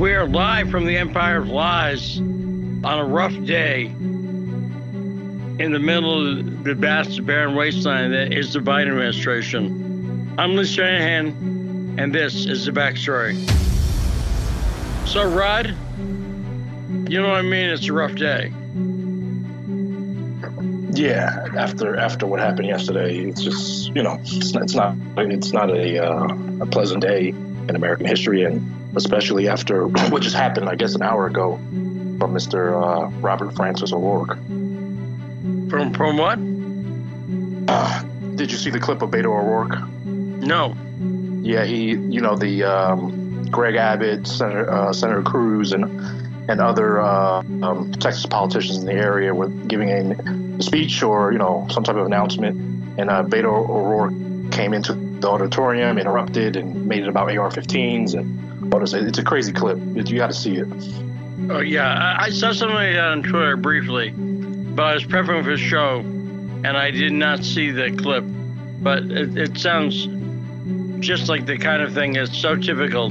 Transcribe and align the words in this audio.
We 0.00 0.14
are 0.14 0.26
live 0.26 0.70
from 0.70 0.86
the 0.86 0.96
Empire 0.96 1.42
of 1.42 1.50
Lies 1.50 2.16
on 2.20 2.84
a 2.84 3.04
rough 3.04 3.34
day 3.44 3.84
in 3.84 5.72
the 5.72 5.78
middle 5.78 6.38
of 6.38 6.64
the 6.64 6.74
vast 6.74 7.26
barren 7.26 7.54
wasteland 7.54 8.14
that 8.14 8.32
is 8.32 8.54
the 8.54 8.60
Biden 8.60 8.88
administration. 8.88 10.34
I'm 10.38 10.56
Lee 10.56 10.64
Stranahan, 10.64 11.98
and 12.00 12.14
this 12.14 12.46
is 12.46 12.64
the 12.64 12.72
backstory. 12.72 13.36
So, 15.06 15.30
Rod, 15.30 15.66
you 17.10 17.20
know 17.20 17.28
what 17.28 17.36
I 17.36 17.42
mean? 17.42 17.68
It's 17.68 17.86
a 17.86 17.92
rough 17.92 18.14
day. 18.14 18.54
Yeah, 20.98 21.46
after 21.58 21.96
after 21.96 22.26
what 22.26 22.40
happened 22.40 22.68
yesterday, 22.68 23.18
it's 23.18 23.42
just 23.42 23.94
you 23.94 24.02
know 24.02 24.18
it's 24.22 24.54
not 24.54 24.62
it's 24.62 24.74
not, 24.74 24.96
it's 25.18 25.52
not 25.52 25.68
a 25.68 26.02
uh, 26.02 26.34
a 26.62 26.66
pleasant 26.66 27.02
day 27.02 27.28
in 27.28 27.76
American 27.76 28.06
history, 28.06 28.44
and 28.44 28.79
especially 28.96 29.48
after 29.48 29.86
what 30.10 30.22
just 30.22 30.36
happened, 30.36 30.68
I 30.68 30.74
guess, 30.74 30.94
an 30.94 31.02
hour 31.02 31.26
ago 31.26 31.56
from 31.56 32.34
Mr. 32.34 32.74
Uh, 32.74 33.08
Robert 33.20 33.54
Francis 33.56 33.92
O'Rourke. 33.92 34.36
From 35.70 35.94
from 35.94 36.16
what? 36.16 36.38
Uh, 37.68 38.02
did 38.34 38.50
you 38.50 38.58
see 38.58 38.70
the 38.70 38.80
clip 38.80 39.02
of 39.02 39.10
Beto 39.10 39.26
O'Rourke? 39.26 39.88
No. 40.04 40.76
Yeah, 41.42 41.64
he, 41.64 41.90
you 41.90 42.20
know, 42.20 42.36
the 42.36 42.64
um, 42.64 43.46
Greg 43.50 43.76
Abbott, 43.76 44.26
Senator, 44.26 44.70
uh, 44.70 44.92
Senator 44.92 45.22
Cruz, 45.22 45.72
and 45.72 45.84
and 46.50 46.60
other 46.60 47.00
uh, 47.00 47.38
um, 47.62 47.92
Texas 47.92 48.26
politicians 48.26 48.78
in 48.78 48.86
the 48.86 48.92
area 48.92 49.32
were 49.32 49.48
giving 49.48 49.90
a 49.90 50.62
speech 50.62 51.02
or 51.02 51.32
you 51.32 51.38
know 51.38 51.66
some 51.70 51.84
type 51.84 51.96
of 51.96 52.06
announcement, 52.06 52.56
and 52.98 53.08
uh, 53.08 53.22
Beto 53.22 53.68
O'Rourke 53.68 54.52
came 54.52 54.74
into 54.74 54.94
the 54.94 55.28
auditorium, 55.28 55.98
interrupted, 55.98 56.56
and 56.56 56.86
made 56.86 57.02
it 57.02 57.08
about 57.08 57.30
AR-15s 57.30 58.14
and 58.14 58.49
it? 58.72 58.94
It's 59.06 59.18
a 59.18 59.24
crazy 59.24 59.52
clip. 59.52 59.78
You 59.78 60.16
got 60.16 60.28
to 60.28 60.34
see 60.34 60.56
it. 60.56 60.68
Oh 61.48 61.60
yeah, 61.60 62.16
I, 62.20 62.30
saw 62.30 62.52
something 62.52 62.96
on 62.96 63.22
Twitter 63.22 63.56
briefly, 63.56 64.10
but 64.10 64.82
I 64.82 64.94
was 64.94 65.04
prepping 65.04 65.42
for 65.42 65.50
the 65.50 65.56
show, 65.56 65.98
and 65.98 66.68
I 66.68 66.90
did 66.90 67.12
not 67.12 67.44
see 67.44 67.70
the 67.70 67.90
clip. 67.90 68.24
But 68.82 69.04
it, 69.04 69.36
it 69.36 69.58
sounds 69.58 70.06
just 71.04 71.28
like 71.28 71.46
the 71.46 71.58
kind 71.58 71.82
of 71.82 71.92
thing 71.94 72.12
that's 72.12 72.36
so 72.36 72.56
typical. 72.56 73.10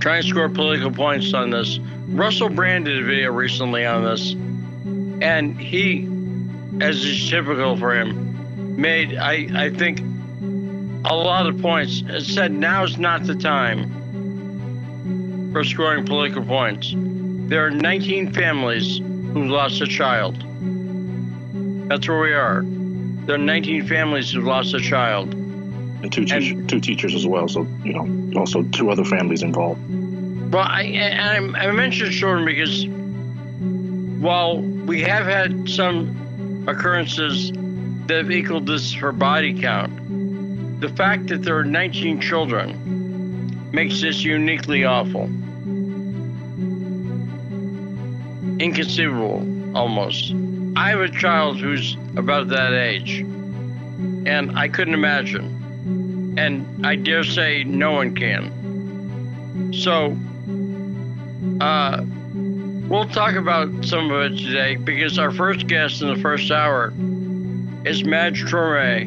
Trying 0.00 0.22
to 0.22 0.28
score 0.28 0.48
political 0.48 0.90
points 0.90 1.34
on 1.34 1.50
this. 1.50 1.78
Russell 2.08 2.48
Brand 2.48 2.84
did 2.84 3.02
a 3.02 3.04
video 3.04 3.32
recently 3.32 3.84
on 3.84 4.04
this, 4.04 4.32
and 5.20 5.60
he, 5.60 6.08
as 6.80 7.04
is 7.04 7.28
typical 7.28 7.76
for 7.76 7.94
him, 7.94 8.76
made 8.76 9.16
I 9.16 9.48
I 9.54 9.70
think 9.70 10.00
a 11.04 11.14
lot 11.14 11.46
of 11.46 11.60
points. 11.60 12.02
It 12.06 12.22
said 12.22 12.52
now's 12.52 12.98
not 12.98 13.24
the 13.24 13.34
time 13.34 14.05
for 15.56 15.64
scoring 15.64 16.04
political 16.04 16.44
points. 16.44 16.92
There 16.94 17.64
are 17.64 17.70
19 17.70 18.34
families 18.34 18.98
who 18.98 19.44
lost 19.44 19.80
a 19.80 19.86
child. 19.86 20.36
That's 21.88 22.06
where 22.06 22.20
we 22.20 22.34
are. 22.34 22.62
There 22.62 23.36
are 23.36 23.38
19 23.38 23.86
families 23.86 24.30
who 24.30 24.42
lost 24.42 24.74
a 24.74 24.80
child. 24.80 25.32
And 25.32 26.12
two, 26.12 26.26
and, 26.30 26.68
two 26.68 26.78
teachers 26.78 27.14
as 27.14 27.26
well. 27.26 27.48
So, 27.48 27.66
you 27.82 27.94
know, 27.94 28.38
also 28.38 28.64
two 28.64 28.90
other 28.90 29.06
families 29.06 29.42
involved. 29.42 29.80
Well, 30.52 30.62
I, 30.62 30.82
I, 30.82 31.36
I 31.38 31.70
mentioned 31.70 32.12
children 32.12 32.44
because 32.44 32.86
while 34.22 34.60
we 34.60 35.00
have 35.04 35.24
had 35.24 35.70
some 35.70 36.66
occurrences 36.68 37.50
that 38.08 38.18
have 38.18 38.30
equaled 38.30 38.66
this 38.66 38.92
for 38.92 39.10
body 39.10 39.58
count, 39.58 40.82
the 40.82 40.90
fact 40.90 41.28
that 41.28 41.44
there 41.44 41.56
are 41.56 41.64
19 41.64 42.20
children 42.20 43.70
makes 43.72 44.02
this 44.02 44.22
uniquely 44.22 44.84
awful. 44.84 45.30
Inconceivable 48.58 49.76
almost. 49.76 50.32
I 50.76 50.90
have 50.90 51.00
a 51.00 51.10
child 51.10 51.58
who's 51.58 51.96
about 52.16 52.48
that 52.48 52.72
age, 52.72 53.20
and 53.20 54.58
I 54.58 54.68
couldn't 54.68 54.94
imagine. 54.94 56.34
And 56.38 56.86
I 56.86 56.96
dare 56.96 57.24
say 57.24 57.64
no 57.64 57.92
one 57.92 58.14
can. 58.14 59.72
So, 59.72 60.16
uh, 61.60 62.02
we'll 62.88 63.08
talk 63.08 63.34
about 63.34 63.84
some 63.84 64.10
of 64.10 64.32
it 64.32 64.38
today 64.38 64.76
because 64.76 65.18
our 65.18 65.30
first 65.30 65.66
guest 65.66 66.02
in 66.02 66.08
the 66.08 66.20
first 66.20 66.50
hour 66.50 66.92
is 67.84 68.04
Maj 68.04 68.42
Toure 68.44 69.04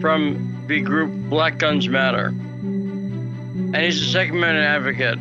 from 0.00 0.64
the 0.66 0.80
group 0.80 1.10
Black 1.30 1.58
Guns 1.58 1.88
Matter. 1.88 2.26
And 2.26 3.76
he's 3.76 4.02
a 4.02 4.06
Second 4.06 4.36
Amendment 4.36 4.66
advocate 4.66 5.18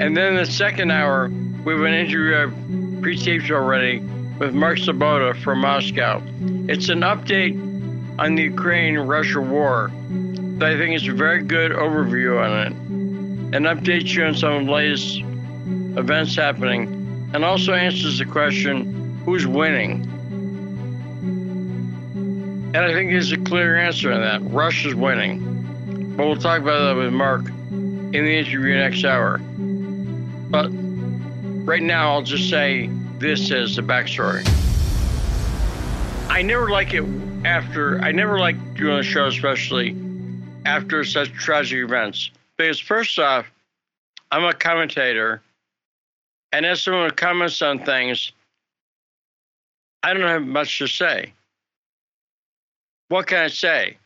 and 0.00 0.16
then 0.16 0.36
the 0.36 0.46
second 0.46 0.90
hour, 0.90 1.28
we 1.64 1.72
have 1.74 1.82
an 1.82 1.94
interview 1.94 2.36
I've 2.36 3.02
pre-taped 3.02 3.50
already 3.50 4.00
with 4.38 4.54
Mark 4.54 4.78
Sleboda 4.78 5.40
from 5.42 5.60
Moscow. 5.60 6.22
It's 6.68 6.88
an 6.88 7.00
update 7.00 7.54
on 8.18 8.34
the 8.34 8.42
Ukraine-Russia 8.44 9.40
war 9.40 9.90
I 10.62 10.76
think 10.76 10.94
is 10.94 11.08
a 11.08 11.12
very 11.12 11.42
good 11.42 11.72
overview 11.72 12.38
on 12.38 12.66
it. 12.66 12.72
And 13.56 13.66
updates 13.66 14.14
you 14.14 14.24
on 14.24 14.34
some 14.34 14.52
of 14.52 14.66
the 14.66 14.72
latest 14.72 15.20
events 15.98 16.36
happening 16.36 17.30
and 17.32 17.44
also 17.44 17.72
answers 17.72 18.18
the 18.18 18.26
question, 18.26 19.18
who's 19.24 19.46
winning? 19.46 20.02
And 22.74 22.76
I 22.76 22.92
think 22.92 23.10
there's 23.10 23.32
a 23.32 23.38
clear 23.38 23.78
answer 23.78 24.12
on 24.12 24.20
that. 24.20 24.42
Russia's 24.52 24.94
winning. 24.94 26.14
But 26.16 26.26
we'll 26.26 26.36
talk 26.36 26.60
about 26.60 26.94
that 26.94 26.96
with 26.96 27.12
Mark 27.12 27.46
in 27.46 28.12
the 28.12 28.38
interview 28.38 28.74
next 28.74 29.04
hour. 29.04 29.40
But 30.50 30.68
right 31.64 31.82
now, 31.82 32.12
I'll 32.12 32.22
just 32.22 32.50
say 32.50 32.90
this 33.18 33.50
as 33.52 33.76
the 33.76 33.82
backstory. 33.82 34.44
I 36.28 36.42
never 36.42 36.70
like 36.70 36.92
it 36.92 37.04
after, 37.44 38.00
I 38.00 38.10
never 38.12 38.38
like 38.38 38.74
doing 38.74 38.98
a 38.98 39.02
show, 39.02 39.26
especially 39.26 39.96
after 40.64 41.04
such 41.04 41.32
tragic 41.32 41.78
events. 41.78 42.30
Because, 42.56 42.80
first 42.80 43.18
off, 43.18 43.46
I'm 44.32 44.44
a 44.44 44.52
commentator, 44.52 45.40
and 46.52 46.66
as 46.66 46.82
someone 46.82 47.08
who 47.08 47.14
comments 47.14 47.62
on 47.62 47.78
things, 47.84 48.32
I 50.02 50.12
don't 50.14 50.28
have 50.28 50.42
much 50.42 50.78
to 50.78 50.86
say. 50.86 51.32
What 53.08 53.26
can 53.26 53.38
I 53.38 53.48
say? 53.48 53.96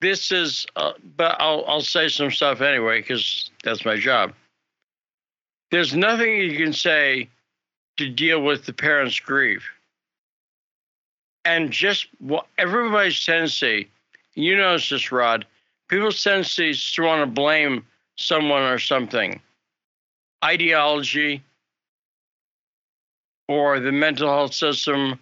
This 0.00 0.30
is, 0.32 0.66
uh, 0.76 0.92
but 1.16 1.36
I'll, 1.38 1.64
I'll 1.66 1.80
say 1.80 2.08
some 2.08 2.30
stuff 2.30 2.60
anyway 2.60 3.00
because 3.00 3.50
that's 3.62 3.84
my 3.84 3.96
job. 3.96 4.32
There's 5.74 5.92
nothing 5.92 6.36
you 6.36 6.56
can 6.56 6.72
say 6.72 7.28
to 7.96 8.08
deal 8.08 8.40
with 8.40 8.64
the 8.64 8.72
parent's 8.72 9.18
grief. 9.18 9.64
And 11.44 11.72
just 11.72 12.06
what 12.20 12.46
everybody's 12.58 13.26
tendency, 13.26 13.90
you 14.34 14.56
notice 14.56 14.90
this, 14.90 15.10
Rod, 15.10 15.44
people's 15.88 16.22
tendency 16.22 16.70
is 16.70 16.92
to 16.92 17.02
want 17.02 17.22
to 17.22 17.26
blame 17.26 17.84
someone 18.14 18.62
or 18.62 18.78
something. 18.78 19.40
Ideology 20.44 21.42
or 23.48 23.80
the 23.80 23.90
mental 23.90 24.28
health 24.28 24.54
system 24.54 25.18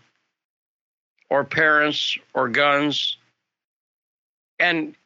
or 1.31 1.45
parents 1.45 2.19
or 2.34 2.51
guns. 2.51 3.17
And 4.59 4.97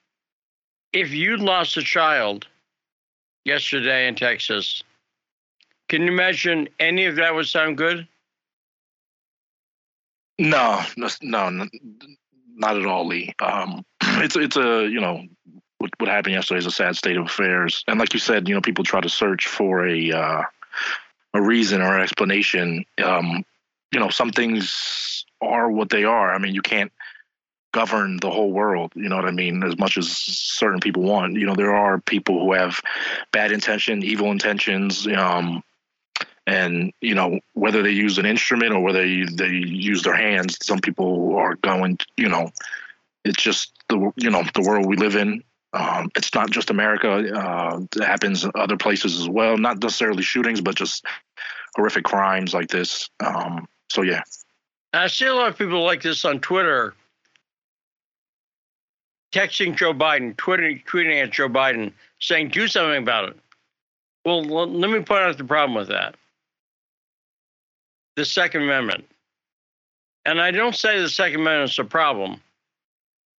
if 0.92 1.12
you 1.12 1.36
lost 1.36 1.76
a 1.76 1.82
child 1.82 2.48
yesterday 3.44 4.08
in 4.08 4.16
Texas, 4.16 4.82
can 5.88 6.02
you 6.02 6.08
imagine 6.08 6.68
any 6.78 7.06
of 7.06 7.16
that 7.16 7.34
would 7.34 7.46
sound 7.46 7.76
good? 7.76 8.06
No, 10.38 10.82
no, 10.96 11.08
no 11.22 11.66
not 12.56 12.76
at 12.76 12.86
all, 12.86 13.06
Lee. 13.06 13.32
Um, 13.40 13.84
it's 14.02 14.36
it's 14.36 14.56
a 14.56 14.88
you 14.88 15.00
know 15.00 15.22
what, 15.78 15.90
what 15.98 16.08
happened 16.08 16.34
yesterday 16.34 16.58
is 16.58 16.66
a 16.66 16.70
sad 16.70 16.96
state 16.96 17.16
of 17.16 17.26
affairs, 17.26 17.84
and 17.86 18.00
like 18.00 18.12
you 18.12 18.18
said, 18.18 18.48
you 18.48 18.54
know 18.54 18.60
people 18.60 18.84
try 18.84 19.00
to 19.00 19.08
search 19.08 19.46
for 19.46 19.86
a 19.86 20.12
uh, 20.12 20.42
a 21.34 21.42
reason 21.42 21.80
or 21.80 21.96
an 21.96 22.02
explanation. 22.02 22.84
Um, 23.02 23.44
you 23.92 24.00
know, 24.00 24.08
some 24.08 24.30
things 24.30 25.24
are 25.40 25.70
what 25.70 25.90
they 25.90 26.04
are. 26.04 26.34
I 26.34 26.38
mean, 26.38 26.54
you 26.54 26.62
can't 26.62 26.92
govern 27.72 28.16
the 28.16 28.30
whole 28.30 28.50
world. 28.52 28.92
You 28.94 29.08
know 29.08 29.16
what 29.16 29.26
I 29.26 29.30
mean? 29.30 29.62
As 29.62 29.78
much 29.78 29.98
as 29.98 30.10
certain 30.10 30.80
people 30.80 31.02
want, 31.02 31.34
you 31.34 31.46
know, 31.46 31.54
there 31.54 31.74
are 31.74 32.00
people 32.00 32.40
who 32.40 32.52
have 32.54 32.80
bad 33.32 33.52
intention, 33.52 34.02
evil 34.02 34.30
intentions. 34.30 35.06
Um, 35.06 35.62
and 36.46 36.92
you 37.00 37.14
know 37.14 37.40
whether 37.54 37.82
they 37.82 37.90
use 37.90 38.18
an 38.18 38.26
instrument 38.26 38.72
or 38.72 38.80
whether 38.80 39.00
they 39.00 39.48
use 39.48 40.02
their 40.02 40.16
hands 40.16 40.56
some 40.62 40.78
people 40.78 41.36
are 41.36 41.56
going 41.56 41.98
you 42.16 42.28
know 42.28 42.50
it's 43.26 43.42
just 43.42 43.72
the 43.88 44.12
you 44.16 44.30
know 44.30 44.42
the 44.54 44.62
world 44.62 44.86
we 44.86 44.96
live 44.96 45.16
in. 45.16 45.42
Um, 45.72 46.10
it's 46.16 46.32
not 46.34 46.50
just 46.50 46.70
america. 46.70 47.10
Uh, 47.10 47.80
it 47.96 48.04
happens 48.04 48.46
other 48.54 48.76
places 48.76 49.20
as 49.20 49.28
well. 49.28 49.58
Not 49.58 49.82
necessarily 49.82 50.22
shootings 50.22 50.60
but 50.60 50.76
just 50.76 51.04
horrific 51.74 52.04
crimes 52.04 52.54
like 52.54 52.68
this. 52.68 53.10
Um, 53.20 53.66
so 53.90 54.02
yeah. 54.02 54.22
I 54.94 55.08
see 55.08 55.26
a 55.26 55.34
lot 55.34 55.48
of 55.48 55.58
people 55.58 55.84
like 55.84 56.02
this 56.02 56.24
on 56.24 56.40
twitter. 56.40 56.94
Texting 59.32 59.76
Joe 59.76 59.92
Biden, 59.92 60.34
tweeting, 60.36 60.82
tweeting 60.86 61.22
at 61.22 61.30
Joe 61.30 61.48
Biden, 61.48 61.92
saying, 62.20 62.48
do 62.48 62.68
something 62.68 63.02
about 63.02 63.30
it. 63.30 63.36
Well, 64.24 64.42
let 64.42 64.90
me 64.90 65.00
point 65.00 65.20
out 65.20 65.36
the 65.36 65.44
problem 65.44 65.74
with 65.74 65.88
that 65.88 66.14
the 68.16 68.24
Second 68.24 68.62
Amendment. 68.62 69.04
And 70.24 70.40
I 70.40 70.50
don't 70.50 70.74
say 70.74 71.00
the 71.00 71.08
Second 71.08 71.40
Amendment 71.40 71.70
is 71.70 71.78
a 71.78 71.84
problem, 71.84 72.40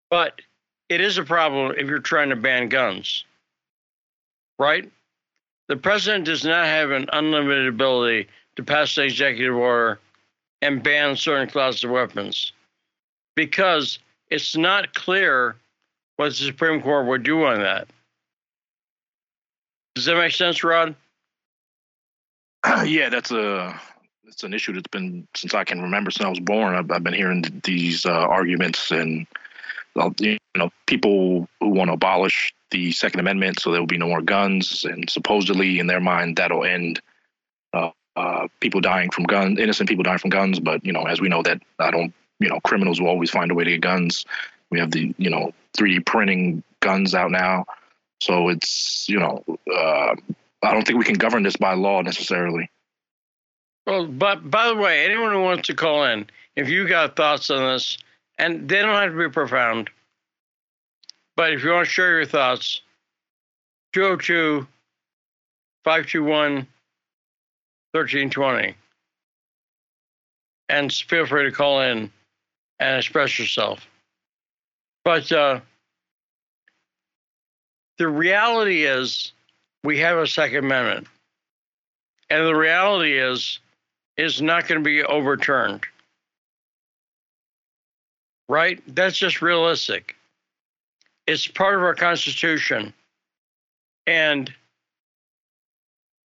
but 0.09 0.41
it 0.89 1.01
is 1.01 1.17
a 1.17 1.23
problem 1.23 1.75
if 1.77 1.87
you're 1.87 1.99
trying 1.99 2.29
to 2.29 2.35
ban 2.35 2.69
guns, 2.69 3.25
right? 4.57 4.89
The 5.67 5.75
president 5.75 6.25
does 6.25 6.45
not 6.45 6.65
have 6.65 6.91
an 6.91 7.09
unlimited 7.11 7.67
ability 7.67 8.29
to 8.55 8.63
pass 8.63 8.97
an 8.97 9.03
executive 9.03 9.55
order 9.55 9.99
and 10.61 10.81
ban 10.81 11.15
certain 11.15 11.49
classes 11.49 11.83
of 11.83 11.91
weapons 11.91 12.53
because 13.35 13.99
it's 14.29 14.55
not 14.55 14.93
clear 14.93 15.55
what 16.15 16.29
the 16.29 16.35
Supreme 16.35 16.81
Court 16.81 17.05
would 17.05 17.23
do 17.23 17.43
on 17.45 17.59
that. 17.59 17.87
Does 19.95 20.05
that 20.05 20.15
make 20.15 20.33
sense, 20.33 20.63
Rod? 20.63 20.95
yeah, 22.85 23.09
that's 23.09 23.31
a 23.31 23.79
it's 24.27 24.43
an 24.43 24.53
issue 24.53 24.73
that's 24.73 24.87
been 24.89 25.27
since 25.35 25.53
I 25.53 25.63
can 25.63 25.81
remember 25.81 26.11
since 26.11 26.25
I 26.25 26.29
was 26.29 26.39
born. 26.39 26.75
I've, 26.75 26.91
I've 26.91 27.03
been 27.03 27.13
hearing 27.13 27.43
these 27.63 28.05
uh, 28.05 28.11
arguments 28.11 28.91
and 28.91 29.25
you 30.19 30.37
know 30.55 30.69
people 30.85 31.47
who 31.59 31.69
want 31.69 31.89
to 31.89 31.93
abolish 31.93 32.53
the 32.69 32.91
Second 32.91 33.19
Amendment 33.19 33.59
so 33.59 33.71
there 33.71 33.79
will 33.79 33.87
be 33.87 33.97
no 33.97 34.07
more 34.07 34.21
guns, 34.21 34.83
and 34.83 35.09
supposedly 35.09 35.79
in 35.79 35.87
their 35.87 36.01
mind 36.01 36.35
that'll 36.37 36.65
end 36.65 37.01
uh, 37.73 37.89
uh, 38.15 38.47
people 38.59 38.81
dying 38.81 39.09
from 39.09 39.23
guns, 39.23 39.59
innocent 39.59 39.89
people 39.89 40.03
dying 40.03 40.19
from 40.19 40.29
guns. 40.29 40.59
But 40.59 40.85
you 40.85 40.93
know, 40.93 41.03
as 41.03 41.21
we 41.21 41.29
know, 41.29 41.41
that 41.43 41.61
I 41.79 41.91
don't. 41.91 42.13
You 42.39 42.49
know, 42.49 42.59
criminals 42.59 43.01
will 43.01 43.07
always 43.07 43.31
find 43.31 43.49
a 43.49 43.55
way 43.55 43.63
to 43.63 43.71
get 43.71 43.81
guns. 43.81 44.23
We 44.69 44.79
have 44.79 44.91
the 44.91 45.15
you 45.17 45.29
know 45.29 45.53
3D 45.75 46.05
printing 46.05 46.61
guns 46.81 47.15
out 47.15 47.31
now, 47.31 47.65
so 48.21 48.49
it's 48.49 49.07
you 49.09 49.19
know 49.19 49.43
uh, 49.73 50.15
I 50.61 50.73
don't 50.73 50.85
think 50.85 50.99
we 50.99 51.05
can 51.05 51.15
govern 51.15 51.41
this 51.41 51.55
by 51.55 51.73
law 51.73 52.01
necessarily. 52.01 52.69
Well, 53.87 54.05
but 54.05 54.51
by 54.51 54.67
the 54.67 54.75
way, 54.75 55.05
anyone 55.05 55.31
who 55.31 55.41
wants 55.41 55.67
to 55.67 55.73
call 55.73 56.03
in, 56.03 56.29
if 56.57 56.67
you 56.67 56.89
got 56.89 57.15
thoughts 57.15 57.49
on 57.49 57.73
this, 57.73 57.97
and 58.37 58.67
they 58.67 58.81
don't 58.81 58.93
have 58.93 59.13
to 59.13 59.17
be 59.17 59.29
profound, 59.29 59.89
but 61.37 61.53
if 61.53 61.63
you 61.63 61.71
want 61.71 61.85
to 61.85 61.91
share 61.91 62.17
your 62.17 62.25
thoughts, 62.25 62.81
202 63.93 64.67
521 65.85 66.67
1320. 67.93 68.75
And 70.67 70.91
feel 70.91 71.25
free 71.25 71.45
to 71.45 71.51
call 71.51 71.79
in 71.79 72.11
and 72.79 72.97
express 72.97 73.39
yourself. 73.39 73.87
But 75.05 75.31
uh, 75.31 75.61
the 77.97 78.09
reality 78.09 78.83
is, 78.83 79.31
we 79.85 79.99
have 79.99 80.17
a 80.17 80.27
Second 80.27 80.65
Amendment. 80.65 81.07
And 82.29 82.45
the 82.45 82.53
reality 82.53 83.17
is, 83.17 83.59
is 84.17 84.41
not 84.41 84.67
going 84.67 84.81
to 84.81 84.85
be 84.85 85.03
overturned. 85.03 85.85
Right? 88.49 88.81
That's 88.87 89.17
just 89.17 89.41
realistic. 89.41 90.15
It's 91.27 91.47
part 91.47 91.75
of 91.75 91.81
our 91.81 91.95
Constitution. 91.95 92.93
And 94.05 94.53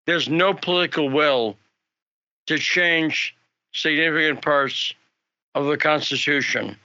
there's 0.06 0.28
no 0.28 0.52
political 0.52 1.08
will 1.08 1.56
to 2.46 2.58
change 2.58 3.34
significant 3.72 4.42
parts 4.42 4.94
of 5.54 5.66
the 5.66 5.76
Constitution. 5.76 6.76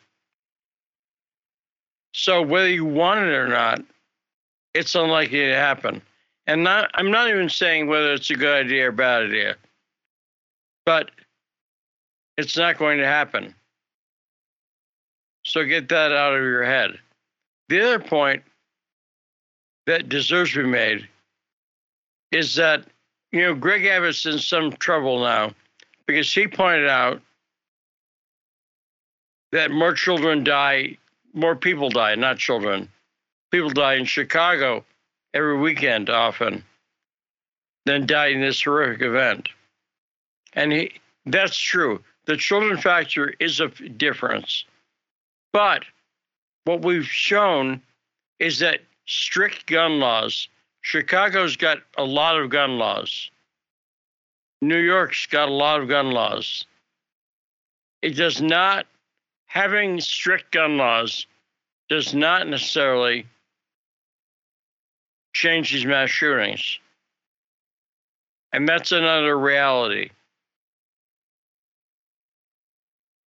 So 2.13 2.41
whether 2.41 2.69
you 2.69 2.85
want 2.85 3.19
it 3.19 3.33
or 3.33 3.47
not, 3.47 3.81
it's 4.73 4.95
unlikely 4.95 5.39
to 5.39 5.55
happen. 5.55 6.01
And 6.47 6.63
not, 6.63 6.89
I'm 6.93 7.11
not 7.11 7.29
even 7.29 7.49
saying 7.49 7.87
whether 7.87 8.13
it's 8.13 8.29
a 8.29 8.35
good 8.35 8.65
idea 8.65 8.87
or 8.87 8.91
bad 8.91 9.23
idea. 9.23 9.55
But 10.85 11.11
it's 12.37 12.57
not 12.57 12.77
going 12.77 12.99
to 12.99 13.05
happen. 13.05 13.53
So 15.45 15.63
get 15.63 15.89
that 15.89 16.11
out 16.11 16.33
of 16.33 16.41
your 16.41 16.63
head. 16.63 16.99
The 17.69 17.81
other 17.81 17.99
point 17.99 18.43
that 19.85 20.09
deserves 20.09 20.53
to 20.53 20.63
be 20.63 20.69
made 20.69 21.07
is 22.31 22.55
that, 22.55 22.85
you 23.31 23.41
know, 23.41 23.55
Greg 23.55 23.85
Abbott's 23.85 24.25
in 24.25 24.39
some 24.39 24.71
trouble 24.73 25.19
now 25.19 25.51
because 26.05 26.31
he 26.33 26.47
pointed 26.47 26.87
out 26.87 27.21
that 29.51 29.71
more 29.71 29.93
children 29.93 30.43
die, 30.43 30.97
more 31.33 31.55
people 31.55 31.89
die, 31.89 32.15
not 32.15 32.37
children. 32.37 32.89
People 33.51 33.69
die 33.69 33.95
in 33.95 34.05
Chicago 34.05 34.83
every 35.33 35.57
weekend 35.57 36.09
often 36.09 36.63
than 37.85 38.05
die 38.05 38.27
in 38.27 38.41
this 38.41 38.63
horrific 38.63 39.01
event. 39.01 39.49
And 40.55 40.71
he, 40.71 40.91
that's 41.25 41.57
true. 41.57 42.01
The 42.25 42.37
children 42.37 42.77
factor 42.77 43.33
is 43.39 43.59
a 43.59 43.67
difference. 43.67 44.65
But 45.53 45.83
what 46.63 46.83
we've 46.83 47.05
shown 47.05 47.81
is 48.39 48.59
that 48.59 48.79
strict 49.05 49.67
gun 49.67 49.99
laws, 49.99 50.49
Chicago's 50.81 51.55
got 51.55 51.79
a 51.97 52.03
lot 52.03 52.39
of 52.39 52.49
gun 52.49 52.77
laws. 52.77 53.29
New 54.61 54.79
York's 54.79 55.25
got 55.27 55.49
a 55.49 55.53
lot 55.53 55.81
of 55.81 55.87
gun 55.87 56.11
laws. 56.11 56.65
It 58.01 58.15
does 58.15 58.41
not, 58.41 58.85
having 59.45 59.99
strict 59.99 60.51
gun 60.51 60.77
laws 60.77 61.27
does 61.89 62.13
not 62.13 62.47
necessarily 62.47 63.25
change 65.33 65.71
these 65.71 65.85
mass 65.85 66.09
shootings. 66.09 66.79
And 68.53 68.67
that's 68.67 68.91
another 68.91 69.37
reality. 69.37 70.09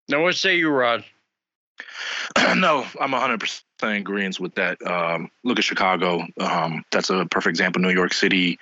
Now, 0.09 0.23
what 0.23 0.37
say 0.37 0.57
you, 0.57 0.71
Rod? 0.71 1.05
no, 2.57 2.87
I'm 3.01 3.11
100% 3.11 3.63
in 3.83 3.89
agreement 3.89 4.41
with 4.41 4.55
that. 4.55 4.85
Um, 4.87 5.31
look 5.45 5.59
at 5.59 5.65
Chicago. 5.65 6.27
Um, 6.39 6.85
that's 6.91 7.11
a 7.11 7.27
perfect 7.27 7.51
example. 7.51 7.83
New 7.83 7.91
York 7.91 8.13
City. 8.13 8.59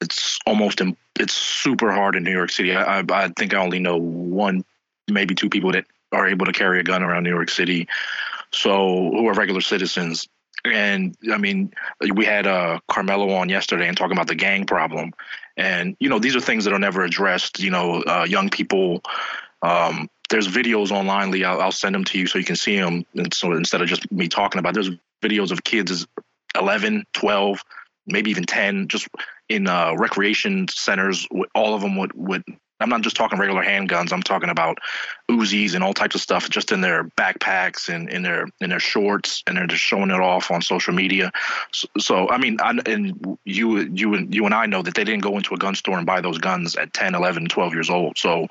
It's 0.00 0.38
almost 0.46 0.80
in, 0.80 0.96
it's 1.18 1.34
super 1.34 1.92
hard 1.92 2.16
in 2.16 2.24
New 2.24 2.32
York 2.32 2.50
City. 2.50 2.74
I, 2.74 3.00
I 3.08 3.28
think 3.36 3.54
I 3.54 3.58
only 3.58 3.78
know 3.78 3.96
one, 3.96 4.64
maybe 5.08 5.34
two 5.34 5.48
people 5.48 5.72
that 5.72 5.86
are 6.12 6.28
able 6.28 6.46
to 6.46 6.52
carry 6.52 6.80
a 6.80 6.84
gun 6.84 7.02
around 7.02 7.24
New 7.24 7.34
York 7.34 7.50
City. 7.50 7.88
So 8.52 9.10
who 9.10 9.26
are 9.28 9.34
regular 9.34 9.60
citizens. 9.60 10.28
And 10.64 11.16
I 11.32 11.38
mean, 11.38 11.72
we 12.14 12.24
had 12.24 12.46
uh, 12.46 12.80
Carmelo 12.88 13.32
on 13.34 13.48
yesterday 13.48 13.86
and 13.86 13.96
talking 13.96 14.16
about 14.16 14.26
the 14.26 14.34
gang 14.34 14.66
problem. 14.66 15.12
And 15.56 15.96
you 16.00 16.08
know, 16.08 16.18
these 16.18 16.34
are 16.34 16.40
things 16.40 16.64
that 16.64 16.72
are 16.72 16.78
never 16.78 17.04
addressed. 17.04 17.60
You 17.60 17.70
know, 17.70 18.02
uh, 18.02 18.26
young 18.28 18.50
people 18.50 19.02
um, 19.62 20.08
there's 20.28 20.48
videos 20.48 20.90
online, 20.90 21.30
Lee. 21.30 21.44
I'll, 21.44 21.60
I'll, 21.60 21.72
send 21.72 21.94
them 21.94 22.04
to 22.04 22.18
you 22.18 22.26
so 22.26 22.38
you 22.38 22.44
can 22.44 22.56
see 22.56 22.76
them. 22.76 23.04
And 23.14 23.32
so 23.32 23.52
instead 23.52 23.82
of 23.82 23.88
just 23.88 24.10
me 24.10 24.28
talking 24.28 24.58
about, 24.58 24.74
there's 24.74 24.90
videos 25.22 25.50
of 25.50 25.64
kids 25.64 26.06
11, 26.56 27.04
12, 27.12 27.62
maybe 28.06 28.30
even 28.30 28.44
10, 28.44 28.88
just 28.88 29.08
in 29.48 29.68
uh, 29.68 29.94
recreation 29.96 30.66
centers. 30.68 31.26
All 31.54 31.74
of 31.74 31.80
them 31.80 31.96
would 31.96 32.12
would 32.14 32.42
I'm 32.80 32.90
not 32.90 33.00
just 33.00 33.16
talking 33.16 33.38
regular 33.38 33.64
handguns. 33.64 34.12
I'm 34.12 34.22
talking 34.22 34.50
about 34.50 34.78
Uzis 35.30 35.74
and 35.74 35.82
all 35.82 35.94
types 35.94 36.14
of 36.14 36.20
stuff 36.20 36.50
just 36.50 36.72
in 36.72 36.82
their 36.82 37.04
backpacks 37.04 37.88
and 37.88 38.08
in 38.10 38.22
their 38.22 38.46
in 38.60 38.70
their 38.70 38.80
shorts, 38.80 39.42
and 39.46 39.56
they're 39.56 39.66
just 39.66 39.82
showing 39.82 40.10
it 40.10 40.20
off 40.20 40.50
on 40.50 40.60
social 40.60 40.92
media. 40.92 41.32
So, 41.72 41.88
so 41.98 42.28
I 42.28 42.38
mean, 42.38 42.58
I, 42.60 42.78
and 42.84 43.38
you 43.44 43.80
you 43.80 44.14
and 44.14 44.34
you 44.34 44.44
and 44.44 44.54
I 44.54 44.66
know 44.66 44.82
that 44.82 44.94
they 44.94 45.04
didn't 45.04 45.22
go 45.22 45.36
into 45.36 45.54
a 45.54 45.58
gun 45.58 45.74
store 45.74 45.96
and 45.96 46.06
buy 46.06 46.20
those 46.20 46.38
guns 46.38 46.76
at 46.76 46.92
10, 46.92 47.14
11, 47.14 47.46
12 47.48 47.72
years 47.72 47.88
old. 47.88 48.18
So, 48.18 48.46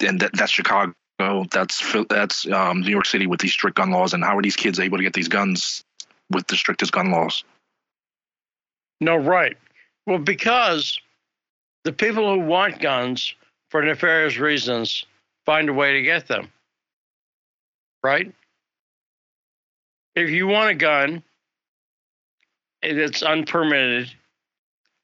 and 0.00 0.20
that, 0.20 0.32
that's 0.34 0.52
Chicago. 0.52 0.94
That's 1.50 1.94
that's 2.08 2.46
um, 2.50 2.80
New 2.80 2.90
York 2.90 3.06
City 3.06 3.26
with 3.26 3.40
these 3.40 3.52
strict 3.52 3.76
gun 3.76 3.90
laws. 3.90 4.12
And 4.12 4.24
how 4.24 4.36
are 4.36 4.42
these 4.42 4.56
kids 4.56 4.80
able 4.80 4.98
to 4.98 5.04
get 5.04 5.12
these 5.12 5.28
guns 5.28 5.84
with 6.30 6.48
the 6.48 6.56
strictest 6.56 6.92
gun 6.92 7.12
laws? 7.12 7.44
No, 9.00 9.16
right. 9.16 9.56
Well, 10.06 10.18
because 10.18 11.00
the 11.86 11.92
people 11.92 12.34
who 12.34 12.40
want 12.40 12.80
guns 12.80 13.32
for 13.70 13.80
nefarious 13.80 14.38
reasons 14.38 15.06
find 15.44 15.68
a 15.68 15.72
way 15.72 15.92
to 15.92 16.02
get 16.02 16.26
them. 16.26 16.50
Right? 18.02 18.34
If 20.16 20.28
you 20.28 20.48
want 20.48 20.70
a 20.70 20.74
gun 20.74 21.22
that's 22.82 23.22
unpermitted 23.22 24.10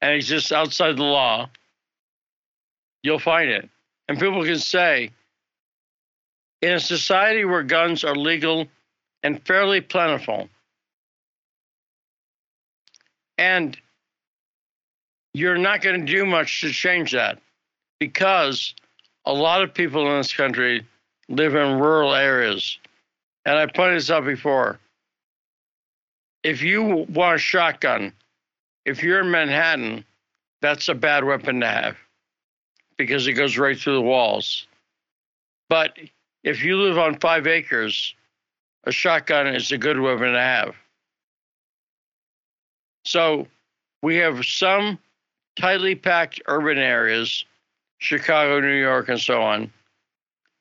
and 0.01 0.11
exists 0.11 0.51
outside 0.51 0.97
the 0.97 1.03
law, 1.03 1.49
you'll 3.01 3.17
find 3.17 3.49
it. 3.49 3.69
And 4.09 4.19
people 4.19 4.43
can 4.43 4.59
say, 4.59 5.11
in 6.61 6.73
a 6.73 6.81
society 6.81 7.45
where 7.45 7.63
guns 7.63 8.03
are 8.03 8.13
legal 8.13 8.67
and 9.23 9.41
fairly 9.47 9.79
plentiful, 9.79 10.49
and 13.37 13.77
you're 15.33 15.57
not 15.57 15.81
going 15.81 16.05
to 16.05 16.11
do 16.11 16.25
much 16.25 16.61
to 16.61 16.71
change 16.71 17.11
that 17.11 17.39
because 17.99 18.75
a 19.25 19.33
lot 19.33 19.61
of 19.61 19.73
people 19.73 20.09
in 20.11 20.17
this 20.17 20.33
country 20.33 20.85
live 21.29 21.55
in 21.55 21.79
rural 21.79 22.13
areas. 22.13 22.77
And 23.45 23.57
I 23.57 23.65
pointed 23.65 23.97
this 23.97 24.11
out 24.11 24.25
before. 24.25 24.79
if 26.43 26.61
you 26.61 27.05
want 27.09 27.35
a 27.35 27.39
shotgun, 27.39 28.13
if 28.85 29.01
you're 29.01 29.21
in 29.21 29.31
Manhattan, 29.31 30.03
that's 30.61 30.89
a 30.89 30.95
bad 30.95 31.23
weapon 31.23 31.61
to 31.61 31.67
have 31.67 31.97
because 32.97 33.27
it 33.27 33.33
goes 33.33 33.57
right 33.57 33.77
through 33.77 33.95
the 33.95 34.01
walls. 34.01 34.67
But 35.69 35.97
if 36.43 36.63
you 36.63 36.77
live 36.77 36.97
on 36.97 37.19
five 37.19 37.47
acres, 37.47 38.13
a 38.85 38.91
shotgun 38.91 39.47
is 39.47 39.71
a 39.71 39.77
good 39.77 39.99
weapon 39.99 40.33
to 40.33 40.39
have. 40.39 40.75
So 43.05 43.47
we 44.01 44.17
have 44.17 44.45
some 44.45 44.99
tightly 45.55 45.95
packed 45.95 46.41
urban 46.47 46.77
areas, 46.77 47.45
Chicago, 47.99 48.59
New 48.59 48.79
York, 48.79 49.09
and 49.09 49.19
so 49.19 49.41
on. 49.41 49.71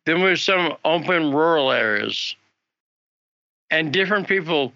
Then 0.06 0.22
we 0.22 0.30
have 0.30 0.40
some 0.40 0.74
open 0.84 1.32
rural 1.32 1.70
areas. 1.70 2.36
And 3.70 3.92
different 3.92 4.28
people, 4.28 4.72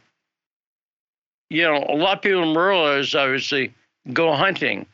you 1.50 1.62
know, 1.62 1.85
a 1.88 1.96
lot 1.96 2.18
of 2.18 2.23
people 2.23 2.42
in 2.42 2.56
rural 2.56 2.87
areas 2.87 3.14
obviously 3.14 3.75
go 4.12 4.32
hunting. 4.35 4.87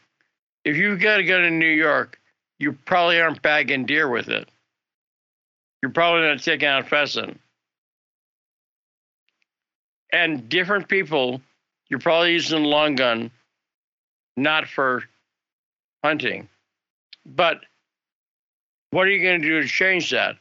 If 0.64 0.76
you've 0.76 1.00
got 1.00 1.18
to 1.18 1.24
go 1.24 1.40
to 1.40 1.50
New 1.50 1.66
York, 1.70 2.18
you 2.58 2.72
probably 2.72 3.20
aren't 3.20 3.42
bagging 3.42 3.86
deer 3.86 4.08
with 4.08 4.28
it. 4.28 4.48
You're 5.82 5.92
probably 5.92 6.28
not 6.28 6.42
taking 6.42 6.68
out 6.68 6.84
a 6.84 6.88
pheasant. 6.88 7.40
And 10.12 10.48
different 10.48 10.88
people, 10.88 11.40
you're 11.88 12.00
probably 12.00 12.32
using 12.32 12.64
a 12.64 12.68
long 12.68 12.94
gun, 12.94 13.30
not 14.36 14.68
for 14.68 15.04
hunting. 16.02 16.48
But 17.24 17.60
what 18.90 19.06
are 19.06 19.10
you 19.10 19.22
going 19.22 19.40
to 19.40 19.48
do 19.48 19.62
to 19.62 19.68
change 19.68 20.10
that? 20.10 20.36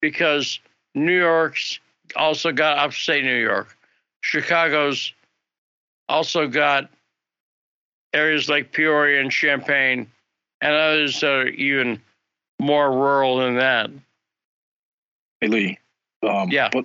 Because 0.00 0.60
New 0.94 1.18
York's 1.18 1.80
also 2.16 2.52
got 2.52 2.78
upstate 2.78 3.24
New 3.24 3.36
York. 3.36 3.76
Chicago's 4.22 5.12
also 6.08 6.46
got 6.46 6.90
areas 8.12 8.48
like 8.48 8.72
Peoria 8.72 9.20
and 9.20 9.30
Champaign, 9.30 10.10
and 10.60 10.74
others 10.74 11.20
that 11.20 11.30
are 11.30 11.48
even 11.48 12.00
more 12.60 12.90
rural 12.90 13.38
than 13.38 13.56
that. 13.56 13.90
Hey 15.40 15.48
Lee. 15.48 15.78
Um, 16.22 16.50
yeah. 16.50 16.68
But 16.70 16.84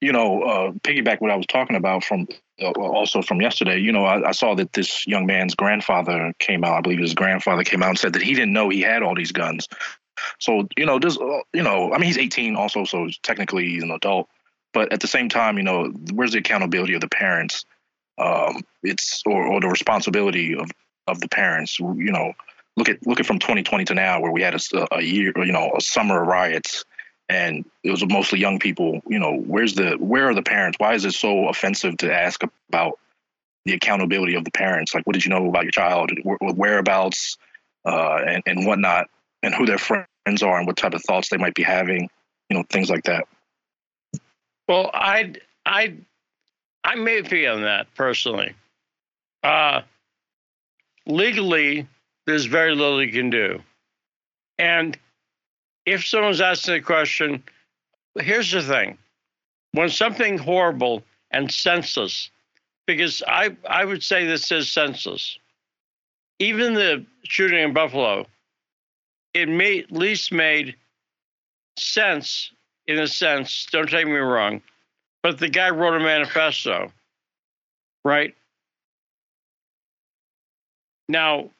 you 0.00 0.12
know, 0.12 0.42
uh, 0.42 0.70
piggyback 0.72 1.20
what 1.20 1.30
I 1.30 1.36
was 1.36 1.46
talking 1.46 1.76
about 1.76 2.04
from 2.04 2.26
also 2.70 3.22
from 3.22 3.40
yesterday. 3.40 3.78
You 3.78 3.92
know, 3.92 4.04
I, 4.04 4.28
I, 4.28 4.32
saw 4.32 4.54
that 4.54 4.72
this 4.72 5.06
young 5.06 5.26
man's 5.26 5.54
grandfather 5.54 6.32
came 6.38 6.64
out. 6.64 6.74
I 6.74 6.80
believe 6.80 7.00
his 7.00 7.14
grandfather 7.14 7.64
came 7.64 7.82
out 7.82 7.90
and 7.90 7.98
said 7.98 8.12
that 8.14 8.22
he 8.22 8.34
didn't 8.34 8.52
know 8.52 8.68
he 8.68 8.80
had 8.80 9.02
all 9.02 9.14
these 9.14 9.32
guns. 9.32 9.68
So 10.38 10.68
you 10.76 10.86
know, 10.86 10.98
this, 10.98 11.18
uh, 11.18 11.40
you 11.52 11.62
know, 11.62 11.92
I 11.92 11.98
mean, 11.98 12.06
he's 12.06 12.18
18 12.18 12.56
also, 12.56 12.84
so 12.84 13.08
technically 13.22 13.68
he's 13.68 13.82
an 13.82 13.90
adult. 13.90 14.28
But 14.72 14.92
at 14.92 15.00
the 15.00 15.06
same 15.06 15.28
time, 15.28 15.58
you 15.58 15.64
know, 15.64 15.88
where's 16.12 16.32
the 16.32 16.38
accountability 16.38 16.94
of 16.94 17.00
the 17.00 17.08
parents? 17.08 17.64
Um, 18.18 18.62
it's 18.82 19.22
or, 19.26 19.46
or 19.46 19.60
the 19.60 19.68
responsibility 19.68 20.56
of 20.56 20.70
of 21.06 21.20
the 21.20 21.28
parents. 21.28 21.78
You 21.78 22.12
know, 22.12 22.32
look 22.76 22.88
at 22.88 23.06
look 23.06 23.20
at 23.20 23.26
from 23.26 23.38
2020 23.38 23.84
to 23.86 23.94
now, 23.94 24.20
where 24.20 24.32
we 24.32 24.42
had 24.42 24.54
a, 24.54 24.94
a 24.96 25.02
year, 25.02 25.32
you 25.36 25.52
know, 25.52 25.72
a 25.76 25.80
summer 25.80 26.22
of 26.22 26.28
riots, 26.28 26.84
and 27.32 27.64
it 27.82 27.90
was 27.90 28.06
mostly 28.06 28.38
young 28.38 28.58
people. 28.58 29.00
You 29.06 29.18
know, 29.18 29.34
where's 29.34 29.74
the 29.74 29.96
where 29.98 30.28
are 30.28 30.34
the 30.34 30.42
parents? 30.42 30.76
Why 30.78 30.94
is 30.94 31.04
it 31.04 31.12
so 31.12 31.48
offensive 31.48 31.96
to 31.98 32.12
ask 32.12 32.42
about 32.68 32.98
the 33.64 33.72
accountability 33.72 34.34
of 34.34 34.44
the 34.44 34.50
parents? 34.50 34.94
Like, 34.94 35.06
what 35.06 35.14
did 35.14 35.24
you 35.24 35.30
know 35.30 35.48
about 35.48 35.64
your 35.64 35.72
child, 35.72 36.10
whereabouts, 36.24 37.38
uh, 37.86 38.18
and 38.26 38.42
and 38.46 38.66
whatnot, 38.66 39.08
and 39.42 39.54
who 39.54 39.64
their 39.64 39.78
friends 39.78 40.42
are, 40.42 40.58
and 40.58 40.66
what 40.66 40.76
type 40.76 40.94
of 40.94 41.02
thoughts 41.02 41.30
they 41.30 41.38
might 41.38 41.54
be 41.54 41.62
having. 41.62 42.10
You 42.50 42.58
know, 42.58 42.64
things 42.68 42.90
like 42.90 43.04
that. 43.04 43.26
Well, 44.68 44.90
I 44.92 45.34
I 45.64 45.94
I 46.84 46.96
may 46.96 47.22
be 47.22 47.46
on 47.46 47.62
that 47.62 47.94
personally. 47.94 48.54
Uh, 49.42 49.82
legally, 51.06 51.88
there's 52.26 52.44
very 52.44 52.74
little 52.74 53.02
you 53.02 53.10
can 53.10 53.30
do. 53.30 53.62
And 54.58 54.96
if 55.86 56.06
someone's 56.06 56.40
asking 56.40 56.74
a 56.74 56.80
question, 56.80 57.42
here's 58.18 58.50
the 58.52 58.62
thing 58.62 58.98
when 59.72 59.88
something 59.88 60.38
horrible 60.38 61.02
and 61.30 61.50
senseless, 61.50 62.30
because 62.86 63.22
I, 63.26 63.56
I 63.68 63.84
would 63.84 64.02
say 64.02 64.26
this 64.26 64.52
is 64.52 64.70
senseless, 64.70 65.38
even 66.38 66.74
the 66.74 67.04
shooting 67.24 67.62
in 67.62 67.72
Buffalo, 67.72 68.26
it 69.34 69.48
made, 69.48 69.84
at 69.84 69.92
least 69.92 70.32
made 70.32 70.76
sense 71.78 72.50
in 72.86 72.98
a 72.98 73.06
sense, 73.06 73.66
don't 73.70 73.88
take 73.88 74.06
me 74.06 74.12
wrong, 74.12 74.60
but 75.22 75.38
the 75.38 75.48
guy 75.48 75.70
wrote 75.70 75.94
a 75.94 76.04
manifesto, 76.04 76.92
right? 78.04 78.34
Now, 81.08 81.50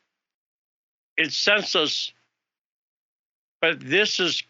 it's 1.17 1.37
senseless, 1.37 2.13
but 3.63 3.81
this 3.81 4.21
is 4.21 4.43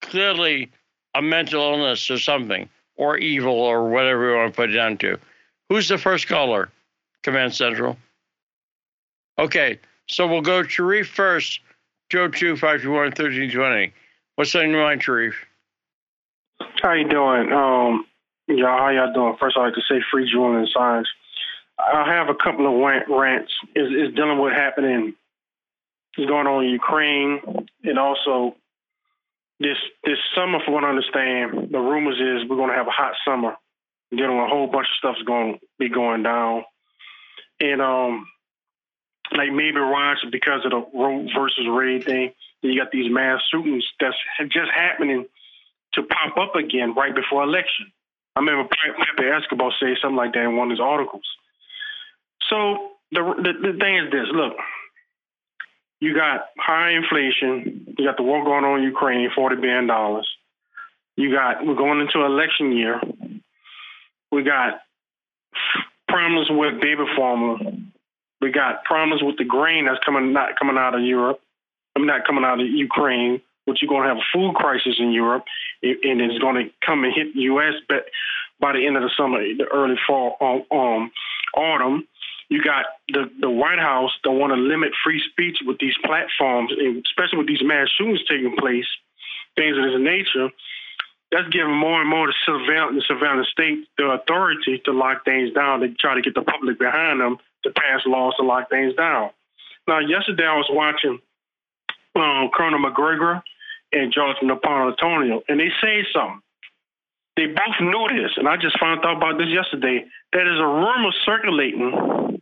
clearly 0.00 0.72
a 1.14 1.22
mental 1.22 1.62
illness 1.62 2.10
or 2.10 2.18
something, 2.18 2.68
or 2.96 3.16
evil, 3.18 3.54
or 3.54 3.88
whatever 3.88 4.30
you 4.30 4.36
want 4.36 4.52
to 4.52 4.56
put 4.56 4.70
it 4.70 4.72
down 4.72 4.96
to. 4.98 5.16
Who's 5.68 5.86
the 5.86 5.98
first 5.98 6.26
caller? 6.26 6.70
Command 7.22 7.54
Central. 7.54 7.96
Okay, 9.38 9.78
so 10.08 10.26
we'll 10.26 10.40
go 10.40 10.62
to 10.62 10.68
Sharif 10.68 11.08
first, 11.08 11.60
202 12.10 12.56
521 12.56 13.04
1320. 13.06 13.92
What's 14.36 14.54
on 14.54 14.70
your 14.70 14.82
mind, 14.82 15.02
Sharif? 15.02 15.34
How 16.82 16.92
you 16.92 17.08
doing? 17.08 17.52
Um, 17.52 18.06
y'all, 18.48 18.78
how 18.78 18.88
y'all 18.90 19.12
doing? 19.12 19.36
First, 19.38 19.56
I'd 19.56 19.66
like 19.66 19.74
to 19.74 19.82
say 19.88 20.00
free 20.10 20.30
Julian 20.30 20.66
Assange. 20.66 21.06
I 21.78 22.12
have 22.12 22.28
a 22.28 22.34
couple 22.34 22.66
of 22.66 22.80
rant, 22.86 23.08
rants. 23.08 23.52
Is 23.74 23.90
is 23.90 24.14
dealing 24.14 24.38
with 24.38 24.52
happening 24.52 25.14
going 26.16 26.46
on 26.46 26.64
in 26.64 26.70
Ukraine, 26.70 27.40
and 27.82 27.98
also 27.98 28.56
this 29.60 29.76
this 30.04 30.18
summer, 30.34 30.58
for 30.64 30.72
what 30.72 30.84
I 30.84 30.90
understand, 30.90 31.70
the 31.70 31.78
rumors 31.78 32.20
is 32.20 32.48
we're 32.48 32.56
going 32.56 32.70
to 32.70 32.76
have 32.76 32.86
a 32.86 32.90
hot 32.90 33.14
summer. 33.26 33.56
You 34.10 34.26
know, 34.26 34.44
a 34.44 34.48
whole 34.48 34.66
bunch 34.66 34.86
of 34.86 34.98
stuff's 34.98 35.22
going 35.22 35.54
to 35.54 35.60
be 35.78 35.88
going 35.88 36.22
down, 36.22 36.64
and 37.60 37.80
um, 37.80 38.26
like 39.32 39.52
maybe 39.52 39.80
watch 39.80 40.18
because 40.30 40.64
of 40.64 40.70
the 40.70 40.84
Roe 40.94 41.26
versus 41.36 41.66
Wade 41.66 42.04
thing. 42.04 42.32
You 42.62 42.80
got 42.80 42.90
these 42.90 43.12
mass 43.12 43.40
shootings 43.50 43.84
that's 44.00 44.16
just 44.50 44.70
happening 44.74 45.26
to 45.94 46.02
pop 46.02 46.36
up 46.38 46.54
again 46.56 46.94
right 46.94 47.14
before 47.14 47.42
election. 47.42 47.92
I 48.36 48.40
remember 48.40 48.68
Pepe 48.68 49.28
Escobar 49.28 49.72
say 49.80 49.96
something 50.00 50.16
like 50.16 50.32
that 50.32 50.44
in 50.44 50.56
one 50.56 50.68
of 50.68 50.70
his 50.72 50.80
articles. 50.80 51.26
So 52.50 52.92
the, 53.12 53.20
the 53.20 53.72
the 53.72 53.78
thing 53.78 53.96
is 53.98 54.10
this: 54.10 54.26
look, 54.32 54.54
you 56.04 56.14
got 56.14 56.48
high 56.58 56.90
inflation. 56.90 57.94
You 57.96 58.04
got 58.04 58.18
the 58.18 58.22
war 58.22 58.44
going 58.44 58.64
on 58.64 58.80
in 58.80 58.84
Ukraine, 58.84 59.30
forty 59.34 59.56
billion 59.56 59.86
dollars. 59.86 60.28
You 61.16 61.32
got 61.32 61.64
we're 61.64 61.76
going 61.76 62.00
into 62.00 62.24
election 62.24 62.72
year. 62.72 63.00
We 64.30 64.42
got 64.42 64.80
problems 66.08 66.48
with 66.50 66.80
baby 66.82 67.04
formula. 67.16 67.58
We 68.42 68.52
got 68.52 68.84
problems 68.84 69.22
with 69.22 69.38
the 69.38 69.44
grain 69.44 69.86
that's 69.86 70.04
coming 70.04 70.34
not 70.34 70.58
coming 70.58 70.76
out 70.76 70.94
of 70.94 71.02
Europe. 71.02 71.40
I'm 71.96 72.06
not 72.06 72.26
coming 72.26 72.44
out 72.44 72.60
of 72.60 72.66
Ukraine. 72.66 73.40
But 73.66 73.80
you're 73.80 73.88
going 73.88 74.02
to 74.02 74.08
have 74.08 74.18
a 74.18 74.30
food 74.30 74.54
crisis 74.56 74.96
in 74.98 75.10
Europe, 75.10 75.44
and 75.82 76.20
it's 76.20 76.38
going 76.38 76.56
to 76.56 76.70
come 76.84 77.02
and 77.04 77.14
hit 77.14 77.32
the 77.32 77.40
U.S. 77.52 77.72
But 77.88 78.04
by 78.60 78.72
the 78.72 78.86
end 78.86 78.98
of 78.98 79.02
the 79.02 79.10
summer, 79.16 79.38
the 79.40 79.64
early 79.72 79.96
fall, 80.06 80.36
um, 80.42 80.64
um 80.70 81.10
autumn, 81.56 82.06
you 82.54 82.62
got 82.62 82.86
the, 83.08 83.28
the 83.40 83.50
White 83.50 83.80
House 83.80 84.12
that 84.22 84.30
want 84.30 84.52
to 84.52 84.60
limit 84.60 84.92
free 85.02 85.20
speech 85.30 85.58
with 85.66 85.78
these 85.80 85.96
platforms, 86.04 86.70
especially 86.70 87.38
with 87.38 87.48
these 87.48 87.64
mass 87.64 87.88
shootings 87.98 88.22
taking 88.30 88.54
place, 88.56 88.86
things 89.56 89.76
of 89.76 89.82
this 89.82 89.98
nature. 89.98 90.54
That's 91.32 91.48
giving 91.48 91.74
more 91.74 92.00
and 92.00 92.08
more 92.08 92.28
the 92.28 92.34
surveillance, 92.46 92.94
the 92.94 93.14
surveillance 93.14 93.48
state 93.50 93.88
the 93.98 94.06
authority 94.06 94.80
to 94.84 94.92
lock 94.92 95.24
things 95.24 95.52
down. 95.52 95.80
To 95.80 95.88
try 95.98 96.14
to 96.14 96.22
get 96.22 96.34
the 96.34 96.42
public 96.42 96.78
behind 96.78 97.20
them 97.20 97.38
to 97.64 97.70
pass 97.70 98.02
laws 98.06 98.34
to 98.36 98.44
lock 98.44 98.70
things 98.70 98.94
down. 98.94 99.30
Now, 99.88 99.98
yesterday 99.98 100.46
I 100.46 100.54
was 100.54 100.68
watching 100.70 101.18
um, 102.14 102.50
Colonel 102.54 102.78
Macgregor 102.78 103.42
and 103.92 104.12
Judge 104.12 104.36
Napolitano, 104.44 105.42
and 105.48 105.58
they 105.58 105.70
say 105.82 106.06
something. 106.14 106.40
They 107.36 107.46
both 107.46 107.80
knew 107.80 108.06
this, 108.14 108.30
and 108.36 108.46
I 108.46 108.56
just 108.56 108.78
found 108.78 109.04
out 109.04 109.16
about 109.16 109.38
this 109.38 109.48
yesterday. 109.48 110.04
That 110.32 110.46
is 110.46 110.60
a 110.60 110.66
rumor 110.66 111.10
circulating 111.26 112.33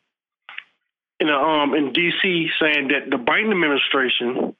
in 1.22 1.28
a, 1.28 1.38
um 1.38 1.74
in 1.74 1.92
D.C. 1.92 2.50
saying 2.60 2.88
that 2.88 3.08
the 3.10 3.16
Biden 3.16 3.52
administration, 3.52 4.56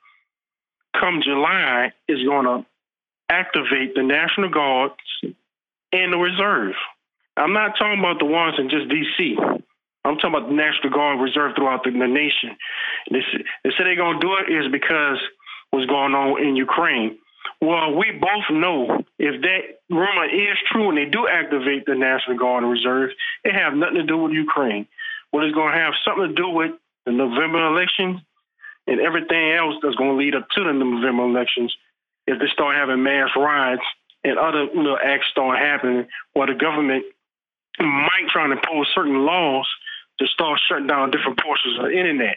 come 0.99 1.21
July, 1.23 1.93
is 2.09 2.23
going 2.23 2.47
to 2.47 2.67
activate 3.29 3.95
the 3.95 4.03
National 4.03 4.49
Guards 4.49 4.95
and 5.93 6.13
the 6.13 6.19
Reserve. 6.19 6.75
I'm 7.37 7.53
not 7.53 7.77
talking 7.79 7.99
about 7.99 8.19
the 8.21 8.27
ones 8.27 8.55
in 8.59 8.71
just 8.71 8.89
D.C. 8.89 9.37
I'm 10.05 10.17
talking 10.17 10.35
about 10.35 10.49
the 10.49 10.55
National 10.55 10.93
Guard 10.93 11.21
Reserve 11.21 11.53
throughout 11.57 11.83
the, 11.85 11.91
the 11.91 12.07
nation. 12.07 12.57
They, 13.11 13.23
they 13.65 13.71
say 13.71 13.85
they're 13.85 13.97
going 13.97 14.21
to 14.21 14.27
do 14.27 14.37
it 14.39 14.53
is 14.53 14.71
because 14.71 15.19
what's 15.71 15.87
going 15.87 16.15
on 16.15 16.41
in 16.43 16.55
Ukraine. 16.57 17.19
Well, 17.61 17.95
we 17.95 18.11
both 18.13 18.47
know 18.51 19.05
if 19.19 19.41
that 19.43 19.63
rumor 19.89 20.27
is 20.27 20.59
true 20.71 20.91
and 20.91 20.99
they 20.99 21.07
do 21.07 21.27
activate 21.29 21.87
the 21.87 21.95
National 21.95 22.37
Guard 22.37 22.63
and 22.63 22.73
Reserve, 22.73 23.11
it 23.45 23.55
have 23.55 23.75
nothing 23.75 23.97
to 23.97 24.03
do 24.03 24.19
with 24.19 24.33
Ukraine. 24.33 24.87
What 25.33 25.45
it's 25.45 25.55
going 25.55 25.73
to 25.73 25.79
have 25.79 25.95
something 26.05 26.29
to 26.29 26.35
do 26.35 26.49
with 26.49 26.73
the 27.05 27.13
November 27.13 27.67
elections 27.67 28.21
and 28.87 29.01
everything 29.01 29.53
else 29.53 29.75
that's 29.83 29.97
going 29.97 30.11
to 30.11 30.17
lead 30.17 30.35
up 30.35 30.49
to 30.51 30.65
the 30.65 30.73
November 30.73 31.25
elections. 31.25 31.75
If 32.27 32.39
they 32.39 32.47
start 32.53 32.77
having 32.77 33.03
mass 33.03 33.31
riots 33.37 33.83
and 34.23 34.39
other 34.39 34.73
know, 34.75 34.97
acts 35.03 35.27
start 35.31 35.59
happening, 35.59 36.07
where 36.35 36.47
the 36.47 36.55
government 36.55 37.05
might 37.81 38.29
try 38.29 38.47
to 38.47 38.53
impose 38.53 38.87
certain 38.95 39.25
laws 39.25 39.67
to 40.19 40.27
start 40.27 40.61
shutting 40.69 40.87
down 40.87 41.11
different 41.11 41.41
portions 41.41 41.79
of 41.79 41.87
the 41.87 41.99
internet. 41.99 42.37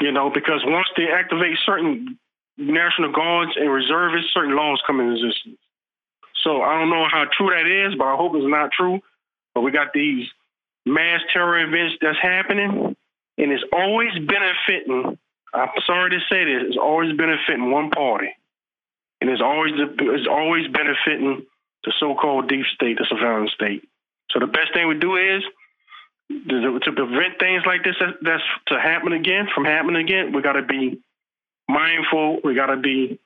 You 0.00 0.12
know, 0.12 0.30
because 0.30 0.62
once 0.64 0.88
they 0.96 1.08
activate 1.12 1.58
certain 1.66 2.18
National 2.56 3.12
Guards 3.12 3.52
and 3.56 3.70
reservists, 3.70 4.32
certain 4.32 4.56
laws 4.56 4.82
come 4.86 5.00
into 5.00 5.14
existence. 5.14 5.58
So 6.42 6.62
I 6.62 6.78
don't 6.78 6.90
know 6.90 7.06
how 7.10 7.26
true 7.36 7.50
that 7.50 7.66
is, 7.66 7.94
but 7.96 8.06
I 8.06 8.16
hope 8.16 8.32
it's 8.34 8.46
not 8.46 8.72
true. 8.72 9.00
But 9.54 9.62
we 9.62 9.70
got 9.70 9.92
these 9.92 10.26
mass 10.86 11.20
terror 11.32 11.60
events 11.60 11.96
that's 12.00 12.18
happening, 12.20 12.96
and 13.38 13.52
it's 13.52 13.64
always 13.72 14.12
benefiting. 14.14 15.18
I'm 15.54 15.68
sorry 15.86 16.10
to 16.10 16.20
say 16.30 16.44
this, 16.44 16.64
it's 16.68 16.76
always 16.76 17.16
benefiting 17.16 17.70
one 17.70 17.90
party, 17.90 18.30
and 19.20 19.30
it's 19.30 19.42
always 19.42 19.72
it's 19.76 20.28
always 20.30 20.66
benefiting 20.68 21.46
the 21.84 21.92
so-called 22.00 22.48
deep 22.48 22.66
state, 22.74 22.98
the 22.98 23.06
surveillance 23.08 23.52
state. 23.52 23.88
So 24.30 24.40
the 24.40 24.46
best 24.46 24.74
thing 24.74 24.88
we 24.88 24.98
do 24.98 25.16
is 25.16 25.42
to 26.28 26.92
prevent 26.94 27.38
things 27.38 27.62
like 27.64 27.84
this 27.84 27.94
that's 28.20 28.42
to 28.66 28.78
happen 28.78 29.12
again 29.12 29.48
from 29.54 29.64
happening 29.64 30.02
again. 30.02 30.32
We 30.32 30.42
got 30.42 30.52
to 30.52 30.62
be 30.62 31.00
mindful. 31.68 32.40
We 32.44 32.54
got 32.54 32.66
to 32.66 32.76
be 32.76 33.18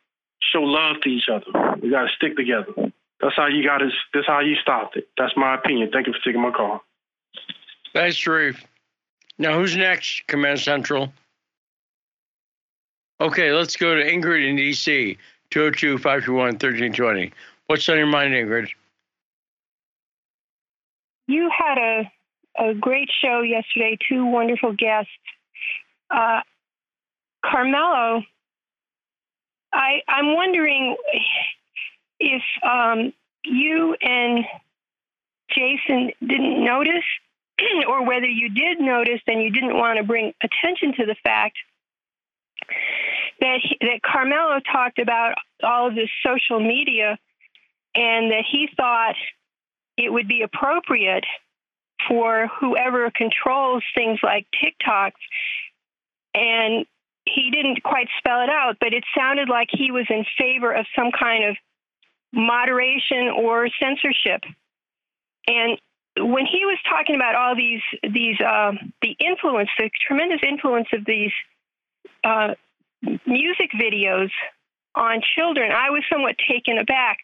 show 0.53 0.63
love 0.63 0.97
to 1.03 1.09
each 1.09 1.29
other. 1.29 1.77
We 1.81 1.91
got 1.91 2.03
to 2.03 2.09
stick 2.17 2.37
together. 2.37 2.93
That's 3.21 3.37
how 3.37 3.47
you 3.47 3.65
got 3.65 3.79
to. 3.79 3.91
That's 4.15 4.27
how 4.27 4.41
you 4.41 4.57
stopped 4.57 4.97
it. 4.97 5.09
That's 5.17 5.33
my 5.37 5.55
opinion. 5.55 5.91
Thank 5.93 6.07
you 6.07 6.13
for 6.13 6.21
taking 6.25 6.43
my 6.43 6.51
call. 6.51 6.83
Thanks, 7.93 8.17
Sharif. 8.17 8.65
Now, 9.39 9.59
who's 9.59 9.77
next, 9.77 10.27
Command 10.27 10.61
Central? 10.61 11.13
Okay, 13.21 13.53
let's 13.53 13.77
go 13.77 13.95
to 13.95 14.03
Ingrid 14.03 14.49
in 14.49 14.57
DC, 14.57 15.17
202 15.51 15.99
521 15.99 16.45
1320. 16.55 17.33
What's 17.67 17.89
on 17.89 17.97
your 17.97 18.07
mind, 18.07 18.35
Ingrid? 18.35 18.69
You 21.29 21.51
had 21.57 21.79
a, 21.79 22.13
a 22.59 22.75
great 22.75 23.09
show 23.23 23.43
yesterday, 23.43 23.97
two 24.09 24.27
wonderful 24.27 24.73
guests. 24.73 25.11
Uh, 26.11 26.41
Carmelo, 27.45 28.23
I, 29.73 30.01
I'm 30.09 30.35
wondering 30.35 30.97
if 32.21 32.43
um, 32.63 33.13
you 33.45 33.97
and 34.01 34.45
Jason 35.51 36.13
didn't 36.21 36.65
notice, 36.65 37.05
or 37.89 38.07
whether 38.07 38.27
you 38.27 38.49
did 38.51 38.81
notice 38.81 39.21
and 39.27 39.43
you 39.43 39.51
didn't 39.51 39.77
want 39.77 39.99
to 39.99 40.05
bring 40.05 40.33
attention 40.43 40.95
to 40.99 41.07
the 41.07 41.17
fact 41.23 41.57
that 43.41 43.59
he, 43.63 43.77
that 43.81 44.01
Carmelo 44.03 44.61
talked 44.61 44.99
about 44.99 45.35
all 45.63 45.89
of 45.89 45.95
this 45.95 46.11
social 46.25 46.61
media, 46.61 47.19
and 47.95 48.31
that 48.31 48.45
he 48.51 48.69
thought 48.77 49.17
it 49.97 50.13
would 50.13 50.29
be 50.29 50.43
appropriate 50.43 51.25
for 52.09 52.49
whoever 52.59 53.11
controls 53.15 53.85
things 53.95 54.19
like 54.23 54.47
TikTok 54.63 55.13
and 56.35 56.87
he 57.25 57.51
didn't 57.51 57.83
quite 57.83 58.09
spell 58.19 58.43
it 58.43 58.49
out, 58.49 58.77
but 58.81 58.93
it 58.93 59.05
sounded 59.17 59.49
like 59.49 59.69
he 59.71 59.91
was 59.91 60.07
in 60.11 60.25
favor 60.39 60.73
of 60.73 60.87
some 60.97 61.11
kind 61.13 61.45
of 61.45 61.57
moderation 62.33 63.29
or 63.29 63.69
censorship. 63.81 64.43
And 65.47 65.79
when 66.17 66.47
he 66.47 66.65
was 66.65 66.79
talking 66.89 67.15
about 67.15 67.35
all 67.35 67.57
these 67.57 67.81
these 68.03 68.41
uh, 68.41 68.73
the 69.01 69.17
influence, 69.19 69.71
the 69.79 69.91
tremendous 70.07 70.41
influence 70.47 70.89
of 70.93 71.05
these 71.05 71.33
uh, 72.25 72.55
music 73.27 73.71
videos 73.75 74.31
on 74.95 75.23
children, 75.37 75.73
I 75.73 75.91
was 75.91 76.03
somewhat 76.13 76.37
taken 76.51 76.79
aback. 76.79 77.19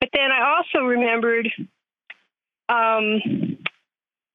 But 0.00 0.10
then 0.12 0.30
I 0.30 0.56
also 0.56 0.84
remembered 0.84 1.48
um, 2.68 3.20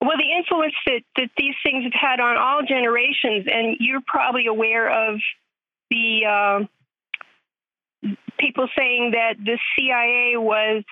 well, 0.01 0.17
the 0.17 0.35
influence 0.35 0.73
that, 0.87 1.01
that 1.15 1.29
these 1.37 1.53
things 1.63 1.83
have 1.83 1.93
had 1.93 2.19
on 2.19 2.35
all 2.37 2.61
generations, 2.67 3.45
and 3.51 3.77
you're 3.79 4.01
probably 4.05 4.47
aware 4.47 4.89
of 4.89 5.19
the 5.91 6.25
uh, 6.25 8.09
people 8.39 8.67
saying 8.75 9.11
that 9.11 9.35
the 9.37 9.59
CIA 9.75 10.37
was 10.37 10.83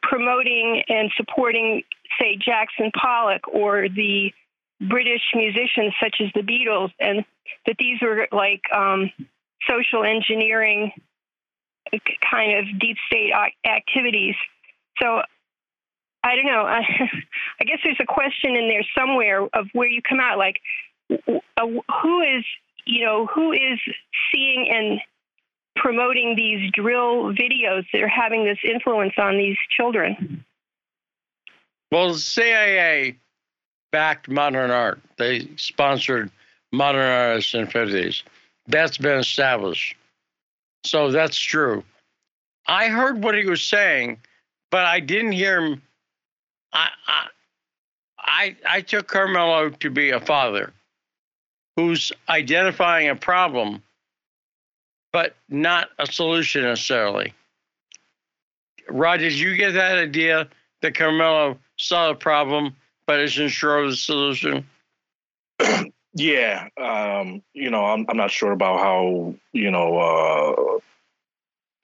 promoting 0.00 0.82
and 0.88 1.10
supporting, 1.16 1.82
say, 2.20 2.36
Jackson 2.36 2.90
Pollock 3.00 3.48
or 3.48 3.88
the 3.88 4.32
British 4.80 5.22
musicians 5.34 5.94
such 6.02 6.16
as 6.20 6.28
the 6.34 6.40
Beatles, 6.40 6.90
and 7.00 7.24
that 7.66 7.76
these 7.78 7.98
were 8.02 8.28
like 8.32 8.62
um, 8.74 9.10
social 9.68 10.04
engineering 10.04 10.92
kind 12.30 12.58
of 12.58 12.80
deep 12.80 12.96
state 13.06 13.32
activities. 13.66 14.34
So 15.00 15.22
I 16.24 16.36
don't 16.36 16.46
know. 16.46 16.62
I, 16.66 16.80
I 17.60 17.64
guess 17.64 17.78
there's 17.84 18.00
a 18.00 18.06
question 18.06 18.56
in 18.56 18.68
there 18.68 18.84
somewhere 18.96 19.42
of 19.52 19.66
where 19.72 19.88
you 19.88 20.00
come 20.02 20.20
out. 20.20 20.38
Like, 20.38 20.56
who 21.08 22.20
is, 22.22 22.44
you 22.86 23.04
know, 23.04 23.26
who 23.26 23.52
is 23.52 23.78
seeing 24.32 24.68
and 24.70 25.00
promoting 25.76 26.34
these 26.36 26.70
drill 26.72 27.32
videos 27.34 27.84
that 27.92 28.02
are 28.02 28.08
having 28.08 28.44
this 28.44 28.58
influence 28.64 29.14
on 29.18 29.36
these 29.36 29.56
children? 29.76 30.44
Well, 31.94 32.12
the 32.12 32.18
CIA 32.18 33.14
backed 33.92 34.28
modern 34.28 34.72
art. 34.72 34.98
They 35.16 35.46
sponsored 35.54 36.28
modern 36.72 37.06
artists 37.06 37.54
in 37.54 37.66
the 37.66 37.70
50s. 37.70 38.24
That's 38.66 38.98
been 38.98 39.20
established. 39.20 39.94
So 40.82 41.12
that's 41.12 41.38
true. 41.38 41.84
I 42.66 42.88
heard 42.88 43.22
what 43.22 43.36
he 43.36 43.46
was 43.46 43.62
saying, 43.62 44.18
but 44.72 44.84
I 44.84 44.98
didn't 44.98 45.32
hear 45.32 45.64
him 45.64 45.82
I, 46.72 46.88
I, 48.18 48.56
I 48.68 48.80
took 48.80 49.06
Carmelo 49.06 49.70
to 49.70 49.88
be 49.88 50.10
a 50.10 50.18
father 50.18 50.72
who's 51.76 52.10
identifying 52.28 53.08
a 53.08 53.14
problem, 53.14 53.84
but 55.12 55.36
not 55.48 55.90
a 56.00 56.06
solution 56.06 56.64
necessarily. 56.64 57.32
Rod, 58.88 59.18
did 59.18 59.34
you 59.34 59.54
get 59.54 59.74
that 59.74 59.96
idea 59.96 60.48
that 60.84 60.94
Carmelo 60.94 61.58
saw 61.78 62.08
the 62.08 62.14
problem, 62.14 62.76
but 63.06 63.18
isn't 63.20 63.48
sure 63.48 63.78
of 63.78 63.90
the 63.90 63.96
solution? 63.96 64.66
yeah, 66.14 66.68
um, 66.80 67.42
you 67.54 67.70
know, 67.70 67.84
I'm 67.84 68.06
I'm 68.08 68.16
not 68.16 68.30
sure 68.30 68.52
about 68.52 68.80
how 68.80 69.34
you 69.52 69.70
know 69.70 69.98
uh, 69.98 70.78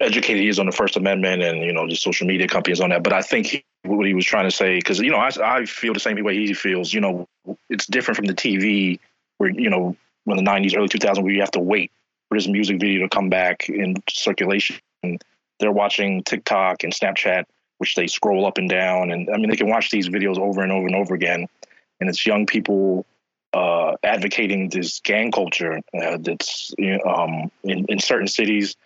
educated 0.04 0.42
he 0.42 0.48
is 0.48 0.58
on 0.58 0.66
the 0.66 0.72
First 0.72 0.96
Amendment 0.96 1.42
and 1.42 1.62
you 1.62 1.72
know 1.72 1.88
the 1.88 1.96
social 1.96 2.26
media 2.26 2.46
companies 2.46 2.80
on 2.80 2.90
that, 2.90 3.02
but 3.02 3.12
I 3.12 3.22
think 3.22 3.46
he, 3.46 3.64
what 3.84 4.06
he 4.06 4.14
was 4.14 4.26
trying 4.26 4.44
to 4.44 4.50
say 4.50 4.76
because 4.76 4.98
you 5.00 5.10
know 5.10 5.18
I, 5.18 5.30
I 5.42 5.64
feel 5.64 5.94
the 5.94 6.00
same 6.00 6.22
way 6.22 6.36
he 6.36 6.52
feels. 6.52 6.92
You 6.92 7.00
know, 7.00 7.28
it's 7.70 7.86
different 7.86 8.16
from 8.16 8.26
the 8.26 8.34
TV 8.34 9.00
where 9.38 9.50
you 9.50 9.70
know 9.70 9.96
when 10.24 10.36
the 10.36 10.48
'90s, 10.48 10.76
early 10.76 10.88
2000s, 10.88 11.22
where 11.22 11.32
you 11.32 11.40
have 11.40 11.50
to 11.52 11.60
wait 11.60 11.90
for 12.28 12.36
this 12.36 12.46
music 12.46 12.78
video 12.80 13.00
to 13.00 13.08
come 13.08 13.30
back 13.30 13.68
in 13.70 13.96
circulation. 14.10 14.76
And 15.02 15.22
they're 15.58 15.72
watching 15.72 16.22
TikTok 16.22 16.84
and 16.84 16.92
Snapchat, 16.92 17.44
which 17.80 17.94
they 17.94 18.06
scroll 18.06 18.46
up 18.46 18.58
and 18.58 18.68
down, 18.68 19.10
and 19.10 19.28
I 19.30 19.36
mean 19.36 19.50
they 19.50 19.56
can 19.56 19.68
watch 19.68 19.90
these 19.90 20.08
videos 20.08 20.38
over 20.38 20.62
and 20.62 20.72
over 20.72 20.86
and 20.86 20.96
over 20.96 21.14
again. 21.14 21.46
And 22.00 22.08
it's 22.08 22.24
young 22.24 22.46
people 22.46 23.04
uh, 23.52 23.96
advocating 24.02 24.68
this 24.68 25.00
gang 25.00 25.32
culture 25.32 25.80
uh, 25.94 26.18
that's 26.20 26.72
um, 27.04 27.50
in, 27.64 27.84
in 27.88 27.98
certain 27.98 28.28
cities 28.28 28.76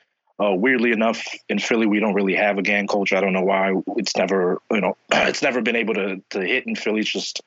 uh, 0.42 0.52
weirdly 0.52 0.90
enough, 0.90 1.24
in 1.48 1.58
Philly, 1.58 1.86
we 1.86 2.00
don't 2.00 2.14
really 2.14 2.34
have 2.34 2.58
a 2.58 2.62
gang 2.62 2.86
culture. 2.86 3.16
I 3.16 3.20
don't 3.20 3.32
know 3.32 3.42
why. 3.42 3.72
It's 3.96 4.16
never, 4.16 4.60
you 4.70 4.80
know, 4.80 4.96
it's 5.12 5.42
never 5.42 5.62
been 5.62 5.76
able 5.76 5.94
to 5.94 6.22
to 6.30 6.40
hit 6.40 6.66
in 6.66 6.74
Philly. 6.74 7.00
It's 7.00 7.12
just 7.12 7.40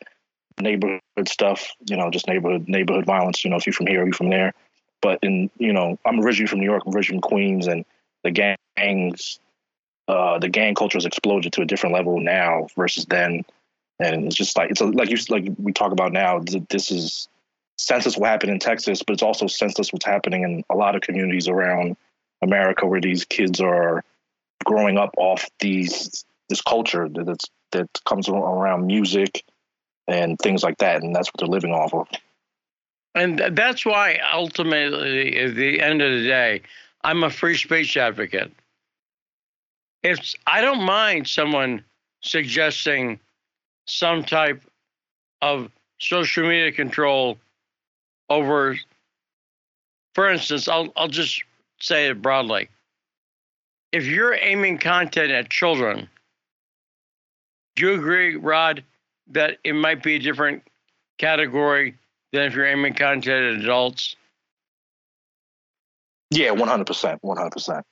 neighborhood 0.60 1.02
stuff, 1.28 1.70
you 1.88 1.98
know, 1.98 2.10
just 2.10 2.28
neighborhood 2.28 2.68
neighborhood 2.68 3.06
violence. 3.06 3.44
You 3.44 3.50
know, 3.50 3.58
if 3.58 3.66
you're 3.66 3.74
from 3.74 3.88
here, 3.88 4.06
you're 4.06 4.14
from 4.14 4.30
there. 4.30 4.54
But 5.02 5.20
in, 5.22 5.50
you 5.58 5.74
know, 5.74 6.00
I'm 6.06 6.22
originally 6.22 6.48
from 6.48 6.60
New 6.60 6.66
York. 6.66 6.84
I'm 6.86 6.96
originally 6.96 7.22
from 7.22 7.30
Queens, 7.30 7.68
and 7.68 7.84
the 8.24 8.32
gangs, 8.32 9.40
uh, 10.08 10.40
the 10.40 10.50
gang 10.50 10.76
culture 10.76 10.98
has 10.98 11.06
exploded 11.06 11.54
to 11.54 11.62
a 11.62 11.66
different 11.66 11.94
level 11.94 12.20
now 12.20 12.68
versus 12.76 13.06
then. 13.06 13.44
And 14.00 14.26
it's 14.26 14.36
just 14.36 14.56
like 14.58 14.72
it's 14.72 14.82
a, 14.82 14.86
like 14.86 15.10
you 15.10 15.18
like 15.30 15.48
we 15.58 15.74
talk 15.74 15.92
about 15.92 16.14
now. 16.14 16.40
This 16.70 16.92
is 16.92 17.28
senseless 17.78 18.18
what 18.18 18.30
happened 18.30 18.52
in 18.52 18.60
Texas, 18.60 19.02
but 19.04 19.14
it's 19.14 19.24
also 19.24 19.48
senseless 19.48 19.92
what's 19.92 20.06
happening 20.06 20.44
in 20.44 20.64
a 20.70 20.76
lot 20.76 20.96
of 20.96 21.02
communities 21.02 21.48
around 21.48 21.98
America 22.42 22.86
where 22.86 23.02
these 23.02 23.26
kids 23.26 23.60
are 23.60 24.04
growing 24.66 24.98
up 24.98 25.14
off 25.18 25.48
these 25.60 26.26
this 26.50 26.62
culture 26.62 27.10
that's 27.10 27.46
that 27.72 27.90
comes 28.06 28.30
around 28.30 28.86
music 28.86 29.44
and 30.08 30.40
things 30.40 30.64
like 30.64 30.78
that, 30.78 31.04
and 31.04 31.16
that's 31.16 31.28
what 31.28 31.40
they're 31.40 31.48
living 31.48 31.74
off 31.74 31.94
of. 31.94 32.08
And 33.14 33.42
that's 33.58 33.86
why 33.86 34.20
ultimately, 34.32 35.38
at 35.40 35.56
the 35.56 35.82
end 35.82 36.02
of 36.02 36.12
the 36.12 36.24
day, 36.28 36.62
I'm 37.04 37.24
a 37.24 37.30
free 37.30 37.58
speech 37.58 37.98
advocate 37.98 38.52
if 40.08 40.36
I 40.48 40.62
don't 40.62 40.84
mind 40.84 41.28
someone 41.28 41.84
suggesting 42.22 43.20
some 43.88 44.24
type 44.24 44.62
of 45.42 45.70
social 46.00 46.48
media 46.48 46.72
control 46.72 47.38
over, 48.30 48.78
for 50.16 50.30
instance, 50.30 50.70
I'll, 50.70 50.94
I'll 50.96 51.10
just 51.10 51.44
say 51.82 52.08
it 52.08 52.22
broadly. 52.22 52.70
If 53.92 54.06
you're 54.06 54.34
aiming 54.34 54.78
content 54.78 55.32
at 55.32 55.50
children, 55.50 56.08
do 57.76 57.88
you 57.88 57.94
agree, 57.96 58.38
Rod, 58.38 58.86
that 59.32 59.58
it 59.66 59.74
might 59.74 60.02
be 60.04 60.16
a 60.16 60.20
different 60.20 60.64
category 61.18 61.96
than 62.32 62.44
if 62.44 62.56
you're 62.56 62.66
aiming 62.66 62.94
content 62.94 63.58
at 63.58 63.64
adults? 63.64 64.16
Yeah, 66.32 66.52
100%. 66.52 67.20
100%. 67.22 67.84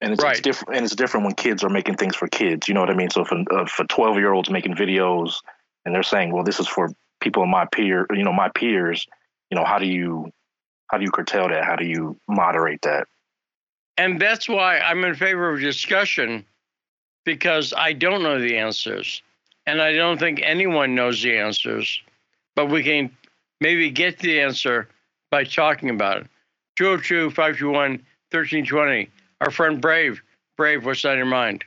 And 0.00 0.12
it's, 0.12 0.22
Right. 0.22 0.32
it's 0.32 0.40
different. 0.40 0.76
And 0.76 0.84
it's 0.84 0.94
different 0.94 1.26
when 1.26 1.34
kids 1.34 1.64
are 1.64 1.68
making 1.68 1.96
things 1.96 2.14
for 2.14 2.28
kids. 2.28 2.68
You 2.68 2.74
know 2.74 2.80
what 2.80 2.90
I 2.90 2.94
mean? 2.94 3.10
So 3.10 3.24
for 3.24 3.42
uh, 3.50 3.66
for 3.66 3.84
twelve 3.84 4.16
year 4.16 4.32
olds 4.32 4.48
making 4.50 4.74
videos, 4.74 5.36
and 5.84 5.94
they're 5.94 6.02
saying, 6.04 6.32
"Well, 6.32 6.44
this 6.44 6.60
is 6.60 6.68
for 6.68 6.92
people 7.20 7.42
in 7.42 7.50
my 7.50 7.64
peer, 7.66 8.06
you 8.10 8.22
know, 8.22 8.32
my 8.32 8.48
peers." 8.48 9.06
You 9.50 9.56
know, 9.56 9.64
how 9.64 9.78
do 9.78 9.86
you 9.86 10.32
how 10.88 10.98
do 10.98 11.04
you 11.04 11.10
curtail 11.10 11.48
that? 11.48 11.64
How 11.64 11.76
do 11.76 11.84
you 11.84 12.16
moderate 12.28 12.82
that? 12.82 13.08
And 13.96 14.20
that's 14.20 14.48
why 14.48 14.78
I'm 14.78 15.04
in 15.04 15.14
favor 15.16 15.50
of 15.50 15.60
discussion 15.60 16.44
because 17.24 17.74
I 17.76 17.92
don't 17.92 18.22
know 18.22 18.40
the 18.40 18.56
answers. 18.56 19.22
And 19.66 19.82
I 19.82 19.92
don't 19.92 20.18
think 20.18 20.40
anyone 20.42 20.94
knows 20.94 21.22
the 21.22 21.36
answers. 21.36 22.00
But 22.56 22.70
we 22.70 22.82
can 22.82 23.10
maybe 23.60 23.90
get 23.90 24.18
the 24.18 24.40
answer 24.40 24.88
by 25.30 25.44
talking 25.44 25.90
about 25.90 26.18
it. 26.18 26.26
202 26.76 27.30
521 27.30 27.90
1320. 28.30 29.10
Our 29.40 29.50
friend 29.50 29.80
Brave. 29.80 30.20
Brave, 30.56 30.84
what's 30.84 31.04
on 31.04 31.16
your 31.16 31.26
mind? 31.26 31.64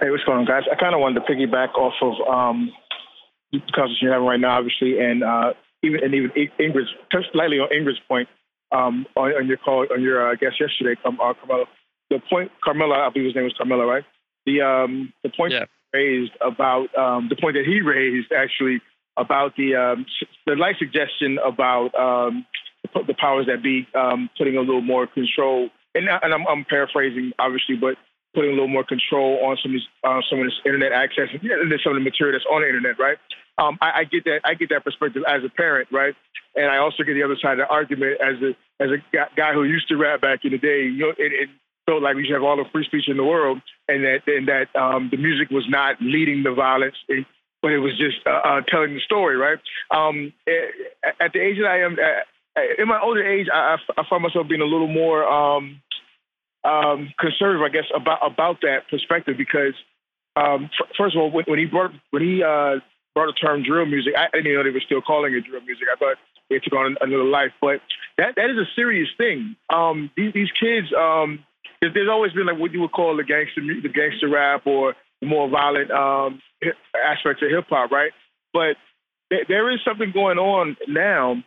Hey, 0.00 0.10
what's 0.10 0.22
going 0.24 0.38
on, 0.38 0.44
guys? 0.44 0.62
I 0.70 0.76
kind 0.76 0.94
of 0.94 1.00
wanted 1.00 1.20
to 1.20 1.26
piggyback 1.32 1.74
off 1.74 1.94
of 2.00 2.14
um, 2.28 2.70
the 3.52 3.58
conversation 3.74 3.98
you're 4.02 4.12
having 4.12 4.28
right 4.28 4.38
now, 4.38 4.58
obviously, 4.58 5.00
and 5.00 5.24
uh, 5.24 5.52
even 5.82 6.04
and 6.04 6.14
even 6.14 6.30
Ingrid's 6.60 6.90
touch 7.10 7.24
slightly 7.32 7.58
on 7.58 7.68
Ingrid's 7.70 7.98
point 8.06 8.28
um, 8.70 9.06
on, 9.16 9.32
on 9.32 9.46
your 9.48 9.56
call 9.56 9.86
on 9.92 10.00
your 10.00 10.30
uh, 10.30 10.34
guest 10.36 10.60
yesterday, 10.60 10.98
um, 11.04 11.18
uh, 11.20 11.34
Carmelo. 11.34 11.66
The 12.10 12.20
point, 12.30 12.52
Carmelo, 12.62 12.94
I 12.94 13.10
believe 13.10 13.26
his 13.26 13.34
name 13.34 13.44
was 13.44 13.54
Carmelo, 13.56 13.84
right? 13.86 14.04
The 14.46 14.60
um, 14.62 15.12
the 15.24 15.30
point 15.30 15.52
Yeah. 15.52 15.64
raised 15.92 16.32
about 16.40 16.94
um, 16.96 17.28
the 17.28 17.36
point 17.36 17.54
that 17.56 17.64
he 17.66 17.80
raised 17.80 18.30
actually 18.30 18.80
about 19.16 19.56
the 19.56 19.74
um, 19.74 20.06
the 20.46 20.54
light 20.54 20.76
suggestion 20.78 21.38
about 21.44 21.92
um, 21.96 22.46
the, 22.94 23.02
the 23.08 23.14
powers 23.14 23.46
that 23.46 23.60
be 23.62 23.88
um, 23.96 24.30
putting 24.38 24.56
a 24.56 24.60
little 24.60 24.82
more 24.82 25.08
control, 25.08 25.70
and, 25.94 26.08
and 26.08 26.34
I'm, 26.34 26.46
I'm 26.46 26.64
paraphrasing 26.64 27.32
obviously, 27.38 27.76
but 27.76 27.96
putting 28.34 28.50
a 28.50 28.54
little 28.54 28.68
more 28.68 28.84
control 28.84 29.38
on 29.46 29.56
some 29.62 29.72
of 29.72 29.80
this, 29.80 29.88
uh, 30.02 30.20
some 30.28 30.40
of 30.40 30.46
this 30.46 30.58
internet 30.66 30.92
access 30.92 31.30
and 31.30 31.40
some 31.82 31.92
of 31.94 31.98
the 31.98 32.04
material 32.04 32.34
that's 32.34 32.46
on 32.50 32.62
the 32.62 32.68
internet, 32.68 32.98
right? 32.98 33.18
Um, 33.58 33.78
I, 33.80 34.02
I 34.02 34.04
get 34.04 34.24
that. 34.24 34.40
I 34.44 34.54
get 34.54 34.70
that 34.70 34.84
perspective 34.84 35.22
as 35.28 35.42
a 35.44 35.48
parent, 35.48 35.88
right? 35.92 36.14
And 36.56 36.66
I 36.66 36.78
also 36.78 37.02
get 37.04 37.14
the 37.14 37.22
other 37.22 37.38
side 37.40 37.58
of 37.58 37.66
the 37.66 37.70
argument 37.70 38.18
as 38.20 38.42
a 38.42 38.50
as 38.82 38.90
a 38.90 38.98
guy- 39.36 39.52
who 39.52 39.64
used 39.64 39.88
to 39.88 39.96
rap 39.96 40.20
back 40.20 40.40
in 40.44 40.50
the 40.50 40.58
day. 40.58 40.82
You 40.82 40.98
know, 40.98 41.10
it, 41.10 41.32
it 41.32 41.48
felt 41.86 42.02
like 42.02 42.16
we 42.16 42.24
should 42.24 42.34
have 42.34 42.42
all 42.42 42.56
the 42.56 42.64
free 42.72 42.84
speech 42.84 43.08
in 43.08 43.16
the 43.16 43.24
world, 43.24 43.60
and 43.88 44.02
that 44.04 44.26
and 44.26 44.48
that 44.48 44.74
um, 44.74 45.08
the 45.10 45.16
music 45.16 45.50
was 45.50 45.64
not 45.68 45.96
leading 46.00 46.42
the 46.42 46.52
violence, 46.52 46.96
it, 47.08 47.26
but 47.62 47.72
it 47.72 47.78
was 47.78 47.96
just 47.96 48.26
uh, 48.26 48.40
uh, 48.44 48.60
telling 48.68 48.94
the 48.94 49.00
story, 49.00 49.36
right? 49.36 49.58
Um, 49.90 50.32
eh, 50.48 51.12
at 51.20 51.32
the 51.32 51.40
age 51.40 51.58
that 51.58 51.70
I 51.70 51.80
am, 51.80 51.96
uh, 51.98 52.60
in 52.78 52.88
my 52.88 53.00
older 53.00 53.24
age, 53.24 53.46
I, 53.52 53.76
I 53.96 54.02
find 54.08 54.22
myself 54.22 54.48
being 54.48 54.60
a 54.60 54.66
little 54.66 54.88
more. 54.88 55.24
Um, 55.26 55.80
um, 56.64 57.12
conservative, 57.20 57.62
I 57.62 57.68
guess, 57.68 57.88
about 57.94 58.18
about 58.24 58.60
that 58.62 58.88
perspective 58.90 59.36
because 59.36 59.74
um, 60.36 60.70
f- 60.72 60.90
first 60.96 61.14
of 61.14 61.22
all, 61.22 61.30
when, 61.30 61.44
when 61.46 61.58
he 61.58 61.66
brought 61.66 61.92
when 62.10 62.22
he 62.22 62.42
uh, 62.42 62.80
brought 63.14 63.26
the 63.26 63.38
term 63.40 63.62
drill 63.62 63.86
music, 63.86 64.14
I, 64.16 64.26
didn't 64.32 64.46
even 64.46 64.58
know 64.58 64.64
they 64.64 64.70
were 64.70 64.84
still 64.84 65.02
calling 65.02 65.34
it 65.34 65.44
drill 65.44 65.62
music. 65.62 65.86
I 65.92 65.96
thought 65.96 66.16
it 66.50 66.62
took 66.64 66.72
on 66.72 66.96
another 67.00 67.24
life, 67.24 67.52
but 67.60 67.80
that 68.18 68.34
that 68.36 68.50
is 68.50 68.56
a 68.56 68.68
serious 68.74 69.08
thing. 69.16 69.56
Um, 69.72 70.10
these, 70.16 70.32
these 70.32 70.50
kids, 70.58 70.88
um, 70.96 71.44
there's 71.80 72.10
always 72.10 72.32
been 72.32 72.46
like 72.46 72.58
what 72.58 72.72
you 72.72 72.80
would 72.80 72.92
call 72.92 73.16
the 73.16 73.24
gangster 73.24 73.60
the 73.60 73.88
gangster 73.88 74.28
rap 74.28 74.66
or 74.66 74.94
the 75.20 75.26
more 75.26 75.48
violent 75.48 75.90
um, 75.90 76.40
aspects 76.96 77.42
of 77.42 77.50
hip 77.50 77.66
hop, 77.68 77.90
right? 77.90 78.12
But 78.52 78.76
there, 79.30 79.44
there 79.48 79.72
is 79.72 79.80
something 79.84 80.12
going 80.12 80.38
on 80.38 80.76
now 80.88 81.42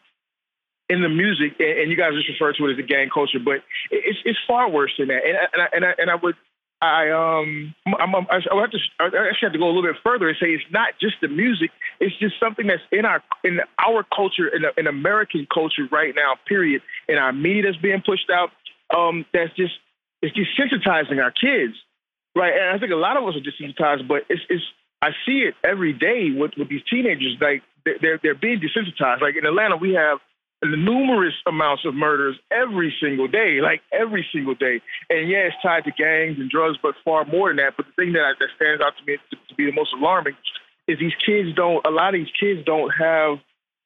in 0.90 1.02
the 1.02 1.10
music, 1.10 1.60
and, 1.60 1.92
you 1.92 1.98
guys 1.98 2.14
just 2.16 2.30
refer 2.30 2.54
to 2.54 2.68
it 2.68 2.74
as 2.74 2.80
a 2.80 2.88
gang 2.88 3.10
culture, 3.14 3.40
but 3.44 3.60
it's 3.92 4.20
it's 4.24 4.40
far 4.48 4.70
worse 4.70 4.94
than 4.98 5.10
that. 5.10 5.22
And 5.26 5.38
I, 5.38 5.46
and 5.52 5.62
I, 5.62 5.68
and 5.74 5.86
I, 5.86 5.94
and 6.00 6.12
I 6.12 6.16
would 6.16 6.36
I 6.82 7.10
um 7.10 7.74
I'm, 7.88 8.14
I'm, 8.16 8.28
I 8.30 8.40
have 8.62 8.72
to 8.72 8.80
I 9.00 9.06
actually 9.06 9.48
have 9.50 9.54
to 9.54 9.60
go 9.60 9.66
a 9.66 9.74
little 9.74 9.82
bit 9.82 9.96
further 10.04 10.30
and 10.30 10.38
say 10.40 10.48
it's 10.48 10.64
not 10.72 10.94
just 11.02 11.16
the 11.22 11.28
music. 11.28 11.72
It's 12.00 12.16
just 12.20 12.36
something 12.40 12.68
that's 12.68 12.84
in 12.92 13.04
our 13.06 13.24
in 13.44 13.60
our 13.84 14.06
culture 14.16 14.48
in, 14.48 14.62
in 14.78 14.86
American 14.86 15.48
culture 15.52 15.88
right 15.92 16.14
now. 16.16 16.36
Period. 16.48 16.82
In 17.10 17.18
our 17.18 17.34
media 17.34 17.72
that's 17.72 17.82
being 17.82 18.04
pushed 18.06 18.30
out. 18.32 18.52
Um, 18.96 19.26
that's 19.34 19.54
just 19.56 19.74
it's 20.22 20.38
desensitizing 20.38 21.22
our 21.22 21.32
kids, 21.32 21.74
right? 22.36 22.54
And 22.54 22.76
I 22.76 22.80
think 22.80 22.92
a 22.92 22.96
lot 22.96 23.18
of 23.18 23.24
us 23.28 23.36
are 23.36 23.42
desensitized, 23.42 24.08
but 24.08 24.24
it's 24.30 24.42
it's 24.48 24.64
I 25.02 25.10
see 25.26 25.50
it 25.50 25.56
every 25.64 25.94
day 25.94 26.30
with 26.30 26.52
with 26.58 26.70
these 26.70 26.84
teenagers. 26.90 27.36
Like 27.42 27.64
they're, 27.86 28.20
they're 28.22 28.36
being 28.36 28.62
desensitized. 28.62 29.22
Like 29.22 29.36
in 29.36 29.46
Atlanta, 29.46 29.78
we 29.78 29.94
have 29.94 30.20
numerous 30.64 31.34
amounts 31.46 31.86
of 31.86 31.94
murders 31.94 32.36
every 32.52 32.94
single 33.02 33.28
day, 33.28 33.60
like 33.62 33.82
every 33.92 34.26
single 34.34 34.56
day. 34.56 34.82
And 35.10 35.30
yeah, 35.30 35.50
it's 35.50 35.56
tied 35.62 35.84
to 35.86 35.92
gangs 35.92 36.40
and 36.40 36.50
drugs, 36.50 36.78
but 36.82 36.96
far 37.06 37.26
more 37.26 37.50
than 37.50 37.58
that. 37.58 37.74
But 37.78 37.86
the 37.88 38.04
thing 38.04 38.14
that, 38.14 38.36
that 38.40 38.50
stands 38.56 38.82
out 38.82 38.94
to 38.98 39.06
me 39.06 39.18
to, 39.30 39.36
to 39.36 39.56
be 39.56 39.66
the 39.66 39.72
most 39.72 39.94
alarming 39.94 40.34
is 40.88 40.98
these 41.00 41.14
kids 41.26 41.56
don't. 41.56 41.86
A 41.86 41.90
lot 41.90 42.16
of 42.16 42.20
these 42.20 42.34
kids 42.40 42.66
don't 42.66 42.92
have 42.98 43.38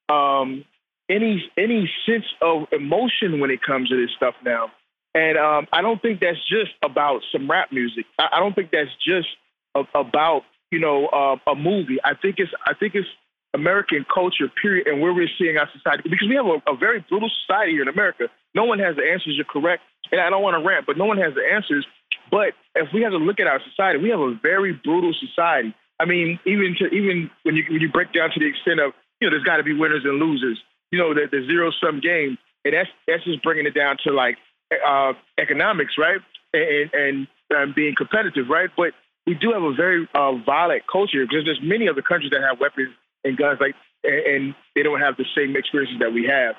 um, 0.10 0.64
any 1.10 1.44
any 1.58 1.90
sense 2.06 2.26
of 2.42 2.68
emotion 2.72 3.40
when 3.40 3.52
it 3.52 3.62
comes 3.62 3.90
to 3.90 4.00
this 4.00 4.16
stuff 4.16 4.36
now. 4.44 4.72
And 5.14 5.38
um, 5.38 5.68
I 5.74 5.82
don't 5.82 6.02
think 6.02 6.22
that's 6.22 6.40
just 6.48 6.72
about 6.82 7.22
some 7.34 7.50
rap 7.50 7.72
music. 7.72 8.06
I, 8.18 8.30
I 8.34 8.40
don't 8.40 8.56
think 8.56 8.72
that's 8.72 8.92
just 9.06 9.28
a, 9.76 9.84
about 9.94 10.44
you 10.72 10.80
know 10.80 11.08
uh, 11.08 11.52
a 11.52 11.56
movie. 11.56 11.98
I 12.04 12.14
think 12.14 12.36
it's 12.38 12.52
I 12.66 12.74
think 12.74 12.96
it's 12.96 13.10
American 13.54 14.06
culture, 14.14 14.48
period, 14.62 14.88
and 14.88 15.02
where 15.02 15.14
we're 15.14 15.30
seeing 15.38 15.58
our 15.58 15.70
society. 15.76 16.08
Because 16.10 16.28
we 16.28 16.36
have 16.36 16.46
a, 16.46 16.72
a 16.72 16.76
very 16.76 17.04
brutal 17.10 17.30
society 17.46 17.74
here 17.74 17.82
in 17.82 17.88
America. 17.88 18.28
No 18.56 18.66
one 18.66 18.80
has 18.80 18.96
the 18.96 19.04
answers. 19.04 19.36
You're 19.36 19.46
correct, 19.46 19.84
and 20.12 20.22
I 20.22 20.30
don't 20.30 20.42
want 20.42 20.56
to 20.62 20.68
rant, 20.68 20.86
but 20.86 20.98
no 20.98 21.06
one 21.06 21.18
has 21.18 21.34
the 21.36 21.44
answers. 21.44 21.86
But 22.32 22.54
if 22.76 22.88
we 22.94 23.02
have 23.04 23.12
to 23.12 23.18
look 23.18 23.40
at 23.40 23.48
our 23.48 23.60
society, 23.70 24.00
we 24.00 24.10
have 24.10 24.20
a 24.20 24.34
very 24.42 24.74
brutal 24.74 25.14
society. 25.14 25.76
I 26.00 26.06
mean, 26.06 26.40
even 26.46 26.76
to 26.80 26.88
even 26.88 27.30
when 27.44 27.56
you 27.56 27.64
when 27.70 27.82
you 27.82 27.92
break 27.92 28.14
down 28.14 28.32
to 28.32 28.40
the 28.40 28.48
extent 28.48 28.80
of 28.80 28.94
you 29.20 29.28
know, 29.28 29.32
there's 29.36 29.44
got 29.44 29.58
to 29.58 29.64
be 29.64 29.74
winners 29.74 30.04
and 30.04 30.18
losers. 30.18 30.60
You 30.92 31.00
know, 31.00 31.14
the, 31.14 31.28
the 31.32 31.46
zero 31.46 31.72
sum 31.80 32.00
game, 32.00 32.38
and 32.66 32.74
that's 32.74 32.90
that's 33.08 33.24
just 33.24 33.44
bringing 33.44 33.66
it 33.66 33.76
down 33.76 33.98
to 34.04 34.12
like 34.12 34.38
uh, 34.72 35.14
economics, 35.38 35.94
right? 35.98 36.20
And 36.54 36.90
and 36.94 37.28
um, 37.56 37.74
being 37.76 37.96
competitive, 37.96 38.50
right? 38.50 38.70
But 38.76 38.94
we 39.28 39.36
do 39.36 39.52
have 39.52 39.62
a 39.62 39.74
very 39.74 40.08
uh, 40.16 40.34
violent 40.46 40.84
culture 40.92 41.24
because 41.28 41.46
there's 41.46 41.62
many 41.62 41.88
other 41.88 42.02
countries 42.02 42.32
that 42.32 42.42
have 42.42 42.60
weapons 42.60 42.90
and 43.24 43.38
guns 43.38 43.60
like 43.60 43.76
and, 44.04 44.56
they 44.76 44.84
don't 44.84 45.00
have 45.00 45.18
the 45.18 45.26
same 45.36 45.56
experiences 45.56 46.00
that 46.00 46.14
we 46.14 46.26
have. 46.26 46.56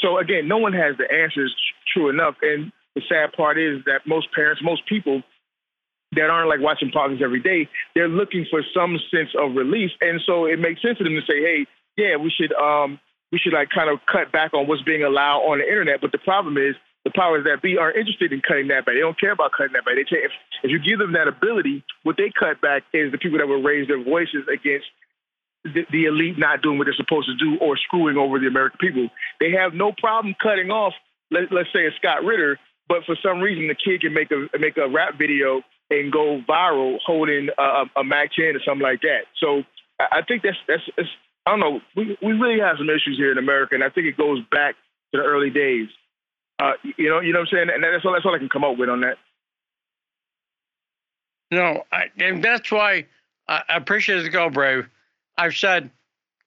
So 0.00 0.18
again, 0.18 0.48
no 0.48 0.58
one 0.58 0.72
has 0.72 0.96
the 0.96 1.10
answers 1.12 1.54
true 1.92 2.08
enough. 2.08 2.36
And 2.40 2.72
the 2.94 3.02
sad 3.08 3.32
part 3.32 3.58
is 3.58 3.84
that 3.86 4.06
most 4.06 4.32
parents, 4.32 4.62
most 4.62 4.86
people 4.86 5.22
that 6.12 6.30
aren't 6.30 6.48
like 6.48 6.60
watching 6.60 6.90
politics 6.90 7.22
every 7.24 7.40
day, 7.40 7.68
they're 7.94 8.08
looking 8.08 8.46
for 8.48 8.62
some 8.72 8.98
sense 9.10 9.30
of 9.38 9.56
relief. 9.56 9.90
And 10.00 10.20
so 10.24 10.46
it 10.46 10.58
makes 10.58 10.80
sense 10.80 10.98
for 10.98 11.04
them 11.04 11.14
to 11.14 11.26
say, 11.26 11.40
hey, 11.40 11.66
yeah, 11.96 12.16
we 12.16 12.30
should 12.30 12.52
um 12.54 13.00
we 13.32 13.38
should 13.38 13.52
like 13.52 13.70
kind 13.70 13.90
of 13.90 13.98
cut 14.06 14.30
back 14.30 14.54
on 14.54 14.68
what's 14.68 14.82
being 14.82 15.02
allowed 15.02 15.42
on 15.42 15.58
the 15.58 15.66
internet. 15.66 16.00
But 16.00 16.12
the 16.12 16.22
problem 16.22 16.56
is 16.56 16.76
the 17.04 17.10
powers 17.10 17.44
that 17.44 17.62
be 17.62 17.76
aren't 17.76 17.96
interested 17.96 18.32
in 18.32 18.40
cutting 18.40 18.68
that 18.68 18.86
back. 18.86 18.94
They 18.94 19.00
don't 19.00 19.18
care 19.18 19.32
about 19.32 19.52
cutting 19.56 19.72
that 19.74 19.84
back. 19.84 19.96
They 19.96 20.06
if, 20.16 20.32
if 20.62 20.70
you 20.70 20.78
give 20.78 20.98
them 20.98 21.12
that 21.12 21.28
ability, 21.28 21.84
what 22.04 22.16
they 22.16 22.30
cut 22.30 22.60
back 22.60 22.84
is 22.92 23.10
the 23.12 23.18
people 23.18 23.38
that 23.38 23.48
will 23.48 23.62
raise 23.62 23.88
their 23.88 24.02
voices 24.02 24.46
against 24.52 24.86
the, 25.74 25.86
the 25.90 26.04
elite 26.04 26.38
not 26.38 26.62
doing 26.62 26.78
what 26.78 26.84
they're 26.84 26.94
supposed 26.94 27.28
to 27.28 27.36
do 27.36 27.58
or 27.58 27.76
screwing 27.76 28.16
over 28.16 28.38
the 28.38 28.46
American 28.46 28.78
people. 28.78 29.08
They 29.40 29.52
have 29.52 29.74
no 29.74 29.92
problem 29.92 30.34
cutting 30.42 30.70
off, 30.70 30.94
let, 31.30 31.52
let's 31.52 31.72
say, 31.72 31.86
a 31.86 31.90
Scott 31.98 32.24
Ritter, 32.24 32.58
but 32.88 33.04
for 33.04 33.16
some 33.22 33.40
reason 33.40 33.68
the 33.68 33.74
kid 33.74 34.00
can 34.00 34.14
make 34.14 34.30
a 34.30 34.46
make 34.58 34.76
a 34.76 34.88
rap 34.88 35.18
video 35.18 35.62
and 35.90 36.12
go 36.12 36.40
viral 36.48 36.98
holding 37.04 37.48
a, 37.58 37.84
a 37.96 38.04
Mac 38.04 38.30
10 38.32 38.56
or 38.56 38.60
something 38.64 38.82
like 38.82 39.00
that. 39.02 39.26
So 39.40 39.62
I 39.98 40.22
think 40.26 40.42
that's 40.42 40.56
that's, 40.68 40.82
that's 40.96 41.08
I 41.46 41.50
don't 41.50 41.60
know. 41.60 41.80
We 41.94 42.16
we 42.22 42.32
really 42.32 42.60
have 42.60 42.76
some 42.78 42.90
issues 42.90 43.16
here 43.16 43.32
in 43.32 43.38
America, 43.38 43.74
and 43.74 43.84
I 43.84 43.88
think 43.88 44.06
it 44.06 44.16
goes 44.16 44.42
back 44.50 44.74
to 45.12 45.20
the 45.20 45.24
early 45.24 45.50
days. 45.50 45.88
Uh, 46.58 46.72
you 46.96 47.08
know, 47.08 47.20
you 47.20 47.32
know 47.32 47.40
what 47.40 47.48
I'm 47.52 47.56
saying, 47.56 47.68
and 47.72 47.84
that's 47.84 48.04
all 48.04 48.12
that's 48.12 48.24
all 48.26 48.34
I 48.34 48.38
can 48.38 48.48
come 48.48 48.64
up 48.64 48.78
with 48.78 48.88
on 48.88 49.02
that. 49.02 49.16
No, 51.50 51.84
I, 51.92 52.06
and 52.18 52.42
that's 52.42 52.70
why 52.70 53.06
I 53.48 53.62
I 53.68 53.76
appreciate 53.76 54.22
the 54.22 54.30
go, 54.30 54.50
Brave. 54.50 54.88
I've 55.38 55.54
said 55.54 55.90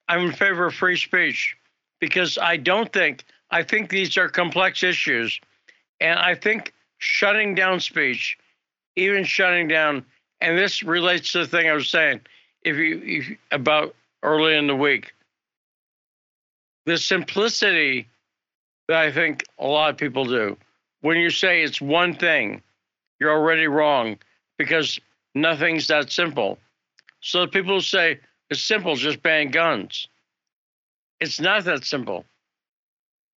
I'm 0.07 0.21
in 0.27 0.31
favor 0.31 0.65
of 0.65 0.73
free 0.73 0.97
speech 0.97 1.55
because 1.99 2.37
I 2.37 2.57
don't 2.57 2.91
think 2.91 3.23
I 3.51 3.63
think 3.63 3.89
these 3.89 4.17
are 4.17 4.29
complex 4.29 4.83
issues, 4.83 5.39
and 5.99 6.19
I 6.19 6.35
think 6.35 6.73
shutting 6.99 7.55
down 7.55 7.79
speech, 7.79 8.37
even 8.95 9.23
shutting 9.23 9.67
down, 9.67 10.05
and 10.41 10.57
this 10.57 10.83
relates 10.83 11.31
to 11.31 11.39
the 11.39 11.47
thing 11.47 11.69
I 11.69 11.73
was 11.73 11.89
saying. 11.89 12.21
If 12.63 12.75
you 12.75 13.01
if, 13.03 13.37
about 13.51 13.95
early 14.23 14.55
in 14.55 14.67
the 14.67 14.75
week, 14.75 15.13
the 16.85 16.97
simplicity 16.97 18.07
that 18.87 18.97
I 18.97 19.11
think 19.11 19.43
a 19.59 19.67
lot 19.67 19.91
of 19.91 19.97
people 19.97 20.25
do. 20.25 20.57
When 21.01 21.17
you 21.17 21.29
say 21.29 21.61
it's 21.61 21.79
one 21.79 22.13
thing, 22.15 22.61
you're 23.19 23.31
already 23.31 23.67
wrong 23.67 24.17
because 24.57 24.99
nothing's 25.35 25.87
that 25.87 26.11
simple. 26.11 26.57
So 27.21 27.45
people 27.47 27.79
say 27.81 28.19
it's 28.49 28.61
simple, 28.61 28.95
just 28.95 29.21
ban 29.21 29.51
guns. 29.51 30.07
It's 31.19 31.39
not 31.39 31.65
that 31.65 31.85
simple. 31.85 32.25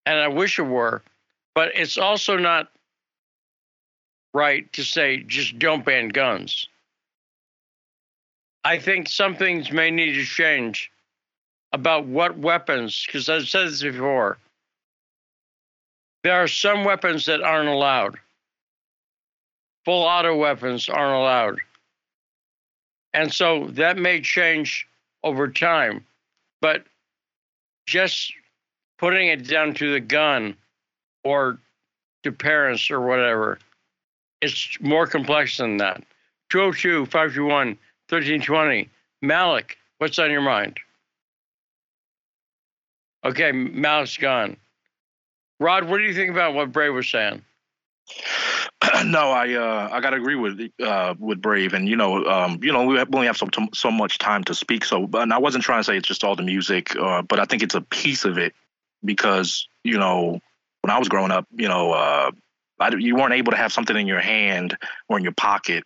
And 0.05 0.19
I 0.19 0.27
wish 0.27 0.59
it 0.59 0.63
were, 0.63 1.01
but 1.55 1.71
it's 1.75 1.97
also 1.97 2.37
not 2.37 2.69
right 4.33 4.71
to 4.73 4.83
say 4.83 5.17
just 5.17 5.57
don't 5.59 5.85
ban 5.85 6.09
guns. 6.09 6.67
I 8.63 8.77
think 8.77 9.07
some 9.07 9.35
things 9.35 9.71
may 9.71 9.89
need 9.89 10.13
to 10.13 10.25
change 10.25 10.91
about 11.71 12.05
what 12.05 12.37
weapons, 12.37 13.03
because 13.05 13.29
I've 13.29 13.47
said 13.47 13.67
this 13.67 13.81
before, 13.81 14.37
there 16.23 16.33
are 16.33 16.47
some 16.47 16.83
weapons 16.83 17.25
that 17.27 17.41
aren't 17.41 17.69
allowed. 17.69 18.17
Full 19.85 20.03
auto 20.03 20.35
weapons 20.35 20.89
aren't 20.89 21.15
allowed. 21.15 21.59
And 23.13 23.33
so 23.33 23.67
that 23.71 23.97
may 23.97 24.19
change 24.21 24.87
over 25.23 25.47
time. 25.47 26.05
But 26.61 26.83
just 27.87 28.33
putting 28.97 29.27
it 29.27 29.47
down 29.47 29.73
to 29.75 29.91
the 29.91 29.99
gun 29.99 30.55
or 31.23 31.59
to 32.23 32.31
parents 32.31 32.91
or 32.91 33.01
whatever, 33.01 33.59
it's 34.41 34.77
more 34.81 35.07
complex 35.07 35.57
than 35.57 35.77
that. 35.77 36.03
202 36.49 37.05
521 37.05 37.67
1320. 38.09 38.89
Malik, 39.21 39.77
what's 39.97 40.19
on 40.19 40.31
your 40.31 40.41
mind? 40.41 40.79
Okay, 43.25 43.51
Malik's 43.51 44.17
gone. 44.17 44.55
Rod, 45.59 45.89
what 45.89 45.97
do 45.97 46.03
you 46.03 46.13
think 46.13 46.31
about 46.31 46.53
what 46.53 46.71
Brave 46.71 46.93
was 46.93 47.09
saying? 47.09 47.41
no, 49.05 49.31
I 49.31 49.53
uh, 49.53 49.89
I 49.91 49.99
gotta 49.99 50.15
agree 50.15 50.35
with 50.35 50.71
uh, 50.81 51.13
with 51.19 51.41
Brave, 51.41 51.73
and 51.73 51.87
you 51.87 51.97
know, 51.97 52.25
um, 52.25 52.59
you 52.63 52.71
know, 52.71 52.85
we 52.85 52.97
only 52.99 53.27
have 53.27 53.37
so 53.37 53.47
so 53.73 53.91
much 53.91 54.19
time 54.19 54.43
to 54.45 54.55
speak. 54.55 54.85
So, 54.85 55.09
and 55.13 55.33
I 55.33 55.37
wasn't 55.37 55.63
trying 55.63 55.81
to 55.81 55.83
say 55.83 55.97
it's 55.97 56.07
just 56.07 56.23
all 56.23 56.35
the 56.35 56.43
music, 56.43 56.95
uh, 56.95 57.21
but 57.21 57.39
I 57.39 57.45
think 57.45 57.61
it's 57.61 57.75
a 57.75 57.81
piece 57.81 58.23
of 58.23 58.37
it 58.37 58.53
because 59.03 59.67
you 59.83 59.97
know, 59.97 60.39
when 60.81 60.91
I 60.91 60.97
was 60.97 61.09
growing 61.09 61.31
up, 61.31 61.45
you 61.51 61.67
know, 61.67 61.91
uh, 61.91 62.31
I, 62.79 62.95
you 62.95 63.15
weren't 63.15 63.33
able 63.33 63.51
to 63.51 63.57
have 63.57 63.73
something 63.73 63.97
in 63.97 64.07
your 64.07 64.21
hand 64.21 64.77
or 65.09 65.17
in 65.17 65.23
your 65.23 65.33
pocket, 65.33 65.83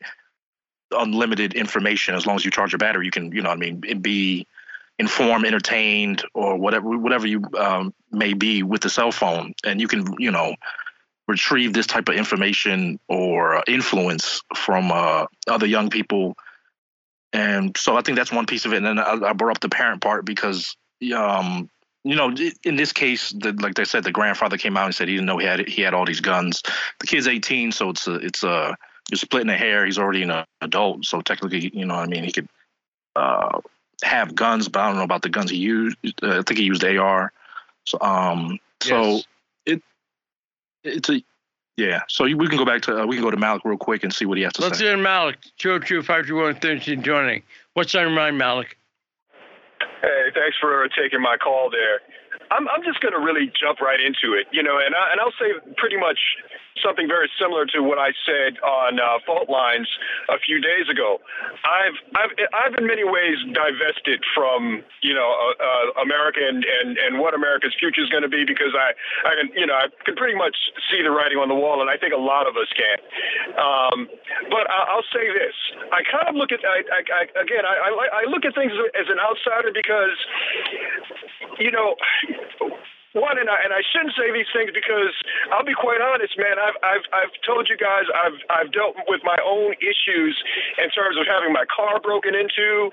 unlimited 0.91 1.53
information. 1.53 2.13
As 2.13 2.27
long 2.27 2.35
as 2.35 2.45
you 2.45 2.51
charge 2.51 2.73
your 2.73 2.79
battery, 2.79 3.05
you 3.05 3.11
can, 3.11 3.31
you 3.31 3.41
know, 3.41 3.49
I 3.49 3.55
mean, 3.55 3.79
be 4.01 4.45
informed, 4.99 5.47
entertained, 5.47 6.23
or 6.35 6.57
whatever 6.57 6.95
whatever 6.99 7.25
you 7.25 7.43
um, 7.57 7.91
may 8.11 8.33
be 8.33 8.61
with 8.61 8.81
the 8.81 8.89
cell 8.89 9.11
phone, 9.11 9.55
and 9.65 9.81
you 9.81 9.87
can, 9.87 10.05
you 10.19 10.29
know 10.29 10.53
retrieve 11.27 11.73
this 11.73 11.87
type 11.87 12.09
of 12.09 12.15
information 12.15 12.99
or 13.07 13.63
influence 13.67 14.41
from 14.55 14.91
uh, 14.91 15.25
other 15.47 15.65
young 15.65 15.89
people. 15.89 16.35
And 17.31 17.75
so 17.77 17.97
I 17.97 18.01
think 18.01 18.17
that's 18.17 18.31
one 18.31 18.45
piece 18.45 18.65
of 18.65 18.73
it. 18.73 18.77
And 18.77 18.85
then 18.85 18.99
I, 18.99 19.29
I 19.29 19.33
brought 19.33 19.51
up 19.51 19.59
the 19.59 19.69
parent 19.69 20.01
part 20.01 20.25
because, 20.25 20.75
um, 21.15 21.69
you 22.03 22.15
know, 22.15 22.35
in 22.63 22.75
this 22.75 22.91
case, 22.91 23.29
the, 23.31 23.53
like 23.53 23.75
they 23.75 23.85
said, 23.85 24.03
the 24.03 24.11
grandfather 24.11 24.57
came 24.57 24.75
out 24.77 24.85
and 24.85 24.95
said 24.95 25.07
he 25.07 25.15
didn't 25.15 25.25
know 25.25 25.37
he 25.37 25.45
had 25.45 25.67
he 25.67 25.81
had 25.81 25.93
all 25.93 26.05
these 26.05 26.19
guns. 26.19 26.61
The 26.99 27.07
kid's 27.07 27.27
18, 27.27 27.71
so 27.71 27.89
it's 27.89 28.07
a 28.07 28.15
it's 28.15 28.43
a 28.43 28.75
you're 29.09 29.17
splitting 29.17 29.47
the 29.47 29.57
hair. 29.57 29.85
He's 29.85 29.97
already 29.97 30.23
an 30.23 30.45
adult, 30.61 31.05
so 31.05 31.21
technically, 31.21 31.71
you 31.73 31.85
know, 31.85 31.95
I 31.95 32.05
mean, 32.07 32.23
he 32.23 32.31
could 32.31 32.49
uh, 33.15 33.61
have 34.03 34.35
guns, 34.35 34.67
but 34.67 34.81
I 34.81 34.87
don't 34.87 34.97
know 34.97 35.03
about 35.03 35.21
the 35.21 35.29
guns 35.29 35.49
he 35.49 35.57
used. 35.57 35.97
Uh, 36.21 36.39
I 36.39 36.41
think 36.41 36.57
he 36.57 36.65
used 36.65 36.83
AR. 36.83 37.31
So, 37.85 37.97
um, 38.01 38.59
so 38.81 39.21
it's 40.83 41.09
a 41.09 41.23
yeah. 41.77 42.01
So 42.07 42.25
we 42.25 42.47
can 42.47 42.57
go 42.57 42.65
back 42.65 42.81
to 42.83 43.01
uh, 43.01 43.05
we 43.05 43.15
can 43.15 43.23
go 43.23 43.31
to 43.31 43.37
Malik 43.37 43.63
real 43.65 43.77
quick 43.77 44.03
and 44.03 44.13
see 44.13 44.25
what 44.25 44.37
he 44.37 44.43
has 44.43 44.53
to 44.53 44.61
Let's 44.61 44.79
say. 44.79 44.85
Let's 44.85 44.97
do 44.97 45.03
Malik. 45.03 45.37
202 45.57 46.03
What's 47.73 47.95
on 47.95 48.01
your 48.01 48.11
mind, 48.11 48.37
Malik? 48.37 48.77
Hey, 50.01 50.29
thanks 50.35 50.57
for 50.59 50.87
taking 50.89 51.21
my 51.21 51.37
call 51.37 51.69
there. 51.71 52.01
I'm 52.51 52.67
I'm 52.69 52.83
just 52.83 52.99
going 52.99 53.13
to 53.13 53.19
really 53.19 53.51
jump 53.59 53.79
right 53.81 53.99
into 53.99 54.35
it, 54.37 54.47
you 54.51 54.61
know, 54.61 54.77
and 54.77 54.93
I, 54.93 55.11
and 55.11 55.19
I'll 55.19 55.33
say 55.39 55.53
pretty 55.77 55.97
much 55.97 56.19
something 56.81 57.07
very 57.07 57.29
similar 57.37 57.65
to 57.75 57.83
what 57.83 57.99
I 57.99 58.11
said 58.25 58.57
on 58.63 58.99
uh, 58.99 59.19
Fault 59.25 59.49
Lines 59.49 59.87
a 60.29 60.39
few 60.39 60.61
days 60.61 60.89
ago. 60.89 61.21
I've 61.65 61.97
I've 62.15 62.33
I've 62.53 62.73
in 62.77 62.87
many 62.87 63.03
ways 63.03 63.37
divested 63.53 64.23
from 64.33 64.81
you 65.01 65.13
know 65.13 65.29
uh, 65.29 65.53
uh, 65.61 66.01
America 66.01 66.41
and, 66.41 66.65
and 66.65 66.97
and 66.97 67.19
what 67.19 67.33
America's 67.33 67.75
future 67.77 68.01
is 68.01 68.09
going 68.09 68.23
to 68.23 68.31
be 68.31 68.45
because 68.45 68.73
I 68.73 68.93
I 69.27 69.35
can 69.37 69.47
you 69.53 69.67
know 69.67 69.75
I 69.75 69.87
can 70.05 70.15
pretty 70.15 70.37
much 70.37 70.55
see 70.89 71.01
the 71.01 71.11
writing 71.11 71.37
on 71.37 71.49
the 71.49 71.57
wall, 71.57 71.81
and 71.81 71.89
I 71.89 71.97
think 71.97 72.13
a 72.13 72.21
lot 72.21 72.47
of 72.47 72.57
us 72.57 72.69
can. 72.73 72.97
Um, 73.53 74.09
but 74.49 74.65
I, 74.69 74.95
will 74.95 75.07
say 75.13 75.29
this: 75.29 75.55
I 75.91 76.01
kind 76.09 76.27
of 76.27 76.35
look 76.35 76.51
at 76.51 76.65
I, 76.65 76.81
I, 76.89 77.01
I 77.05 77.23
again 77.41 77.65
I, 77.65 77.75
I 77.85 78.05
I 78.21 78.29
look 78.29 78.45
at 78.45 78.55
things 78.55 78.73
as 78.97 79.07
an 79.09 79.19
outsider 79.21 79.69
because 79.73 80.17
you 81.59 81.71
know 81.71 81.95
one, 83.13 83.37
and 83.37 83.49
I, 83.49 83.57
and 83.63 83.71
I 83.73 83.81
shouldn't 83.81 84.13
say 84.17 84.33
these 84.33 84.49
things 84.51 84.73
because 84.73 85.13
I'll 85.53 85.65
be 85.65 85.77
quite 85.77 86.01
honest, 86.01 86.37
man. 86.37 86.57
I've 86.57 86.77
I've 86.81 87.05
I've 87.13 87.33
told 87.45 87.69
you 87.69 87.77
guys 87.77 88.09
I've 88.09 88.37
I've 88.49 88.69
dealt 88.73 88.97
with 89.07 89.21
my 89.23 89.37
own 89.45 89.77
issues 89.81 90.35
in 90.81 90.89
terms 90.91 91.17
of 91.17 91.29
having 91.29 91.53
my 91.53 91.65
car 91.69 92.01
broken 92.01 92.33
into 92.33 92.89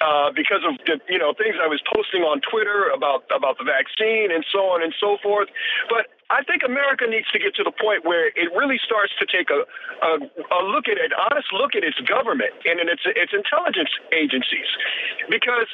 uh, 0.00 0.30
because 0.32 0.60
of 0.64 0.76
the, 0.84 1.00
you 1.08 1.18
know 1.18 1.32
things 1.32 1.56
I 1.56 1.68
was 1.68 1.80
posting 1.88 2.22
on 2.22 2.40
Twitter 2.44 2.92
about 2.92 3.24
about 3.34 3.58
the 3.58 3.64
vaccine 3.64 4.30
and 4.30 4.44
so 4.52 4.68
on 4.70 4.84
and 4.84 4.94
so 5.00 5.16
forth. 5.24 5.48
But 5.88 6.12
I 6.32 6.40
think 6.44 6.64
America 6.64 7.04
needs 7.04 7.28
to 7.36 7.38
get 7.38 7.52
to 7.60 7.64
the 7.64 7.72
point 7.76 8.08
where 8.08 8.32
it 8.32 8.48
really 8.56 8.80
starts 8.80 9.12
to 9.20 9.28
take 9.28 9.52
a, 9.52 9.68
a, 10.00 10.10
a 10.24 10.60
look 10.64 10.88
at 10.88 10.96
an 10.96 11.12
honest 11.12 11.52
look 11.52 11.76
at 11.76 11.84
its 11.84 12.00
government 12.08 12.56
and 12.64 12.80
its 12.88 13.04
its 13.04 13.32
intelligence 13.36 13.92
agencies, 14.16 14.68
because 15.28 15.68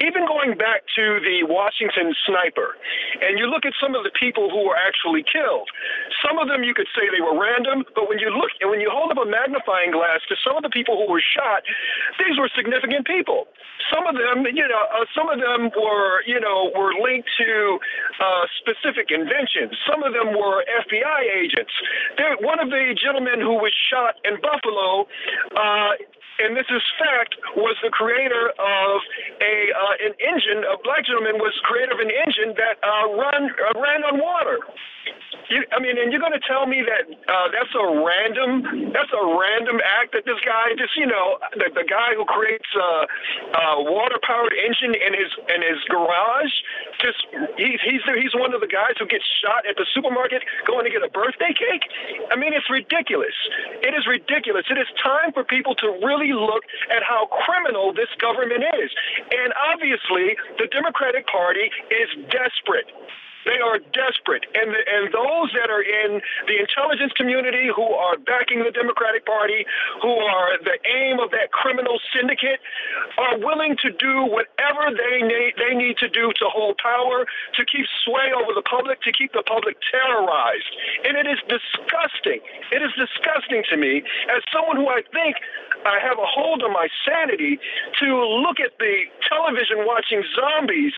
even 0.00 0.24
going 0.24 0.56
back 0.56 0.88
to 0.96 1.20
the 1.20 1.44
Washington 1.44 2.16
sniper, 2.24 2.76
and 3.20 3.36
you 3.36 3.46
look 3.46 3.68
at 3.68 3.76
some 3.76 3.94
of 3.94 4.02
the 4.04 4.12
people 4.16 4.48
who 4.48 4.64
were 4.64 4.76
actually 4.76 5.24
killed, 5.24 5.68
some 6.24 6.40
of 6.40 6.48
them 6.48 6.64
you 6.64 6.72
could 6.72 6.88
say 6.96 7.04
they 7.12 7.20
were 7.20 7.36
random, 7.36 7.84
but 7.94 8.08
when 8.08 8.18
you 8.18 8.32
look 8.32 8.48
and 8.60 8.72
when 8.72 8.80
you 8.80 8.88
hold 8.88 9.12
up 9.12 9.20
a 9.20 9.28
magnifying 9.28 9.92
glass 9.92 10.24
to 10.32 10.36
some 10.40 10.56
of 10.56 10.64
the 10.64 10.72
people 10.72 10.96
who 10.96 11.06
were 11.10 11.22
shot, 11.22 11.62
these 12.16 12.40
were 12.40 12.48
significant 12.56 13.04
people. 13.06 13.48
Some 13.92 14.06
of 14.06 14.14
them, 14.14 14.46
you 14.48 14.66
know, 14.68 14.84
uh, 14.92 15.04
some 15.16 15.28
of 15.28 15.40
them 15.40 15.68
were, 15.76 16.22
you 16.24 16.40
know, 16.40 16.72
were 16.76 16.92
linked 16.96 17.28
to 17.38 17.78
uh, 18.20 18.44
specific 18.60 19.10
inventions. 19.10 19.76
Some 19.88 20.02
of 20.02 20.12
them 20.12 20.32
were 20.36 20.64
FBI 20.64 21.20
agents. 21.44 21.72
One 22.40 22.60
of 22.60 22.70
the 22.70 22.96
gentlemen 22.96 23.40
who 23.40 23.56
was 23.60 23.72
shot 23.90 24.16
in 24.24 24.40
Buffalo. 24.40 25.08
Uh, 25.56 25.96
and 26.40 26.56
this 26.56 26.68
is 26.72 26.80
fact, 26.96 27.36
was 27.56 27.76
the 27.84 27.90
creator 27.90 28.48
of 28.56 28.96
a 29.44 29.56
uh, 29.90 30.06
an 30.06 30.14
engine. 30.22 30.62
A 30.70 30.78
black 30.82 31.06
gentleman 31.06 31.42
was 31.42 31.52
creator 31.66 31.92
of 31.92 32.00
an 32.00 32.10
engine 32.10 32.54
that 32.54 32.78
uh, 32.82 33.10
run 33.18 33.50
uh, 33.50 33.80
ran 33.80 34.06
on 34.06 34.22
water. 34.22 34.58
You, 35.50 35.66
I 35.74 35.82
mean, 35.82 35.98
and 35.98 36.14
you're 36.14 36.22
going 36.22 36.36
to 36.36 36.46
tell 36.46 36.70
me 36.70 36.78
that 36.86 37.10
uh, 37.10 37.48
that's 37.50 37.74
a 37.74 37.86
random 38.06 38.94
that's 38.94 39.10
a 39.10 39.24
random 39.34 39.82
act 39.82 40.14
that 40.14 40.22
this 40.22 40.38
guy 40.46 40.70
just 40.78 40.94
you 40.94 41.10
know 41.10 41.42
the, 41.58 41.74
the 41.74 41.82
guy 41.82 42.14
who 42.14 42.22
creates 42.22 42.70
a, 42.78 42.90
a 43.58 43.82
water 43.82 44.22
powered 44.22 44.54
engine 44.54 44.94
in 44.94 45.10
his 45.10 45.30
in 45.50 45.58
his 45.58 45.82
garage 45.90 46.54
just 47.02 47.26
he's 47.58 47.82
he's 47.82 48.02
he's 48.14 48.34
one 48.38 48.54
of 48.54 48.62
the 48.62 48.70
guys 48.70 48.94
who 49.02 49.10
gets 49.10 49.26
shot 49.42 49.66
at 49.66 49.74
the 49.74 49.86
supermarket 49.90 50.46
going 50.70 50.86
to 50.86 50.92
get 50.92 51.02
a 51.02 51.10
birthday 51.10 51.50
cake. 51.50 51.82
I 52.30 52.38
mean, 52.38 52.54
it's 52.54 52.70
ridiculous. 52.70 53.34
It 53.82 53.90
is 53.90 54.06
ridiculous. 54.06 54.70
It 54.70 54.78
is 54.78 54.86
time 55.02 55.34
for 55.34 55.42
people 55.42 55.74
to 55.82 55.98
really 56.06 56.30
look 56.30 56.62
at 56.94 57.02
how 57.02 57.26
criminal 57.42 57.90
this 57.90 58.10
government 58.22 58.62
is, 58.78 58.90
and 59.34 59.50
obviously 59.80 60.36
the 60.58 60.68
Democratic 60.68 61.26
Party 61.26 61.70
is 61.88 62.08
desperate 62.28 62.86
they 63.44 63.58
are 63.60 63.78
desperate. 63.92 64.44
And, 64.54 64.72
the, 64.72 64.82
and 64.84 65.12
those 65.12 65.52
that 65.56 65.70
are 65.70 65.82
in 65.82 66.20
the 66.46 66.56
intelligence 66.60 67.12
community 67.16 67.68
who 67.72 67.86
are 67.94 68.18
backing 68.18 68.64
the 68.64 68.70
Democratic 68.70 69.24
Party, 69.24 69.64
who 70.02 70.12
are 70.12 70.58
the 70.62 70.76
aim 70.84 71.18
of 71.20 71.30
that 71.32 71.52
criminal 71.52 71.98
syndicate, 72.12 72.60
are 73.18 73.38
willing 73.38 73.76
to 73.82 73.90
do 73.90 74.28
whatever 74.28 74.92
they 74.92 75.24
need, 75.24 75.54
they 75.56 75.74
need 75.74 75.96
to 75.98 76.08
do 76.08 76.32
to 76.36 76.46
hold 76.48 76.76
power, 76.78 77.26
to 77.56 77.62
keep 77.64 77.86
sway 78.04 78.32
over 78.34 78.52
the 78.52 78.64
public, 78.64 79.00
to 79.02 79.12
keep 79.12 79.32
the 79.32 79.44
public 79.46 79.76
terrorized. 79.90 80.70
And 81.04 81.16
it 81.16 81.26
is 81.26 81.40
disgusting. 81.48 82.40
It 82.72 82.82
is 82.82 82.92
disgusting 82.96 83.64
to 83.70 83.76
me 83.76 84.02
as 84.30 84.42
someone 84.52 84.76
who 84.76 84.88
I 84.88 85.02
think 85.12 85.36
I 85.84 85.98
have 86.00 86.18
a 86.18 86.28
hold 86.28 86.62
on 86.62 86.72
my 86.72 86.88
sanity 87.06 87.58
to 88.00 88.08
look 88.44 88.60
at 88.60 88.76
the 88.78 89.08
television 89.28 89.86
watching 89.86 90.22
zombies 90.36 90.92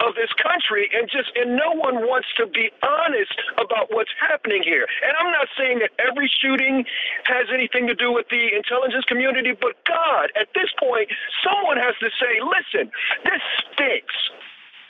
of 0.00 0.14
this 0.14 0.30
country 0.38 0.90
and 0.94 1.08
just 1.08 1.30
in 1.36 1.56
no 1.56 1.71
no 1.72 1.80
one 1.80 2.06
wants 2.06 2.28
to 2.36 2.46
be 2.46 2.70
honest 2.82 3.34
about 3.58 3.88
what's 3.90 4.10
happening 4.20 4.62
here. 4.64 4.86
And 5.04 5.12
I'm 5.18 5.32
not 5.32 5.48
saying 5.56 5.80
that 5.80 5.90
every 5.98 6.30
shooting 6.30 6.84
has 7.24 7.46
anything 7.52 7.86
to 7.86 7.94
do 7.94 8.12
with 8.12 8.26
the 8.30 8.54
intelligence 8.54 9.04
community, 9.06 9.52
but 9.52 9.76
God, 9.86 10.30
at 10.38 10.48
this 10.54 10.70
point, 10.78 11.08
someone 11.44 11.76
has 11.76 11.94
to 12.00 12.10
say, 12.20 12.40
listen, 12.40 12.90
this 13.24 13.42
stinks. 13.72 14.16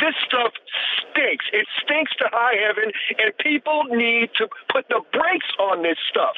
This 0.01 0.15
stuff 0.27 0.53
stinks. 0.99 1.45
It 1.53 1.67
stinks 1.85 2.13
to 2.19 2.27
high 2.33 2.59
heaven, 2.59 2.91
and 3.19 3.37
people 3.39 3.85
need 3.91 4.31
to 4.39 4.49
put 4.71 4.89
the 4.89 5.01
brakes 5.13 5.51
on 5.61 5.83
this 5.83 5.99
stuff. 6.11 6.35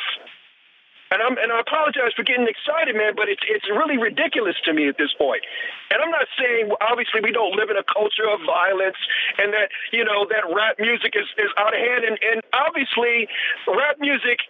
And 1.14 1.22
I'm 1.22 1.38
and 1.38 1.54
I 1.54 1.62
apologize 1.62 2.10
for 2.18 2.26
getting 2.26 2.50
excited, 2.50 2.98
man, 2.98 3.14
but 3.14 3.30
it's 3.30 3.46
it's 3.46 3.70
really 3.70 3.94
ridiculous 4.02 4.58
to 4.66 4.74
me 4.74 4.90
at 4.90 4.98
this 4.98 5.14
point. 5.14 5.46
And 5.94 6.02
I'm 6.02 6.10
not 6.10 6.26
saying 6.34 6.74
obviously 6.82 7.22
we 7.22 7.30
don't 7.30 7.54
live 7.54 7.70
in 7.70 7.78
a 7.78 7.86
culture 7.86 8.26
of 8.26 8.42
violence 8.42 8.98
and 9.38 9.54
that 9.54 9.70
you 9.94 10.02
know 10.02 10.26
that 10.26 10.42
rap 10.50 10.82
music 10.82 11.14
is, 11.14 11.30
is 11.38 11.54
out 11.54 11.70
of 11.70 11.78
hand 11.78 12.02
and, 12.02 12.18
and 12.18 12.42
obviously 12.50 13.30
rap 13.70 14.02
music 14.02 14.42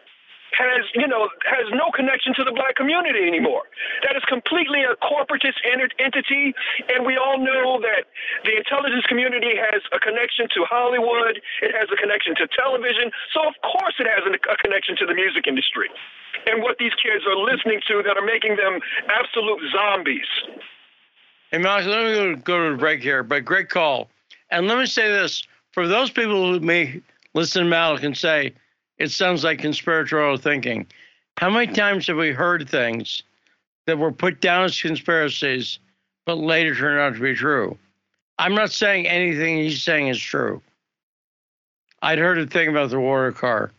has, 0.57 0.87
you 0.95 1.07
know, 1.07 1.29
has 1.45 1.67
no 1.73 1.91
connection 1.91 2.35
to 2.35 2.45
the 2.45 2.53
black 2.53 2.77
community 2.77 3.27
anymore. 3.27 3.67
That 4.07 4.17
is 4.17 4.23
completely 4.25 4.83
a 4.87 4.95
corporatist 5.03 5.59
entity, 5.67 6.55
and 6.89 7.05
we 7.05 7.17
all 7.17 7.39
know 7.39 7.81
that 7.83 8.07
the 8.45 8.57
intelligence 8.57 9.05
community 9.07 9.55
has 9.59 9.83
a 9.93 9.99
connection 9.99 10.49
to 10.55 10.65
Hollywood. 10.65 11.43
It 11.63 11.75
has 11.75 11.91
a 11.93 11.97
connection 11.97 12.35
to 12.37 12.49
television. 12.49 13.11
So 13.33 13.47
of 13.47 13.55
course 13.63 13.95
it 13.99 14.07
has 14.07 14.23
a 14.27 14.57
connection 14.63 14.97
to 15.03 15.07
the 15.07 15.15
music 15.15 15.47
industry 15.47 15.91
and 16.47 16.63
what 16.63 16.79
these 16.79 16.93
kids 17.03 17.25
are 17.27 17.37
listening 17.37 17.81
to 17.89 18.03
that 18.03 18.17
are 18.17 18.25
making 18.25 18.57
them 18.57 18.81
absolute 19.09 19.61
zombies. 19.73 20.29
Hey, 21.51 21.59
Max, 21.59 21.87
let 21.87 22.05
me 22.05 22.35
go 22.43 22.69
to 22.69 22.75
a 22.75 22.77
break 22.77 23.03
here, 23.03 23.23
but 23.23 23.45
great 23.45 23.69
call. 23.69 24.09
And 24.51 24.67
let 24.67 24.79
me 24.79 24.87
say 24.87 25.09
this 25.09 25.43
for 25.73 25.87
those 25.87 26.11
people 26.11 26.53
who 26.53 26.61
may 26.61 27.01
listen 27.35 27.65
to 27.65 27.69
Malik 27.69 28.03
and 28.03 28.17
say, 28.17 28.55
it 28.99 29.11
sounds 29.11 29.45
like 29.45 29.59
conspiratorial 29.59 30.37
thinking. 30.37 30.87
How 31.37 31.51
many 31.51 31.73
times 31.73 32.07
have 32.07 32.17
we 32.17 32.31
heard 32.31 32.69
things 32.69 33.23
that 33.87 33.99
were 33.99 34.13
put 34.13 34.41
down 34.41 34.65
as 34.65 34.81
conspiracies, 34.81 35.79
but 36.27 36.39
later 36.39 36.75
turned 36.75 37.01
out 37.01 37.15
to 37.15 37.21
be 37.21 37.35
true? 37.35 37.77
I'm 38.39 38.55
not 38.55 38.71
saying 38.71 39.07
anything 39.07 39.59
he's 39.59 39.83
saying 39.83 40.09
is 40.09 40.21
true. 40.21 40.63
I'd 42.03 42.19
heard 42.19 42.39
a 42.39 42.47
thing 42.47 42.69
about 42.69 42.91
the 42.91 43.01
water 43.01 43.33
car. 43.33 43.73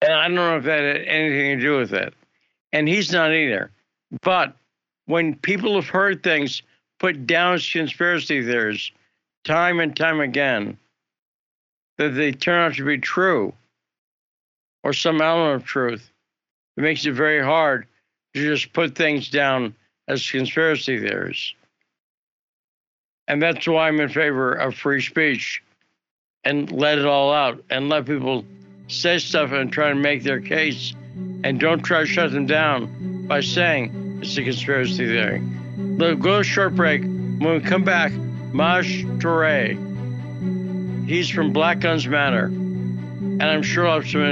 And 0.00 0.12
I 0.12 0.26
don't 0.26 0.34
know 0.34 0.56
if 0.56 0.64
that 0.64 0.82
had 0.82 1.06
anything 1.06 1.58
to 1.58 1.64
do 1.64 1.76
with 1.76 1.92
it. 1.92 2.14
And 2.72 2.88
he's 2.88 3.12
not 3.12 3.32
either. 3.32 3.70
But 4.22 4.56
when 5.06 5.36
people 5.36 5.74
have 5.76 5.88
heard 5.88 6.22
things 6.22 6.62
put 6.98 7.26
down 7.26 7.54
as 7.54 7.68
conspiracy 7.68 8.44
theories 8.44 8.90
time 9.44 9.80
and 9.80 9.96
time 9.96 10.20
again, 10.20 10.78
that 11.98 12.10
they 12.10 12.32
turn 12.32 12.60
out 12.60 12.74
to 12.76 12.84
be 12.84 12.98
true 12.98 13.52
or 14.82 14.92
some 14.92 15.20
element 15.20 15.62
of 15.62 15.64
truth, 15.64 16.10
it 16.76 16.80
makes 16.80 17.04
it 17.06 17.12
very 17.12 17.42
hard 17.42 17.86
to 18.34 18.42
just 18.42 18.72
put 18.72 18.94
things 18.94 19.28
down 19.28 19.74
as 20.08 20.28
conspiracy 20.30 20.98
theories. 20.98 21.54
And 23.28 23.40
that's 23.40 23.66
why 23.66 23.88
I'm 23.88 24.00
in 24.00 24.08
favor 24.08 24.52
of 24.52 24.74
free 24.74 25.00
speech 25.00 25.62
and 26.44 26.70
let 26.72 26.98
it 26.98 27.06
all 27.06 27.32
out 27.32 27.62
and 27.70 27.88
let 27.88 28.06
people 28.06 28.44
say 28.88 29.18
stuff 29.18 29.52
and 29.52 29.72
try 29.72 29.90
to 29.90 29.94
make 29.94 30.22
their 30.22 30.40
case 30.40 30.94
and 31.44 31.60
don't 31.60 31.82
try 31.82 32.00
to 32.00 32.06
shut 32.06 32.32
them 32.32 32.46
down 32.46 33.26
by 33.26 33.40
saying 33.40 34.18
it's 34.22 34.36
a 34.36 34.42
conspiracy 34.42 35.06
theory. 35.06 35.40
Look, 35.76 36.20
go 36.20 36.38
to 36.38 36.44
short 36.44 36.74
break. 36.74 37.02
When 37.02 37.54
we 37.54 37.60
come 37.60 37.84
back, 37.84 38.12
Maj 38.52 39.04
Toure, 39.18 39.78
he's 41.08 41.30
from 41.30 41.52
Black 41.52 41.80
Guns 41.80 42.06
Matter. 42.06 42.50
And 43.22 43.42
I'm 43.42 43.62
sure 43.62 43.88
I'll 43.88 44.00
have 44.00 44.10
some 44.10 44.22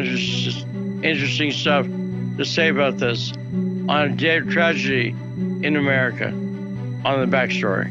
interesting 1.05 1.53
stuff 1.53 1.87
to 1.87 2.45
say 2.45 2.69
about 2.69 2.99
this 2.99 3.33
on 3.89 3.91
a 3.91 4.09
day 4.09 4.39
of 4.39 4.49
tragedy 4.49 5.09
in 5.63 5.77
America 5.77 6.29
on 6.29 7.31
the 7.31 7.37
backstory. 7.37 7.91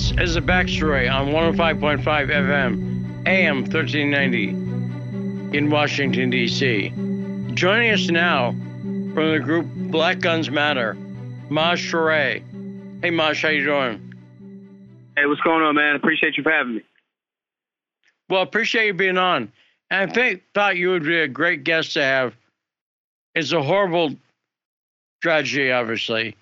This 0.00 0.30
is 0.30 0.36
a 0.36 0.40
backstory 0.40 1.12
on 1.12 1.28
105.5 1.28 2.02
FM, 2.02 3.26
AM 3.26 3.56
1390 3.64 5.58
in 5.58 5.68
Washington, 5.68 6.30
D.C. 6.30 6.88
Joining 7.52 7.90
us 7.90 8.08
now 8.08 8.52
from 8.52 9.30
the 9.30 9.38
group 9.38 9.66
Black 9.66 10.20
Guns 10.20 10.50
Matter, 10.50 10.94
Maj 11.50 11.92
Toure. 11.92 12.42
Hey, 13.02 13.10
Maj, 13.10 13.42
how 13.42 13.50
you 13.50 13.62
doing? 13.62 14.14
Hey, 15.18 15.26
what's 15.26 15.42
going 15.42 15.62
on, 15.62 15.74
man? 15.74 15.96
Appreciate 15.96 16.38
you 16.38 16.44
for 16.44 16.50
having 16.50 16.76
me. 16.76 16.82
Well, 18.30 18.40
appreciate 18.40 18.86
you 18.86 18.94
being 18.94 19.18
on. 19.18 19.52
And 19.90 20.10
I 20.10 20.12
think 20.14 20.42
thought 20.54 20.78
you 20.78 20.88
would 20.88 21.04
be 21.04 21.20
a 21.20 21.28
great 21.28 21.62
guest 21.62 21.92
to 21.92 22.02
have. 22.02 22.34
It's 23.34 23.52
a 23.52 23.62
horrible 23.62 24.16
tragedy, 25.20 25.70
obviously, 25.70 26.36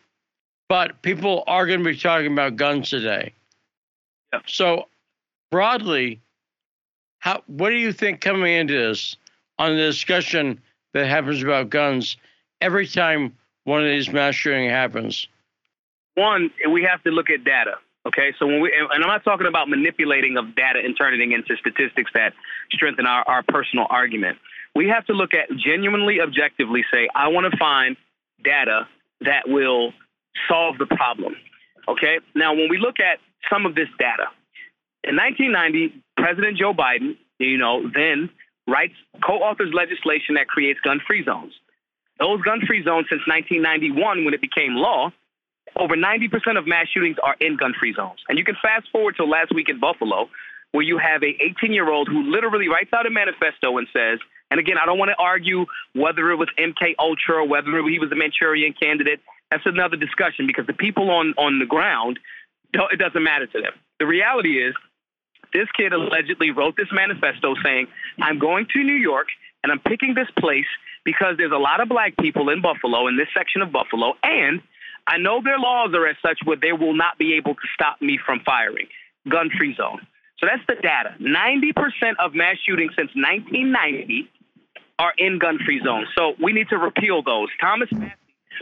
but 0.69 1.03
people 1.03 1.43
are 1.49 1.67
going 1.67 1.83
to 1.83 1.85
be 1.85 1.97
talking 1.97 2.33
about 2.33 2.55
guns 2.55 2.91
today. 2.91 3.33
So, 4.47 4.89
broadly, 5.51 6.21
how 7.19 7.43
what 7.47 7.71
do 7.71 7.77
you 7.77 7.93
think 7.93 8.21
coming 8.21 8.53
into 8.53 8.75
this 8.75 9.17
on 9.59 9.77
the 9.77 9.83
discussion 9.83 10.61
that 10.95 11.07
happens 11.07 11.43
about 11.43 11.71
guns 11.71 12.17
every 12.61 12.87
time 12.87 13.37
one 13.65 13.83
of 13.83 13.89
these 13.89 14.11
mass 14.11 14.35
shootings 14.35 14.71
happens? 14.71 15.29
One, 16.15 16.51
we 16.71 16.83
have 16.83 17.03
to 17.05 17.11
look 17.11 17.31
at 17.31 17.45
data. 17.45 17.75
Okay, 18.07 18.33
so 18.39 18.47
when 18.47 18.61
we 18.61 18.73
and 18.73 19.03
I'm 19.05 19.09
not 19.09 19.25
talking 19.25 19.47
about 19.47 19.69
manipulating 19.69 20.37
of 20.37 20.55
data 20.55 20.81
and 20.83 20.97
turning 20.97 21.33
it 21.33 21.35
into 21.35 21.57
statistics 21.57 22.11
that 22.15 22.33
strengthen 22.73 23.07
our, 23.07 23.23
our 23.29 23.43
personal 23.43 23.87
argument. 23.91 24.39
We 24.75 24.89
have 24.89 25.05
to 25.07 25.13
look 25.13 25.35
at 25.35 25.55
genuinely, 25.57 26.21
objectively 26.21 26.85
say, 26.93 27.09
I 27.15 27.29
want 27.29 27.51
to 27.51 27.57
find 27.59 27.97
data 28.45 28.87
that 29.23 29.49
will 29.49 29.93
solve 30.49 30.79
the 30.79 30.87
problem. 30.87 31.35
Okay, 31.89 32.21
now 32.35 32.55
when 32.55 32.69
we 32.69 32.79
look 32.79 33.01
at 33.01 33.19
some 33.51 33.67
of 33.67 33.75
this 33.75 33.89
data. 33.99 34.29
In 35.05 35.17
1990, 35.17 36.03
President 36.17 36.59
Joe 36.59 36.75
Biden, 36.75 37.17
you 37.39 37.59
know, 37.59 37.89
then 37.89 38.31
writes, 38.67 38.95
co-authors 39.25 39.73
legislation 39.73 40.35
that 40.35 40.49
creates 40.49 40.81
gun-free 40.81 41.25
zones. 41.25 41.53
Those 42.19 42.43
gun-free 42.43 42.85
zones 42.85 43.07
since 43.09 43.23
1991, 43.27 44.25
when 44.25 44.35
it 44.35 44.41
became 44.41 44.75
law, 44.75 45.13
over 45.77 45.97
90% 45.97 46.59
of 46.59 46.67
mass 46.67 46.89
shootings 46.89 47.17
are 47.23 47.37
in 47.41 47.57
gun-free 47.57 47.95
zones. 47.95 48.19
And 48.29 48.39
you 48.39 48.45
can 48.45 48.57
fast 48.61 48.89
forward 48.91 49.17
to 49.17 49.25
last 49.25 49.55
week 49.55 49.69
in 49.69 49.79
Buffalo, 49.79 50.29
where 50.73 50.85
you 50.85 50.99
have 50.99 51.23
a 51.23 51.33
18-year-old 51.39 52.09
who 52.09 52.31
literally 52.31 52.69
writes 52.69 52.93
out 52.93 53.07
a 53.07 53.11
manifesto 53.11 53.79
and 53.79 53.87
says, 53.93 54.19
and 54.51 54.59
again, 54.59 54.77
I 54.83 54.87
don't 54.87 54.99
want 54.99 55.11
to 55.11 55.17
argue 55.23 55.67
whether 55.95 56.31
it 56.31 56.37
was 56.37 56.49
MK 56.59 56.95
Ultra 56.99 57.45
or 57.45 57.49
whether 57.49 57.71
he 57.89 57.99
was 57.99 58.11
a 58.13 58.17
Manchurian 58.17 58.73
candidate. 58.73 59.21
That's 59.51 59.65
another 59.67 59.97
discussion 59.97 60.47
because 60.47 60.67
the 60.67 60.73
people 60.75 61.11
on 61.11 61.35
on 61.39 61.59
the 61.59 61.67
ground 61.67 62.19
it 62.75 62.99
doesn't 62.99 63.23
matter 63.23 63.47
to 63.47 63.61
them. 63.61 63.73
The 63.99 64.07
reality 64.07 64.63
is, 64.63 64.75
this 65.53 65.67
kid 65.77 65.93
allegedly 65.93 66.51
wrote 66.51 66.77
this 66.77 66.89
manifesto 66.93 67.55
saying, 67.65 67.87
I'm 68.21 68.39
going 68.39 68.67
to 68.75 68.83
New 68.83 68.97
York 68.97 69.29
and 69.63 69.73
I'm 69.73 69.81
picking 69.81 70.15
this 70.15 70.29
place 70.39 70.67
because 71.05 71.37
there's 71.39 71.53
a 71.53 71.59
lot 71.59 71.81
of 71.81 71.89
black 71.89 72.17
people 72.19 72.51
in 72.51 72.61
Buffalo, 72.61 73.09
in 73.09 73.17
this 73.17 73.29
section 73.35 73.63
of 73.63 73.73
Buffalo, 73.73 74.15
and 74.23 74.61
I 75.07 75.17
know 75.17 75.41
their 75.43 75.59
laws 75.59 75.95
are 75.95 76.07
as 76.07 76.17
such 76.21 76.39
where 76.45 76.59
they 76.61 76.73
will 76.73 76.95
not 76.95 77.17
be 77.19 77.35
able 77.35 77.55
to 77.55 77.67
stop 77.75 78.01
me 78.03 78.19
from 78.25 78.41
firing. 78.45 78.87
Gun 79.29 79.49
free 79.57 79.75
zone. 79.75 80.07
So 80.39 80.47
that's 80.47 80.63
the 80.69 80.75
data. 80.81 81.17
90% 81.19 81.73
of 82.21 82.35
mass 82.35 82.57
shootings 82.65 82.93
since 82.97 83.11
1990 83.15 84.29
are 84.99 85.13
in 85.17 85.39
gun 85.39 85.59
free 85.65 85.81
zones. 85.83 86.09
So 86.17 86.35
we 86.43 86.53
need 86.53 86.69
to 86.69 86.77
repeal 86.77 87.23
those. 87.23 87.49
Thomas 87.61 87.89
Massie 87.91 88.15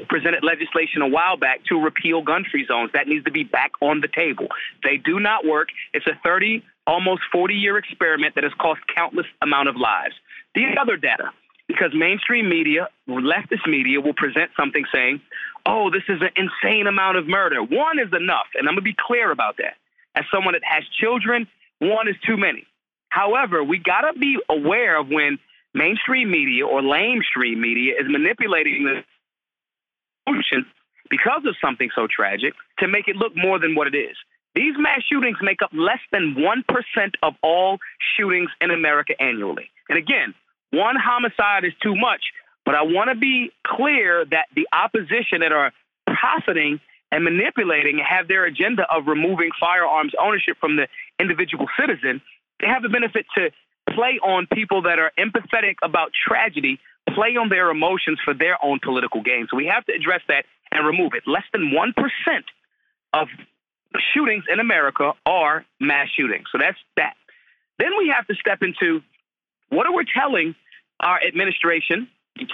presented 0.08 0.44
legislation 0.44 1.02
a 1.02 1.08
while 1.08 1.36
back 1.36 1.64
to 1.66 1.80
repeal 1.80 2.22
gun 2.22 2.44
free 2.50 2.66
zones. 2.66 2.90
That 2.92 3.08
needs 3.08 3.24
to 3.24 3.30
be 3.30 3.44
back 3.44 3.72
on 3.80 4.00
the 4.00 4.08
table. 4.08 4.48
They 4.82 4.96
do 4.96 5.20
not 5.20 5.46
work. 5.46 5.68
It's 5.92 6.06
a 6.06 6.18
30, 6.24 6.62
almost 6.86 7.22
40 7.32 7.54
year 7.54 7.78
experiment 7.78 8.34
that 8.34 8.44
has 8.44 8.52
cost 8.60 8.80
countless 8.94 9.26
amount 9.42 9.68
of 9.68 9.76
lives. 9.76 10.14
The 10.54 10.64
other 10.80 10.96
data, 10.96 11.30
because 11.68 11.90
mainstream 11.94 12.48
media, 12.48 12.88
leftist 13.08 13.66
media, 13.66 14.00
will 14.00 14.14
present 14.14 14.50
something 14.58 14.84
saying, 14.92 15.20
oh, 15.66 15.90
this 15.90 16.04
is 16.08 16.20
an 16.22 16.30
insane 16.36 16.86
amount 16.86 17.16
of 17.16 17.26
murder. 17.26 17.62
One 17.62 17.98
is 17.98 18.12
enough. 18.12 18.46
And 18.54 18.68
I'm 18.68 18.74
going 18.74 18.84
to 18.84 18.90
be 18.90 18.96
clear 18.98 19.30
about 19.30 19.56
that. 19.58 19.74
As 20.14 20.24
someone 20.32 20.54
that 20.54 20.62
has 20.64 20.84
children, 20.98 21.46
one 21.80 22.08
is 22.08 22.14
too 22.26 22.36
many. 22.36 22.66
However, 23.08 23.62
we 23.62 23.78
got 23.78 24.02
to 24.02 24.18
be 24.18 24.38
aware 24.48 24.98
of 24.98 25.08
when 25.08 25.38
mainstream 25.74 26.30
media 26.30 26.66
or 26.66 26.80
lamestream 26.80 27.58
media 27.58 27.94
is 28.00 28.06
manipulating 28.08 28.84
the 28.84 29.04
because 31.10 31.42
of 31.46 31.54
something 31.60 31.90
so 31.94 32.06
tragic 32.08 32.54
to 32.78 32.88
make 32.88 33.08
it 33.08 33.16
look 33.16 33.32
more 33.36 33.58
than 33.58 33.74
what 33.74 33.86
it 33.86 33.96
is. 33.96 34.16
These 34.54 34.74
mass 34.78 35.02
shootings 35.10 35.36
make 35.42 35.60
up 35.62 35.70
less 35.72 36.00
than 36.12 36.34
1% 36.34 36.64
of 37.22 37.34
all 37.42 37.78
shootings 38.16 38.48
in 38.60 38.70
America 38.70 39.12
annually. 39.20 39.70
And 39.88 39.98
again, 39.98 40.34
one 40.72 40.96
homicide 40.96 41.64
is 41.64 41.72
too 41.82 41.94
much, 41.94 42.22
but 42.64 42.74
I 42.74 42.82
want 42.82 43.10
to 43.10 43.16
be 43.16 43.50
clear 43.66 44.24
that 44.24 44.46
the 44.54 44.66
opposition 44.72 45.40
that 45.40 45.52
are 45.52 45.72
profiting 46.06 46.80
and 47.12 47.22
manipulating 47.22 47.98
have 47.98 48.28
their 48.28 48.44
agenda 48.44 48.84
of 48.90 49.06
removing 49.06 49.50
firearms 49.60 50.12
ownership 50.20 50.56
from 50.58 50.76
the 50.76 50.88
individual 51.20 51.66
citizen. 51.78 52.20
They 52.60 52.66
have 52.66 52.82
the 52.82 52.88
benefit 52.88 53.26
to 53.36 53.50
play 53.90 54.18
on 54.24 54.46
people 54.52 54.82
that 54.82 54.98
are 54.98 55.12
empathetic 55.18 55.76
about 55.82 56.10
tragedy, 56.12 56.80
play 57.14 57.36
on 57.36 57.48
their 57.48 57.70
emotions 57.70 58.18
for 58.24 58.34
their 58.34 58.62
own 58.64 58.80
political 58.82 59.22
gain. 59.22 59.46
So 59.50 59.56
we 59.56 59.66
have 59.66 59.84
to 59.86 59.92
address 59.92 60.20
that 60.28 60.44
and 60.72 60.86
remove 60.86 61.12
it. 61.14 61.22
Less 61.26 61.44
than 61.52 61.72
1% 61.72 61.94
of 63.12 63.28
shootings 64.12 64.44
in 64.52 64.60
America 64.60 65.12
are 65.24 65.64
mass 65.80 66.08
shootings. 66.16 66.46
So 66.52 66.58
that's 66.58 66.78
that. 66.96 67.14
Then 67.78 67.90
we 67.98 68.12
have 68.14 68.26
to 68.26 68.34
step 68.34 68.62
into 68.62 69.02
what 69.68 69.86
are 69.86 69.94
we 69.94 70.04
telling 70.04 70.54
our 71.00 71.20
administration, 71.22 72.08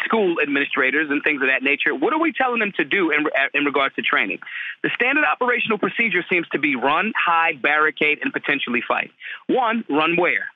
school 0.05 0.37
administrators, 0.43 1.09
and 1.11 1.23
things 1.23 1.43
of 1.43 1.49
that 1.49 1.63
nature? 1.63 1.95
What 1.95 2.13
are 2.13 2.21
we 2.21 2.33
telling 2.33 2.61
them 2.61 2.73
to 2.77 2.85
do 2.85 3.11
in, 3.11 3.25
in 3.55 3.65
regards 3.65 3.95
to 3.97 4.03
training? 4.03 4.39
The 4.83 4.91
standard 4.95 5.25
operational 5.25 5.79
procedure 5.79 6.25
seems 6.31 6.49
to 6.49 6.59
be 6.59 6.77
run, 6.77 7.13
hide, 7.17 7.63
barricade, 7.63 8.19
and 8.23 8.33
potentially 8.33 8.83
fight. 8.87 9.11
One, 9.47 9.85
run 9.89 10.17
where? 10.17 10.49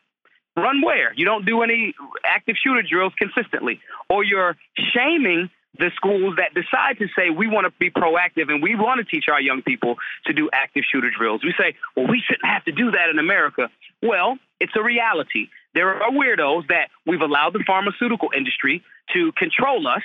Run 0.56 0.80
where? 0.80 1.12
You 1.14 1.26
don't 1.26 1.44
do 1.44 1.62
any 1.62 1.94
active 2.24 2.56
shooter 2.62 2.82
drills 2.82 3.12
consistently, 3.18 3.80
or 4.08 4.24
you're 4.24 4.56
shaming 4.94 5.50
the 5.78 5.90
schools 5.94 6.36
that 6.38 6.54
decide 6.54 6.98
to 6.98 7.06
say 7.16 7.28
we 7.28 7.46
want 7.46 7.66
to 7.66 7.72
be 7.78 7.90
proactive 7.90 8.48
and 8.48 8.62
we 8.62 8.74
want 8.74 8.98
to 8.98 9.04
teach 9.04 9.26
our 9.30 9.40
young 9.40 9.62
people 9.62 9.96
to 10.24 10.32
do 10.32 10.48
active 10.52 10.84
shooter 10.90 11.10
drills. 11.10 11.42
We 11.44 11.54
say, 11.58 11.76
well, 11.94 12.06
we 12.08 12.22
shouldn't 12.26 12.46
have 12.46 12.64
to 12.64 12.72
do 12.72 12.90
that 12.92 13.10
in 13.10 13.18
America. 13.18 13.68
Well, 14.02 14.38
it's 14.60 14.72
a 14.76 14.82
reality. 14.82 15.48
There 15.74 16.02
are 16.02 16.10
weirdos 16.10 16.68
that 16.68 16.88
we've 17.06 17.20
allowed 17.20 17.52
the 17.52 17.64
pharmaceutical 17.66 18.30
industry 18.34 18.82
to 19.12 19.32
control 19.32 19.86
us. 19.86 20.02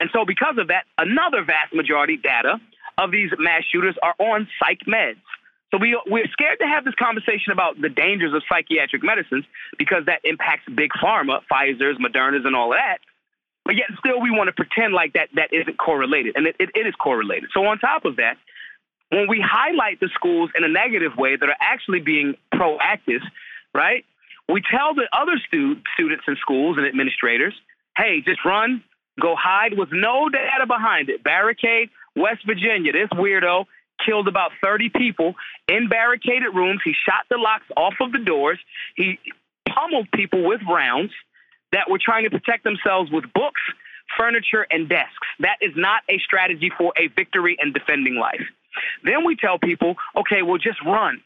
And 0.00 0.10
so, 0.12 0.24
because 0.26 0.58
of 0.58 0.68
that, 0.68 0.84
another 0.98 1.44
vast 1.44 1.72
majority 1.72 2.16
data 2.16 2.58
of 2.98 3.10
these 3.10 3.30
mass 3.38 3.62
shooters 3.72 3.96
are 4.02 4.14
on 4.18 4.48
psych 4.58 4.80
meds. 4.86 5.22
So 5.76 5.80
we, 5.80 5.98
we're 6.06 6.26
scared 6.32 6.58
to 6.60 6.66
have 6.66 6.84
this 6.86 6.94
conversation 6.94 7.52
about 7.52 7.78
the 7.78 7.90
dangers 7.90 8.32
of 8.32 8.42
psychiatric 8.48 9.02
medicines 9.04 9.44
because 9.78 10.06
that 10.06 10.20
impacts 10.24 10.64
big 10.74 10.90
pharma, 11.02 11.40
Pfizer's, 11.52 11.98
Moderna's, 11.98 12.46
and 12.46 12.56
all 12.56 12.72
of 12.72 12.78
that. 12.78 12.98
But 13.66 13.76
yet 13.76 13.88
still 13.98 14.20
we 14.20 14.30
want 14.30 14.48
to 14.48 14.52
pretend 14.52 14.94
like 14.94 15.12
that 15.12 15.28
that 15.34 15.52
isn't 15.52 15.76
correlated. 15.76 16.34
And 16.36 16.46
it, 16.46 16.56
it, 16.58 16.70
it 16.74 16.86
is 16.86 16.94
correlated. 16.94 17.50
So 17.52 17.66
on 17.66 17.78
top 17.78 18.06
of 18.06 18.16
that, 18.16 18.38
when 19.10 19.28
we 19.28 19.44
highlight 19.44 20.00
the 20.00 20.08
schools 20.14 20.50
in 20.56 20.64
a 20.64 20.68
negative 20.68 21.12
way 21.16 21.36
that 21.36 21.46
are 21.46 21.56
actually 21.60 22.00
being 22.00 22.36
proactive, 22.54 23.20
right? 23.74 24.04
We 24.48 24.62
tell 24.62 24.94
the 24.94 25.08
other 25.12 25.38
stu- 25.46 25.82
students 25.92 26.24
in 26.26 26.36
schools 26.36 26.78
and 26.78 26.86
administrators, 26.86 27.54
hey, 27.98 28.22
just 28.26 28.44
run, 28.46 28.82
go 29.20 29.36
hide 29.36 29.76
with 29.76 29.90
no 29.92 30.30
data 30.30 30.66
behind 30.66 31.10
it. 31.10 31.22
Barricade, 31.22 31.90
West 32.14 32.46
Virginia, 32.46 32.92
this 32.92 33.10
weirdo 33.10 33.66
killed 34.04 34.28
about 34.28 34.52
30 34.62 34.90
people 34.90 35.34
in 35.68 35.88
barricaded 35.88 36.54
rooms. 36.54 36.80
He 36.84 36.92
shot 36.92 37.26
the 37.30 37.38
locks 37.38 37.66
off 37.76 37.94
of 38.00 38.12
the 38.12 38.18
doors. 38.18 38.58
He 38.96 39.18
pummeled 39.68 40.08
people 40.12 40.44
with 40.44 40.60
rounds 40.68 41.12
that 41.72 41.90
were 41.90 41.98
trying 42.02 42.24
to 42.24 42.30
protect 42.30 42.64
themselves 42.64 43.10
with 43.10 43.24
books, 43.34 43.60
furniture, 44.16 44.66
and 44.70 44.88
desks. 44.88 45.26
That 45.40 45.56
is 45.60 45.72
not 45.76 46.02
a 46.08 46.18
strategy 46.18 46.70
for 46.76 46.92
a 46.96 47.08
victory 47.08 47.56
and 47.60 47.74
defending 47.74 48.16
life. 48.16 48.42
Then 49.04 49.24
we 49.24 49.36
tell 49.36 49.58
people, 49.58 49.96
okay, 50.16 50.42
well, 50.42 50.58
just 50.58 50.82
run. 50.84 51.22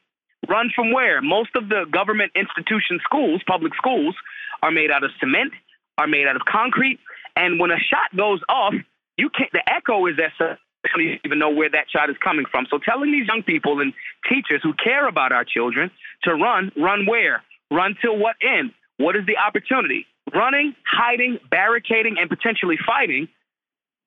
Run 0.48 0.70
from 0.74 0.92
where? 0.92 1.20
Most 1.20 1.50
of 1.54 1.68
the 1.68 1.84
government 1.90 2.32
institution 2.34 3.00
schools, 3.04 3.42
public 3.46 3.74
schools, 3.74 4.14
are 4.62 4.70
made 4.70 4.90
out 4.90 5.04
of 5.04 5.10
cement, 5.20 5.52
are 5.98 6.06
made 6.06 6.26
out 6.26 6.36
of 6.36 6.42
concrete, 6.44 6.98
and 7.36 7.60
when 7.60 7.70
a 7.70 7.78
shot 7.78 8.16
goes 8.16 8.40
off, 8.48 8.74
you 9.16 9.30
can't. 9.30 9.52
The 9.52 9.62
echo 9.68 10.06
is 10.06 10.16
that 10.16 10.58
Don't 10.82 11.20
even 11.24 11.38
know 11.38 11.50
where 11.50 11.68
that 11.70 11.86
shot 11.90 12.10
is 12.10 12.16
coming 12.22 12.46
from. 12.50 12.66
So 12.70 12.78
telling 12.78 13.12
these 13.12 13.26
young 13.26 13.42
people 13.42 13.80
and 13.80 13.92
teachers 14.28 14.60
who 14.62 14.72
care 14.72 15.06
about 15.08 15.32
our 15.32 15.44
children 15.44 15.90
to 16.24 16.34
run, 16.34 16.72
run 16.76 17.06
where? 17.06 17.42
Run 17.70 17.96
till 18.00 18.16
what 18.18 18.36
end? 18.42 18.72
What 18.96 19.16
is 19.16 19.26
the 19.26 19.36
opportunity? 19.36 20.06
Running, 20.34 20.74
hiding, 20.90 21.38
barricading, 21.50 22.16
and 22.18 22.28
potentially 22.28 22.76
fighting 22.86 23.28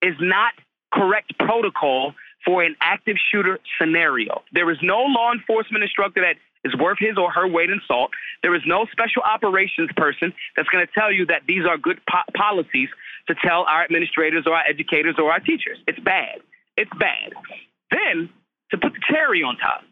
is 0.01 0.15
not 0.19 0.53
correct 0.93 1.37
protocol 1.39 2.13
for 2.45 2.63
an 2.63 2.75
active 2.81 3.17
shooter 3.31 3.59
scenario. 3.79 4.41
There 4.51 4.69
is 4.69 4.77
no 4.81 5.03
law 5.03 5.31
enforcement 5.31 5.83
instructor 5.83 6.21
that 6.21 6.35
is 6.67 6.75
worth 6.77 6.97
his 6.99 7.17
or 7.17 7.31
her 7.31 7.47
weight 7.47 7.69
in 7.69 7.81
salt. 7.87 8.11
There 8.41 8.55
is 8.55 8.61
no 8.65 8.85
special 8.91 9.21
operations 9.21 9.89
person 9.95 10.33
that's 10.55 10.69
going 10.69 10.85
to 10.85 10.91
tell 10.93 11.11
you 11.11 11.25
that 11.27 11.43
these 11.47 11.65
are 11.65 11.77
good 11.77 11.99
po- 12.09 12.31
policies 12.35 12.89
to 13.27 13.35
tell 13.35 13.63
our 13.63 13.83
administrators 13.83 14.43
or 14.45 14.55
our 14.55 14.63
educators 14.67 15.15
or 15.17 15.31
our 15.31 15.39
teachers. 15.39 15.77
It's 15.87 15.99
bad. 15.99 16.41
It's 16.77 16.91
bad. 16.99 17.33
Then, 17.91 18.29
to 18.71 18.77
put 18.77 18.93
the 18.93 19.01
cherry 19.09 19.43
on 19.43 19.57
top, 19.57 19.83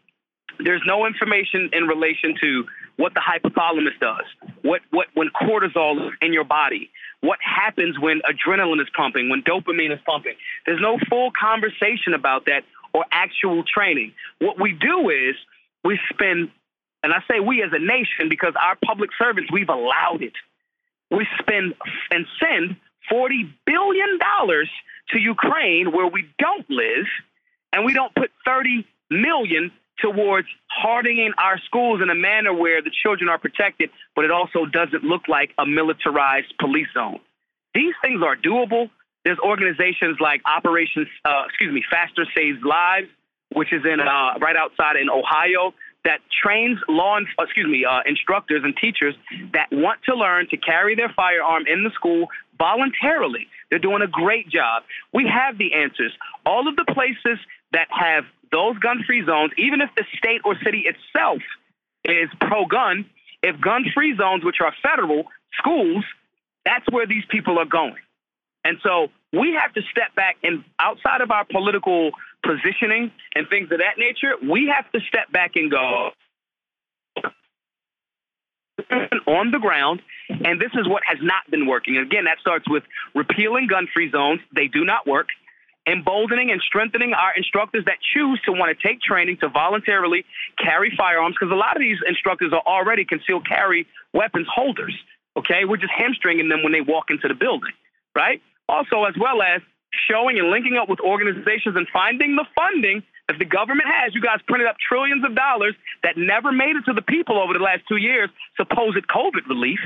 there's 0.58 0.82
no 0.86 1.06
information 1.06 1.70
in 1.72 1.84
relation 1.84 2.34
to 2.40 2.64
what 2.96 3.14
the 3.14 3.20
hypothalamus 3.20 3.98
does, 4.00 4.24
what, 4.62 4.82
what 4.90 5.08
when 5.14 5.28
cortisol 5.30 6.08
is 6.08 6.12
in 6.20 6.32
your 6.32 6.44
body, 6.44 6.90
what 7.20 7.38
happens 7.42 7.98
when 7.98 8.20
adrenaline 8.20 8.80
is 8.80 8.88
pumping, 8.94 9.30
when 9.30 9.42
dopamine 9.42 9.92
is 9.92 10.00
pumping. 10.04 10.34
There's 10.66 10.80
no 10.80 10.98
full 11.08 11.30
conversation 11.38 12.14
about 12.14 12.44
that 12.46 12.64
or 12.92 13.04
actual 13.10 13.64
training. 13.64 14.12
What 14.40 14.60
we 14.60 14.72
do 14.72 15.08
is 15.08 15.34
we 15.84 15.98
spend, 16.12 16.50
and 17.02 17.12
I 17.12 17.22
say 17.30 17.40
we 17.40 17.62
as 17.62 17.70
a 17.72 17.78
nation 17.78 18.28
because 18.28 18.54
our 18.60 18.76
public 18.84 19.10
servants, 19.18 19.50
we've 19.50 19.70
allowed 19.70 20.22
it. 20.22 20.34
We 21.10 21.26
spend 21.40 21.74
and 22.10 22.26
send 22.38 22.76
$40 23.10 23.50
billion 23.66 24.18
to 25.10 25.18
Ukraine 25.18 25.92
where 25.92 26.06
we 26.06 26.28
don't 26.38 26.68
live, 26.70 27.06
and 27.72 27.84
we 27.84 27.92
don't 27.92 28.14
put 28.14 28.30
30 28.44 28.86
million 29.10 29.70
towards 29.98 30.48
hardening 30.68 31.32
our 31.38 31.58
schools 31.60 32.00
in 32.02 32.10
a 32.10 32.14
manner 32.14 32.52
where 32.52 32.82
the 32.82 32.90
children 32.90 33.28
are 33.28 33.38
protected, 33.38 33.90
but 34.16 34.24
it 34.24 34.30
also 34.30 34.66
doesn't 34.66 35.04
look 35.04 35.28
like 35.28 35.52
a 35.58 35.66
militarized 35.66 36.52
police 36.58 36.88
zone. 36.92 37.20
These 37.74 37.94
things 38.02 38.22
are 38.22 38.36
doable. 38.36 38.90
There's 39.24 39.38
organizations 39.38 40.18
like 40.20 40.42
Operations, 40.44 41.06
uh, 41.24 41.44
excuse 41.46 41.72
me, 41.72 41.84
Faster 41.88 42.26
Saves 42.34 42.58
Lives, 42.64 43.08
which 43.52 43.72
is 43.72 43.82
in 43.84 44.00
uh, 44.00 44.38
right 44.40 44.56
outside 44.56 44.96
in 44.96 45.08
Ohio, 45.08 45.72
that 46.04 46.18
trains 46.42 46.78
law, 46.88 47.18
excuse 47.38 47.70
me, 47.70 47.84
uh, 47.84 48.00
instructors 48.06 48.62
and 48.64 48.76
teachers 48.76 49.14
that 49.52 49.68
want 49.70 50.00
to 50.04 50.16
learn 50.16 50.48
to 50.48 50.56
carry 50.56 50.96
their 50.96 51.12
firearm 51.14 51.64
in 51.68 51.84
the 51.84 51.90
school 51.90 52.26
voluntarily. 52.58 53.46
They're 53.70 53.78
doing 53.78 54.02
a 54.02 54.06
great 54.06 54.48
job. 54.48 54.82
We 55.12 55.28
have 55.28 55.58
the 55.58 55.74
answers. 55.74 56.12
All 56.44 56.68
of 56.68 56.76
the 56.76 56.84
places 56.92 57.38
that 57.72 57.88
have 57.90 58.24
those 58.50 58.78
gun 58.78 59.02
free 59.06 59.24
zones, 59.24 59.52
even 59.56 59.80
if 59.80 59.90
the 59.96 60.04
state 60.16 60.42
or 60.44 60.54
city 60.62 60.84
itself 60.86 61.40
is 62.04 62.28
pro 62.40 62.66
gun, 62.66 63.06
if 63.42 63.60
gun 63.60 63.84
free 63.94 64.16
zones, 64.16 64.44
which 64.44 64.60
are 64.60 64.72
federal 64.82 65.24
schools, 65.58 66.04
that's 66.64 66.86
where 66.90 67.06
these 67.06 67.24
people 67.30 67.58
are 67.58 67.64
going. 67.64 67.96
And 68.64 68.78
so 68.82 69.08
we 69.32 69.54
have 69.60 69.72
to 69.74 69.82
step 69.90 70.14
back 70.14 70.36
and 70.42 70.64
outside 70.78 71.20
of 71.20 71.30
our 71.30 71.44
political 71.44 72.10
positioning 72.44 73.10
and 73.34 73.48
things 73.48 73.70
of 73.72 73.78
that 73.78 73.98
nature, 73.98 74.34
we 74.42 74.72
have 74.74 74.90
to 74.92 75.00
step 75.08 75.32
back 75.32 75.52
and 75.56 75.70
go 75.70 76.10
on 79.26 79.50
the 79.50 79.58
ground. 79.58 80.00
And 80.28 80.60
this 80.60 80.70
is 80.74 80.88
what 80.88 81.02
has 81.06 81.18
not 81.22 81.50
been 81.50 81.66
working. 81.66 81.96
Again, 81.98 82.24
that 82.24 82.38
starts 82.40 82.68
with 82.68 82.84
repealing 83.14 83.66
gun 83.66 83.86
free 83.92 84.10
zones. 84.10 84.40
They 84.54 84.68
do 84.68 84.84
not 84.84 85.06
work 85.06 85.28
emboldening 85.86 86.50
and 86.50 86.60
strengthening 86.62 87.12
our 87.12 87.34
instructors 87.36 87.84
that 87.86 87.98
choose 88.14 88.40
to 88.44 88.52
want 88.52 88.76
to 88.76 88.88
take 88.88 89.00
training 89.00 89.36
to 89.38 89.48
voluntarily 89.48 90.24
carry 90.62 90.92
firearms 90.96 91.34
because 91.38 91.52
a 91.52 91.56
lot 91.56 91.76
of 91.76 91.80
these 91.80 91.98
instructors 92.06 92.52
are 92.52 92.62
already 92.66 93.04
concealed 93.04 93.46
carry 93.46 93.86
weapons 94.12 94.46
holders. 94.52 94.94
Okay, 95.36 95.64
we're 95.64 95.78
just 95.78 95.92
hamstringing 95.92 96.48
them 96.48 96.62
when 96.62 96.72
they 96.72 96.82
walk 96.82 97.06
into 97.10 97.26
the 97.26 97.34
building, 97.34 97.72
right? 98.14 98.40
Also, 98.68 99.04
as 99.04 99.14
well 99.18 99.42
as 99.42 99.60
showing 100.08 100.38
and 100.38 100.50
linking 100.50 100.76
up 100.76 100.88
with 100.88 101.00
organizations 101.00 101.74
and 101.74 101.86
finding 101.92 102.36
the 102.36 102.44
funding 102.54 103.02
that 103.32 103.38
the 103.38 103.48
government 103.48 103.88
has. 103.88 104.14
You 104.14 104.20
guys 104.20 104.38
printed 104.46 104.68
up 104.68 104.76
trillions 104.76 105.24
of 105.24 105.34
dollars 105.34 105.74
that 106.02 106.16
never 106.16 106.52
made 106.52 106.76
it 106.76 106.84
to 106.86 106.92
the 106.92 107.02
people 107.02 107.40
over 107.40 107.52
the 107.52 107.64
last 107.64 107.82
two 107.88 107.96
years, 107.96 108.28
supposed 108.56 109.00
COVID 109.08 109.48
relief. 109.48 109.80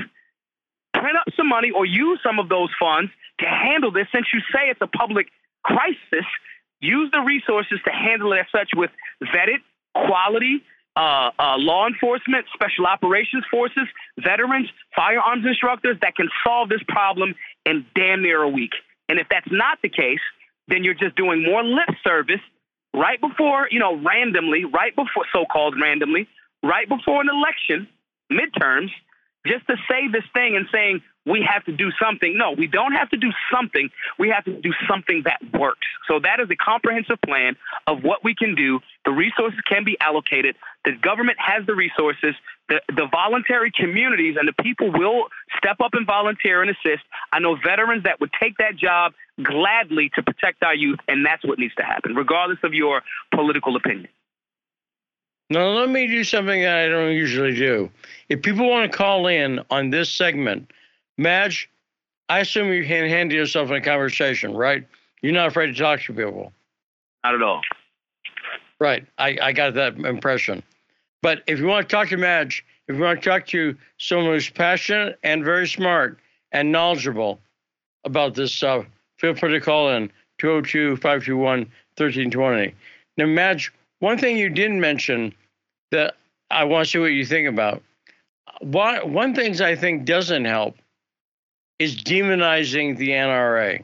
Print 0.93 1.15
up 1.15 1.27
some 1.35 1.47
money 1.47 1.71
or 1.71 1.85
use 1.85 2.19
some 2.23 2.39
of 2.39 2.49
those 2.49 2.69
funds 2.79 3.11
to 3.39 3.45
handle 3.45 3.91
this 3.91 4.07
since 4.13 4.27
you 4.33 4.39
say 4.51 4.69
it's 4.69 4.81
a 4.81 4.87
public 4.87 5.27
crisis, 5.63 6.25
use 6.81 7.09
the 7.11 7.21
resources 7.21 7.79
to 7.85 7.91
handle 7.91 8.33
it 8.33 8.39
as 8.39 8.45
such 8.51 8.69
with 8.75 8.91
vetted, 9.21 9.61
quality, 9.93 10.63
uh, 10.95 11.29
uh, 11.37 11.55
law 11.57 11.87
enforcement, 11.87 12.45
special 12.53 12.87
operations 12.87 13.43
forces, 13.51 13.87
veterans, 14.17 14.67
firearms 14.95 15.45
instructors 15.45 15.97
that 16.01 16.15
can 16.15 16.27
solve 16.43 16.69
this 16.69 16.81
problem 16.87 17.35
in 17.65 17.85
damn 17.95 18.23
near 18.23 18.41
a 18.41 18.49
week. 18.49 18.71
And 19.07 19.19
if 19.19 19.27
that's 19.29 19.51
not 19.51 19.77
the 19.83 19.89
case, 19.89 20.19
then 20.67 20.83
you're 20.83 20.95
just 20.95 21.15
doing 21.15 21.43
more 21.43 21.63
lip 21.63 21.89
service 22.03 22.41
right 22.97 23.21
before, 23.21 23.67
you 23.71 23.79
know, 23.79 23.95
randomly, 23.95 24.65
right 24.65 24.95
before 24.95 25.25
so 25.33 25.45
called 25.45 25.75
randomly, 25.81 26.27
right 26.63 26.87
before 26.89 27.21
an 27.21 27.29
election, 27.29 27.87
midterms, 28.31 28.89
just 29.45 29.65
to 29.67 29.75
say 29.89 30.07
this 30.11 30.23
thing 30.33 30.55
and 30.57 30.67
saying 30.71 31.01
we 31.25 31.45
have 31.47 31.63
to 31.65 31.71
do 31.71 31.89
something. 32.01 32.37
No, 32.37 32.51
we 32.51 32.67
don't 32.67 32.93
have 32.93 33.09
to 33.09 33.17
do 33.17 33.29
something. 33.53 33.89
We 34.17 34.29
have 34.29 34.45
to 34.45 34.61
do 34.61 34.71
something 34.89 35.23
that 35.25 35.39
works. 35.57 35.85
So 36.07 36.19
that 36.19 36.39
is 36.39 36.49
a 36.49 36.55
comprehensive 36.55 37.17
plan 37.25 37.55
of 37.85 38.03
what 38.03 38.23
we 38.23 38.33
can 38.33 38.55
do. 38.55 38.79
The 39.05 39.11
resources 39.11 39.59
can 39.67 39.83
be 39.83 39.97
allocated. 39.99 40.55
The 40.85 40.93
government 40.93 41.37
has 41.39 41.65
the 41.65 41.75
resources. 41.75 42.35
The, 42.69 42.81
the 42.89 43.07
voluntary 43.11 43.71
communities 43.71 44.35
and 44.39 44.47
the 44.47 44.63
people 44.63 44.91
will 44.91 45.27
step 45.57 45.77
up 45.81 45.91
and 45.93 46.05
volunteer 46.05 46.61
and 46.61 46.71
assist. 46.71 47.03
I 47.31 47.39
know 47.39 47.55
veterans 47.55 48.03
that 48.03 48.19
would 48.19 48.31
take 48.39 48.57
that 48.57 48.75
job 48.75 49.13
gladly 49.43 50.09
to 50.15 50.23
protect 50.23 50.63
our 50.63 50.75
youth, 50.75 50.99
and 51.07 51.25
that's 51.25 51.43
what 51.45 51.59
needs 51.59 51.75
to 51.75 51.83
happen, 51.83 52.15
regardless 52.15 52.59
of 52.63 52.73
your 52.73 53.01
political 53.33 53.75
opinion. 53.75 54.07
Now, 55.49 55.69
let 55.69 55.89
me 55.89 56.07
do 56.07 56.23
something 56.23 56.61
that 56.61 56.77
I 56.77 56.89
don't 56.89 57.13
usually 57.13 57.55
do. 57.55 57.89
If 58.27 58.41
people 58.41 58.69
want 58.69 58.91
to 58.91 58.97
call 58.97 59.27
in 59.27 59.61
on 59.69 59.89
this 59.89 60.09
segment, 60.11 60.71
Maj, 61.17 61.69
I 62.27 62.39
assume 62.39 62.73
you 62.73 62.85
can 62.85 63.07
handle 63.07 63.37
yourself 63.37 63.69
in 63.69 63.75
a 63.75 63.81
conversation, 63.81 64.53
right? 64.53 64.85
You're 65.21 65.33
not 65.33 65.47
afraid 65.47 65.67
to 65.67 65.73
talk 65.73 66.01
to 66.01 66.13
people. 66.13 66.51
Not 67.23 67.35
at 67.35 67.41
all. 67.41 67.61
Right. 68.79 69.05
I, 69.17 69.37
I 69.41 69.51
got 69.53 69.73
that 69.75 69.97
impression. 69.97 70.61
But 71.21 71.43
if 71.47 71.59
you 71.59 71.65
want 71.65 71.87
to 71.87 71.95
talk 71.95 72.09
to 72.09 72.17
Maj, 72.17 72.63
if 72.87 72.95
you 72.95 73.01
want 73.01 73.21
to 73.21 73.29
talk 73.29 73.47
to 73.47 73.75
someone 73.97 74.33
who's 74.33 74.49
passionate 74.49 75.17
and 75.23 75.43
very 75.43 75.67
smart 75.67 76.19
and 76.51 76.71
knowledgeable 76.71 77.39
about 78.03 78.35
this 78.35 78.53
stuff, 78.53 78.85
feel 79.17 79.35
free 79.35 79.51
to 79.51 79.61
call 79.61 79.89
in 79.89 80.11
202 80.39 80.97
521 80.97 81.59
1320. 81.59 82.75
Now, 83.17 83.25
Maj, 83.25 83.71
one 83.99 84.17
thing 84.17 84.37
you 84.37 84.49
didn't 84.49 84.79
mention 84.79 85.33
that 85.91 86.15
I 86.51 86.63
want 86.63 86.85
to 86.85 86.91
see 86.91 86.99
what 86.99 87.07
you 87.07 87.25
think 87.25 87.47
about. 87.47 87.81
One, 88.61 89.13
one 89.13 89.35
things 89.35 89.61
I 89.61 89.75
think 89.75 90.05
doesn't 90.05 90.45
help 90.45 90.75
is 91.79 91.95
demonizing 92.01 92.97
the 92.97 93.09
NRA. 93.09 93.83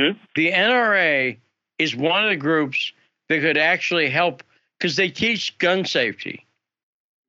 Hmm? 0.00 0.12
The 0.34 0.52
NRA 0.52 1.36
is 1.78 1.94
one 1.94 2.24
of 2.24 2.30
the 2.30 2.36
groups 2.36 2.92
that 3.28 3.40
could 3.40 3.58
actually 3.58 4.10
help 4.10 4.42
because 4.78 4.96
they 4.96 5.08
teach 5.10 5.56
gun 5.58 5.84
safety, 5.84 6.46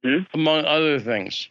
Hmm? 0.04 0.20
among 0.34 0.66
other 0.66 1.00
things. 1.00 1.50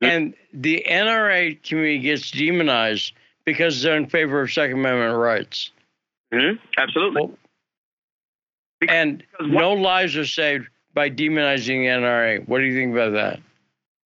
Hmm? 0.00 0.08
And 0.08 0.34
the 0.52 0.84
NRA 0.88 1.62
community 1.62 1.98
gets 1.98 2.30
demonized 2.30 3.12
because 3.52 3.82
they're 3.82 3.96
in 3.96 4.06
favor 4.08 4.40
of 4.40 4.52
Second 4.52 4.78
Amendment 4.78 5.18
rights. 5.18 5.70
hmm 6.32 6.52
Absolutely. 6.78 7.22
Well, 7.22 7.38
and 8.88 9.18
because 9.18 9.52
no 9.52 9.72
lives 9.74 10.16
are 10.16 10.26
saved 10.26 10.68
by 10.94 11.10
demonizing 11.10 11.66
the 11.66 11.86
NRA. 11.86 12.48
What 12.48 12.58
do 12.58 12.64
you 12.64 12.74
think 12.74 12.92
about 12.92 13.12
that? 13.12 13.40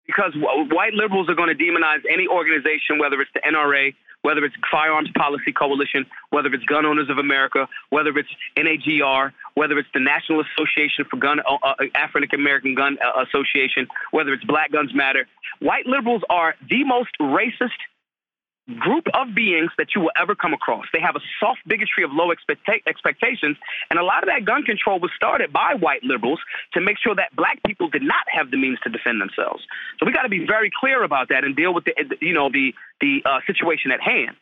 because 0.07 0.35
wh- 0.35 0.71
white 0.73 0.93
liberals 0.95 1.29
are 1.29 1.35
going 1.35 1.49
to 1.49 1.55
demonize 1.55 2.03
any 2.11 2.27
organization, 2.27 2.99
whether 2.99 3.21
it's 3.21 3.31
the 3.35 3.41
NRA, 3.41 3.95
whether 4.23 4.45
it's 4.45 4.55
Firearms 4.71 5.11
Policy 5.17 5.53
Coalition, 5.53 6.07
whether 6.31 6.53
it's 6.53 6.65
Gun 6.65 6.87
Owners 6.87 7.11
of 7.11 7.19
America, 7.19 7.69
whether 7.91 8.17
it's 8.19 8.29
NAGR, 8.57 9.33
whether 9.55 9.79
it's 9.79 9.89
the 9.93 10.01
National 10.01 10.43
Association 10.43 11.05
for 11.11 11.17
Gun 11.17 11.41
uh, 11.41 11.57
uh, 11.63 11.75
African 11.95 12.41
American 12.41 12.75
Gun 12.75 12.99
uh, 13.05 13.23
Association, 13.25 13.87
whether 14.13 14.33
it's 14.33 14.45
Black 14.45 14.73
Guns 14.73 14.95
Matter. 14.95 15.27
White 15.61 15.87
liberals 15.87 16.23
are 16.31 16.55
the 16.69 16.85
most 16.85 17.11
racist 17.21 17.79
group 18.79 19.05
of 19.13 19.35
beings 19.35 19.71
that 19.77 19.89
you 19.95 20.01
will 20.01 20.13
ever 20.21 20.35
come 20.35 20.55
across. 20.55 20.87
They 20.93 21.01
have 21.01 21.17
a 21.17 21.25
soft 21.39 21.61
bigotry 21.67 22.03
of 22.03 22.13
low 22.13 22.33
expecta- 22.33 22.83
expectations, 22.87 23.57
and 23.91 23.99
a 23.99 24.05
lot 24.05 24.23
of 24.23 24.29
that 24.29 24.45
gun 24.45 24.63
control 24.63 24.99
was 25.01 25.11
started 25.15 25.53
by 25.53 25.75
white 25.75 26.03
liberals 26.03 26.41
to 26.73 26.81
make 26.81 26.97
sure 26.99 27.15
that 27.15 27.35
black 27.37 27.63
people 27.67 27.89
did 27.89 28.03
not 28.03 28.25
have 28.33 28.51
the 28.51 28.57
means 28.57 28.79
to 28.85 28.91
defend 28.91 29.21
themselves. 29.21 29.63
So 29.99 30.07
we 30.07 30.13
got 30.13 30.23
to 30.23 30.29
be 30.29 30.47
very 30.47 30.71
clear 30.73 31.03
about 31.05 31.29
that 31.29 31.45
and 31.45 31.55
deal 31.55 31.75
with 31.75 31.85
the 31.85 31.95
you 32.21 32.33
know 32.33 32.49
the 32.51 32.75
the 33.01 33.23
uh, 33.25 33.41
situation 33.47 33.91
at 33.91 34.01
hand. 34.01 34.37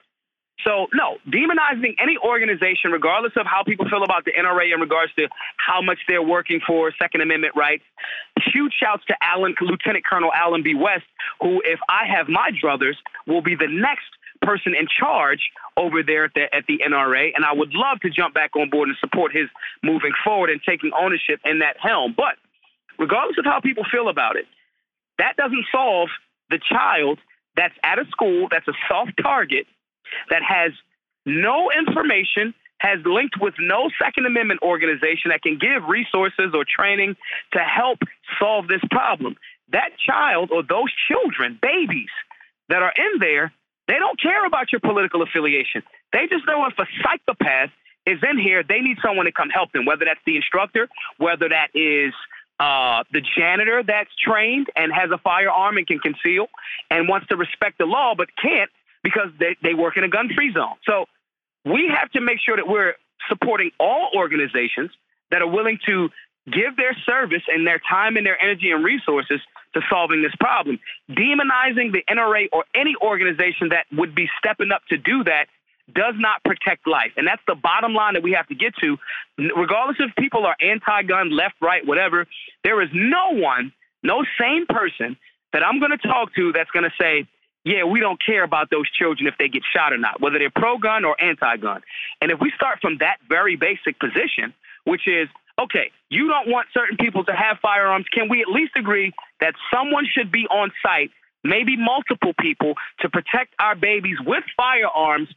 So 0.65 0.87
no, 0.93 1.19
demonizing 1.27 1.97
any 1.99 2.17
organization, 2.19 2.93
regardless 2.93 3.33
of 3.37 3.47
how 3.47 3.63
people 3.65 3.89
feel 3.89 4.05
about 4.05 4.25
the 4.25 4.33
NRA 4.33 4.73
in 4.73 4.81
regards 4.81 5.13
to 5.15 5.29
how 5.57 5.83
much 5.83 5.99
they're 6.07 6.23
working 6.23 6.61
for 6.67 6.93
Second 7.01 7.21
Amendment 7.21 7.55
rights. 7.57 7.83
Huge 8.53 8.73
shouts 8.79 9.05
to 9.07 9.15
Allen, 9.23 9.55
Lieutenant 9.61 10.05
Colonel 10.05 10.31
Allen 10.35 10.63
B. 10.63 10.75
West, 10.75 11.05
who, 11.41 11.63
if 11.65 11.81
I 11.89 12.07
have 12.07 12.29
my 12.29 12.51
druthers, 12.51 12.95
will 13.27 13.43
be 13.43 13.57
the 13.57 13.69
next 13.69 14.07
person 14.43 14.75
in 14.75 14.87
charge 14.87 15.41
over 15.77 16.03
there 16.03 16.25
at 16.25 16.35
the, 16.35 16.55
at 16.55 16.65
the 16.67 16.81
NRA. 16.87 17.31
And 17.35 17.45
I 17.45 17.53
would 17.53 17.73
love 17.75 18.01
to 18.01 18.11
jump 18.11 18.35
back 18.35 18.55
on 18.57 18.71
board 18.71 18.89
and 18.89 18.97
support 19.01 19.33
his 19.33 19.49
moving 19.83 20.13
forward 20.25 20.51
and 20.51 20.61
taking 20.67 20.91
ownership 20.99 21.41
in 21.45 21.61
that 21.61 21.77
helm. 21.81 22.15
But 22.17 22.35
regardless 22.99 23.39
of 23.39 23.45
how 23.45 23.61
people 23.61 23.85
feel 23.91 24.09
about 24.09 24.37
it, 24.37 24.47
that 25.19 25.37
doesn't 25.37 25.65
solve 25.73 26.09
the 26.51 26.59
child 26.59 27.19
that's 27.57 27.75
at 27.83 27.99
a 27.99 28.05
school 28.11 28.49
that's 28.51 28.67
a 28.69 28.73
soft 28.89 29.13
target 29.23 29.67
that 30.31 30.43
has 30.43 30.73
no 31.27 31.71
information, 31.71 32.55
has 32.79 32.99
linked 33.05 33.37
with 33.41 33.55
no 33.59 33.91
Second 34.03 34.27
Amendment 34.27 34.61
organization 34.63 35.31
that 35.31 35.43
can 35.43 35.59
give 35.59 35.89
resources 35.89 36.51
or 36.55 36.65
training 36.65 37.17
to 37.53 37.61
help 37.61 37.99
solve 38.41 38.67
this 38.69 38.83
problem. 38.91 39.37
That 39.71 39.91
child 40.05 40.51
or 40.51 40.63
those 40.63 40.93
children, 41.09 41.59
babies 41.63 42.11
that 42.69 42.83
are 42.83 42.93
in 42.97 43.21
there, 43.21 43.53
they 43.89 43.95
don't 43.95 44.21
care 44.21 44.47
about 44.47 44.73
your 44.73 44.81
political 44.81 45.23
affiliation. 45.23 45.83
They 46.13 46.27
just 46.31 46.47
know 46.47 46.67
if 46.67 46.79
a 46.79 46.87
psychopath 47.03 47.71
is 48.07 48.19
in 48.29 48.39
here, 48.39 48.63
they 48.63 48.81
need 48.81 48.99
someone 49.05 49.27
to 49.27 49.33
come 49.33 49.49
help 49.49 49.73
them, 49.73 49.85
whether 49.85 50.05
that's 50.05 50.21
the 50.27 50.37
instructor, 50.37 50.89
whether 51.19 51.49
that 51.49 51.69
is 51.75 52.13
uh, 52.59 53.03
the 53.13 53.23
janitor 53.37 53.83
that's 53.83 54.11
trained 54.17 54.69
and 54.77 54.93
has 54.93 55.11
a 55.11 55.19
firearm 55.19 55.77
and 55.79 55.87
can 55.87 55.99
conceal 55.99 56.47
and 56.91 57.09
wants 57.09 57.27
to 57.29 57.37
respect 57.37 57.79
the 57.79 57.87
law 57.87 58.15
but 58.17 58.29
can't 58.41 58.71
because 59.03 59.29
they, 59.39 59.57
they 59.63 59.75
work 59.75 59.97
in 59.97 60.05
a 60.05 60.09
gun 60.09 60.29
free 60.35 60.53
zone. 60.53 60.77
So 60.85 61.07
we 61.65 61.93
have 61.95 62.11
to 62.13 62.21
make 62.21 62.39
sure 62.45 62.57
that 62.57 62.67
we're 62.67 62.95
supporting 63.29 63.71
all 63.79 64.11
organizations 64.17 64.91
that 65.31 65.43
are 65.43 65.49
willing 65.49 65.79
to 65.87 66.11
give 66.51 66.77
their 66.77 66.97
service 67.07 67.43
and 67.49 67.67
their 67.67 67.81
time 67.89 68.17
and 68.17 68.27
their 68.27 68.41
energy 68.43 68.71
and 68.71 68.85
resources 68.85 69.41
to 69.75 69.81
solving 69.89 70.23
this 70.23 70.35
problem. 70.41 70.79
Demonizing 71.11 71.93
the 71.93 72.03
NRA 72.11 72.49
or 72.53 72.65
any 72.75 72.95
organization 73.01 73.71
that 73.71 73.87
would 73.93 74.15
be 74.15 74.29
stepping 74.39 74.71
up 74.73 74.83
to 74.89 74.99
do 74.99 75.25
that 75.25 75.47
does 75.93 76.15
not 76.17 76.43
protect 76.45 76.87
life. 76.87 77.13
And 77.17 77.27
that's 77.27 77.43
the 77.47 77.55
bottom 77.55 77.95
line 77.95 78.15
that 78.15 78.23
we 78.23 78.33
have 78.33 78.47
to 78.49 78.55
get 78.55 78.75
to. 78.81 78.99
Regardless 79.39 79.97
if 80.01 80.15
people 80.17 80.47
are 80.47 80.57
anti 80.61 81.03
gun, 81.03 81.31
left, 81.31 81.55
right, 81.61 81.87
whatever, 81.87 82.27
there 82.65 82.81
is 82.83 82.89
no 82.93 83.33
one, 83.33 83.73
no 84.03 84.25
sane 84.39 84.67
person 84.67 85.17
that 85.53 85.65
I'm 85.65 85.79
going 85.79 85.91
to 85.91 86.09
talk 86.09 86.35
to 86.35 86.53
that's 86.53 86.71
going 86.71 86.85
to 86.85 86.95
say, 87.01 87.27
yeah, 87.65 87.85
we 87.85 88.01
don't 88.01 88.21
care 88.25 88.43
about 88.43 88.71
those 88.71 88.91
children 88.91 89.27
if 89.29 89.35
they 89.39 89.49
get 89.49 89.63
shot 89.75 89.93
or 89.93 89.99
not, 89.99 90.21
whether 90.21 90.39
they're 90.39 90.51
pro 90.51 90.79
gun 90.79 91.05
or 91.05 91.21
anti 91.23 91.57
gun. 91.59 91.83
And 92.21 92.31
if 92.31 92.41
we 92.41 92.53
start 92.57 92.81
from 92.81 92.99
that 92.99 93.19
very 93.29 93.57
basic 93.57 93.99
position, 94.01 94.53
which 94.85 95.07
is, 95.07 95.29
okay, 95.61 95.93
you 96.11 96.29
don't 96.29 96.49
want 96.49 96.67
certain 96.75 96.97
people 96.97 97.25
to 97.25 97.33
have 97.33 97.59
firearms, 97.61 98.07
can 98.13 98.29
we 98.29 98.43
at 98.43 98.49
least 98.49 98.73
agree 98.77 99.13
that 99.41 99.55
someone 99.73 100.07
should 100.13 100.33
be 100.33 100.47
on 100.51 100.73
site, 100.85 101.11
maybe 101.45 101.77
multiple 101.77 102.33
people, 102.39 102.75
to 103.01 103.09
protect 103.09 103.55
our 103.61 103.77
babies 103.77 104.17
with 104.27 104.45
firearms 104.57 105.29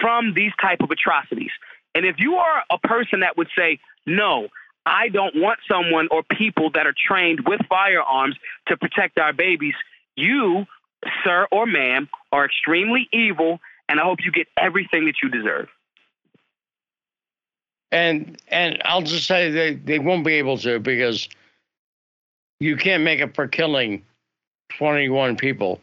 from 0.00 0.34
these 0.34 0.52
type 0.60 0.80
of 0.80 0.90
atrocities? 0.90 1.52
And 1.94 2.04
if 2.04 2.16
you 2.18 2.36
are 2.36 2.64
a 2.70 2.78
person 2.78 3.20
that 3.20 3.36
would 3.36 3.48
say, 3.56 3.78
no, 4.06 4.48
I 4.86 5.08
don't 5.08 5.36
want 5.36 5.60
someone 5.68 6.08
or 6.10 6.22
people 6.22 6.70
that 6.70 6.86
are 6.86 6.94
trained 7.06 7.40
with 7.46 7.60
firearms 7.68 8.36
to 8.68 8.76
protect 8.76 9.18
our 9.18 9.32
babies, 9.32 9.74
you 10.16 10.66
sir 11.24 11.46
or 11.50 11.66
ma'am, 11.66 12.08
are 12.32 12.44
extremely 12.44 13.08
evil, 13.12 13.60
and 13.88 14.00
I 14.00 14.04
hope 14.04 14.18
you 14.24 14.30
get 14.30 14.48
everything 14.56 15.06
that 15.06 15.16
you 15.22 15.28
deserve. 15.28 15.68
And 17.92 18.40
and 18.48 18.80
I'll 18.84 19.02
just 19.02 19.26
say 19.26 19.50
they, 19.50 19.74
they 19.74 19.98
won't 19.98 20.24
be 20.24 20.34
able 20.34 20.58
to 20.58 20.78
because 20.78 21.28
you 22.60 22.76
can't 22.76 23.02
make 23.02 23.20
up 23.20 23.34
for 23.34 23.48
killing 23.48 24.02
21 24.78 25.36
people, 25.36 25.80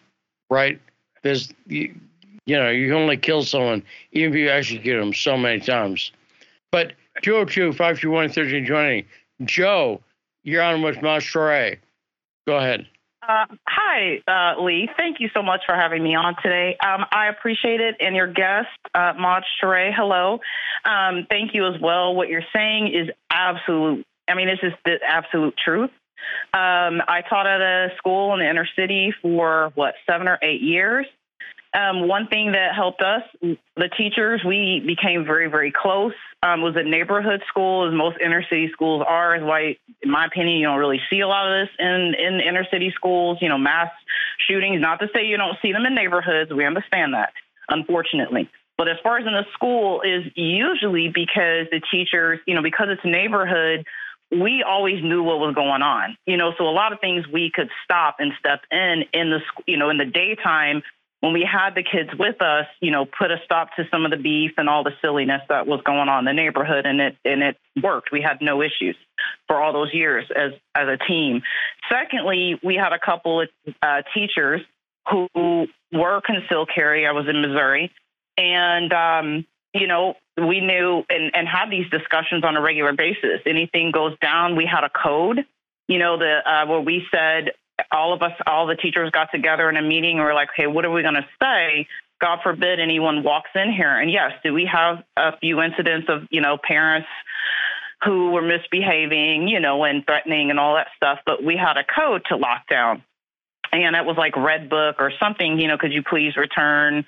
right? 0.50 0.80
There's 1.24 1.52
you, 1.66 1.94
you 2.46 2.56
know 2.56 2.70
you 2.70 2.88
can 2.88 2.96
only 2.96 3.18
kill 3.18 3.44
someone 3.44 3.84
even 4.14 4.32
if 4.32 4.38
you 4.38 4.50
execute 4.50 5.00
them 5.00 5.14
so 5.14 5.36
many 5.36 5.60
times. 5.60 6.12
But 6.72 6.94
202 7.24 7.74
521 7.74 8.14
1320, 8.14 9.06
Joe, 9.46 10.02
you're 10.44 10.62
on 10.62 10.82
with 10.82 11.02
Maj 11.02 11.32
Toure. 11.32 11.78
Go 12.46 12.58
ahead. 12.58 12.88
Uh, 13.28 13.46
hi, 13.68 14.22
uh, 14.26 14.62
Lee. 14.62 14.90
Thank 14.98 15.20
you 15.20 15.30
so 15.34 15.44
much 15.44 15.62
for 15.66 15.76
having 15.76 16.02
me 16.02 16.16
on 16.16 16.36
today. 16.42 16.78
Um, 16.82 17.06
I 17.12 17.28
appreciate 17.28 17.82
it. 17.82 17.96
And 18.00 18.16
your 18.16 18.32
guest, 18.32 18.70
uh, 18.96 19.14
Maj 19.20 19.44
hello. 19.62 20.40
Um, 20.86 21.28
thank 21.30 21.54
you 21.54 21.68
as 21.68 21.80
well. 21.82 22.16
What 22.16 22.30
you're 22.30 22.46
saying 22.56 22.88
is 22.94 23.10
absolute. 23.30 24.06
I 24.30 24.36
mean, 24.36 24.48
this 24.48 24.60
is 24.64 24.74
the 24.86 25.00
absolute 25.06 25.56
truth. 25.64 25.90
Um, 26.54 27.02
I 27.08 27.22
taught 27.30 27.48
at 27.48 27.62
a 27.62 27.90
school 27.98 28.34
in 28.34 28.40
the 28.40 28.50
inner 28.50 28.68
city 28.78 29.14
for 29.22 29.72
what 29.76 29.96
seven 30.10 30.28
or 30.28 30.40
eight 30.42 30.62
years, 30.62 31.06
Um, 31.74 32.08
one 32.08 32.28
thing 32.28 32.54
that 32.54 32.74
helped 32.76 33.02
us, 33.02 33.24
the 33.42 33.90
teachers, 33.98 34.42
we 34.46 34.82
became 34.86 35.26
very, 35.26 35.50
very 35.50 35.72
close. 35.72 36.14
Um, 36.42 36.62
was 36.62 36.76
a 36.76 36.84
neighborhood 36.84 37.42
school, 37.50 37.88
as 37.88 37.94
most 37.94 38.18
inner 38.24 38.44
city 38.50 38.70
schools 38.72 39.04
are. 39.08 39.36
Is 39.36 39.44
why, 39.44 39.78
in 40.02 40.10
my 40.10 40.26
opinion, 40.26 40.58
you 40.58 40.68
don't 40.68 40.80
really 40.80 41.02
see 41.10 41.20
a 41.20 41.28
lot 41.28 41.48
of 41.48 41.68
this 41.68 41.76
in 41.80 42.14
in 42.18 42.40
inner 42.40 42.66
city 42.72 42.92
schools. 42.96 43.40
You 43.42 43.50
know, 43.50 43.58
mass 43.58 43.92
shootings. 44.48 44.82
Not 44.82 45.00
to 45.00 45.08
say 45.14 45.26
you 45.26 45.38
don't 45.38 45.58
see 45.62 45.74
them 45.74 45.86
in 45.86 45.94
neighborhoods. 45.94 46.52
We 46.54 46.66
understand 46.66 47.14
that, 47.14 47.34
unfortunately. 47.70 48.50
But 48.78 48.88
as 48.88 48.98
far 49.04 49.18
as 49.18 49.26
in 49.26 49.34
the 49.34 49.46
school, 49.54 50.02
is 50.02 50.32
usually 50.36 51.10
because 51.10 51.68
the 51.72 51.82
teachers, 51.92 52.40
you 52.46 52.54
know, 52.54 52.62
because 52.62 52.88
it's 52.92 53.02
neighborhood, 53.04 53.86
we 54.32 54.64
always 54.68 55.04
knew 55.04 55.24
what 55.24 55.40
was 55.40 55.56
going 55.56 55.82
on. 55.82 56.18
You 56.26 56.38
know, 56.38 56.54
so 56.58 56.66
a 56.66 56.72
lot 56.72 56.94
of 56.94 57.00
things 57.00 57.26
we 57.28 57.52
could 57.54 57.70
stop 57.84 58.18
and 58.20 58.32
step 58.40 58.62
in 58.72 59.04
in 59.14 59.32
the, 59.32 59.40
you 59.66 59.78
know, 59.78 59.90
in 59.90 59.98
the 59.98 60.06
daytime 60.06 60.84
when 61.22 61.34
we 61.34 61.48
had 61.50 61.74
the 61.74 61.84
kids 61.84 62.10
with 62.18 62.42
us, 62.42 62.66
you 62.80 62.92
know, 62.92 63.06
put 63.06 63.32
a 63.32 63.38
stop 63.44 63.76
to 63.76 63.84
some 63.90 64.06
of 64.06 64.12
the 64.12 64.18
beef 64.18 64.52
and 64.58 64.70
all 64.70 64.84
the 64.84 64.94
silliness 65.02 65.42
that 65.50 65.66
was 65.66 65.82
going 65.84 66.10
on 66.10 66.20
in 66.20 66.26
the 66.26 66.34
neighborhood, 66.34 66.86
and 66.86 67.02
it 67.02 67.18
and 67.26 67.42
it 67.42 67.58
worked. 67.82 68.12
We 68.12 68.22
had 68.22 68.38
no 68.42 68.62
issues 68.62 68.96
for 69.48 69.62
all 69.62 69.74
those 69.74 69.94
years 69.94 70.26
as 70.36 70.52
as 70.76 70.88
a 70.88 70.98
team. 71.08 71.42
Secondly, 71.90 72.60
we 72.64 72.76
had 72.76 72.94
a 72.94 73.00
couple 73.00 73.42
of 73.42 73.50
uh, 73.82 74.04
teachers 74.14 74.62
who 75.10 75.68
were 75.92 76.22
concealed 76.22 76.70
carry. 76.74 77.08
I 77.08 77.12
was 77.12 77.28
in 77.28 77.42
Missouri, 77.42 77.92
and 78.38 78.94
um, 78.94 79.46
you 79.74 79.88
know, 79.88 80.16
we 80.38 80.62
knew 80.62 81.04
and, 81.10 81.32
and 81.34 81.48
had 81.48 81.72
these 81.72 81.90
discussions 81.90 82.44
on 82.44 82.56
a 82.56 82.62
regular 82.62 82.94
basis. 82.94 83.42
Anything 83.46 83.92
goes 83.92 84.18
down, 84.20 84.56
we 84.56 84.66
had 84.66 84.84
a 84.84 84.90
code. 84.90 85.46
You 85.88 86.00
know, 86.00 86.18
the 86.18 86.40
uh, 86.46 86.68
where 86.68 86.82
we 86.82 87.08
said 87.12 87.54
all 87.92 88.14
of 88.14 88.22
us, 88.22 88.32
all 88.46 88.68
the 88.68 88.76
teachers 88.76 89.12
got 89.12 89.30
together 89.32 89.70
in 89.70 89.78
a 89.78 89.82
meeting. 89.82 90.18
And 90.18 90.26
we're 90.26 90.34
like, 90.34 90.50
hey, 90.56 90.68
what 90.68 90.86
are 90.86 90.92
we 90.92 91.02
going 91.02 91.16
to 91.16 91.28
say? 91.42 91.88
God 92.20 92.40
forbid 92.44 92.80
anyone 92.80 93.24
walks 93.24 93.52
in 93.54 93.72
here. 93.72 93.96
And 94.00 94.12
yes, 94.12 94.32
do 94.44 94.54
we 94.54 94.66
have 94.72 95.04
a 95.16 95.38
few 95.38 95.62
incidents 95.62 96.08
of 96.10 96.24
you 96.32 96.42
know 96.42 96.58
parents 96.58 97.08
who 98.04 98.32
were 98.32 98.42
misbehaving, 98.42 99.48
you 99.48 99.60
know, 99.60 99.84
and 99.84 100.06
threatening 100.06 100.50
and 100.50 100.60
all 100.60 100.76
that 100.76 100.88
stuff? 100.96 101.20
But 101.26 101.44
we 101.44 101.56
had 101.56 101.78
a 101.78 101.84
code 101.84 102.24
to 102.30 102.38
lock 102.38 102.68
down 102.70 103.04
and 103.72 103.96
it 103.96 104.06
was 104.06 104.18
like 104.18 104.36
red 104.38 104.70
book 104.70 104.96
or 104.98 105.12
something 105.20 105.60
you 105.60 105.68
know 105.68 105.78
could 105.78 105.92
you 105.92 106.02
please 106.02 106.38
return 106.38 107.06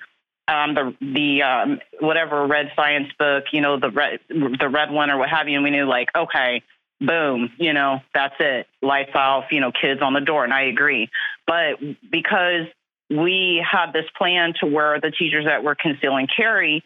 um, 0.50 0.74
the 0.74 0.96
the 1.00 1.42
um, 1.42 1.80
whatever 2.00 2.46
red 2.46 2.72
science 2.74 3.08
book, 3.18 3.44
you 3.52 3.60
know, 3.60 3.78
the 3.78 3.90
red 3.90 4.20
the 4.28 4.68
red 4.68 4.90
one 4.90 5.10
or 5.10 5.18
what 5.18 5.28
have 5.28 5.48
you, 5.48 5.54
and 5.54 5.64
we 5.64 5.70
knew 5.70 5.86
like, 5.86 6.08
okay, 6.16 6.62
boom, 7.00 7.52
you 7.58 7.72
know, 7.72 8.00
that's 8.14 8.34
it, 8.40 8.66
lights 8.82 9.12
off, 9.14 9.44
you 9.50 9.60
know, 9.60 9.72
kids 9.72 10.00
on 10.02 10.12
the 10.12 10.20
door, 10.20 10.44
and 10.44 10.52
I 10.52 10.64
agree. 10.64 11.08
But 11.46 11.78
because 12.10 12.66
we 13.08 13.64
had 13.68 13.92
this 13.92 14.04
plan 14.16 14.54
to 14.60 14.66
where 14.66 15.00
the 15.00 15.10
teachers 15.10 15.46
that 15.46 15.64
were 15.64 15.74
concealing 15.74 16.28
carry, 16.34 16.84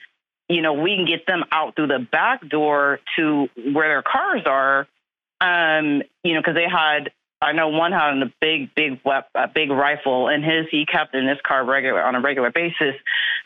you 0.49 0.63
know, 0.63 0.75
we 0.75 0.97
can 0.97 1.07
get 1.07 1.27
them 1.27 1.45
out 1.51 1.77
through 1.77 1.89
the 1.89 1.99
back 1.99 2.47
door 2.49 3.01
to 3.17 3.49
where 3.73 3.89
their 3.89 4.03
cars 4.03 4.43
are, 4.47 4.87
um, 5.41 6.03
you 6.23 6.35
know, 6.35 6.41
because 6.41 6.55
they 6.55 6.69
had 6.69 7.11
I 7.45 7.53
know 7.53 7.69
one 7.69 7.93
had 7.93 8.23
a 8.23 8.33
big, 8.41 8.75
big, 8.75 9.01
a 9.35 9.49
big 9.49 9.71
rifle, 9.71 10.29
and 10.29 10.43
his 10.43 10.67
he 10.71 10.87
kept 10.87 11.15
in 11.15 11.29
his 11.29 11.39
car 11.47 11.65
regular 11.65 12.03
on 12.03 12.15
a 12.15 12.21
regular 12.21 12.51
basis. 12.51 12.95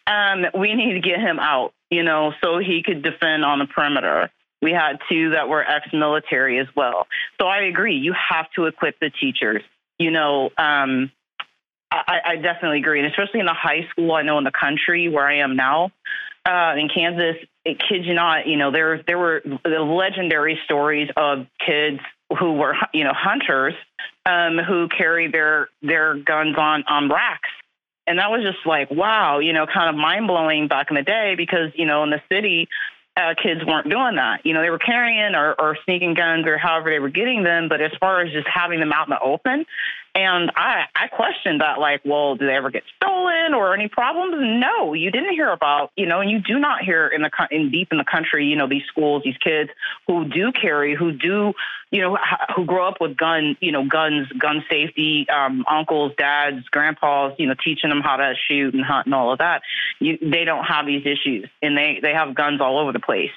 Um, 0.06 0.46
we 0.54 0.74
need 0.74 0.94
to 0.94 1.00
get 1.00 1.18
him 1.18 1.40
out, 1.40 1.72
you 1.90 2.04
know, 2.04 2.32
so 2.40 2.58
he 2.58 2.82
could 2.84 3.02
defend 3.02 3.44
on 3.44 3.58
the 3.58 3.66
perimeter. 3.66 4.30
We 4.60 4.72
had 4.72 4.98
two 5.08 5.30
that 5.30 5.48
were 5.48 5.64
ex-military 5.64 6.58
as 6.58 6.66
well. 6.74 7.06
So 7.40 7.46
I 7.46 7.62
agree. 7.62 7.96
You 7.96 8.14
have 8.30 8.50
to 8.56 8.66
equip 8.66 8.98
the 8.98 9.10
teachers. 9.10 9.62
You 9.98 10.10
know, 10.10 10.50
um, 10.58 11.12
I, 11.90 12.18
I 12.24 12.36
definitely 12.36 12.78
agree, 12.78 13.00
and 13.00 13.08
especially 13.08 13.40
in 13.40 13.46
the 13.46 13.54
high 13.54 13.86
school. 13.90 14.12
I 14.12 14.22
know 14.22 14.38
in 14.38 14.44
the 14.44 14.52
country 14.52 15.08
where 15.08 15.26
I 15.26 15.38
am 15.38 15.56
now, 15.56 15.90
uh, 16.44 16.74
in 16.76 16.88
Kansas, 16.88 17.36
it, 17.64 17.78
kids 17.88 18.06
you 18.06 18.14
not, 18.14 18.46
you 18.46 18.56
know, 18.56 18.70
there 18.70 19.02
there 19.06 19.18
were 19.18 19.42
the 19.44 19.80
legendary 19.80 20.58
stories 20.64 21.08
of 21.16 21.46
kids 21.64 22.00
who 22.38 22.54
were 22.54 22.76
you 22.92 23.04
know 23.04 23.12
hunters 23.14 23.74
um, 24.26 24.58
who 24.58 24.88
carry 24.88 25.30
their 25.30 25.68
their 25.82 26.14
guns 26.14 26.56
on 26.58 26.84
on 26.88 27.08
racks 27.08 27.48
and 28.06 28.18
that 28.18 28.30
was 28.30 28.42
just 28.42 28.66
like 28.66 28.90
wow 28.90 29.38
you 29.38 29.52
know 29.52 29.66
kind 29.66 29.88
of 29.88 29.96
mind 29.96 30.26
blowing 30.26 30.68
back 30.68 30.88
in 30.90 30.96
the 30.96 31.02
day 31.02 31.34
because 31.36 31.70
you 31.74 31.86
know 31.86 32.02
in 32.04 32.10
the 32.10 32.20
city 32.30 32.68
uh, 33.18 33.34
kids 33.34 33.64
weren't 33.66 33.90
doing 33.90 34.14
that. 34.16 34.46
You 34.46 34.54
know 34.54 34.62
they 34.62 34.70
were 34.70 34.78
carrying 34.78 35.34
or, 35.34 35.54
or 35.60 35.76
sneaking 35.84 36.14
guns 36.14 36.46
or 36.46 36.56
however 36.56 36.90
they 36.90 37.00
were 37.00 37.08
getting 37.10 37.42
them 37.42 37.68
but 37.68 37.80
as 37.80 37.90
far 37.98 38.20
as 38.20 38.32
just 38.32 38.46
having 38.46 38.80
them 38.80 38.92
out 38.92 39.08
in 39.08 39.10
the 39.10 39.20
open 39.20 39.66
and 40.18 40.50
I, 40.56 40.86
I 40.96 41.06
questioned 41.06 41.60
that, 41.60 41.78
like, 41.78 42.00
well, 42.04 42.34
do 42.34 42.44
they 42.44 42.56
ever 42.56 42.70
get 42.70 42.82
stolen 42.96 43.54
or 43.54 43.72
any 43.72 43.86
problems? 43.86 44.34
No, 44.36 44.92
you 44.92 45.12
didn't 45.12 45.32
hear 45.32 45.50
about, 45.50 45.92
you 45.96 46.06
know, 46.06 46.20
and 46.20 46.28
you 46.28 46.40
do 46.40 46.58
not 46.58 46.82
hear 46.82 47.06
in 47.06 47.22
the 47.22 47.30
in 47.52 47.70
deep 47.70 47.92
in 47.92 47.98
the 47.98 48.04
country, 48.04 48.46
you 48.46 48.56
know, 48.56 48.66
these 48.66 48.82
schools, 48.88 49.22
these 49.24 49.36
kids 49.36 49.70
who 50.08 50.24
do 50.24 50.50
carry, 50.50 50.96
who 50.96 51.12
do, 51.12 51.52
you 51.92 52.00
know, 52.00 52.18
who 52.56 52.64
grow 52.64 52.88
up 52.88 52.96
with 53.00 53.16
gun, 53.16 53.56
you 53.60 53.70
know, 53.70 53.86
guns, 53.86 54.26
gun 54.32 54.64
safety, 54.68 55.24
um, 55.28 55.64
uncles, 55.70 56.10
dads, 56.18 56.68
grandpas, 56.70 57.34
you 57.38 57.46
know, 57.46 57.54
teaching 57.62 57.90
them 57.90 58.00
how 58.00 58.16
to 58.16 58.34
shoot 58.48 58.74
and 58.74 58.84
hunt 58.84 59.06
and 59.06 59.14
all 59.14 59.32
of 59.32 59.38
that. 59.38 59.62
You, 60.00 60.18
they 60.20 60.44
don't 60.44 60.64
have 60.64 60.84
these 60.84 61.06
issues, 61.06 61.48
and 61.62 61.78
they 61.78 62.00
they 62.02 62.12
have 62.12 62.34
guns 62.34 62.60
all 62.60 62.80
over 62.80 62.90
the 62.90 62.98
place. 62.98 63.30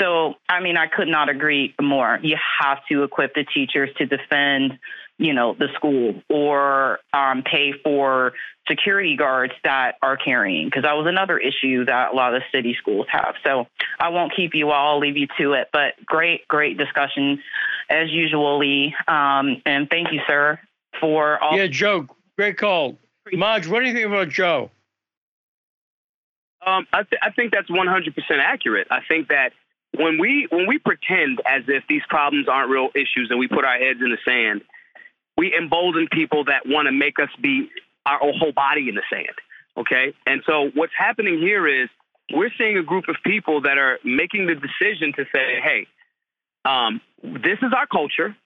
So, 0.00 0.36
I 0.48 0.60
mean, 0.60 0.78
I 0.78 0.86
could 0.86 1.08
not 1.08 1.28
agree 1.28 1.74
more. 1.78 2.18
You 2.22 2.36
have 2.60 2.78
to 2.90 3.02
equip 3.02 3.34
the 3.34 3.44
teachers 3.44 3.90
to 3.98 4.06
defend 4.06 4.78
you 5.18 5.32
know, 5.32 5.54
the 5.58 5.68
school 5.74 6.14
or 6.28 6.98
um, 7.12 7.42
pay 7.42 7.72
for 7.84 8.32
security 8.68 9.16
guards 9.16 9.52
that 9.62 9.96
are 10.02 10.16
carrying, 10.16 10.66
because 10.66 10.82
that 10.82 10.94
was 10.94 11.06
another 11.06 11.38
issue 11.38 11.84
that 11.84 12.12
a 12.12 12.16
lot 12.16 12.34
of 12.34 12.40
the 12.40 12.56
city 12.56 12.76
schools 12.80 13.06
have. 13.10 13.34
So 13.44 13.66
I 14.00 14.08
won't 14.08 14.34
keep 14.34 14.54
you 14.54 14.70
all, 14.70 14.94
I'll 14.94 15.00
leave 15.00 15.16
you 15.16 15.28
to 15.38 15.52
it. 15.52 15.68
But 15.72 15.94
great, 16.04 16.48
great 16.48 16.78
discussion 16.78 17.40
as 17.88 18.10
usual, 18.10 18.58
Lee. 18.58 18.94
Um, 19.06 19.62
and 19.66 19.88
thank 19.88 20.12
you, 20.12 20.20
sir, 20.26 20.58
for 21.00 21.42
all. 21.42 21.56
Yeah, 21.56 21.66
Joe, 21.66 22.06
great 22.36 22.58
call. 22.58 22.98
Maj, 23.32 23.66
what 23.66 23.80
do 23.80 23.86
you 23.86 23.94
think 23.94 24.06
about 24.06 24.28
Joe? 24.28 24.70
Um, 26.66 26.86
I, 26.92 27.02
th- 27.02 27.20
I 27.22 27.30
think 27.30 27.52
that's 27.52 27.70
100% 27.70 28.12
accurate. 28.38 28.88
I 28.90 29.00
think 29.06 29.28
that 29.28 29.52
when 29.96 30.18
we 30.18 30.46
when 30.50 30.66
we 30.66 30.78
pretend 30.78 31.40
as 31.46 31.62
if 31.68 31.84
these 31.88 32.02
problems 32.08 32.48
aren't 32.48 32.70
real 32.70 32.88
issues 32.94 33.28
and 33.30 33.38
we 33.38 33.48
put 33.48 33.64
our 33.64 33.78
heads 33.78 34.00
in 34.02 34.10
the 34.10 34.18
sand, 34.24 34.62
we 35.36 35.54
embolden 35.56 36.08
people 36.10 36.44
that 36.44 36.62
want 36.66 36.86
to 36.86 36.92
make 36.92 37.18
us 37.18 37.28
be 37.40 37.68
our 38.06 38.18
whole 38.20 38.52
body 38.52 38.88
in 38.88 38.94
the 38.94 39.02
sand. 39.10 39.34
Okay. 39.76 40.12
And 40.26 40.42
so 40.46 40.70
what's 40.74 40.92
happening 40.96 41.38
here 41.38 41.66
is 41.66 41.88
we're 42.32 42.52
seeing 42.56 42.78
a 42.78 42.82
group 42.82 43.08
of 43.08 43.16
people 43.24 43.62
that 43.62 43.78
are 43.78 43.98
making 44.04 44.46
the 44.46 44.54
decision 44.54 45.12
to 45.16 45.24
say, 45.34 45.60
hey, 45.62 45.86
um, 46.64 47.00
this 47.22 47.58
is 47.62 47.72
our 47.76 47.86
culture. 47.86 48.36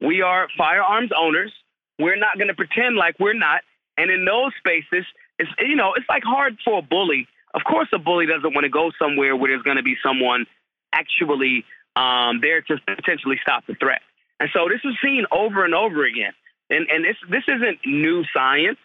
We 0.00 0.22
are 0.22 0.48
firearms 0.56 1.10
owners. 1.16 1.52
We're 1.98 2.16
not 2.16 2.36
going 2.36 2.48
to 2.48 2.54
pretend 2.54 2.96
like 2.96 3.16
we're 3.20 3.34
not. 3.34 3.62
And 3.98 4.10
in 4.10 4.24
those 4.24 4.52
spaces, 4.58 5.04
it's 5.38 5.50
you 5.58 5.76
know, 5.76 5.92
it's 5.94 6.08
like 6.08 6.22
hard 6.24 6.56
for 6.64 6.78
a 6.78 6.82
bully. 6.82 7.28
Of 7.52 7.62
course, 7.64 7.88
a 7.92 7.98
bully 7.98 8.26
doesn't 8.26 8.54
want 8.54 8.64
to 8.64 8.70
go 8.70 8.90
somewhere 8.98 9.36
where 9.36 9.50
there's 9.50 9.62
going 9.62 9.76
to 9.76 9.82
be 9.82 9.96
someone 10.02 10.46
actually 10.92 11.64
um, 11.96 12.40
there 12.40 12.62
to 12.62 12.76
potentially 12.86 13.38
stop 13.42 13.66
the 13.66 13.74
threat. 13.74 14.00
And 14.40 14.48
so 14.52 14.68
this 14.68 14.80
is 14.84 14.96
seen 15.04 15.26
over 15.30 15.64
and 15.64 15.74
over 15.74 16.04
again. 16.04 16.32
And, 16.70 16.88
and 16.90 17.04
this, 17.04 17.16
this 17.28 17.44
isn't 17.46 17.78
new 17.84 18.24
science. 18.34 18.78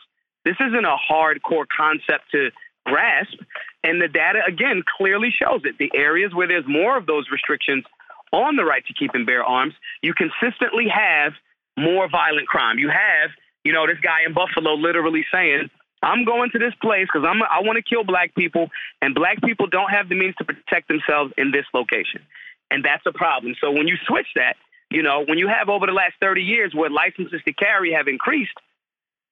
This 0.43 0.57
isn't 0.59 0.85
a 0.85 0.97
hardcore 1.09 1.65
concept 1.75 2.31
to 2.31 2.51
grasp. 2.85 3.39
And 3.83 4.01
the 4.01 4.07
data, 4.07 4.41
again, 4.47 4.83
clearly 4.97 5.29
shows 5.31 5.61
it. 5.63 5.77
The 5.79 5.91
areas 5.95 6.33
where 6.33 6.47
there's 6.47 6.67
more 6.67 6.97
of 6.97 7.05
those 7.05 7.25
restrictions 7.31 7.83
on 8.31 8.55
the 8.55 8.65
right 8.65 8.85
to 8.85 8.93
keep 8.93 9.11
and 9.13 9.25
bear 9.25 9.43
arms, 9.43 9.73
you 10.01 10.13
consistently 10.13 10.87
have 10.93 11.33
more 11.77 12.09
violent 12.09 12.47
crime. 12.47 12.77
You 12.79 12.89
have, 12.89 13.31
you 13.63 13.73
know, 13.73 13.87
this 13.87 13.99
guy 14.01 14.19
in 14.27 14.33
Buffalo 14.33 14.73
literally 14.73 15.25
saying, 15.31 15.69
I'm 16.03 16.25
going 16.25 16.51
to 16.51 16.59
this 16.59 16.73
place 16.81 17.07
because 17.11 17.27
I'm 17.27 17.41
I 17.41 17.61
want 17.61 17.77
to 17.77 17.83
kill 17.83 18.03
black 18.03 18.35
people, 18.35 18.69
and 19.01 19.15
black 19.15 19.41
people 19.41 19.67
don't 19.67 19.89
have 19.89 20.07
the 20.07 20.15
means 20.15 20.35
to 20.35 20.45
protect 20.45 20.87
themselves 20.87 21.33
in 21.37 21.51
this 21.51 21.65
location, 21.73 22.21
and 22.69 22.85
that's 22.85 23.03
a 23.07 23.11
problem. 23.11 23.55
So 23.59 23.71
when 23.71 23.87
you 23.87 23.95
switch 24.05 24.27
that, 24.35 24.55
you 24.89 25.01
know, 25.03 25.23
when 25.27 25.37
you 25.37 25.47
have 25.47 25.69
over 25.69 25.85
the 25.85 25.93
last 25.93 26.13
30 26.21 26.41
years 26.41 26.73
where 26.73 26.89
licenses 26.89 27.41
to 27.45 27.53
carry 27.53 27.93
have 27.93 28.07
increased 28.07 28.57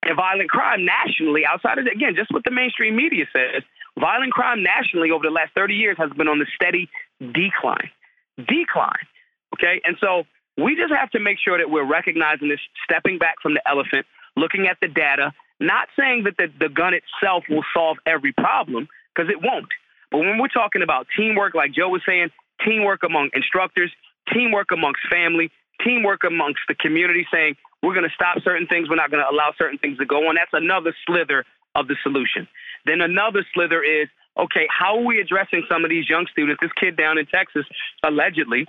and 0.03 0.15
violent 0.15 0.49
crime 0.49 0.85
nationally, 0.85 1.45
outside 1.45 1.77
of, 1.77 1.85
again, 1.85 2.15
just 2.15 2.31
what 2.31 2.43
the 2.43 2.51
mainstream 2.51 2.95
media 2.95 3.25
says, 3.31 3.63
violent 3.99 4.33
crime 4.33 4.63
nationally 4.63 5.11
over 5.11 5.23
the 5.23 5.31
last 5.31 5.53
30 5.55 5.75
years 5.75 5.97
has 5.97 6.11
been 6.11 6.27
on 6.27 6.39
the 6.39 6.47
steady 6.55 6.89
decline. 7.19 7.89
Decline. 8.37 9.07
Okay. 9.55 9.81
And 9.85 9.95
so 10.01 10.23
we 10.57 10.75
just 10.75 10.93
have 10.93 11.09
to 11.11 11.19
make 11.19 11.37
sure 11.39 11.57
that 11.57 11.69
we're 11.69 11.87
recognizing 11.87 12.49
this, 12.49 12.59
stepping 12.83 13.17
back 13.17 13.35
from 13.41 13.53
the 13.53 13.61
elephant, 13.69 14.05
looking 14.35 14.67
at 14.67 14.77
the 14.81 14.87
data, 14.87 15.31
not 15.59 15.87
saying 15.97 16.23
that 16.25 16.35
the, 16.37 16.47
the 16.59 16.69
gun 16.69 16.93
itself 16.93 17.45
will 17.49 17.63
solve 17.73 17.97
every 18.05 18.33
problem, 18.33 18.87
because 19.13 19.29
it 19.29 19.41
won't. 19.41 19.69
But 20.11 20.19
when 20.19 20.37
we're 20.37 20.47
talking 20.47 20.81
about 20.81 21.07
teamwork, 21.15 21.55
like 21.55 21.73
Joe 21.73 21.89
was 21.89 22.01
saying, 22.05 22.29
teamwork 22.65 23.03
among 23.03 23.29
instructors, 23.33 23.91
teamwork 24.31 24.71
amongst 24.71 25.01
family, 25.11 25.51
teamwork 25.83 26.23
amongst 26.23 26.61
the 26.67 26.75
community 26.75 27.25
saying, 27.31 27.55
we're 27.81 27.93
going 27.93 28.07
to 28.07 28.15
stop 28.15 28.37
certain 28.43 28.67
things, 28.67 28.89
we're 28.89 28.95
not 28.95 29.11
going 29.11 29.23
to 29.23 29.29
allow 29.29 29.51
certain 29.57 29.77
things 29.77 29.97
to 29.97 30.05
go 30.05 30.29
on. 30.29 30.35
That's 30.35 30.53
another 30.53 30.95
slither 31.05 31.43
of 31.75 31.87
the 31.87 31.95
solution. 32.03 32.47
Then 32.85 33.01
another 33.01 33.45
slither 33.53 33.83
is 33.83 34.07
okay, 34.37 34.67
how 34.69 34.97
are 34.97 35.05
we 35.05 35.19
addressing 35.19 35.63
some 35.69 35.83
of 35.83 35.89
these 35.89 36.09
young 36.09 36.25
students? 36.31 36.59
This 36.61 36.71
kid 36.79 36.97
down 36.97 37.17
in 37.17 37.25
Texas 37.27 37.65
allegedly 38.03 38.65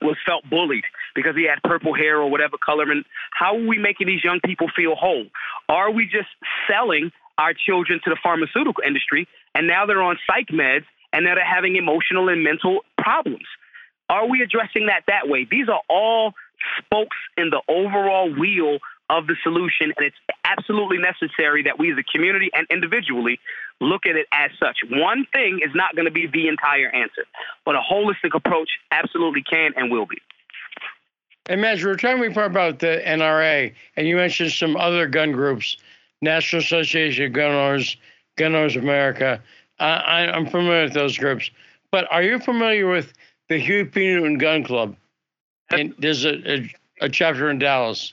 was 0.00 0.16
felt 0.26 0.48
bullied 0.48 0.84
because 1.14 1.36
he 1.36 1.44
had 1.44 1.62
purple 1.62 1.94
hair 1.94 2.20
or 2.20 2.30
whatever 2.30 2.56
color. 2.64 2.90
And 2.90 3.04
how 3.32 3.56
are 3.56 3.66
we 3.66 3.78
making 3.78 4.06
these 4.06 4.24
young 4.24 4.40
people 4.44 4.68
feel 4.74 4.94
whole? 4.94 5.26
Are 5.68 5.90
we 5.90 6.04
just 6.04 6.28
selling 6.68 7.10
our 7.38 7.52
children 7.54 8.00
to 8.04 8.10
the 8.10 8.16
pharmaceutical 8.22 8.82
industry 8.86 9.28
and 9.54 9.66
now 9.66 9.86
they're 9.86 10.02
on 10.02 10.18
psych 10.26 10.48
meds 10.48 10.84
and 11.12 11.24
now 11.24 11.34
they're 11.34 11.44
having 11.44 11.76
emotional 11.76 12.28
and 12.28 12.42
mental 12.42 12.80
problems? 12.98 13.46
Are 14.08 14.28
we 14.28 14.42
addressing 14.42 14.86
that 14.86 15.04
that 15.08 15.28
way? 15.28 15.46
These 15.50 15.68
are 15.68 15.80
all 15.88 16.34
spokes 16.78 17.16
in 17.36 17.50
the 17.50 17.60
overall 17.68 18.32
wheel 18.32 18.78
of 19.10 19.26
the 19.26 19.36
solution, 19.42 19.92
and 19.96 20.06
it's 20.06 20.16
absolutely 20.44 20.98
necessary 20.98 21.62
that 21.64 21.78
we 21.78 21.92
as 21.92 21.98
a 21.98 22.02
community 22.02 22.50
and 22.54 22.66
individually 22.70 23.38
look 23.80 24.06
at 24.06 24.16
it 24.16 24.26
as 24.32 24.50
such. 24.58 24.78
One 24.90 25.26
thing 25.32 25.60
is 25.62 25.74
not 25.74 25.94
going 25.94 26.06
to 26.06 26.10
be 26.10 26.26
the 26.26 26.48
entire 26.48 26.88
answer, 26.88 27.24
but 27.64 27.74
a 27.74 27.80
holistic 27.80 28.34
approach 28.34 28.70
absolutely 28.90 29.42
can 29.42 29.72
and 29.76 29.90
will 29.90 30.06
be. 30.06 30.18
And 31.46 31.60
Maj, 31.60 31.84
we're 31.84 31.96
talking 31.96 32.22
before 32.22 32.44
about 32.44 32.78
the 32.78 33.02
NRA, 33.04 33.74
and 33.96 34.08
you 34.08 34.16
mentioned 34.16 34.52
some 34.52 34.76
other 34.76 35.06
gun 35.06 35.32
groups, 35.32 35.76
National 36.22 36.62
Association 36.62 37.26
of 37.26 37.32
Gun 37.34 37.50
Owners, 37.50 37.96
Gun 38.36 38.54
Owners 38.54 38.76
America. 38.76 39.42
I, 39.78 40.26
I'm 40.26 40.46
familiar 40.46 40.84
with 40.84 40.94
those 40.94 41.18
groups, 41.18 41.50
but 41.90 42.10
are 42.10 42.22
you 42.22 42.38
familiar 42.38 42.86
with 42.86 43.12
the 43.48 43.58
Huey 43.58 43.84
P. 43.84 44.06
Newton 44.06 44.38
Gun 44.38 44.64
Club? 44.64 44.96
And 45.70 45.94
there's 45.98 46.24
a, 46.24 46.34
a, 46.52 46.74
a 47.02 47.08
chapter 47.08 47.50
in 47.50 47.58
Dallas. 47.58 48.12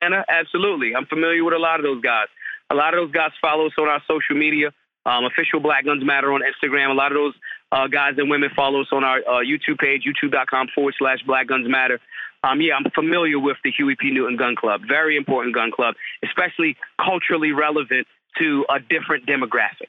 Anna, 0.00 0.24
absolutely. 0.28 0.94
I'm 0.94 1.06
familiar 1.06 1.44
with 1.44 1.54
a 1.54 1.58
lot 1.58 1.80
of 1.80 1.84
those 1.84 2.02
guys. 2.02 2.28
A 2.70 2.74
lot 2.74 2.94
of 2.94 3.00
those 3.00 3.12
guys 3.12 3.30
follow 3.40 3.66
us 3.66 3.72
on 3.78 3.88
our 3.88 4.02
social 4.08 4.36
media. 4.36 4.72
Um, 5.04 5.24
official 5.24 5.60
Black 5.60 5.84
Guns 5.84 6.04
Matter 6.04 6.32
on 6.32 6.42
Instagram. 6.42 6.90
A 6.90 6.94
lot 6.94 7.12
of 7.12 7.16
those 7.16 7.34
uh, 7.70 7.86
guys 7.86 8.14
and 8.18 8.28
women 8.28 8.50
follow 8.56 8.80
us 8.80 8.88
on 8.90 9.04
our 9.04 9.18
uh, 9.18 9.40
YouTube 9.40 9.78
page, 9.78 10.02
youtube.com 10.04 10.68
forward 10.74 10.94
slash 10.98 11.18
Black 11.26 11.46
Guns 11.46 11.68
Matter. 11.68 12.00
Um, 12.42 12.60
yeah, 12.60 12.74
I'm 12.74 12.90
familiar 12.90 13.38
with 13.38 13.56
the 13.64 13.70
Huey 13.70 13.96
P. 13.98 14.10
Newton 14.10 14.36
Gun 14.36 14.56
Club. 14.56 14.82
Very 14.86 15.16
important 15.16 15.54
gun 15.54 15.70
club, 15.70 15.94
especially 16.24 16.76
culturally 17.02 17.52
relevant 17.52 18.06
to 18.38 18.66
a 18.68 18.78
different 18.80 19.26
demographic. 19.26 19.88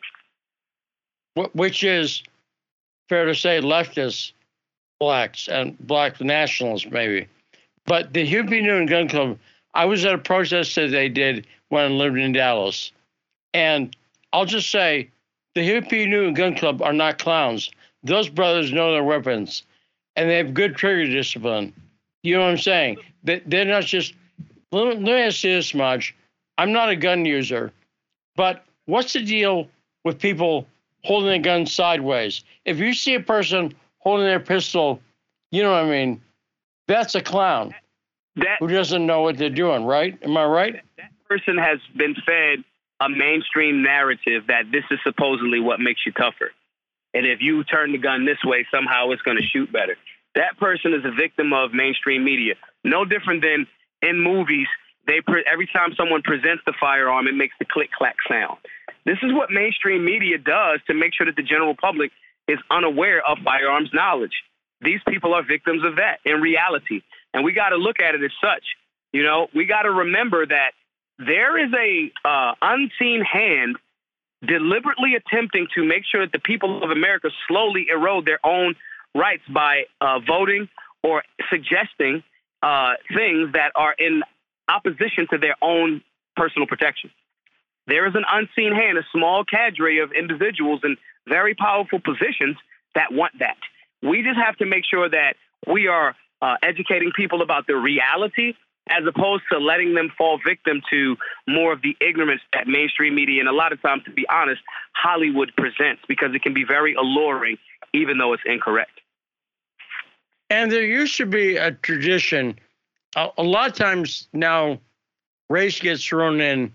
Which 1.53 1.83
is 1.83 2.23
fair 3.09 3.25
to 3.25 3.35
say 3.35 3.61
leftist 3.61 4.31
blacks 4.99 5.47
and 5.47 5.77
black 5.79 6.19
nationalists, 6.21 6.89
maybe. 6.89 7.27
But 7.85 8.13
the 8.13 8.25
Huey 8.25 8.47
P. 8.47 8.61
Newton 8.61 8.85
Gun 8.85 9.07
Club 9.07 9.39
I 9.77 9.85
was 9.85 10.03
at 10.05 10.13
a 10.15 10.17
protest 10.17 10.73
that 10.75 10.89
they 10.89 11.07
did 11.07 11.45
when 11.69 11.83
I 11.83 11.87
lived 11.87 12.17
in 12.17 12.31
Dallas. 12.31 12.91
And 13.53 13.95
I'll 14.33 14.45
just 14.45 14.71
say 14.71 15.09
the 15.53 15.61
Huey 15.61 15.81
P. 15.81 16.05
Newton 16.07 16.33
Gun 16.33 16.55
Club 16.55 16.81
are 16.81 16.93
not 16.93 17.19
clowns. 17.19 17.69
Those 18.03 18.27
brothers 18.27 18.71
know 18.71 18.91
their 18.91 19.03
weapons 19.03 19.61
and 20.15 20.27
they 20.27 20.37
have 20.37 20.55
good 20.55 20.75
trigger 20.75 21.05
discipline. 21.05 21.73
You 22.23 22.35
know 22.37 22.41
what 22.41 22.49
I'm 22.49 22.57
saying? 22.57 22.97
They're 23.23 23.65
not 23.65 23.83
just, 23.83 24.15
let 24.71 24.99
me 24.99 25.11
ask 25.11 25.43
you 25.43 25.53
this 25.53 25.75
much. 25.75 26.15
I'm 26.57 26.71
not 26.71 26.89
a 26.89 26.95
gun 26.95 27.23
user, 27.23 27.71
but 28.35 28.65
what's 28.85 29.13
the 29.13 29.23
deal 29.23 29.67
with 30.03 30.17
people 30.17 30.65
holding 31.03 31.39
a 31.39 31.39
gun 31.39 31.67
sideways? 31.67 32.43
If 32.65 32.79
you 32.79 32.93
see 32.93 33.13
a 33.13 33.19
person 33.19 33.75
holding 34.07 34.25
their 34.25 34.39
pistol, 34.39 35.01
you 35.51 35.61
know 35.61 35.71
what 35.71 35.83
I 35.83 35.89
mean? 35.89 36.21
That's 36.87 37.13
a 37.15 37.21
clown 37.21 37.75
that 38.37 38.55
who 38.59 38.69
doesn't 38.69 39.05
know 39.05 39.21
what 39.21 39.37
they're 39.37 39.49
doing, 39.49 39.83
right? 39.83 40.17
Am 40.23 40.37
I 40.37 40.45
right? 40.45 40.81
That 40.95 41.11
person 41.27 41.57
has 41.57 41.79
been 41.97 42.15
fed 42.25 42.63
a 43.01 43.09
mainstream 43.09 43.83
narrative 43.83 44.47
that 44.47 44.71
this 44.71 44.85
is 44.91 44.99
supposedly 45.03 45.59
what 45.59 45.81
makes 45.81 46.05
you 46.05 46.13
tougher. 46.13 46.51
And 47.13 47.25
if 47.25 47.41
you 47.41 47.65
turn 47.65 47.91
the 47.91 47.97
gun 47.97 48.25
this 48.25 48.37
way, 48.45 48.65
somehow 48.71 49.11
it's 49.11 49.21
going 49.23 49.37
to 49.37 49.43
shoot 49.43 49.73
better. 49.73 49.97
That 50.35 50.57
person 50.57 50.93
is 50.93 51.03
a 51.03 51.11
victim 51.11 51.51
of 51.51 51.73
mainstream 51.73 52.23
media. 52.23 52.55
No 52.85 53.03
different 53.03 53.43
than 53.43 53.67
in 54.01 54.21
movies, 54.21 54.67
they 55.05 55.19
pre- 55.19 55.43
every 55.51 55.67
time 55.67 55.93
someone 55.97 56.21
presents 56.21 56.63
the 56.65 56.73
firearm, 56.79 57.27
it 57.27 57.35
makes 57.35 57.55
the 57.59 57.65
click 57.65 57.89
clack 57.91 58.15
sound. 58.29 58.57
This 59.05 59.17
is 59.21 59.33
what 59.33 59.51
mainstream 59.51 60.05
media 60.05 60.37
does 60.37 60.79
to 60.87 60.93
make 60.93 61.13
sure 61.13 61.25
that 61.25 61.35
the 61.35 61.43
general 61.43 61.75
public 61.75 62.11
is 62.47 62.59
unaware 62.69 63.21
of 63.25 63.37
firearms 63.43 63.89
knowledge. 63.93 64.43
These 64.81 64.99
people 65.07 65.33
are 65.33 65.43
victims 65.43 65.83
of 65.85 65.97
that 65.97 66.19
in 66.25 66.41
reality. 66.41 67.01
And 67.33 67.43
we 67.43 67.53
got 67.53 67.69
to 67.69 67.77
look 67.77 67.99
at 67.99 68.15
it 68.15 68.23
as 68.23 68.31
such. 68.41 68.63
You 69.11 69.23
know, 69.23 69.47
we 69.53 69.65
got 69.65 69.83
to 69.83 69.91
remember 69.91 70.45
that 70.45 70.71
there 71.17 71.57
is 71.57 71.73
a 71.73 72.11
uh, 72.27 72.53
unseen 72.61 73.21
hand 73.21 73.77
deliberately 74.45 75.15
attempting 75.15 75.67
to 75.75 75.83
make 75.83 76.03
sure 76.09 76.21
that 76.21 76.31
the 76.31 76.39
people 76.39 76.83
of 76.83 76.91
America 76.91 77.29
slowly 77.47 77.87
erode 77.89 78.25
their 78.25 78.39
own 78.45 78.75
rights 79.15 79.43
by 79.49 79.85
uh, 79.99 80.19
voting 80.19 80.69
or 81.03 81.23
suggesting 81.49 82.23
uh, 82.61 82.93
things 83.15 83.53
that 83.53 83.71
are 83.75 83.95
in 83.97 84.21
opposition 84.67 85.27
to 85.31 85.37
their 85.37 85.55
own 85.61 86.03
personal 86.35 86.67
protection. 86.67 87.09
There 87.87 88.05
is 88.05 88.15
an 88.15 88.25
unseen 88.29 88.73
hand, 88.73 88.97
a 88.97 89.05
small 89.11 89.43
cadre 89.45 89.99
of 89.99 90.11
individuals 90.11 90.81
in 90.83 90.97
very 91.27 91.55
powerful 91.55 91.99
positions 91.99 92.57
that 92.95 93.11
want 93.11 93.33
that. 93.39 93.57
We 94.01 94.23
just 94.23 94.37
have 94.37 94.57
to 94.57 94.65
make 94.65 94.83
sure 94.85 95.09
that 95.09 95.35
we 95.71 95.87
are 95.87 96.15
uh, 96.41 96.55
educating 96.63 97.11
people 97.15 97.41
about 97.41 97.67
the 97.67 97.75
reality 97.75 98.53
as 98.89 99.03
opposed 99.05 99.43
to 99.51 99.59
letting 99.59 99.93
them 99.93 100.11
fall 100.17 100.39
victim 100.45 100.81
to 100.89 101.17
more 101.47 101.73
of 101.73 101.81
the 101.81 101.95
ignorance 101.99 102.41
that 102.53 102.67
mainstream 102.67 103.15
media 103.15 103.39
and 103.39 103.49
a 103.49 103.53
lot 103.53 103.73
of 103.73 103.81
times, 103.81 104.03
to 104.05 104.11
be 104.11 104.25
honest, 104.29 104.61
Hollywood 104.93 105.51
presents 105.57 106.01
because 106.07 106.33
it 106.33 106.41
can 106.41 106.53
be 106.53 106.63
very 106.63 106.93
alluring, 106.93 107.57
even 107.93 108.17
though 108.17 108.33
it's 108.33 108.43
incorrect. 108.45 109.01
And 110.49 110.71
there 110.71 110.85
used 110.85 111.17
to 111.17 111.25
be 111.25 111.57
a 111.57 111.71
tradition. 111.71 112.57
A, 113.15 113.29
a 113.37 113.43
lot 113.43 113.69
of 113.69 113.75
times 113.75 114.29
now, 114.31 114.79
race 115.49 115.79
gets 115.79 116.05
thrown 116.05 116.39
in, 116.39 116.73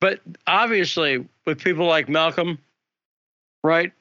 but 0.00 0.20
obviously 0.46 1.26
with 1.46 1.62
people 1.62 1.86
like 1.86 2.08
Malcolm, 2.08 2.58
right, 3.62 3.92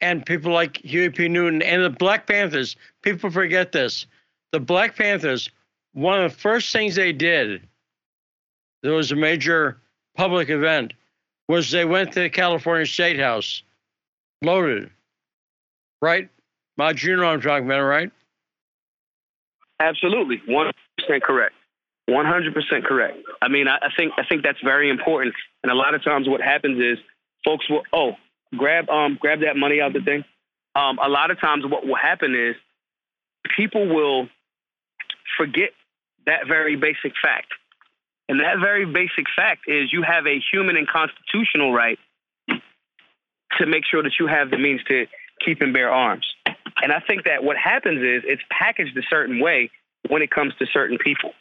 and 0.00 0.24
people 0.24 0.52
like 0.52 0.78
Huey 0.78 1.10
P. 1.10 1.28
Newton 1.28 1.62
and 1.62 1.84
the 1.84 1.90
Black 1.90 2.26
Panthers, 2.26 2.76
people 3.02 3.30
forget 3.30 3.72
this 3.72 4.06
the 4.52 4.60
Black 4.60 4.96
Panthers, 4.96 5.50
one 5.92 6.20
of 6.22 6.32
the 6.32 6.38
first 6.38 6.72
things 6.72 6.96
they 6.96 7.12
did, 7.12 7.66
there 8.82 8.92
was 8.92 9.12
a 9.12 9.16
major 9.16 9.78
public 10.16 10.50
event, 10.50 10.92
was 11.48 11.70
they 11.70 11.84
went 11.84 12.12
to 12.12 12.20
the 12.20 12.30
California 12.30 12.86
State 12.86 13.18
House, 13.18 13.62
loaded, 14.42 14.90
right? 16.02 16.28
Know 16.78 16.86
what 16.86 17.24
I'm 17.24 17.40
talking 17.40 17.66
about, 17.66 17.82
right? 17.82 18.10
Absolutely, 19.80 20.42
one 20.46 20.72
percent 20.98 21.22
correct. 21.22 21.54
One 22.06 22.26
hundred 22.26 22.54
percent 22.54 22.84
correct. 22.84 23.18
I 23.42 23.48
mean, 23.48 23.68
I, 23.68 23.76
I 23.76 23.88
think 23.96 24.12
I 24.16 24.24
think 24.24 24.42
that's 24.42 24.60
very 24.62 24.90
important. 24.90 25.34
And 25.62 25.70
a 25.70 25.74
lot 25.74 25.94
of 25.94 26.02
times, 26.02 26.28
what 26.28 26.40
happens 26.40 26.80
is 26.80 26.98
folks 27.44 27.68
will 27.68 27.82
oh 27.92 28.12
grab 28.56 28.88
um 28.88 29.18
grab 29.20 29.40
that 29.40 29.56
money 29.56 29.80
out 29.80 29.94
of 29.94 30.04
the 30.04 30.10
thing. 30.10 30.24
Um, 30.74 30.98
a 31.02 31.08
lot 31.08 31.30
of 31.30 31.40
times, 31.40 31.64
what 31.66 31.86
will 31.86 31.96
happen 31.96 32.34
is 32.34 32.54
people 33.56 33.88
will 33.88 34.28
forget 35.36 35.70
that 36.26 36.46
very 36.46 36.76
basic 36.76 37.12
fact. 37.22 37.48
And 38.28 38.40
that 38.40 38.58
very 38.60 38.84
basic 38.84 39.26
fact 39.34 39.62
is 39.66 39.92
you 39.92 40.02
have 40.02 40.26
a 40.26 40.40
human 40.52 40.76
and 40.76 40.86
constitutional 40.86 41.72
right 41.72 41.98
to 43.58 43.66
make 43.66 43.84
sure 43.84 44.02
that 44.02 44.12
you 44.20 44.28
have 44.28 44.50
the 44.50 44.58
means 44.58 44.80
to 44.84 45.06
keep 45.44 45.60
and 45.60 45.72
bear 45.72 45.90
arms. 45.90 46.26
And 46.82 46.92
I 46.92 47.00
think 47.00 47.24
that 47.24 47.42
what 47.42 47.56
happens 47.56 48.00
is 48.02 48.22
it's 48.24 48.42
packaged 48.50 48.96
a 48.96 49.02
certain 49.10 49.40
way 49.40 49.70
when 50.08 50.22
it 50.22 50.30
comes 50.30 50.54
to 50.60 50.66
certain 50.66 50.98
people, 50.98 51.32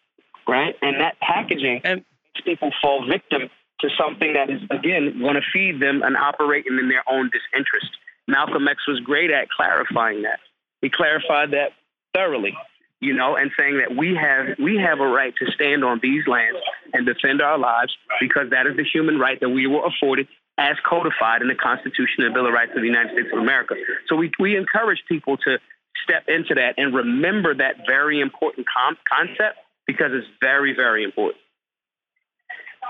right? 0.47 0.75
And 0.81 0.99
that 0.99 1.19
packaging 1.19 1.81
and 1.83 2.03
makes 2.35 2.45
people 2.45 2.71
fall 2.81 3.05
victim 3.07 3.49
to 3.81 3.89
something 3.97 4.33
that 4.33 4.49
is, 4.49 4.61
again, 4.69 5.19
going 5.19 5.35
to 5.35 5.41
feed 5.53 5.79
them 5.79 6.01
and 6.03 6.17
operating 6.17 6.77
in 6.79 6.89
their 6.89 7.03
own 7.09 7.29
disinterest. 7.31 7.91
Malcolm 8.27 8.67
X 8.67 8.87
was 8.87 8.99
great 8.99 9.31
at 9.31 9.49
clarifying 9.49 10.23
that. 10.23 10.39
He 10.81 10.89
clarified 10.89 11.51
that 11.51 11.71
thoroughly 12.13 12.55
you 12.99 13.13
know, 13.13 13.35
and 13.35 13.51
saying 13.57 13.77
that 13.77 13.95
we 13.95 14.15
have 14.15 14.57
we 14.59 14.77
have 14.77 14.99
a 14.99 15.07
right 15.07 15.33
to 15.37 15.51
stand 15.51 15.83
on 15.83 15.99
these 16.03 16.27
lands 16.27 16.59
and 16.93 17.05
defend 17.05 17.41
our 17.41 17.57
lives 17.57 17.95
because 18.19 18.49
that 18.51 18.67
is 18.67 18.75
the 18.75 18.83
human 18.83 19.17
right 19.17 19.39
that 19.39 19.49
we 19.49 19.67
were 19.67 19.85
afforded 19.85 20.27
as 20.57 20.75
codified 20.87 21.41
in 21.41 21.47
the 21.47 21.55
Constitution 21.55 22.25
and 22.25 22.33
Bill 22.33 22.45
of 22.45 22.53
Rights 22.53 22.71
of 22.75 22.81
the 22.81 22.87
United 22.87 23.13
States 23.13 23.29
of 23.31 23.39
America. 23.39 23.75
So 24.07 24.15
we 24.15 24.31
we 24.37 24.57
encourage 24.57 25.01
people 25.07 25.37
to 25.37 25.59
step 26.03 26.23
into 26.27 26.55
that 26.55 26.75
and 26.77 26.93
remember 26.93 27.55
that 27.55 27.87
very 27.87 28.19
important 28.19 28.67
com- 28.67 28.97
concept 29.07 29.57
because 29.87 30.11
it's 30.11 30.27
very 30.41 30.75
very 30.75 31.03
important. 31.03 31.41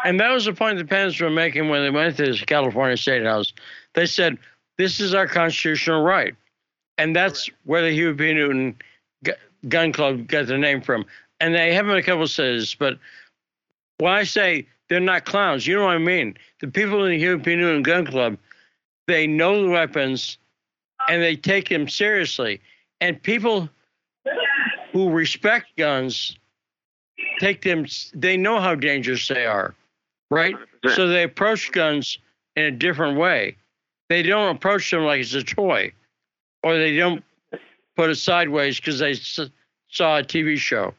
And 0.05 0.19
that 0.19 0.31
was 0.31 0.45
the 0.45 0.53
point 0.53 0.77
the 0.77 0.85
Pens 0.85 1.19
were 1.19 1.29
making 1.29 1.69
when 1.69 1.83
they 1.83 1.89
went 1.89 2.17
to 2.17 2.31
the 2.31 2.45
California 2.45 2.97
State 2.97 3.23
House. 3.23 3.53
They 3.93 4.05
said, 4.05 4.37
"This 4.77 4.99
is 4.99 5.13
our 5.13 5.27
constitutional 5.27 6.01
right," 6.03 6.35
and 6.97 7.15
that's 7.15 7.49
where 7.65 7.81
the 7.81 7.91
Huey 7.91 8.13
P. 8.13 8.33
Newton 8.33 8.77
gun 9.67 9.91
club 9.91 10.27
got 10.27 10.47
their 10.47 10.57
name 10.57 10.81
from. 10.81 11.05
And 11.41 11.53
they 11.53 11.73
have 11.73 11.87
a 11.87 12.01
couple 12.01 12.23
of 12.23 12.29
cities, 12.29 12.75
but 12.75 12.97
when 13.97 14.13
I 14.13 14.23
say 14.23 14.67
they're 14.87 14.99
not 14.99 15.25
clowns, 15.25 15.67
you 15.67 15.75
know 15.75 15.85
what 15.85 15.95
I 15.95 15.99
mean. 15.99 16.37
The 16.59 16.67
people 16.67 17.03
in 17.05 17.11
the 17.11 17.17
Huey 17.17 17.39
P. 17.39 17.55
Newton 17.55 17.83
Gun 17.83 18.05
Club, 18.05 18.37
they 19.07 19.27
know 19.27 19.63
the 19.63 19.69
weapons 19.69 20.37
and 21.07 21.21
they 21.21 21.35
take 21.35 21.69
them 21.69 21.87
seriously. 21.87 22.61
And 23.01 23.21
people 23.21 23.69
who 24.91 25.09
respect 25.09 25.67
guns 25.77 26.35
take 27.39 27.61
them, 27.61 27.85
they 28.13 28.35
know 28.35 28.59
how 28.59 28.75
dangerous 28.75 29.27
they 29.27 29.45
are, 29.45 29.75
right? 30.29 30.55
100%. 30.83 30.95
So 30.95 31.07
they 31.07 31.23
approach 31.23 31.71
guns 31.71 32.17
in 32.55 32.63
a 32.65 32.71
different 32.71 33.17
way. 33.17 33.57
They 34.09 34.23
don't 34.23 34.55
approach 34.55 34.89
them 34.91 35.03
like 35.03 35.21
it's 35.21 35.33
a 35.33 35.43
toy, 35.43 35.93
or 36.63 36.77
they 36.77 36.95
don't 36.95 37.23
put 37.95 38.09
it 38.09 38.15
sideways 38.15 38.77
because 38.79 38.99
they 38.99 39.11
s- 39.11 39.39
saw 39.89 40.17
a 40.17 40.23
TV 40.23 40.57
show. 40.57 40.93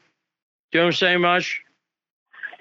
Do 0.71 0.77
you 0.77 0.79
know 0.79 0.85
what 0.85 0.87
I'm 0.87 0.93
saying, 0.93 1.21
Maj? 1.21 1.61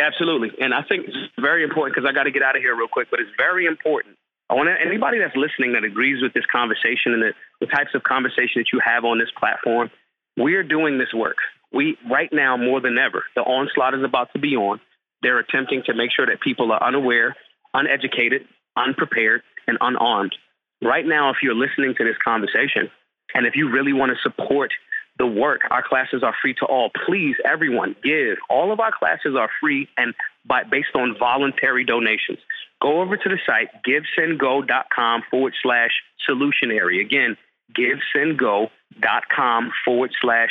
Absolutely. 0.01 0.51
And 0.61 0.75
I 0.75 0.83
think 0.83 1.07
it's 1.07 1.17
very 1.39 1.63
important 1.63 1.95
because 1.95 2.09
I 2.09 2.13
got 2.13 2.25
to 2.25 2.31
get 2.31 2.43
out 2.43 2.57
of 2.57 2.63
here 2.63 2.75
real 2.75 2.89
quick, 2.89 3.09
but 3.11 3.21
it's 3.21 3.31
very 3.37 3.67
important. 3.67 4.17
I 4.49 4.55
want 4.55 4.69
anybody 4.85 5.19
that's 5.19 5.37
listening 5.37 5.75
that 5.75 5.85
agrees 5.85 6.23
with 6.23 6.33
this 6.33 6.45
conversation 6.51 7.13
and 7.13 7.23
the, 7.23 7.33
the 7.61 7.67
types 7.67 7.91
of 7.95 8.03
conversation 8.03 8.57
that 8.63 8.73
you 8.73 8.81
have 8.85 9.05
on 9.05 9.19
this 9.19 9.31
platform, 9.39 9.91
we're 10.37 10.65
doing 10.65 10.99
this 10.99 11.13
work. 11.15 11.37
We 11.73 11.97
right 12.11 12.33
now 12.33 12.57
more 12.57 12.81
than 12.81 12.99
ever, 12.99 13.25
the 13.37 13.43
onslaught 13.43 13.95
is 13.95 14.03
about 14.03 14.33
to 14.33 14.41
be 14.41 14.57
on. 14.57 14.81
They're 15.23 15.39
attempting 15.39 15.83
to 15.87 15.95
make 15.95 16.11
sure 16.13 16.27
that 16.27 16.41
people 16.41 16.73
are 16.73 16.83
unaware, 16.83 17.37
uneducated, 17.75 18.47
unprepared, 18.77 19.43
and 19.67 19.79
unarmed. 19.81 20.35
Right 20.83 21.07
now, 21.07 21.31
if 21.31 21.37
you're 21.43 21.55
listening 21.55 21.95
to 21.99 22.05
this 22.05 22.17
conversation, 22.25 22.91
and 23.35 23.47
if 23.47 23.55
you 23.55 23.71
really 23.71 23.93
want 23.93 24.13
to 24.13 24.19
support 24.23 24.73
the 25.19 25.27
work, 25.27 25.63
our 25.71 25.83
classes 25.83 26.23
are 26.23 26.35
free 26.41 26.55
to 26.55 26.65
all. 26.65 26.91
Please, 27.07 27.37
everyone, 27.45 27.95
give. 28.03 28.39
All 28.49 28.73
of 28.73 28.81
our 28.81 28.91
classes 28.91 29.37
are 29.37 29.51
free 29.61 29.89
and 29.99 30.15
by, 30.47 30.63
based 30.65 30.95
on 30.95 31.17
voluntary 31.19 31.85
donations. 31.85 32.39
Go 32.81 33.03
over 33.03 33.17
to 33.19 33.29
the 33.29 33.39
site, 33.45 33.69
givesendgo.com 33.87 35.23
forward 35.31 35.55
slash 35.63 35.91
solutionary. 36.29 37.01
Again, 37.03 37.37
givesendgo.com 37.77 39.73
forward 39.85 40.13
slash 40.21 40.51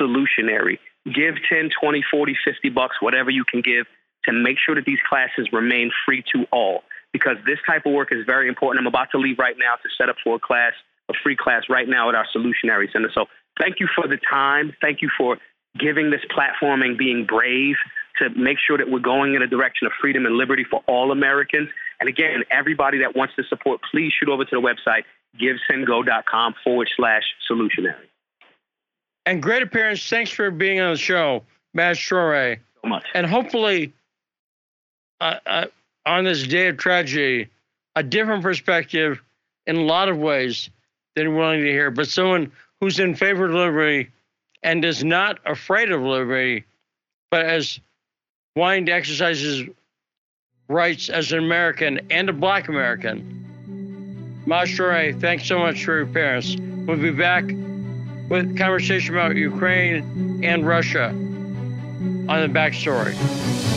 solutionary. 0.00 0.78
Give 1.06 1.36
10, 1.48 1.70
20, 1.80 2.04
40, 2.10 2.36
50 2.44 2.68
bucks, 2.70 2.96
whatever 3.00 3.30
you 3.30 3.44
can 3.44 3.60
give 3.60 3.86
to 4.36 4.42
make 4.42 4.58
sure 4.58 4.74
that 4.74 4.84
these 4.84 5.00
classes 5.08 5.48
remain 5.52 5.90
free 6.04 6.24
to 6.34 6.44
all 6.50 6.82
because 7.12 7.36
this 7.46 7.58
type 7.66 7.86
of 7.86 7.92
work 7.92 8.12
is 8.12 8.24
very 8.26 8.48
important. 8.48 8.80
I'm 8.80 8.86
about 8.86 9.10
to 9.12 9.18
leave 9.18 9.38
right 9.38 9.56
now 9.58 9.76
to 9.76 9.88
set 9.96 10.08
up 10.08 10.16
for 10.22 10.36
a 10.36 10.38
class, 10.38 10.72
a 11.08 11.14
free 11.22 11.36
class 11.36 11.64
right 11.68 11.88
now 11.88 12.08
at 12.08 12.14
our 12.14 12.26
Solutionary 12.34 12.92
Center. 12.92 13.10
So 13.12 13.26
thank 13.58 13.80
you 13.80 13.88
for 13.94 14.06
the 14.06 14.18
time. 14.30 14.74
Thank 14.80 15.02
you 15.02 15.10
for 15.16 15.38
giving 15.78 16.10
this 16.10 16.20
platform 16.30 16.82
and 16.82 16.98
being 16.98 17.24
brave 17.24 17.76
to 18.18 18.30
make 18.30 18.58
sure 18.58 18.76
that 18.78 18.90
we're 18.90 18.98
going 18.98 19.34
in 19.34 19.42
a 19.42 19.46
direction 19.46 19.86
of 19.86 19.92
freedom 20.00 20.26
and 20.26 20.36
liberty 20.36 20.64
for 20.68 20.82
all 20.86 21.12
Americans. 21.12 21.68
And 22.00 22.08
again, 22.08 22.42
everybody 22.50 22.98
that 22.98 23.16
wants 23.16 23.34
to 23.36 23.44
support, 23.44 23.80
please 23.90 24.12
shoot 24.18 24.28
over 24.28 24.44
to 24.44 24.50
the 24.50 24.60
website, 24.60 25.04
givesendgo.com 25.40 26.54
forward 26.64 26.88
slash 26.96 27.22
solutionary. 27.50 28.06
And 29.26 29.42
great 29.42 29.62
appearance. 29.62 30.08
Thanks 30.08 30.30
for 30.30 30.50
being 30.50 30.80
on 30.80 30.92
the 30.92 30.98
show, 30.98 31.44
Maj 31.74 31.98
Toure. 31.98 32.58
So 32.82 32.88
much. 32.88 33.04
And 33.14 33.26
hopefully, 33.26 33.92
on 35.20 36.24
this 36.24 36.46
day 36.46 36.68
of 36.68 36.76
tragedy, 36.76 37.48
a 37.96 38.02
different 38.02 38.42
perspective 38.42 39.20
in 39.66 39.76
a 39.76 39.82
lot 39.82 40.08
of 40.08 40.16
ways 40.18 40.70
than 41.16 41.34
willing 41.34 41.60
to 41.60 41.70
hear, 41.70 41.90
but 41.90 42.08
someone 42.08 42.52
who's 42.80 42.98
in 42.98 43.14
favor 43.14 43.46
of 43.46 43.52
liberty 43.52 44.08
and 44.62 44.84
is 44.84 45.02
not 45.04 45.38
afraid 45.44 45.90
of 45.90 46.00
liberty, 46.00 46.64
but 47.30 47.44
as 47.44 47.80
wanting 48.56 48.86
to 48.86 48.92
exercise 48.92 49.40
his 49.40 49.64
rights 50.68 51.08
as 51.08 51.32
an 51.32 51.38
American 51.38 52.00
and 52.10 52.28
a 52.28 52.32
black 52.32 52.68
American. 52.68 54.42
Maj 54.46 54.76
Toure, 54.76 55.18
thanks 55.20 55.46
so 55.46 55.58
much 55.58 55.84
for 55.84 55.96
your 55.96 56.02
appearance. 56.02 56.56
We'll 56.56 56.96
be 56.96 57.10
back 57.10 57.44
with 58.30 58.56
conversation 58.56 59.14
about 59.14 59.36
Ukraine 59.36 60.42
and 60.44 60.66
Russia 60.66 61.08
on 61.08 62.26
the 62.26 62.48
backstory. 62.48 63.14
And 63.14 63.67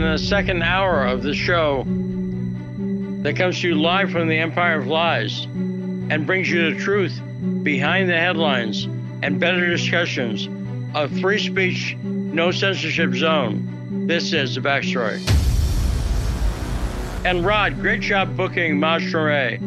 in 0.00 0.12
the 0.12 0.18
second 0.18 0.62
hour 0.62 1.04
of 1.04 1.22
the 1.22 1.34
show 1.34 1.84
that 3.22 3.36
comes 3.36 3.60
to 3.60 3.68
you 3.68 3.74
live 3.74 4.10
from 4.10 4.28
the 4.28 4.38
Empire 4.38 4.78
of 4.78 4.86
Lies 4.86 5.44
and 5.44 6.26
brings 6.26 6.50
you 6.50 6.72
the 6.72 6.80
truth 6.80 7.20
behind 7.62 8.08
the 8.08 8.16
headlines 8.16 8.84
and 9.22 9.38
better 9.38 9.66
discussions 9.66 10.48
of 10.94 11.10
free 11.20 11.38
speech, 11.38 11.96
no 12.02 12.50
censorship 12.50 13.14
zone. 13.14 14.06
This 14.06 14.32
is 14.32 14.54
the 14.54 14.62
backstory. 14.62 15.20
And 17.26 17.44
Rod, 17.44 17.78
great 17.80 18.00
job 18.00 18.34
booking 18.38 18.80
Maj 18.80 19.02
Toure. 19.12 19.58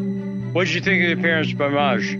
What 0.51 0.65
did 0.65 0.73
you 0.73 0.81
think 0.81 1.03
of 1.03 1.09
the 1.09 1.19
appearance 1.19 1.53
by 1.53 1.69
Maj? 1.69 2.17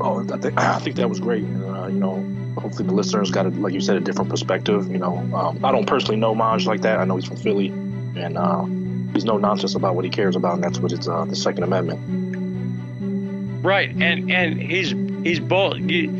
Oh, 0.00 0.26
I 0.32 0.38
think, 0.38 0.58
I 0.60 0.78
think 0.78 0.96
that 0.96 1.08
was 1.08 1.20
great. 1.20 1.44
Uh, 1.44 1.88
you 1.88 2.00
know, 2.00 2.24
hopefully 2.56 2.86
the 2.86 2.94
listeners 2.94 3.30
got, 3.30 3.46
a, 3.46 3.50
like 3.50 3.72
you 3.72 3.80
said, 3.80 3.96
a 3.96 4.00
different 4.00 4.30
perspective. 4.30 4.90
You 4.90 4.98
know, 4.98 5.18
um, 5.34 5.64
I 5.64 5.72
don't 5.72 5.86
personally 5.86 6.16
know 6.16 6.34
Maj 6.34 6.66
like 6.66 6.82
that. 6.82 6.98
I 6.98 7.04
know 7.04 7.16
he's 7.16 7.24
from 7.24 7.36
Philly, 7.36 7.68
and 7.68 8.36
uh, 8.36 8.64
he's 9.12 9.24
no 9.24 9.38
nonsense 9.38 9.74
about 9.74 9.94
what 9.94 10.04
he 10.04 10.10
cares 10.10 10.36
about, 10.36 10.54
and 10.54 10.64
that's 10.64 10.78
what 10.78 10.92
it's 10.92 11.08
uh, 11.08 11.24
the 11.24 11.36
Second 11.36 11.64
Amendment. 11.64 13.64
Right, 13.64 13.90
and 13.90 14.30
and 14.30 14.60
he's 14.60 14.90
he's 15.22 15.40
bold. 15.40 15.90
You, 15.90 16.10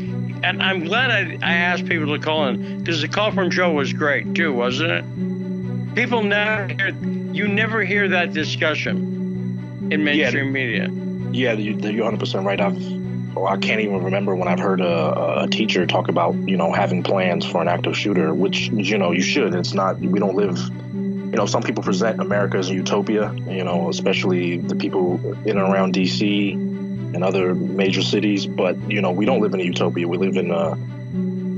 and 0.43 0.63
I'm 0.63 0.85
glad 0.85 1.11
I, 1.11 1.37
I 1.41 1.55
asked 1.55 1.85
people 1.85 2.17
to 2.17 2.23
call 2.23 2.47
in 2.47 2.79
because 2.79 3.01
the 3.01 3.07
call 3.07 3.31
from 3.31 3.49
Joe 3.49 3.71
was 3.71 3.93
great 3.93 4.33
too, 4.33 4.53
wasn't 4.53 4.91
it? 4.91 5.95
People 5.95 6.23
now 6.23 6.67
hear, 6.67 6.89
you 7.33 7.47
never 7.47 7.83
hear 7.83 8.07
that 8.09 8.33
discussion 8.33 9.89
in 9.91 10.03
mainstream 10.03 10.51
media. 10.51 10.89
Yeah, 11.31 11.53
you, 11.53 11.73
you're 11.73 12.03
100 12.03 12.19
percent 12.19 12.45
right. 12.45 12.59
I've 12.59 13.02
well, 13.35 13.47
I 13.47 13.57
can't 13.57 13.81
even 13.81 14.03
remember 14.03 14.35
when 14.35 14.47
I've 14.47 14.59
heard 14.59 14.81
a, 14.81 15.43
a 15.43 15.47
teacher 15.47 15.85
talk 15.85 16.07
about 16.07 16.35
you 16.35 16.57
know 16.57 16.71
having 16.71 17.03
plans 17.03 17.45
for 17.45 17.61
an 17.61 17.67
active 17.67 17.97
shooter, 17.97 18.33
which 18.33 18.67
you 18.69 18.97
know 18.97 19.11
you 19.11 19.21
should. 19.21 19.55
It's 19.55 19.73
not 19.73 19.99
we 19.99 20.19
don't 20.19 20.35
live. 20.35 20.57
You 20.93 21.37
know, 21.37 21.47
some 21.47 21.63
people 21.63 21.81
present 21.81 22.21
America 22.21 22.57
as 22.57 22.69
a 22.69 22.75
utopia. 22.75 23.33
You 23.47 23.63
know, 23.63 23.89
especially 23.89 24.57
the 24.57 24.75
people 24.75 25.15
in 25.47 25.57
and 25.57 25.59
around 25.59 25.93
D.C. 25.93 26.51
and 26.51 27.23
other 27.23 27.55
major 27.55 28.03
cities. 28.03 28.45
But 28.45 28.77
you 28.89 29.01
know, 29.01 29.11
we 29.11 29.25
don't 29.25 29.41
live 29.41 29.53
in 29.53 29.59
a 29.59 29.63
utopia. 29.63 30.07
We 30.07 30.17
live 30.17 30.37
in 30.37 30.51
a 30.51 30.75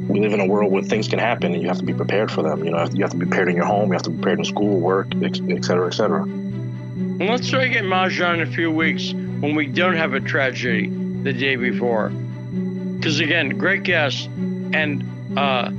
we 0.07 0.21
live 0.21 0.33
in 0.33 0.39
a 0.39 0.45
world 0.45 0.71
where 0.71 0.83
things 0.83 1.09
can 1.09 1.19
happen, 1.19 1.53
and 1.53 1.61
you 1.61 1.67
have 1.67 1.79
to 1.79 1.85
be 1.85 1.93
prepared 1.93 2.31
for 2.31 2.41
them. 2.41 2.63
You 2.63 2.71
know, 2.71 2.87
you 2.93 3.01
have 3.01 3.11
to 3.11 3.17
be 3.17 3.25
prepared 3.25 3.49
in 3.49 3.55
your 3.55 3.65
home. 3.65 3.87
You 3.87 3.93
have 3.93 4.03
to 4.03 4.11
be 4.11 4.17
prepared 4.17 4.39
in 4.39 4.45
school, 4.45 4.79
work, 4.79 5.07
et 5.21 5.35
cetera, 5.65 5.87
et 5.87 5.93
cetera. 5.93 6.23
Let's 6.23 7.49
try 7.49 7.67
get 7.67 7.83
Maj 7.83 8.19
in 8.21 8.41
a 8.41 8.45
few 8.45 8.71
weeks 8.71 9.11
when 9.11 9.55
we 9.55 9.67
don't 9.67 9.95
have 9.95 10.13
a 10.13 10.21
tragedy 10.21 11.04
the 11.25 11.33
day 11.33 11.55
before. 11.57 12.09
Because 12.09 13.19
again, 13.19 13.49
great 13.49 13.83
guest, 13.83 14.27
and 14.27 15.03
uh, 15.37 15.71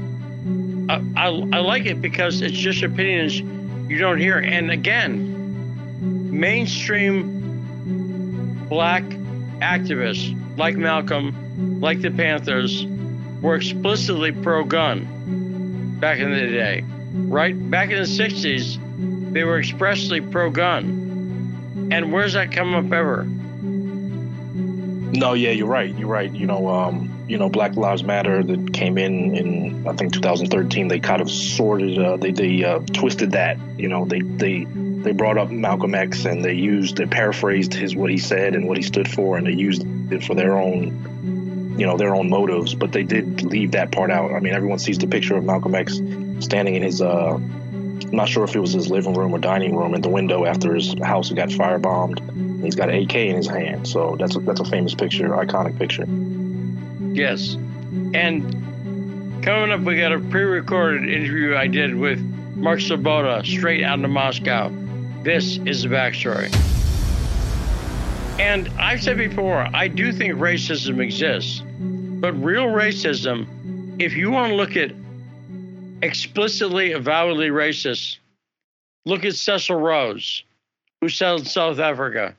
I, 0.92 1.00
I, 1.16 1.26
I 1.26 1.60
like 1.60 1.86
it 1.86 2.02
because 2.02 2.42
it's 2.42 2.56
just 2.56 2.82
opinions 2.82 3.38
you 3.88 3.98
don't 3.98 4.18
hear. 4.18 4.38
And 4.38 4.70
again, 4.72 6.38
mainstream 6.38 7.36
black 8.68 9.04
activists 9.60 10.58
like 10.58 10.76
Malcolm, 10.76 11.80
like 11.80 12.02
the 12.02 12.10
Panthers, 12.10 12.84
were 13.40 13.54
explicitly 13.54 14.32
pro-gun 14.32 15.96
back 16.00 16.18
in 16.18 16.32
the 16.32 16.40
day. 16.40 16.84
Right 17.12 17.54
back 17.70 17.90
in 17.90 17.98
the 17.98 18.02
'60s, 18.02 19.32
they 19.32 19.44
were 19.44 19.60
expressly 19.60 20.20
pro-gun. 20.20 21.88
And 21.92 22.12
where's 22.12 22.32
that 22.32 22.50
come 22.50 22.74
up 22.74 22.92
ever? 22.92 23.28
No, 25.16 25.32
yeah, 25.32 25.50
you're 25.50 25.66
right. 25.66 25.96
You're 25.96 26.08
right. 26.08 26.30
You 26.30 26.46
know, 26.46 26.68
um, 26.68 27.24
you 27.26 27.38
know, 27.38 27.48
Black 27.48 27.74
Lives 27.74 28.04
Matter 28.04 28.42
that 28.42 28.74
came 28.74 28.98
in 28.98 29.34
in 29.34 29.88
I 29.88 29.94
think 29.94 30.12
2013. 30.12 30.88
They 30.88 31.00
kind 31.00 31.22
of 31.22 31.30
sorted, 31.30 31.98
uh, 31.98 32.18
they 32.18 32.32
they 32.32 32.62
uh, 32.62 32.80
twisted 32.92 33.32
that. 33.32 33.58
You 33.78 33.88
know, 33.88 34.04
they 34.04 34.20
they 34.20 34.64
they 34.64 35.12
brought 35.12 35.38
up 35.38 35.50
Malcolm 35.50 35.94
X 35.94 36.26
and 36.26 36.44
they 36.44 36.52
used, 36.52 36.96
they 36.96 37.06
paraphrased 37.06 37.72
his 37.72 37.96
what 37.96 38.10
he 38.10 38.18
said 38.18 38.54
and 38.54 38.68
what 38.68 38.76
he 38.76 38.82
stood 38.82 39.08
for, 39.08 39.38
and 39.38 39.46
they 39.46 39.52
used 39.52 39.86
it 40.12 40.22
for 40.22 40.34
their 40.34 40.58
own, 40.58 41.76
you 41.78 41.86
know, 41.86 41.96
their 41.96 42.14
own 42.14 42.28
motives. 42.28 42.74
But 42.74 42.92
they 42.92 43.02
did 43.02 43.42
leave 43.42 43.72
that 43.72 43.92
part 43.92 44.10
out. 44.10 44.32
I 44.32 44.40
mean, 44.40 44.52
everyone 44.52 44.78
sees 44.78 44.98
the 44.98 45.06
picture 45.06 45.36
of 45.36 45.44
Malcolm 45.44 45.74
X 45.74 45.94
standing 46.40 46.74
in 46.74 46.82
his. 46.82 47.00
Uh, 47.00 47.36
I'm 47.36 48.10
not 48.10 48.28
sure 48.28 48.44
if 48.44 48.54
it 48.54 48.60
was 48.60 48.74
his 48.74 48.90
living 48.90 49.14
room 49.14 49.34
or 49.34 49.38
dining 49.38 49.74
room 49.74 49.94
in 49.94 50.02
the 50.02 50.10
window 50.10 50.44
after 50.44 50.74
his 50.74 50.94
house 51.02 51.32
got 51.32 51.48
firebombed. 51.48 52.45
He's 52.62 52.74
got 52.74 52.88
an 52.88 53.02
AK 53.02 53.14
in 53.14 53.36
his 53.36 53.48
hand, 53.48 53.86
so 53.86 54.16
that's 54.18 54.36
a, 54.36 54.40
that's 54.40 54.60
a 54.60 54.64
famous 54.64 54.94
picture, 54.94 55.28
iconic 55.28 55.78
picture. 55.78 56.06
Yes. 57.14 57.54
And 58.14 58.66
Coming 59.46 59.70
up, 59.70 59.82
we 59.82 59.96
got 59.96 60.10
a 60.10 60.18
pre 60.18 60.42
recorded 60.42 61.08
interview 61.08 61.54
I 61.54 61.68
did 61.68 61.94
with 61.94 62.18
Mark 62.56 62.80
Sleboda 62.80 63.46
straight 63.46 63.84
out 63.84 64.02
of 64.02 64.10
Moscow. 64.10 64.72
This 65.22 65.58
is 65.58 65.84
the 65.84 65.88
backstory. 65.88 66.52
And 68.40 68.68
I've 68.76 69.00
said 69.00 69.18
before, 69.18 69.68
I 69.72 69.86
do 69.86 70.10
think 70.10 70.34
racism 70.34 71.00
exists. 71.00 71.62
But 71.78 72.32
real 72.32 72.66
racism, 72.66 73.46
if 74.02 74.14
you 74.14 74.32
want 74.32 74.50
to 74.50 74.56
look 74.56 74.76
at 74.76 74.90
explicitly, 76.02 76.90
avowedly 76.90 77.50
racist, 77.50 78.18
look 79.04 79.24
at 79.24 79.36
Cecil 79.36 79.76
Rhodes, 79.76 80.42
who 81.00 81.08
settled 81.08 81.46
South 81.46 81.78
Africa. 81.78 82.34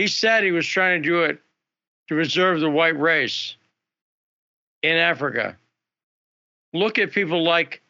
He 0.00 0.06
said 0.06 0.44
he 0.44 0.50
was 0.50 0.66
trying 0.66 1.02
to 1.02 1.06
do 1.06 1.24
it 1.24 1.38
to 2.08 2.14
preserve 2.14 2.60
the 2.60 2.70
white 2.70 2.98
race 2.98 3.56
in 4.82 4.96
Africa. 4.96 5.58
Look 6.72 6.98
at 6.98 7.12
people 7.12 7.44
like 7.44 7.82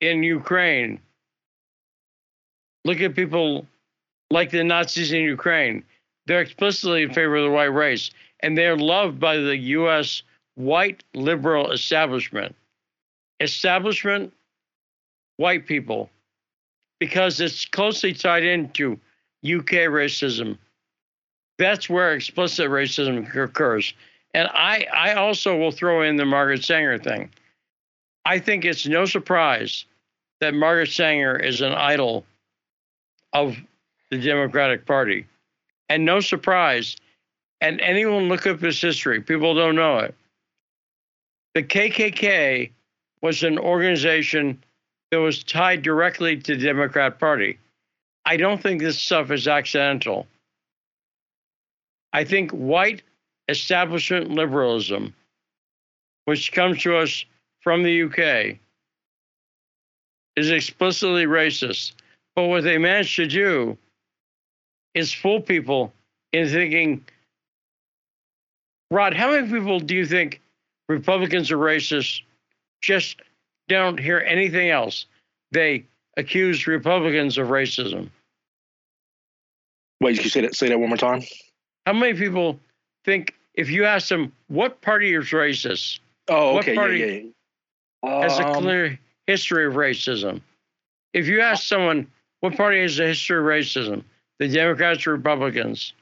in 0.00 0.24
Ukraine. 0.24 0.98
Look 2.84 3.00
at 3.00 3.14
people 3.14 3.64
like 4.32 4.50
the 4.50 4.64
Nazis 4.64 5.12
in 5.12 5.22
Ukraine. 5.22 5.84
They're 6.26 6.40
explicitly 6.40 7.04
in 7.04 7.14
favor 7.14 7.36
of 7.36 7.44
the 7.44 7.50
white 7.52 7.66
race, 7.66 8.10
and 8.40 8.58
they're 8.58 8.76
loved 8.76 9.20
by 9.20 9.36
the 9.36 9.56
U.S. 9.78 10.24
white 10.56 11.04
liberal 11.14 11.70
establishment. 11.70 12.56
Establishment, 13.38 14.32
white 15.36 15.64
people, 15.64 16.10
because 17.00 17.40
it's 17.40 17.64
closely 17.64 18.12
tied 18.12 18.44
into 18.44 18.92
UK 19.44 19.90
racism. 19.90 20.56
That's 21.58 21.88
where 21.88 22.14
explicit 22.14 22.68
racism 22.68 23.34
occurs. 23.36 23.94
And 24.32 24.48
I, 24.52 24.86
I 24.92 25.14
also 25.14 25.56
will 25.56 25.70
throw 25.70 26.02
in 26.02 26.16
the 26.16 26.24
Margaret 26.24 26.64
Sanger 26.64 26.98
thing. 26.98 27.30
I 28.24 28.38
think 28.38 28.64
it's 28.64 28.86
no 28.86 29.04
surprise 29.04 29.84
that 30.40 30.54
Margaret 30.54 30.90
Sanger 30.90 31.36
is 31.36 31.60
an 31.60 31.72
idol 31.72 32.24
of 33.32 33.56
the 34.10 34.18
Democratic 34.18 34.86
Party. 34.86 35.26
And 35.88 36.04
no 36.04 36.20
surprise, 36.20 36.96
and 37.60 37.80
anyone 37.80 38.28
look 38.28 38.46
up 38.46 38.60
his 38.60 38.80
history, 38.80 39.20
people 39.20 39.54
don't 39.54 39.76
know 39.76 39.98
it. 39.98 40.14
The 41.54 41.62
KKK 41.62 42.70
was 43.20 43.42
an 43.42 43.58
organization 43.58 44.62
that 45.14 45.20
was 45.20 45.44
tied 45.44 45.82
directly 45.82 46.36
to 46.36 46.56
the 46.56 46.64
Democrat 46.64 47.20
Party. 47.20 47.56
I 48.26 48.36
don't 48.36 48.60
think 48.60 48.80
this 48.80 48.98
stuff 48.98 49.30
is 49.30 49.46
accidental. 49.46 50.26
I 52.12 52.24
think 52.24 52.50
white 52.50 53.02
establishment 53.48 54.30
liberalism, 54.30 55.14
which 56.24 56.50
comes 56.50 56.82
to 56.82 56.96
us 56.96 57.24
from 57.60 57.84
the 57.84 58.02
UK, 58.02 58.58
is 60.34 60.50
explicitly 60.50 61.26
racist. 61.26 61.92
But 62.34 62.46
what 62.46 62.64
they 62.64 62.76
managed 62.76 63.14
to 63.14 63.28
do 63.28 63.78
is 64.94 65.12
fool 65.12 65.40
people 65.40 65.92
in 66.32 66.48
thinking, 66.48 67.04
Rod, 68.90 69.14
how 69.14 69.30
many 69.30 69.48
people 69.48 69.78
do 69.78 69.94
you 69.94 70.06
think 70.06 70.40
Republicans 70.88 71.52
are 71.52 71.56
racist? 71.56 72.22
Just 72.82 73.22
don't 73.68 73.98
hear 73.98 74.18
anything 74.26 74.70
else. 74.70 75.06
They 75.52 75.84
accuse 76.16 76.66
Republicans 76.66 77.38
of 77.38 77.48
racism. 77.48 78.10
Wait, 80.00 80.16
can 80.16 80.24
you 80.24 80.30
say 80.30 80.40
that 80.42 80.54
say 80.54 80.68
that 80.68 80.78
one 80.78 80.88
more 80.88 80.98
time? 80.98 81.22
How 81.86 81.92
many 81.92 82.14
people 82.18 82.58
think 83.04 83.34
if 83.54 83.70
you 83.70 83.84
ask 83.84 84.08
them 84.08 84.32
what 84.48 84.80
party 84.80 85.14
is 85.14 85.26
racist? 85.26 86.00
Oh, 86.28 86.54
What 86.54 86.64
okay, 86.64 86.74
party 86.74 86.98
yeah, 86.98 88.10
yeah. 88.10 88.22
has 88.22 88.38
a 88.38 88.46
Um, 88.48 88.62
clear 88.62 88.98
history 89.26 89.66
of 89.66 89.74
racism. 89.74 90.40
If 91.12 91.26
you 91.26 91.40
ask 91.40 91.64
someone 91.66 92.06
what 92.40 92.56
party 92.56 92.80
has 92.82 92.98
a 92.98 93.06
history 93.06 93.38
of 93.38 93.44
racism, 93.44 94.02
the 94.38 94.48
Democrats 94.48 95.06
or 95.06 95.12
Republicans, 95.12 95.92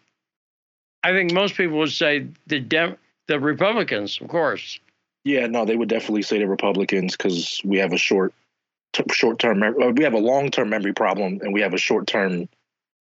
I 1.02 1.12
think 1.12 1.32
most 1.32 1.54
people 1.56 1.78
would 1.78 1.92
say 1.92 2.26
the 2.46 2.60
Dem- 2.60 2.96
the 3.28 3.38
Republicans, 3.38 4.20
of 4.20 4.28
course. 4.28 4.78
Yeah, 5.24 5.46
no, 5.46 5.64
they 5.64 5.76
would 5.76 5.88
definitely 5.88 6.22
say 6.22 6.38
the 6.38 6.48
Republicans 6.48 7.16
because 7.16 7.60
we 7.64 7.78
have 7.78 7.92
a 7.92 7.98
short, 7.98 8.34
t- 8.92 9.04
short 9.12 9.38
term. 9.38 9.62
Uh, 9.62 9.90
we 9.90 10.02
have 10.04 10.14
a 10.14 10.18
long 10.18 10.50
term 10.50 10.70
memory 10.70 10.92
problem, 10.92 11.38
and 11.42 11.52
we 11.52 11.60
have 11.60 11.74
a 11.74 11.78
short 11.78 12.06
term 12.06 12.48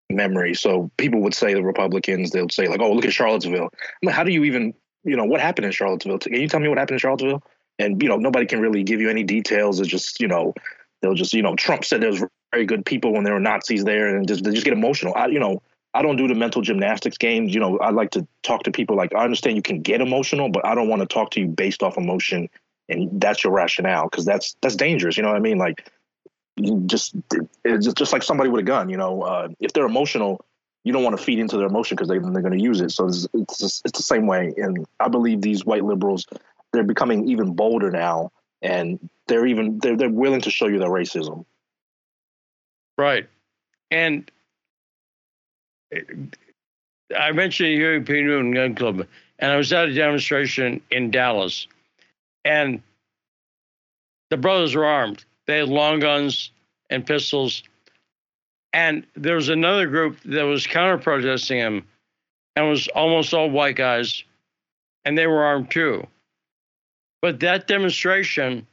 memory. 0.10 0.54
So 0.54 0.92
people 0.98 1.22
would 1.22 1.34
say 1.34 1.54
the 1.54 1.64
Republicans. 1.64 2.32
They'll 2.32 2.50
say 2.50 2.68
like, 2.68 2.80
"Oh, 2.80 2.94
look 2.94 3.06
at 3.06 3.14
Charlottesville." 3.14 3.70
I'm 3.74 4.06
like, 4.06 4.16
how 4.16 4.24
do 4.24 4.32
you 4.32 4.44
even, 4.44 4.74
you 5.04 5.16
know, 5.16 5.26
what 5.26 5.42
happened 5.42 5.66
in 5.66 5.72
Charlottesville? 5.72 6.20
Can 6.20 6.34
you 6.34 6.48
tell 6.48 6.60
me 6.60 6.68
what 6.68 6.78
happened 6.78 6.96
in 6.96 7.00
Charlottesville? 7.00 7.42
And 7.80 8.02
you 8.02 8.10
know, 8.10 8.18
nobody 8.18 8.46
can 8.46 8.60
really 8.62 8.84
give 8.84 9.02
you 9.02 9.10
any 9.10 9.24
details. 9.24 9.80
It's 9.80 9.90
just, 9.90 10.20
you 10.22 10.28
know, 10.28 10.54
they'll 11.02 11.16
just, 11.16 11.34
you 11.34 11.42
know, 11.42 11.56
Trump 11.56 11.86
said 11.86 12.02
there 12.02 12.12
was 12.12 12.24
very 12.52 12.66
good 12.66 12.86
people 12.86 13.14
when 13.14 13.24
there 13.24 13.34
were 13.34 13.40
Nazis 13.40 13.84
there, 13.84 14.16
and 14.16 14.28
just 14.28 14.44
they 14.44 14.52
just 14.52 14.66
get 14.66 14.74
emotional. 14.74 15.16
I, 15.16 15.28
you 15.28 15.40
know. 15.40 15.62
I 15.94 16.02
don't 16.02 16.16
do 16.16 16.28
the 16.28 16.36
mental 16.36 16.62
gymnastics 16.62 17.18
games. 17.18 17.54
You 17.54 17.60
know, 17.60 17.78
I 17.80 17.90
like 17.90 18.12
to 18.12 18.26
talk 18.44 18.64
to 18.64 18.72
people 18.72 18.96
like 18.96 19.14
I 19.14 19.24
understand 19.24 19.56
you 19.56 19.62
can 19.62 19.82
get 19.82 20.02
emotional, 20.02 20.50
but 20.50 20.66
I 20.66 20.76
don't 20.76 20.88
want 20.88 21.02
to 21.02 21.06
talk 21.06 21.32
to 21.32 21.40
you 21.42 21.48
based 21.48 21.84
off 21.84 21.98
emotion 21.98 22.50
and 22.92 23.22
that's 23.22 23.44
your 23.44 23.54
rationale 23.54 24.08
because 24.10 24.26
that's 24.26 24.56
that's 24.62 24.76
dangerous. 24.76 25.18
You 25.18 25.24
know 25.24 25.30
what 25.30 25.38
I 25.38 25.42
mean? 25.42 25.58
Like, 25.58 25.90
just 26.86 27.16
just, 27.66 27.98
just 27.98 28.14
like 28.14 28.24
somebody 28.24 28.50
with 28.50 28.60
a 28.60 28.64
gun. 28.64 28.90
You 28.90 28.98
know, 28.98 29.22
uh, 29.24 29.48
if 29.60 29.74
they're 29.74 29.86
emotional, 29.86 30.46
you 30.84 30.94
don't 30.94 31.04
want 31.04 31.18
to 31.18 31.24
feed 31.24 31.40
into 31.40 31.58
their 31.58 31.68
emotion 31.68 31.96
because 31.96 32.10
they, 32.10 32.20
they're 32.20 32.42
going 32.42 32.58
to 32.58 32.62
use 32.62 32.82
it. 32.82 32.92
So 32.92 33.08
it's 33.08 33.28
it's, 33.34 33.58
just, 33.58 33.82
it's 33.86 33.98
the 33.98 34.04
same 34.04 34.28
way. 34.28 34.54
And 34.58 34.86
I 35.00 35.08
believe 35.08 35.42
these 35.42 35.66
white 35.66 35.86
liberals 35.86 36.28
they're 36.74 36.84
becoming 36.84 37.28
even 37.30 37.54
bolder 37.54 37.92
now, 37.92 38.32
and 38.62 39.00
they're 39.28 39.46
even 39.46 39.80
they're 39.80 39.98
they're 39.98 40.10
willing 40.10 40.42
to 40.42 40.52
show 40.52 40.68
you 40.68 40.80
their 40.80 40.90
racism. 40.90 41.46
Right. 42.98 43.28
And 43.90 44.30
I 45.94 47.32
mentioned 47.32 47.70
the 47.70 47.76
Huey 47.76 48.00
P. 48.02 48.22
Newton 48.22 48.52
Gun 48.54 48.76
Club, 48.76 49.08
and 49.40 49.52
I 49.52 49.58
was 49.58 49.72
at 49.74 49.90
a 49.90 49.94
demonstration 49.94 50.82
in 50.92 51.12
Dallas, 51.12 51.68
and 52.46 52.82
the 54.30 54.38
brothers 54.38 54.76
were 54.76 54.86
armed. 54.86 55.26
They 55.46 55.60
had 55.60 55.70
long 55.70 56.00
guns 56.00 56.52
and 56.90 57.06
pistols. 57.06 57.64
And 58.74 59.06
there 59.16 59.36
was 59.36 59.50
another 59.50 59.88
group 59.88 60.18
that 60.24 60.44
was 60.44 60.66
counter 60.66 60.98
protesting 60.98 61.58
him 61.58 61.86
and 62.56 62.70
was 62.70 62.88
almost 62.90 63.34
all 63.34 63.50
white 63.50 63.76
guys, 63.76 64.24
and 65.04 65.18
they 65.18 65.28
were 65.28 65.44
armed 65.44 65.72
too. 65.72 66.08
But 67.22 67.42
that 67.42 67.68
demonstration, 67.68 68.66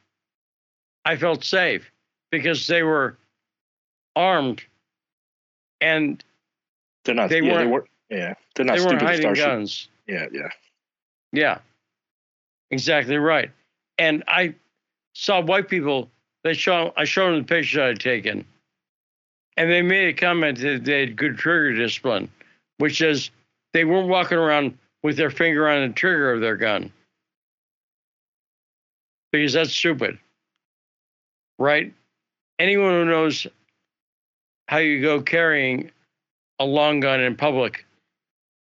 I 1.05 1.17
felt 1.17 1.43
safe 1.43 1.91
because 2.31 2.67
they 2.67 2.83
were 2.83 3.17
armed 4.15 4.63
and 5.81 6.23
They're 7.05 7.15
not. 7.15 7.31
They 7.31 7.41
yeah, 7.41 7.59
they 7.59 7.67
weren't. 7.67 7.89
Yeah, 8.11 8.35
they're 8.55 8.67
not 8.67 8.79
they 8.79 8.85
weren't 8.85 9.03
hiding 9.03 9.35
guns. 9.35 9.89
Yeah, 10.07 10.27
yeah. 10.33 10.49
Yeah, 11.33 11.59
exactly 12.71 13.17
right. 13.17 13.51
And 13.99 14.25
I 14.29 14.55
saw 15.15 15.41
white 15.41 15.69
people. 15.69 16.11
They 16.45 16.55
show 16.55 16.93
I 16.97 17.05
showed 17.05 17.33
them 17.33 17.43
the 17.43 17.45
pictures 17.45 17.79
I 17.79 17.87
had 17.89 18.01
taken, 18.01 18.45
and 19.57 19.71
they 19.71 19.83
made 19.83 20.09
a 20.09 20.13
comment 20.13 20.59
that 20.59 20.85
they 20.85 21.01
had 21.01 21.17
good 21.17 21.37
trigger 21.37 21.75
discipline, 21.75 22.31
which 22.79 23.01
is 23.01 23.31
they 23.73 23.85
weren't 23.85 24.09
walking 24.09 24.39
around 24.39 24.79
with 25.03 25.17
their 25.17 25.31
finger 25.31 25.69
on 25.69 25.87
the 25.87 25.95
trigger 25.95 26.33
of 26.33 26.41
their 26.41 26.57
gun 26.57 26.93
because 29.33 29.53
that's 29.53 29.73
stupid, 29.73 30.19
right? 31.59 31.93
Anyone 32.59 32.91
who 32.93 33.05
knows 33.05 33.47
how 34.69 34.79
you 34.79 35.01
go 35.01 35.21
carrying 35.21 35.91
a 36.59 36.65
long 36.65 37.01
gun 37.01 37.21
in 37.21 37.37
public, 37.37 37.85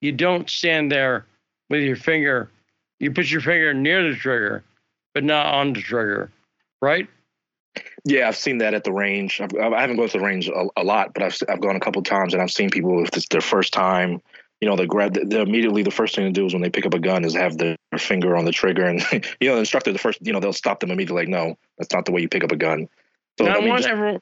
you 0.02 0.12
don't 0.12 0.50
stand 0.50 0.92
there 0.92 1.26
with 1.70 1.82
your 1.82 1.96
finger. 1.96 2.50
You 3.00 3.12
put 3.12 3.30
your 3.30 3.42
finger 3.42 3.74
near 3.74 4.10
the 4.10 4.16
trigger, 4.16 4.64
but 5.14 5.24
not 5.24 5.54
on 5.54 5.74
the 5.74 5.82
trigger, 5.82 6.32
right? 6.82 7.08
Yeah, 8.06 8.28
I've 8.28 8.38
seen 8.38 8.60
that 8.60 8.74
at 8.74 8.84
the 8.84 8.92
range. 8.92 9.42
I've, 9.42 9.54
I 9.56 9.82
haven't 9.82 9.98
gone 9.98 10.08
to 10.08 10.18
the 10.18 10.24
range 10.24 10.48
a, 10.48 10.68
a 10.78 10.84
lot, 10.84 11.14
but 11.14 11.24
I've 11.24 11.38
I've 11.50 11.60
gone 11.60 11.76
a 11.76 11.80
couple 11.80 12.02
times, 12.04 12.34
and 12.34 12.42
I've 12.42 12.52
seen 12.52 12.70
people 12.70 13.04
if 13.04 13.10
it's 13.16 13.28
their 13.30 13.42
first 13.42 13.74
time. 13.74 14.22
You 14.62 14.70
know, 14.70 14.76
they 14.76 14.86
grab. 14.86 15.14
They 15.14 15.42
immediately 15.42 15.84
the 15.84 15.92
first 15.92 16.16
thing 16.16 16.26
to 16.26 16.32
do 16.32 16.46
is 16.46 16.54
when 16.54 16.62
they 16.62 16.70
pick 16.70 16.86
up 16.86 16.94
a 16.94 17.00
gun 17.00 17.26
is 17.26 17.34
have 17.34 17.58
their 17.58 17.76
finger 17.98 18.38
on 18.38 18.46
the 18.46 18.52
trigger, 18.52 18.86
and 18.86 19.02
you 19.42 19.50
know, 19.50 19.56
the 19.56 19.60
instructor 19.60 19.92
the 19.92 20.00
first, 20.00 20.20
you 20.22 20.32
know, 20.32 20.40
they'll 20.40 20.54
stop 20.54 20.80
them 20.80 20.92
immediately. 20.92 21.24
Like, 21.24 21.30
no, 21.30 21.58
that's 21.78 21.94
not 21.94 22.06
the 22.06 22.12
way 22.12 22.22
you 22.22 22.30
pick 22.30 22.44
up 22.44 22.52
a 22.52 22.56
gun. 22.56 22.88
So 23.38 23.48
I 23.48 23.60
want 23.60 23.80
just- 23.82 23.90
everyone. 23.90 24.22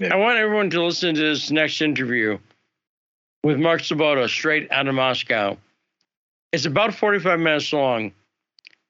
Yeah. 0.00 0.12
I 0.12 0.16
want 0.16 0.38
everyone 0.38 0.70
to 0.70 0.84
listen 0.84 1.14
to 1.14 1.20
this 1.20 1.52
next 1.52 1.80
interview 1.80 2.38
with 3.44 3.58
Mark 3.58 3.82
Sleboda, 3.82 4.26
straight 4.26 4.72
out 4.72 4.88
of 4.88 4.94
Moscow. 4.94 5.56
It's 6.52 6.64
about 6.64 6.94
45 6.94 7.38
minutes 7.38 7.72
long, 7.74 8.10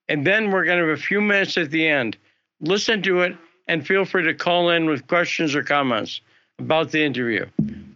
and 0.09 0.25
then 0.25 0.53
we're 0.53 0.65
going 0.65 0.79
to 0.79 0.87
have 0.89 0.97
a 0.97 1.03
few 1.03 1.21
minutes 1.21 1.59
at 1.59 1.73
the 1.73 1.87
end. 1.87 2.17
Listen 2.61 3.03
to 3.03 3.23
it, 3.23 3.37
and 3.67 3.85
feel 3.85 4.05
free 4.05 4.23
to 4.23 4.33
call 4.33 4.71
in 4.71 4.87
with 4.87 5.09
questions 5.09 5.57
or 5.57 5.65
comments 5.65 6.21
about 6.61 6.93
the 6.93 7.05
interview. 7.05 7.47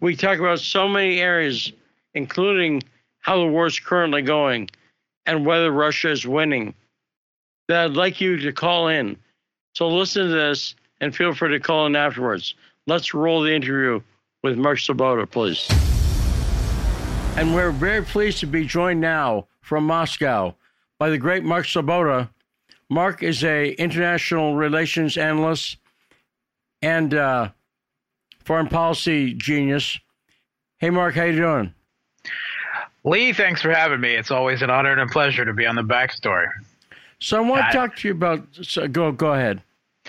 We 0.01 0.17
talk 0.17 0.41
about 0.41 0.59
so 0.59 0.89
many 0.89 1.21
areas, 1.21 1.73
including 2.15 2.83
how 3.21 3.39
the 3.39 3.47
war's 3.47 3.79
currently 3.79 4.23
going, 4.23 4.69
and 5.27 5.47
whether 5.47 5.71
Russia 5.71 6.11
is 6.11 6.27
winning. 6.27 6.75
That 7.69 7.85
I'd 7.85 7.97
like 7.97 8.21
you 8.21 8.37
to 8.37 8.53
call 8.53 8.89
in. 8.89 9.17
So 9.75 9.89
listen 9.89 10.27
to 10.27 10.33
this 10.33 10.75
and 11.01 11.15
feel 11.15 11.35
free 11.35 11.51
to 11.51 11.61
call 11.61 11.87
in 11.87 11.95
afterwards. 11.95 12.57
Let's 12.89 13.15
roll 13.15 13.43
the 13.43 13.55
interview 13.55 14.01
with 14.43 14.59
Mark 14.59 14.79
Sleboda, 14.79 15.31
please. 15.31 15.69
And 17.39 17.55
we're 17.55 17.71
very 17.71 18.03
pleased 18.03 18.41
to 18.41 18.47
be 18.47 18.65
joined 18.65 19.01
now 19.01 19.47
from 19.61 19.85
Moscow 19.87 20.57
by 20.99 21.09
the 21.09 21.19
great 21.19 21.45
Mark 21.45 21.67
Sleboda. 21.67 22.31
Mark 22.91 23.23
is 23.23 23.45
a 23.45 23.75
international 23.75 24.57
relations 24.57 25.17
analyst 25.17 25.77
and 26.83 27.15
uh, 27.15 27.51
foreign 28.45 28.67
policy 28.67 29.35
genius. 29.35 30.01
Hey, 30.79 30.91
Mark, 30.91 31.15
how 31.15 31.27
you 31.27 31.37
doing? 31.37 31.75
Lee, 33.05 33.33
thanks 33.33 33.63
for 33.63 33.71
having 33.71 34.01
me. 34.01 34.17
It's 34.17 34.33
always 34.33 34.61
an 34.61 34.71
honor 34.71 34.91
and 34.91 35.03
a 35.03 35.07
pleasure 35.07 35.45
to 35.45 35.53
be 35.53 35.65
on 35.65 35.77
the 35.77 35.83
backstory. 35.83 36.49
So 37.21 37.37
I 37.37 37.49
want 37.49 37.67
to 37.67 37.73
talk 37.73 37.95
to 37.99 38.09
you 38.09 38.15
about. 38.15 38.49
So 38.63 38.89
go 38.89 39.13
go 39.13 39.35
ahead. 39.35 39.63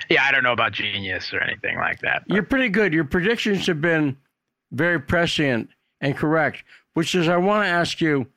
Yeah, 0.09 0.23
I 0.23 0.31
don't 0.31 0.41
know 0.41 0.53
about 0.53 0.71
genius 0.71 1.31
or 1.31 1.41
anything 1.41 1.77
like 1.77 1.99
that. 1.99 2.23
But. 2.27 2.33
You're 2.33 2.43
pretty 2.43 2.69
good. 2.69 2.91
Your 2.91 3.03
predictions 3.03 3.67
have 3.67 3.81
been 3.81 4.17
very 4.71 4.99
prescient 4.99 5.69
and 6.01 6.17
correct. 6.17 6.63
Which 6.93 7.15
is, 7.15 7.27
I 7.27 7.37
want 7.37 7.65
to 7.65 7.69
ask 7.69 8.01
you. 8.01 8.27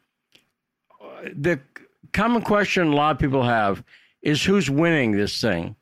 The 1.34 1.60
common 2.12 2.42
question 2.42 2.88
a 2.88 2.94
lot 2.94 3.12
of 3.12 3.18
people 3.18 3.44
have 3.44 3.84
is 4.22 4.44
who's 4.44 4.68
winning 4.68 5.12
this 5.12 5.40
thing, 5.40 5.76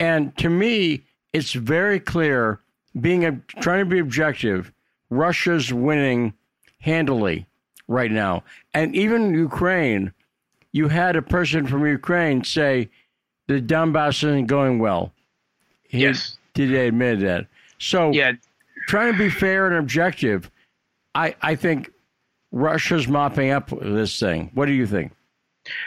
and 0.00 0.36
to 0.38 0.48
me, 0.48 1.02
it's 1.32 1.52
very 1.52 2.00
clear. 2.00 2.60
Being 3.00 3.24
a, 3.24 3.32
trying 3.60 3.80
to 3.80 3.90
be 3.90 3.98
objective, 3.98 4.72
Russia's 5.10 5.72
winning 5.72 6.32
handily 6.80 7.46
right 7.88 8.10
now, 8.10 8.44
and 8.72 8.94
even 8.94 9.34
Ukraine. 9.34 10.12
You 10.72 10.88
had 10.88 11.14
a 11.14 11.22
person 11.22 11.68
from 11.68 11.86
Ukraine 11.86 12.42
say 12.42 12.90
the 13.46 13.60
Donbass 13.60 14.24
isn't 14.24 14.46
going 14.46 14.80
well. 14.80 15.12
He 15.84 15.98
yes, 15.98 16.36
did 16.54 16.70
they 16.72 16.88
admit 16.88 17.20
that? 17.20 17.46
So 17.78 18.10
yeah, 18.10 18.32
trying 18.88 19.12
to 19.12 19.18
be 19.18 19.30
fair 19.30 19.68
and 19.68 19.76
objective, 19.76 20.50
I 21.14 21.34
I 21.42 21.54
think 21.54 21.90
Russia's 22.52 23.08
mopping 23.08 23.50
up 23.50 23.70
this 23.80 24.18
thing. 24.18 24.50
What 24.54 24.66
do 24.66 24.72
you 24.72 24.86
think? 24.86 25.12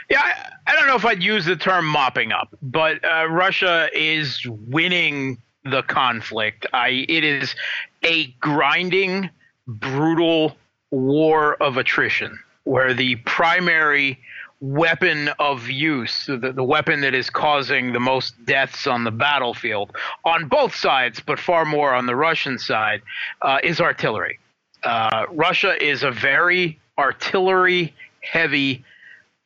Yeah, 0.10 0.22
I, 0.22 0.72
I 0.72 0.76
don't 0.76 0.88
know 0.88 0.96
if 0.96 1.06
I'd 1.06 1.22
use 1.22 1.46
the 1.46 1.56
term 1.56 1.86
mopping 1.86 2.32
up, 2.32 2.50
but 2.62 3.04
uh, 3.06 3.28
Russia 3.30 3.90
is 3.94 4.46
winning 4.46 5.38
the 5.64 5.84
conflict. 5.84 6.66
I 6.74 7.06
it 7.08 7.24
is 7.24 7.56
a 8.04 8.28
grinding, 8.40 9.30
brutal 9.68 10.58
war 10.92 11.56
of 11.62 11.78
attrition 11.78 12.40
where 12.64 12.94
the 12.94 13.16
primary 13.18 14.20
weapon 14.60 15.30
of 15.40 15.70
use, 15.70 16.26
the, 16.26 16.38
the 16.38 16.64
weapon 16.64 17.02
that 17.02 17.14
is 17.14 17.30
causing 17.30 17.94
the 17.94 18.00
most 18.00 18.34
deaths 18.46 18.88
on 18.88 19.04
the 19.04 19.12
battlefield, 19.12 19.96
on 20.26 20.48
both 20.48 20.76
sides, 20.76 21.20
but 21.20 21.40
far 21.40 21.64
more 21.64 21.94
on 21.94 22.08
the 22.08 22.16
Russian 22.16 22.58
side, 22.58 23.02
uh, 23.42 23.60
is 23.64 23.80
artillery. 23.80 24.40
Uh, 24.84 25.26
Russia 25.32 25.82
is 25.84 26.04
a 26.04 26.12
very 26.12 26.80
artillery 26.98 27.94
heavy 28.22 28.84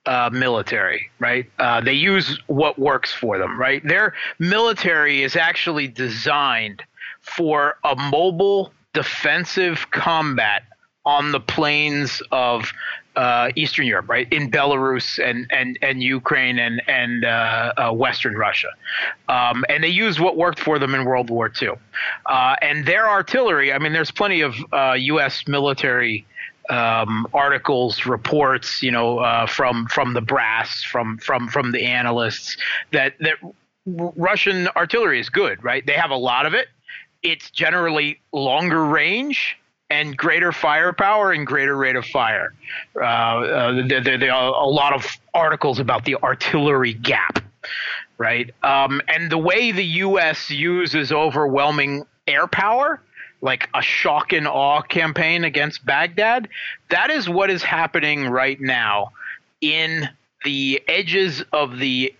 uh, 0.06 0.30
military, 0.32 1.10
right? 1.20 1.50
Uh, 1.60 1.82
they 1.82 1.94
use 1.94 2.40
what 2.48 2.80
works 2.80 3.14
for 3.14 3.38
them, 3.38 3.60
right? 3.60 3.86
Their 3.88 4.14
military 4.40 5.22
is 5.22 5.36
actually 5.36 5.88
designed 5.88 6.84
for 7.22 7.76
a 7.84 7.96
mobile 7.96 8.74
defensive 8.94 9.90
combat 9.92 10.64
on 11.06 11.32
the 11.32 11.40
plains 11.40 12.22
of 12.32 12.72
uh, 13.16 13.50
Eastern 13.56 13.86
Europe, 13.86 14.10
right, 14.10 14.28
in 14.32 14.50
Belarus 14.50 15.20
and 15.24 15.48
and 15.52 15.78
and 15.82 16.02
Ukraine 16.02 16.60
and 16.60 16.82
and 16.88 17.26
uh, 17.26 17.74
uh, 17.78 17.92
Western 17.92 18.36
Russia, 18.36 18.70
um, 19.28 19.66
and 19.70 19.84
they 19.84 19.90
used 19.90 20.20
what 20.20 20.38
worked 20.38 20.60
for 20.60 20.80
them 20.80 20.96
in 20.96 21.06
World 21.06 21.30
War 21.30 21.52
II, 21.62 21.72
uh, 22.28 22.56
and 22.62 22.86
their 22.86 23.10
artillery. 23.10 23.74
I 23.74 23.80
mean, 23.80 23.94
there's 23.94 24.12
plenty 24.12 24.42
of 24.42 24.56
U.S. 24.74 25.44
Uh, 25.48 25.52
military 25.52 26.26
um, 26.70 27.28
articles, 27.34 28.06
reports, 28.06 28.82
you 28.82 28.92
know, 28.92 29.20
uh, 29.20 29.46
from 29.46 29.88
from 29.88 30.14
the 30.14 30.22
brass, 30.22 30.84
from 30.84 31.18
from 31.18 31.48
from 31.50 31.72
the 31.72 31.84
analysts 31.84 32.56
that 32.92 33.16
that 33.20 33.36
Russian 33.86 34.68
artillery 34.70 35.20
is 35.20 35.30
good, 35.30 35.64
right? 35.64 35.86
They 35.86 35.94
have 35.94 36.12
a 36.12 36.16
lot 36.16 36.46
of 36.46 36.54
it. 36.54 36.68
It's 37.24 37.52
generally 37.52 38.20
longer 38.32 38.86
range 38.86 39.58
and 39.92 40.16
greater 40.16 40.54
firepower 40.54 41.34
and 41.34 41.46
greater 41.46 41.76
rate 41.76 41.98
of 41.98 42.06
fire. 42.06 42.54
Uh, 42.96 43.04
uh, 43.04 43.88
there, 43.88 44.18
there, 44.18 44.34
are 44.34 44.54
a 44.54 44.66
lot 44.66 44.94
of 44.94 45.06
articles 45.34 45.80
about 45.80 46.06
the 46.06 46.16
artillery 46.24 46.94
gap, 46.94 47.44
right? 48.18 48.52
Um, 48.64 49.02
and 49.10 49.30
the 49.30 49.38
way 49.38 49.74
the 49.74 49.84
U.S. 49.84 50.50
uses 50.50 51.12
overwhelming 51.12 52.06
air 52.26 52.48
power, 52.48 53.02
like 53.42 53.68
a 53.74 53.82
shock 53.82 54.32
and 54.32 54.48
awe 54.48 54.82
campaign 54.82 55.44
against 55.44 55.86
Baghdad, 55.86 56.48
that 56.90 57.10
is 57.10 57.28
what 57.28 57.52
is 57.52 57.62
happening 57.62 58.30
right 58.30 58.62
now 58.62 59.12
in 59.60 60.08
the 60.46 60.82
edges 60.88 61.44
of 61.52 61.80
the 61.80 62.16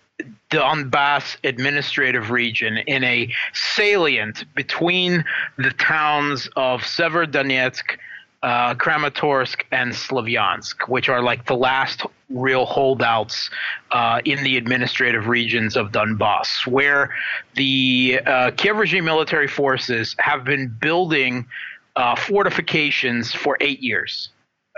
Donbass 0.50 1.36
administrative 1.44 2.30
region 2.30 2.78
in 2.78 3.04
a 3.04 3.32
salient 3.52 4.44
between 4.54 5.24
the 5.56 5.70
towns 5.70 6.48
of 6.56 6.82
Severodonetsk, 6.82 7.98
uh, 8.42 8.74
Kramatorsk, 8.74 9.62
and 9.70 9.92
Slavyansk, 9.92 10.88
which 10.88 11.08
are 11.08 11.22
like 11.22 11.46
the 11.46 11.56
last 11.56 12.02
real 12.28 12.64
holdouts 12.66 13.50
uh, 13.90 14.20
in 14.24 14.42
the 14.42 14.56
administrative 14.56 15.28
regions 15.28 15.76
of 15.76 15.92
Donbass, 15.92 16.66
where 16.66 17.14
the 17.54 18.20
uh, 18.26 18.50
Kiev 18.52 18.76
regime 18.76 19.04
military 19.04 19.48
forces 19.48 20.16
have 20.18 20.44
been 20.44 20.68
building 20.80 21.46
uh, 21.94 22.16
fortifications 22.16 23.32
for 23.32 23.56
eight 23.60 23.80
years 23.80 24.30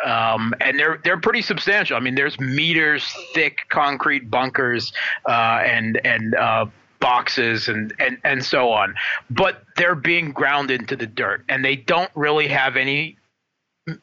um, 0.05 0.55
and 0.61 0.79
they're 0.79 1.01
they're 1.05 1.21
pretty 1.21 1.43
substantial. 1.43 1.97
I 1.97 2.01
mean, 2.01 2.15
there's 2.15 2.39
meters 2.41 3.07
thick 3.35 3.59
concrete 3.69 4.31
bunkers 4.31 4.93
uh, 5.29 5.63
and 5.65 6.01
and 6.05 6.35
uh, 6.35 6.67
boxes 7.01 7.69
and, 7.69 7.95
and 7.99 8.19
and 8.25 8.45
so 8.45 8.71
on, 8.71 8.95
but 9.31 9.63
they're 9.77 9.95
being 9.95 10.33
ground 10.33 10.71
into 10.71 10.97
the 10.97 11.07
dirt, 11.07 11.45
and 11.49 11.65
they 11.65 11.77
don't 11.77 12.11
really 12.15 12.49
have 12.49 12.77
any 12.77 13.17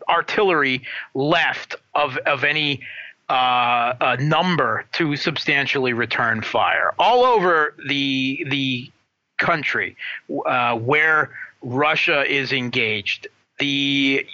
artillery 0.07 0.83
left 1.13 1.75
of 1.95 2.17
of 2.25 2.43
any 2.43 2.81
uh, 3.29 3.93
uh 3.99 4.17
number 4.19 4.85
to 4.91 5.15
substantially 5.15 5.93
return 5.93 6.41
fire 6.41 6.93
all 6.99 7.25
over 7.25 7.73
the 7.87 8.45
the 8.49 8.91
country 9.39 9.97
uh, 10.45 10.75
where 10.75 11.31
Russia 11.61 12.23
is 12.31 12.53
engaged. 12.53 13.27
The 13.59 14.25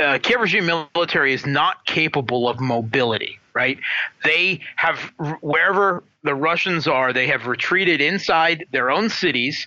uh, 0.00 0.18
Kiev 0.18 0.40
regime 0.40 0.66
military 0.66 1.32
is 1.32 1.46
not 1.46 1.84
capable 1.86 2.48
of 2.48 2.60
mobility, 2.60 3.38
right? 3.54 3.78
They 4.24 4.60
have, 4.76 4.98
wherever 5.40 6.02
the 6.22 6.34
Russians 6.34 6.86
are, 6.86 7.12
they 7.12 7.26
have 7.26 7.46
retreated 7.46 8.00
inside 8.00 8.66
their 8.72 8.90
own 8.90 9.10
cities 9.10 9.66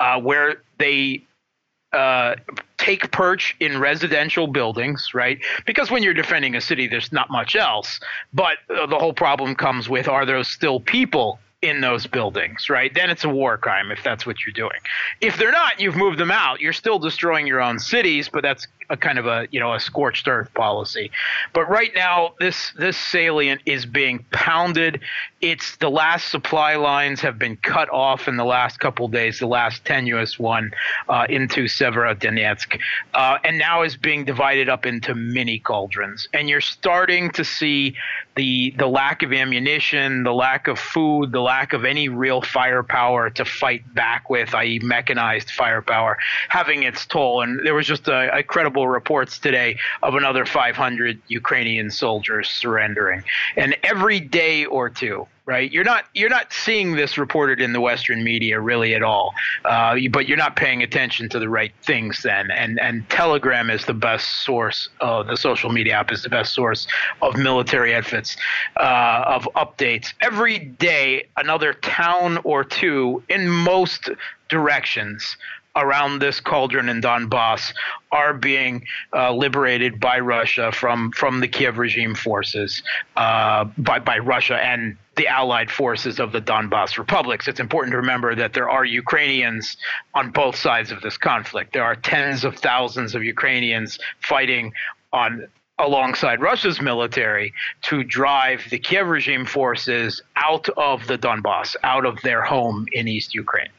uh, 0.00 0.20
where 0.20 0.62
they 0.78 1.24
uh, 1.92 2.36
take 2.78 3.10
perch 3.12 3.54
in 3.60 3.78
residential 3.78 4.46
buildings, 4.46 5.10
right? 5.14 5.38
Because 5.66 5.90
when 5.90 6.02
you're 6.02 6.14
defending 6.14 6.56
a 6.56 6.60
city, 6.60 6.88
there's 6.88 7.12
not 7.12 7.30
much 7.30 7.54
else. 7.54 8.00
But 8.32 8.58
uh, 8.70 8.86
the 8.86 8.98
whole 8.98 9.12
problem 9.12 9.54
comes 9.54 9.88
with 9.88 10.08
are 10.08 10.26
there 10.26 10.42
still 10.44 10.80
people 10.80 11.38
in 11.62 11.80
those 11.80 12.08
buildings, 12.08 12.68
right? 12.68 12.92
Then 12.92 13.08
it's 13.08 13.22
a 13.22 13.28
war 13.28 13.56
crime 13.56 13.92
if 13.92 14.02
that's 14.02 14.26
what 14.26 14.36
you're 14.44 14.52
doing. 14.52 14.80
If 15.20 15.36
they're 15.36 15.52
not, 15.52 15.78
you've 15.78 15.94
moved 15.94 16.18
them 16.18 16.32
out. 16.32 16.60
You're 16.60 16.72
still 16.72 16.98
destroying 16.98 17.46
your 17.46 17.60
own 17.60 17.78
cities, 17.78 18.28
but 18.28 18.42
that's 18.42 18.66
a 18.92 18.96
kind 18.96 19.18
of 19.18 19.26
a 19.26 19.48
you 19.50 19.58
know 19.58 19.74
a 19.74 19.80
scorched 19.80 20.28
earth 20.28 20.52
policy. 20.54 21.10
But 21.52 21.68
right 21.68 21.90
now, 21.96 22.34
this 22.38 22.72
this 22.78 22.96
salient 22.96 23.62
is 23.66 23.86
being 23.86 24.24
pounded. 24.30 25.00
It's 25.40 25.76
the 25.78 25.90
last 25.90 26.28
supply 26.28 26.76
lines 26.76 27.20
have 27.22 27.38
been 27.38 27.56
cut 27.56 27.88
off 27.90 28.28
in 28.28 28.36
the 28.36 28.44
last 28.44 28.78
couple 28.78 29.08
days. 29.08 29.40
The 29.40 29.46
last 29.46 29.84
tenuous 29.84 30.38
one 30.38 30.72
uh, 31.08 31.26
into 31.28 31.64
Severodonetsk, 31.64 32.78
uh, 33.14 33.38
and 33.42 33.58
now 33.58 33.82
is 33.82 33.96
being 33.96 34.24
divided 34.24 34.68
up 34.68 34.86
into 34.86 35.14
mini 35.14 35.58
cauldrons. 35.58 36.28
And 36.32 36.48
you're 36.48 36.60
starting 36.60 37.30
to 37.32 37.44
see 37.44 37.96
the 38.36 38.74
the 38.78 38.86
lack 38.86 39.22
of 39.22 39.32
ammunition, 39.32 40.22
the 40.22 40.32
lack 40.34 40.68
of 40.68 40.78
food, 40.78 41.32
the 41.32 41.40
lack 41.40 41.72
of 41.72 41.84
any 41.84 42.08
real 42.08 42.42
firepower 42.42 43.30
to 43.30 43.44
fight 43.44 43.82
back 43.94 44.30
with, 44.30 44.54
i.e., 44.54 44.78
mechanized 44.82 45.50
firepower, 45.50 46.18
having 46.48 46.82
its 46.82 47.06
toll. 47.06 47.42
And 47.42 47.64
there 47.64 47.74
was 47.74 47.86
just 47.86 48.08
a, 48.08 48.36
a 48.36 48.42
credible 48.42 48.81
reports 48.88 49.38
today 49.38 49.78
of 50.02 50.14
another 50.14 50.44
500 50.44 51.20
Ukrainian 51.28 51.90
soldiers 51.90 52.48
surrendering. 52.48 53.22
And 53.56 53.76
every 53.82 54.20
day 54.20 54.64
or 54.64 54.88
two, 54.88 55.26
right? 55.44 55.72
You're 55.72 55.84
not 55.84 56.04
you're 56.14 56.30
not 56.30 56.52
seeing 56.52 56.94
this 56.94 57.18
reported 57.18 57.60
in 57.60 57.72
the 57.72 57.80
Western 57.80 58.22
media 58.22 58.60
really 58.60 58.94
at 58.94 59.02
all, 59.02 59.34
uh, 59.64 59.96
but 60.10 60.28
you're 60.28 60.38
not 60.38 60.56
paying 60.56 60.82
attention 60.82 61.28
to 61.30 61.38
the 61.38 61.48
right 61.48 61.72
things 61.82 62.22
then. 62.22 62.50
And 62.50 62.78
and 62.80 63.08
Telegram 63.10 63.70
is 63.70 63.84
the 63.84 63.94
best 63.94 64.44
source. 64.44 64.88
Uh, 65.00 65.22
the 65.22 65.36
social 65.36 65.70
media 65.70 65.94
app 65.94 66.12
is 66.12 66.22
the 66.22 66.28
best 66.28 66.54
source 66.54 66.86
of 67.22 67.36
military 67.36 67.94
outfits, 67.94 68.36
uh, 68.76 69.24
of 69.26 69.48
updates 69.56 70.12
every 70.20 70.58
day. 70.58 71.26
Another 71.36 71.74
town 71.74 72.38
or 72.44 72.62
two 72.62 73.22
in 73.28 73.48
most 73.48 74.10
directions 74.48 75.36
around 75.76 76.18
this 76.18 76.40
cauldron 76.40 76.88
in 76.88 77.00
Donbass 77.00 77.72
are 78.10 78.34
being 78.34 78.84
uh, 79.12 79.32
liberated 79.32 79.98
by 79.98 80.18
Russia 80.20 80.70
from 80.72 81.12
from 81.12 81.40
the 81.40 81.48
Kiev 81.48 81.78
regime 81.78 82.14
forces, 82.14 82.82
uh, 83.16 83.64
by 83.78 83.98
by 83.98 84.18
Russia 84.18 84.56
and 84.56 84.96
the 85.16 85.26
allied 85.26 85.70
forces 85.70 86.18
of 86.18 86.32
the 86.32 86.40
Donbass 86.40 86.98
republics. 86.98 87.48
It's 87.48 87.60
important 87.60 87.92
to 87.92 87.98
remember 87.98 88.34
that 88.34 88.54
there 88.54 88.70
are 88.70 88.84
Ukrainians 88.84 89.76
on 90.14 90.30
both 90.30 90.56
sides 90.56 90.90
of 90.90 91.02
this 91.02 91.16
conflict. 91.16 91.72
There 91.72 91.84
are 91.84 91.96
tens 91.96 92.44
of 92.44 92.56
thousands 92.56 93.14
of 93.14 93.22
Ukrainians 93.22 93.98
fighting 94.20 94.72
on 95.12 95.46
alongside 95.78 96.40
Russia's 96.40 96.80
military 96.80 97.52
to 97.82 98.04
drive 98.04 98.62
the 98.70 98.78
Kiev 98.78 99.08
regime 99.08 99.44
forces 99.44 100.22
out 100.36 100.68
of 100.70 101.06
the 101.06 101.18
Donbass, 101.18 101.76
out 101.82 102.06
of 102.06 102.20
their 102.22 102.42
home 102.42 102.86
in 102.92 103.08
East 103.08 103.34
Ukraine. 103.34 103.70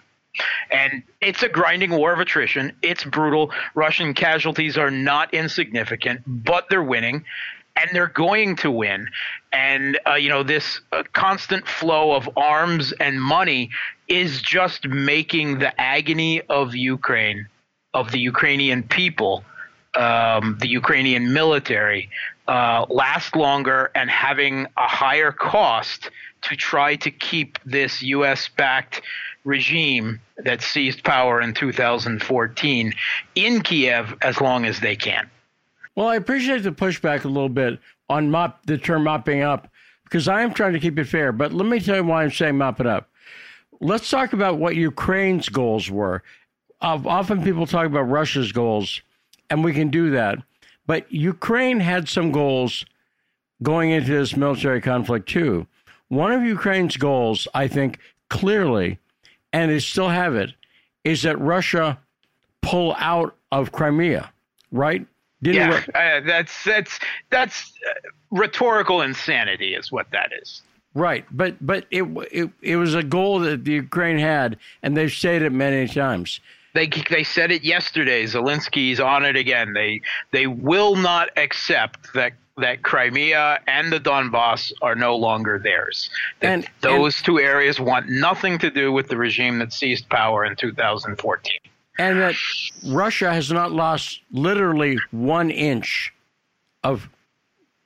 And 0.72 1.03
it's 1.22 1.43
a 1.43 1.49
grinding 1.49 1.91
war 1.91 2.14
of 2.14 2.19
attrition. 2.19 2.73
It's 2.81 3.03
brutal. 3.03 3.51
Russian 3.76 4.14
casualties 4.14 4.77
are 4.77 4.91
not 4.91 5.34
insignificant, 5.34 6.22
but 6.26 6.69
they're 6.69 6.84
winning 6.84 7.26
and 7.76 7.89
they're 7.93 8.07
going 8.07 8.55
to 8.57 8.72
win. 8.72 9.10
And, 9.51 9.99
uh, 10.07 10.15
you 10.15 10.30
know, 10.30 10.43
this 10.43 10.80
uh, 10.91 11.03
constant 11.14 11.68
flow 11.68 12.14
of 12.14 12.30
arms 12.38 12.91
and 12.93 13.22
money 13.22 13.69
is 14.07 14.41
just 14.41 14.88
making 14.88 15.60
the 15.60 15.80
agony 15.80 16.41
of 16.41 16.76
Ukraine, 16.76 17.47
of 17.93 18.11
the 18.11 18.19
Ukrainian 18.19 18.84
people, 18.84 19.43
um, 19.95 20.57
the 20.60 20.68
Ukrainian 20.68 21.34
military, 21.34 22.10
uh, 22.47 22.85
last 22.89 23.35
longer 23.35 23.91
and 23.95 24.10
having 24.10 24.65
a 24.77 24.88
higher 24.88 25.31
cost 25.31 26.10
to 26.43 26.55
try 26.55 26.95
to 26.97 27.10
keep 27.10 27.57
this 27.65 28.01
U.S. 28.01 28.49
backed 28.49 29.01
regime 29.44 30.20
that 30.38 30.61
seized 30.61 31.03
power 31.03 31.41
in 31.41 31.53
2014 31.53 32.94
in 33.36 33.61
Kiev 33.61 34.15
as 34.22 34.40
long 34.41 34.65
as 34.65 34.80
they 34.80 34.95
can. 34.95 35.30
Well, 35.95 36.07
I 36.07 36.15
appreciate 36.15 36.64
the 36.64 36.72
pushback 36.72 37.24
a 37.24 37.28
little 37.28 37.49
bit 37.49 37.80
on 38.10 38.32
mop 38.32 38.65
the 38.65 38.78
term 38.78 39.03
mopping 39.03 39.41
up 39.41 39.68
because 40.06 40.28
I 40.28 40.41
am 40.41 40.53
trying 40.53 40.74
to 40.74 40.80
keep 40.80 40.98
it 40.98 41.06
fair. 41.06 41.32
But 41.32 41.53
let 41.53 41.68
me 41.68 41.80
tell 41.80 41.98
you 41.98 42.03
why 42.03 42.24
I'm 42.24 42.32
saying 42.32 42.57
mop 42.57 42.80
it 42.80 42.88
up. 42.88 43.10
Let's 43.80 44.10
talk 44.10 44.34
about 44.34 44.57
what 44.57 44.76
Ukraine's 44.76 45.49
goals 45.49 45.90
were. 45.90 46.24
Often 46.82 47.44
people 47.44 47.65
talk 47.65 47.86
about 47.86 48.10
Russia's 48.10 48.52
goals, 48.52 49.02
and 49.49 49.64
we 49.64 49.74
can 49.74 49.90
do 49.90 50.11
that. 50.11 50.40
But 50.86 51.11
Ukraine 51.11 51.80
had 51.80 52.10
some 52.10 52.32
goals 52.32 52.86
going 53.61 53.91
into 53.91 54.11
this 54.11 54.36
military 54.36 54.82
conflict 54.82 55.30
too. 55.30 55.68
One 56.10 56.32
of 56.32 56.44
Ukraine's 56.44 56.98
goals, 56.98 57.48
I 57.53 57.68
think, 57.68 57.99
clearly 58.30 58.99
and 59.53 59.71
they 59.71 59.80
still 59.80 60.09
have 60.09 60.35
it, 60.35 60.51
is 61.03 61.21
that 61.21 61.39
Russia 61.39 61.99
pull 62.61 62.95
out 62.97 63.35
of 63.51 63.71
Crimea, 63.71 64.31
right? 64.71 65.05
Didn't 65.41 65.71
yeah, 65.71 66.19
uh, 66.19 66.25
that's 66.25 66.63
that's 66.63 66.99
that's 67.30 67.73
uh, 67.88 68.09
rhetorical 68.31 69.01
insanity, 69.01 69.75
is 69.75 69.91
what 69.91 70.07
that 70.11 70.31
is. 70.41 70.61
Right, 70.95 71.25
but 71.31 71.55
but 71.65 71.85
it, 71.91 72.03
it 72.31 72.49
it 72.61 72.75
was 72.77 72.95
a 72.95 73.03
goal 73.03 73.39
that 73.39 73.65
the 73.65 73.73
Ukraine 73.73 74.17
had, 74.17 74.57
and 74.81 74.95
they've 74.95 75.11
stated 75.11 75.47
it 75.47 75.51
many 75.51 75.88
times. 75.88 76.39
They 76.73 76.88
they 77.09 77.23
said 77.23 77.51
it 77.51 77.63
yesterday. 77.63 78.23
Zelensky's 78.23 78.99
on 78.99 79.25
it 79.25 79.35
again. 79.35 79.73
They 79.73 80.01
they 80.31 80.47
will 80.47 80.95
not 80.95 81.30
accept 81.35 82.13
that 82.13 82.34
that 82.57 82.84
Crimea 82.84 83.59
and 83.67 83.91
the 83.91 83.99
Donbass 83.99 84.71
are 84.81 84.95
no 84.95 85.15
longer 85.15 85.57
theirs. 85.57 86.09
And 86.41 86.67
those 86.81 87.17
and, 87.17 87.25
two 87.25 87.39
areas 87.39 87.80
want 87.80 88.09
nothing 88.09 88.59
to 88.59 88.69
do 88.69 88.91
with 88.91 89.07
the 89.07 89.17
regime 89.17 89.59
that 89.59 89.73
seized 89.73 90.07
power 90.09 90.45
in 90.45 90.55
2014. 90.55 91.53
And 91.99 92.19
that 92.19 92.35
Russia 92.88 93.34
has 93.34 93.51
not 93.51 93.71
lost 93.71 94.21
literally 94.31 94.97
one 95.11 95.51
inch 95.51 96.13
of 96.84 97.07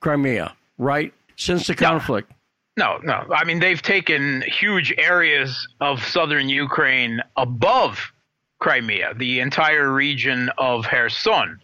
Crimea, 0.00 0.54
right? 0.78 1.12
Since 1.36 1.66
the 1.66 1.74
conflict. 1.74 2.32
No, 2.76 2.98
no. 3.02 3.26
I 3.34 3.44
mean, 3.44 3.58
they've 3.58 3.82
taken 3.82 4.42
huge 4.42 4.94
areas 4.96 5.66
of 5.80 6.02
southern 6.04 6.48
Ukraine 6.48 7.20
above 7.36 8.12
Crimea, 8.60 9.14
the 9.14 9.40
entire 9.40 9.92
region 9.92 10.50
of 10.58 10.84
Kherson 10.84 11.60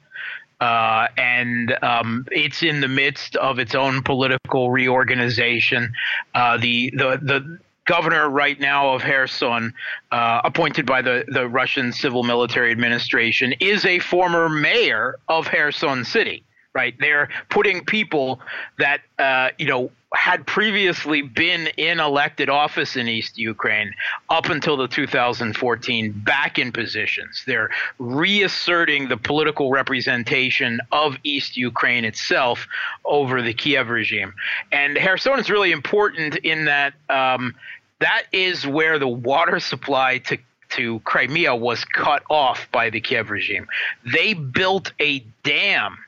uh, 0.60 1.08
and 1.16 1.76
um, 1.82 2.26
it's 2.30 2.62
in 2.62 2.80
the 2.80 2.88
midst 2.88 3.36
of 3.36 3.58
its 3.58 3.74
own 3.74 4.02
political 4.02 4.70
reorganization. 4.70 5.92
Uh, 6.34 6.56
the 6.56 6.90
the 6.90 7.18
the 7.22 7.58
governor 7.86 8.28
right 8.30 8.58
now 8.58 8.94
of 8.94 9.02
Kherson, 9.02 9.74
uh, 10.10 10.40
appointed 10.44 10.86
by 10.86 11.02
the, 11.02 11.24
the 11.28 11.46
Russian 11.46 11.92
civil 11.92 12.22
military 12.22 12.70
administration, 12.70 13.54
is 13.60 13.84
a 13.84 13.98
former 13.98 14.48
mayor 14.48 15.16
of 15.28 15.46
Kherson 15.46 16.04
City 16.04 16.44
right? 16.74 16.94
They're 16.98 17.28
putting 17.48 17.84
people 17.84 18.40
that 18.78 19.00
uh, 19.18 19.50
you 19.58 19.66
know 19.66 19.90
had 20.14 20.46
previously 20.46 21.22
been 21.22 21.68
in 21.76 21.98
elected 21.98 22.48
office 22.48 22.96
in 22.96 23.08
East 23.08 23.36
Ukraine 23.36 23.92
up 24.30 24.48
until 24.48 24.76
the 24.76 24.86
2014 24.86 26.12
back 26.12 26.58
in 26.58 26.72
positions. 26.72 27.42
They're 27.46 27.70
reasserting 27.98 29.08
the 29.08 29.16
political 29.16 29.70
representation 29.70 30.80
of 30.92 31.16
East 31.24 31.56
Ukraine 31.56 32.04
itself 32.04 32.66
over 33.04 33.42
the 33.42 33.54
Kiev 33.54 33.88
regime. 33.88 34.34
And 34.70 34.96
Kherson 34.96 35.38
is 35.38 35.50
really 35.50 35.72
important 35.72 36.36
in 36.36 36.66
that 36.66 36.94
um, 37.08 37.54
that 38.00 38.24
is 38.32 38.66
where 38.66 38.98
the 38.98 39.08
water 39.08 39.60
supply 39.60 40.18
to 40.18 40.38
to 40.70 40.98
Crimea 41.00 41.54
was 41.54 41.84
cut 41.84 42.24
off 42.28 42.68
by 42.72 42.90
the 42.90 43.00
Kiev 43.00 43.30
regime. 43.30 43.68
They 44.04 44.34
built 44.34 44.92
a 45.00 45.20
dam 45.44 45.98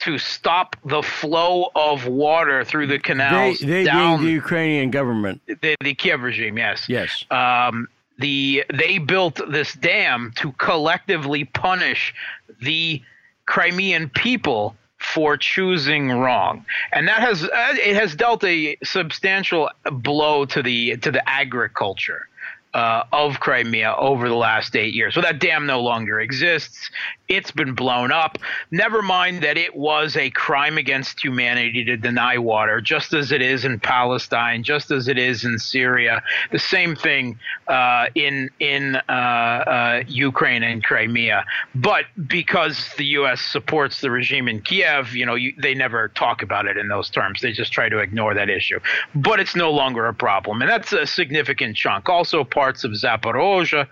to 0.00 0.18
stop 0.18 0.76
the 0.84 1.02
flow 1.02 1.70
of 1.74 2.06
water 2.06 2.64
through 2.64 2.86
the 2.86 2.98
canals 2.98 3.58
they, 3.60 3.66
they 3.66 3.84
down 3.84 4.24
the 4.24 4.30
Ukrainian 4.30 4.90
government, 4.90 5.40
the, 5.46 5.76
the 5.80 5.94
Kiev 5.94 6.22
regime. 6.22 6.58
Yes, 6.58 6.88
yes. 6.88 7.24
Um, 7.30 7.88
the 8.18 8.64
they 8.72 8.98
built 8.98 9.40
this 9.50 9.74
dam 9.74 10.32
to 10.36 10.52
collectively 10.52 11.44
punish 11.44 12.14
the 12.60 13.02
Crimean 13.46 14.10
people 14.10 14.76
for 14.98 15.36
choosing 15.36 16.10
wrong, 16.10 16.64
and 16.92 17.08
that 17.08 17.20
has 17.20 17.44
uh, 17.44 17.74
it 17.82 17.96
has 17.96 18.14
dealt 18.14 18.44
a 18.44 18.76
substantial 18.84 19.70
blow 19.90 20.44
to 20.46 20.62
the 20.62 20.96
to 20.98 21.10
the 21.10 21.26
agriculture 21.28 22.28
uh, 22.72 23.02
of 23.12 23.40
Crimea 23.40 23.94
over 23.98 24.28
the 24.28 24.34
last 24.34 24.76
eight 24.76 24.94
years. 24.94 25.14
So 25.14 25.20
that 25.20 25.40
dam 25.40 25.66
no 25.66 25.80
longer 25.80 26.20
exists. 26.20 26.90
It's 27.28 27.50
been 27.50 27.74
blown 27.74 28.12
up. 28.12 28.38
Never 28.70 29.02
mind 29.02 29.42
that 29.42 29.56
it 29.56 29.76
was 29.76 30.16
a 30.16 30.30
crime 30.30 30.78
against 30.78 31.22
humanity 31.22 31.84
to 31.84 31.96
deny 31.96 32.38
water, 32.38 32.80
just 32.80 33.12
as 33.12 33.30
it 33.32 33.40
is 33.40 33.64
in 33.64 33.78
Palestine, 33.78 34.62
just 34.62 34.90
as 34.90 35.08
it 35.08 35.18
is 35.18 35.44
in 35.44 35.58
Syria. 35.58 36.22
The 36.50 36.58
same 36.58 36.96
thing 36.96 37.38
uh, 37.68 38.06
in 38.14 38.50
in 38.58 38.96
uh, 38.96 39.12
uh 39.12 40.02
Ukraine 40.08 40.62
and 40.62 40.82
Crimea. 40.82 41.44
But 41.74 42.06
because 42.26 42.90
the 42.96 43.06
U.S. 43.06 43.40
supports 43.40 44.00
the 44.00 44.10
regime 44.10 44.48
in 44.48 44.60
Kiev, 44.60 45.14
you 45.14 45.24
know, 45.24 45.36
you, 45.36 45.54
they 45.56 45.74
never 45.74 46.08
talk 46.08 46.42
about 46.42 46.66
it 46.66 46.76
in 46.76 46.88
those 46.88 47.10
terms. 47.10 47.40
They 47.40 47.52
just 47.52 47.72
try 47.72 47.88
to 47.88 47.98
ignore 47.98 48.34
that 48.34 48.50
issue. 48.50 48.80
But 49.14 49.38
it's 49.40 49.54
no 49.54 49.70
longer 49.70 50.06
a 50.06 50.14
problem, 50.14 50.62
and 50.62 50.70
that's 50.70 50.92
a 50.92 51.06
significant 51.06 51.76
chunk. 51.76 52.08
Also, 52.08 52.42
parts 52.60 52.84
of 52.84 52.90
Zaporozhye, 52.92 53.86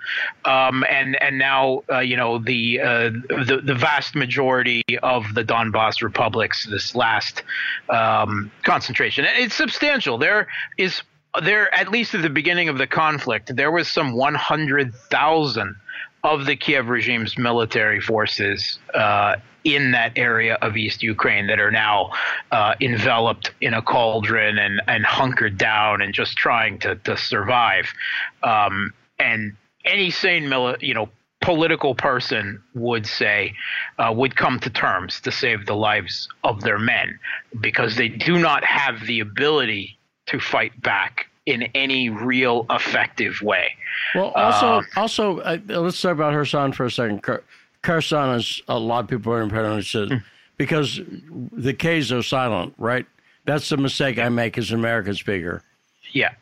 um, 0.44 0.84
and 0.90 1.16
and 1.22 1.38
now 1.38 1.82
uh, 1.90 2.00
you 2.00 2.16
know 2.18 2.38
the 2.38 2.80
uh, 2.80 3.10
the, 3.48 3.62
the 3.64 3.74
vast 3.74 4.14
majority 4.14 4.82
of 5.02 5.24
the 5.32 5.42
Donbass 5.42 6.02
republics, 6.02 6.66
this 6.66 6.94
last 6.94 7.44
um, 7.88 8.50
concentration. 8.64 9.24
It's 9.26 9.54
substantial. 9.54 10.18
There 10.18 10.48
is 10.76 11.02
there 11.42 11.74
at 11.74 11.88
least 11.90 12.14
at 12.14 12.20
the 12.20 12.34
beginning 12.40 12.68
of 12.68 12.76
the 12.76 12.86
conflict, 12.86 13.56
there 13.56 13.70
was 13.70 13.88
some 13.88 14.12
100,000 14.12 15.76
of 16.24 16.44
the 16.44 16.56
Kiev 16.56 16.88
regime's 16.88 17.38
military 17.38 18.00
forces 18.00 18.78
uh, 18.92 19.36
in 19.64 19.92
that 19.92 20.12
area 20.16 20.54
of 20.62 20.76
East 20.76 21.02
Ukraine 21.02 21.46
that 21.48 21.58
are 21.58 21.70
now 21.70 22.10
uh, 22.52 22.74
enveloped 22.80 23.52
in 23.60 23.74
a 23.74 23.82
cauldron 23.82 24.58
and, 24.58 24.80
and 24.86 25.04
hunkered 25.04 25.58
down 25.58 26.00
and 26.00 26.14
just 26.14 26.36
trying 26.36 26.78
to, 26.80 26.96
to 26.96 27.16
survive. 27.16 27.92
Um, 28.42 28.92
and 29.18 29.56
any 29.84 30.10
sane, 30.10 30.44
mili- 30.44 30.80
you 30.80 30.94
know, 30.94 31.08
political 31.40 31.94
person 31.94 32.62
would 32.74 33.06
say 33.06 33.54
uh, 33.98 34.12
would 34.14 34.36
come 34.36 34.58
to 34.60 34.70
terms 34.70 35.20
to 35.20 35.32
save 35.32 35.66
the 35.66 35.74
lives 35.76 36.28
of 36.44 36.60
their 36.62 36.78
men 36.78 37.18
because 37.60 37.96
they 37.96 38.08
do 38.08 38.38
not 38.38 38.64
have 38.64 39.06
the 39.06 39.20
ability 39.20 39.98
to 40.26 40.40
fight 40.40 40.80
back 40.82 41.26
in 41.46 41.62
any 41.74 42.10
real 42.10 42.66
effective 42.68 43.40
way. 43.40 43.70
Well, 44.14 44.32
also, 44.32 44.82
also, 44.96 45.38
uh, 45.38 45.58
let's 45.66 46.00
talk 46.00 46.12
about 46.12 46.34
Kherson 46.34 46.72
for 46.72 46.84
a 46.84 46.90
second. 46.90 47.22
Kherson 47.82 48.30
is 48.36 48.62
a 48.68 48.78
lot 48.78 49.04
of 49.04 49.10
people 49.10 49.32
are 49.32 49.42
interested 49.42 50.10
mm. 50.10 50.22
because 50.56 51.00
the 51.52 51.72
K's 51.72 52.12
are 52.12 52.22
silent, 52.22 52.74
right? 52.78 53.06
That's 53.44 53.68
the 53.68 53.76
mistake 53.76 54.18
I 54.18 54.28
make 54.28 54.58
as 54.58 54.70
an 54.70 54.78
American 54.78 55.14
speaker. 55.14 55.62
Yeah, 56.12 56.34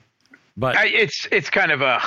but 0.57 0.77
I, 0.77 0.87
it's 0.87 1.29
it's 1.31 1.51
kind 1.51 1.71
of 1.71 1.83
a 1.83 2.01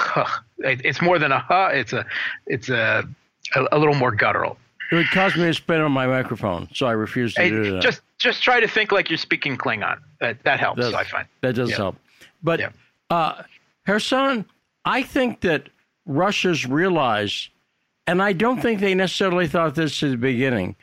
it's 0.57 1.01
more 1.01 1.19
than 1.19 1.31
a 1.31 1.39
huh. 1.39 1.69
It's 1.73 1.93
a 1.93 2.06
it's 2.47 2.69
a 2.69 3.07
a, 3.56 3.65
a 3.72 3.77
little 3.77 3.95
more 3.95 4.11
guttural. 4.11 4.57
It 4.91 4.95
would 4.95 5.11
cause 5.11 5.35
me 5.35 5.43
to 5.43 5.53
spit 5.53 5.80
on 5.81 5.91
my 5.91 6.07
microphone, 6.07 6.68
so 6.73 6.88
I 6.88 6.93
refuse 6.93 7.35
to 7.35 7.47
do 7.47 7.72
that. 7.73 7.81
Just 7.81 8.01
just 8.18 8.41
try 8.41 8.60
to 8.60 8.68
think 8.68 8.91
like 8.91 9.10
you're 9.10 9.18
speaking 9.18 9.57
Klingon. 9.57 9.99
That 10.19 10.43
that 10.43 10.60
helps. 10.60 10.81
Does, 10.81 10.93
I 10.93 11.03
find 11.03 11.27
that 11.41 11.53
does 11.53 11.69
yeah. 11.69 11.76
help. 11.76 11.95
But 12.41 12.60
yeah. 12.60 12.69
uh, 13.10 13.43
Kherson, 13.85 14.45
I 14.85 15.03
think 15.03 15.41
that 15.41 15.69
Russia's 16.06 16.65
realized, 16.65 17.49
and 18.10 18.23
I 18.23 18.34
don't 18.34 18.60
think 18.60 18.80
they 18.80 18.95
necessarily 18.95 19.48
thought 19.48 19.76
this 19.76 20.02
at 20.02 20.10
the 20.10 20.18
beginning. 20.18 20.76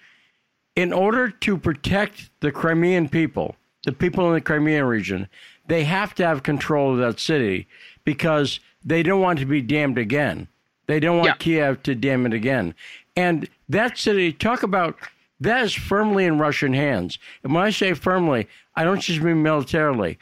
In 0.77 0.93
order 0.93 1.29
to 1.29 1.59
protect 1.59 2.31
the 2.39 2.53
Crimean 2.53 3.09
people, 3.09 3.57
the 3.85 3.91
people 3.91 4.29
in 4.29 4.35
the 4.35 4.41
Crimean 4.41 4.85
region, 4.85 5.29
they 5.67 5.83
have 5.83 6.15
to 6.15 6.25
have 6.25 6.45
control 6.45 6.93
of 6.93 6.99
that 6.99 7.19
city 7.19 7.67
because 8.05 8.61
they 8.85 9.03
don't 9.03 9.21
want 9.21 9.41
to 9.41 9.45
be 9.45 9.61
damned 9.61 9.99
again. 9.99 10.47
They 10.87 11.01
don't 11.01 11.17
want 11.17 11.27
yeah. 11.27 11.35
Kiev 11.35 11.83
to 11.83 11.97
damn 11.97 12.27
it 12.27 12.33
again. 12.33 12.77
And 13.17 13.49
that 13.69 13.99
city, 13.99 14.33
talk 14.33 14.63
about 14.63 14.97
that 15.41 15.65
is 15.65 15.75
firmly 15.75 16.27
in 16.27 16.39
Russian 16.39 16.75
hands. 16.75 17.19
And 17.43 17.53
when 17.53 17.65
I 17.65 17.71
say 17.71 17.93
firmly, 17.95 18.47
I 18.77 18.85
don't 18.85 19.01
just 19.01 19.21
mean 19.21 19.43
militarily. 19.43 20.17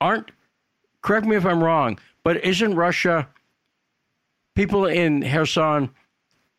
Aren't, 0.00 0.30
correct 1.02 1.26
me 1.26 1.34
if 1.34 1.44
I'm 1.44 1.64
wrong, 1.64 1.98
but 2.22 2.44
isn't 2.44 2.76
Russia, 2.76 3.28
people 4.54 4.86
in 4.86 5.28
Kherson, 5.28 5.90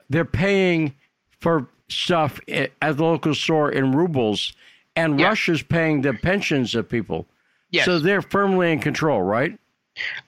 they're 0.10 0.26
paying 0.26 0.94
for 1.40 1.68
stuff 1.88 2.40
at 2.48 2.72
the 2.82 3.04
local 3.04 3.36
store 3.36 3.72
in 3.72 3.92
rubles, 3.92 4.54
and 4.96 5.20
yeah. 5.20 5.28
Russia's 5.28 5.62
paying 5.62 6.02
the 6.02 6.14
pensions 6.14 6.76
of 6.76 6.90
people. 6.90 7.28
Yes. 7.72 7.86
So 7.86 8.00
they're 8.00 8.22
firmly 8.22 8.72
in 8.72 8.80
control, 8.80 9.22
right? 9.22 9.58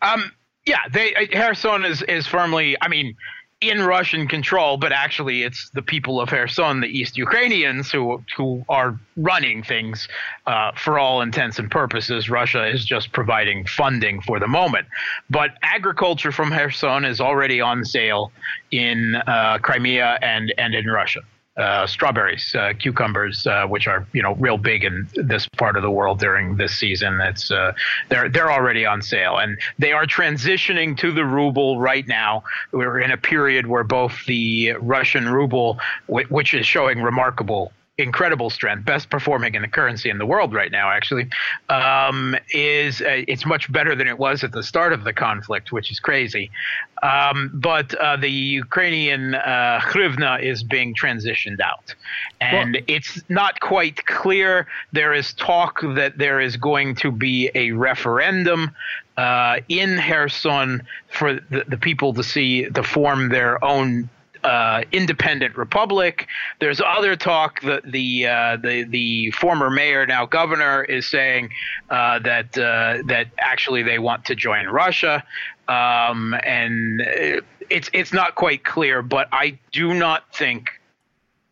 Um, 0.01 0.31
yeah, 0.65 0.79
they 0.91 1.15
uh, 1.15 1.25
Kherson 1.31 1.85
is 1.85 2.01
is 2.03 2.27
firmly. 2.27 2.75
I 2.81 2.87
mean, 2.87 3.15
in 3.59 3.81
Russian 3.81 4.27
control, 4.27 4.77
but 4.77 4.91
actually 4.91 5.41
it's 5.41 5.69
the 5.71 5.81
people 5.81 6.21
of 6.21 6.29
Kherson, 6.29 6.81
the 6.81 6.87
East 6.87 7.17
Ukrainians, 7.17 7.91
who 7.91 8.23
who 8.35 8.63
are 8.69 8.99
running 9.15 9.63
things 9.63 10.07
uh, 10.45 10.71
for 10.73 10.99
all 10.99 11.21
intents 11.21 11.57
and 11.57 11.69
purposes. 11.71 12.29
Russia 12.29 12.67
is 12.67 12.85
just 12.85 13.11
providing 13.13 13.65
funding 13.65 14.21
for 14.21 14.39
the 14.39 14.47
moment, 14.47 14.85
but 15.29 15.51
agriculture 15.63 16.31
from 16.31 16.49
Kherson 16.51 17.03
is 17.03 17.19
already 17.19 17.59
on 17.59 17.83
sale 17.83 18.31
in 18.69 19.15
uh, 19.15 19.57
Crimea 19.59 20.19
and 20.21 20.53
and 20.57 20.75
in 20.75 20.85
Russia 20.85 21.21
uh, 21.57 21.87
strawberries, 21.87 22.53
uh, 22.55 22.73
cucumbers, 22.77 23.47
uh, 23.47 23.65
which 23.65 23.87
are 23.87 24.05
you 24.13 24.21
know 24.21 24.35
real 24.35 24.57
big 24.57 24.83
in 24.83 25.07
this 25.15 25.47
part 25.57 25.75
of 25.75 25.81
the 25.81 25.91
world 25.91 26.19
during 26.19 26.55
this 26.55 26.77
season. 26.77 27.19
It's 27.21 27.51
uh, 27.51 27.73
they're 28.09 28.29
they're 28.29 28.51
already 28.51 28.85
on 28.85 29.01
sale, 29.01 29.37
and 29.37 29.57
they 29.79 29.91
are 29.91 30.05
transitioning 30.05 30.97
to 30.99 31.11
the 31.11 31.25
ruble 31.25 31.79
right 31.79 32.07
now. 32.07 32.43
We're 32.71 32.99
in 32.99 33.11
a 33.11 33.17
period 33.17 33.67
where 33.67 33.83
both 33.83 34.13
the 34.25 34.73
Russian 34.73 35.29
ruble, 35.29 35.79
which 36.07 36.53
is 36.53 36.65
showing 36.65 37.01
remarkable 37.01 37.71
incredible 37.97 38.49
strength, 38.49 38.85
best 38.85 39.09
performing 39.09 39.55
in 39.55 39.63
the 39.63 39.67
currency 39.67 40.09
in 40.09 40.19
the 40.19 40.25
world 40.25 40.53
right 40.53 40.71
now, 40.71 40.91
actually, 40.91 41.27
um, 41.69 42.35
is 42.51 43.01
uh, 43.01 43.23
it's 43.27 43.45
much 43.45 43.71
better 43.71 43.95
than 43.95 44.07
it 44.07 44.19
was 44.19 44.43
at 44.43 44.51
the 44.51 44.61
start 44.61 44.93
of 44.93 45.03
the 45.03 45.13
conflict, 45.13 45.71
which 45.71 45.91
is 45.91 45.99
crazy. 45.99 46.51
Um, 47.01 47.51
but 47.53 47.93
uh, 47.95 48.17
the 48.17 48.29
Ukrainian 48.29 49.35
uh, 49.35 49.79
hryvnia 49.81 50.41
is 50.41 50.63
being 50.63 50.93
transitioned 50.93 51.59
out, 51.59 51.95
and 52.39 52.73
well, 52.73 52.83
it's 52.87 53.21
not 53.29 53.59
quite 53.59 54.05
clear. 54.05 54.67
There 54.91 55.13
is 55.13 55.33
talk 55.33 55.81
that 55.81 56.17
there 56.17 56.39
is 56.39 56.55
going 56.55 56.95
to 56.95 57.11
be 57.11 57.49
a 57.55 57.71
referendum 57.71 58.75
uh, 59.17 59.59
in 59.69 59.97
Kherson 59.97 60.85
for 61.09 61.33
the, 61.33 61.63
the, 61.67 61.77
people 61.77 62.13
to 62.13 62.23
see 62.23 62.65
to 62.65 62.83
form 62.83 63.29
their 63.29 63.63
own 63.65 64.09
uh, 64.43 64.83
independent 64.91 65.57
republic. 65.57 66.27
There's 66.59 66.81
other 66.81 67.15
talk 67.15 67.61
that 67.61 67.83
the 67.83 68.27
uh, 68.27 68.57
the 68.57 68.83
the 68.83 69.31
former 69.31 69.69
mayor, 69.69 70.05
now 70.05 70.25
governor, 70.25 70.83
is 70.83 71.07
saying 71.07 71.49
uh, 71.89 72.19
that 72.19 72.57
uh, 72.57 73.03
that 73.07 73.27
actually 73.39 73.83
they 73.83 73.99
want 73.99 74.25
to 74.25 74.35
join 74.35 74.67
Russia, 74.67 75.23
um, 75.67 76.35
and 76.43 77.01
it's 77.69 77.89
it's 77.93 78.13
not 78.13 78.35
quite 78.35 78.63
clear. 78.63 79.01
But 79.01 79.27
I 79.31 79.57
do 79.71 79.93
not 79.93 80.33
think 80.35 80.69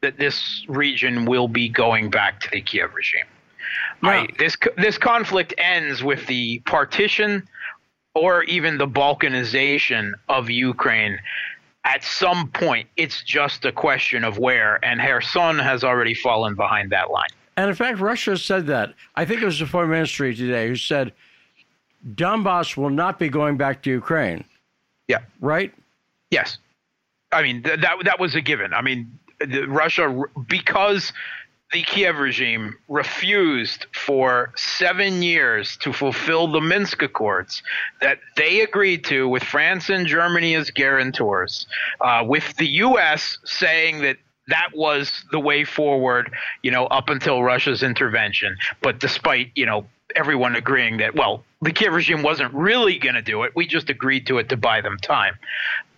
that 0.02 0.18
this 0.18 0.66
region 0.68 1.26
will 1.26 1.48
be 1.48 1.70
going 1.70 2.10
back 2.10 2.40
to 2.42 2.50
the 2.52 2.62
Kiev 2.62 2.94
regime. 2.94 3.26
No. 4.02 4.10
I, 4.10 4.28
this 4.38 4.58
this 4.78 4.98
conflict 4.98 5.54
ends 5.58 6.04
with 6.04 6.26
the 6.28 6.60
partition 6.60 7.48
or 8.16 8.44
even 8.44 8.78
the 8.78 8.88
balkanization 8.88 10.14
of 10.30 10.50
Ukraine 10.50 11.20
at 11.86 12.04
some 12.04 12.50
point, 12.50 12.90
it's 12.98 13.24
just 13.24 13.64
a 13.64 13.72
question 13.72 14.24
of 14.24 14.40
where, 14.40 14.84
and 14.84 15.00
Kherson 15.00 15.60
has 15.60 15.84
already 15.84 16.16
fallen 16.16 16.56
behind 16.56 16.92
that 16.92 17.12
line. 17.12 17.30
And 17.58 17.70
in 17.70 17.76
fact, 17.76 18.00
Russia 18.00 18.38
said 18.38 18.68
that. 18.68 18.94
I 19.16 19.24
think 19.24 19.42
it 19.42 19.46
was 19.46 19.60
the 19.60 19.68
foreign 19.68 19.92
ministry 19.92 20.36
today 20.36 20.68
who 20.68 20.76
said 20.76 21.14
Donbass 22.16 22.76
will 22.76 22.90
not 22.90 23.18
be 23.20 23.30
going 23.30 23.56
back 23.56 23.84
to 23.84 23.90
Ukraine. 23.92 24.44
Yeah. 25.08 25.20
Right? 25.40 25.74
Yes. 26.32 26.58
I 27.32 27.44
mean, 27.44 27.64
th- 27.64 27.80
that, 27.82 27.98
that 28.04 28.20
was 28.20 28.36
a 28.36 28.42
given. 28.42 28.74
I 28.74 28.82
mean, 28.82 29.18
Russia, 29.68 30.24
because 30.48 31.14
the 31.74 31.82
Kiev 31.84 32.18
regime 32.18 32.76
refused 32.88 33.88
for 33.92 34.54
seven 34.56 35.22
years 35.22 35.78
to 35.78 35.92
fulfill 35.92 36.48
the 36.52 36.62
Minsk 36.62 37.02
Accords 37.02 37.64
that 38.02 38.20
they 38.38 38.62
agreed 38.62 39.04
to 39.06 39.28
with 39.28 39.44
France 39.44 39.90
and 39.90 40.06
Germany 40.06 40.56
as 40.56 40.70
guarantors, 40.70 41.68
uh, 42.02 42.24
with 42.26 42.56
the 42.58 42.68
U.S. 42.68 43.38
saying 43.46 44.02
that 44.02 44.18
that 44.48 44.70
was 44.74 45.26
the 45.32 45.40
way 45.40 45.64
forward, 45.64 46.32
you 46.62 46.72
know, 46.72 46.86
up 46.88 47.10
until 47.10 47.44
Russia's 47.44 47.84
intervention. 47.84 48.56
But 48.82 49.00
despite, 49.00 49.52
you 49.56 49.66
know, 49.66 49.86
everyone 50.16 50.56
agreeing 50.56 50.98
that, 50.98 51.16
well, 51.16 51.44
the 51.62 51.72
Kiev 51.72 51.94
regime 51.94 52.22
wasn't 52.22 52.54
really 52.54 53.00
going 53.00 53.16
to 53.16 53.22
do 53.22 53.44
it. 53.44 53.54
We 53.56 53.66
just 53.66 53.90
agreed 53.90 54.28
to 54.28 54.38
it 54.38 54.50
to 54.50 54.58
buy 54.58 54.82
them 54.82 54.98
time. 54.98 55.34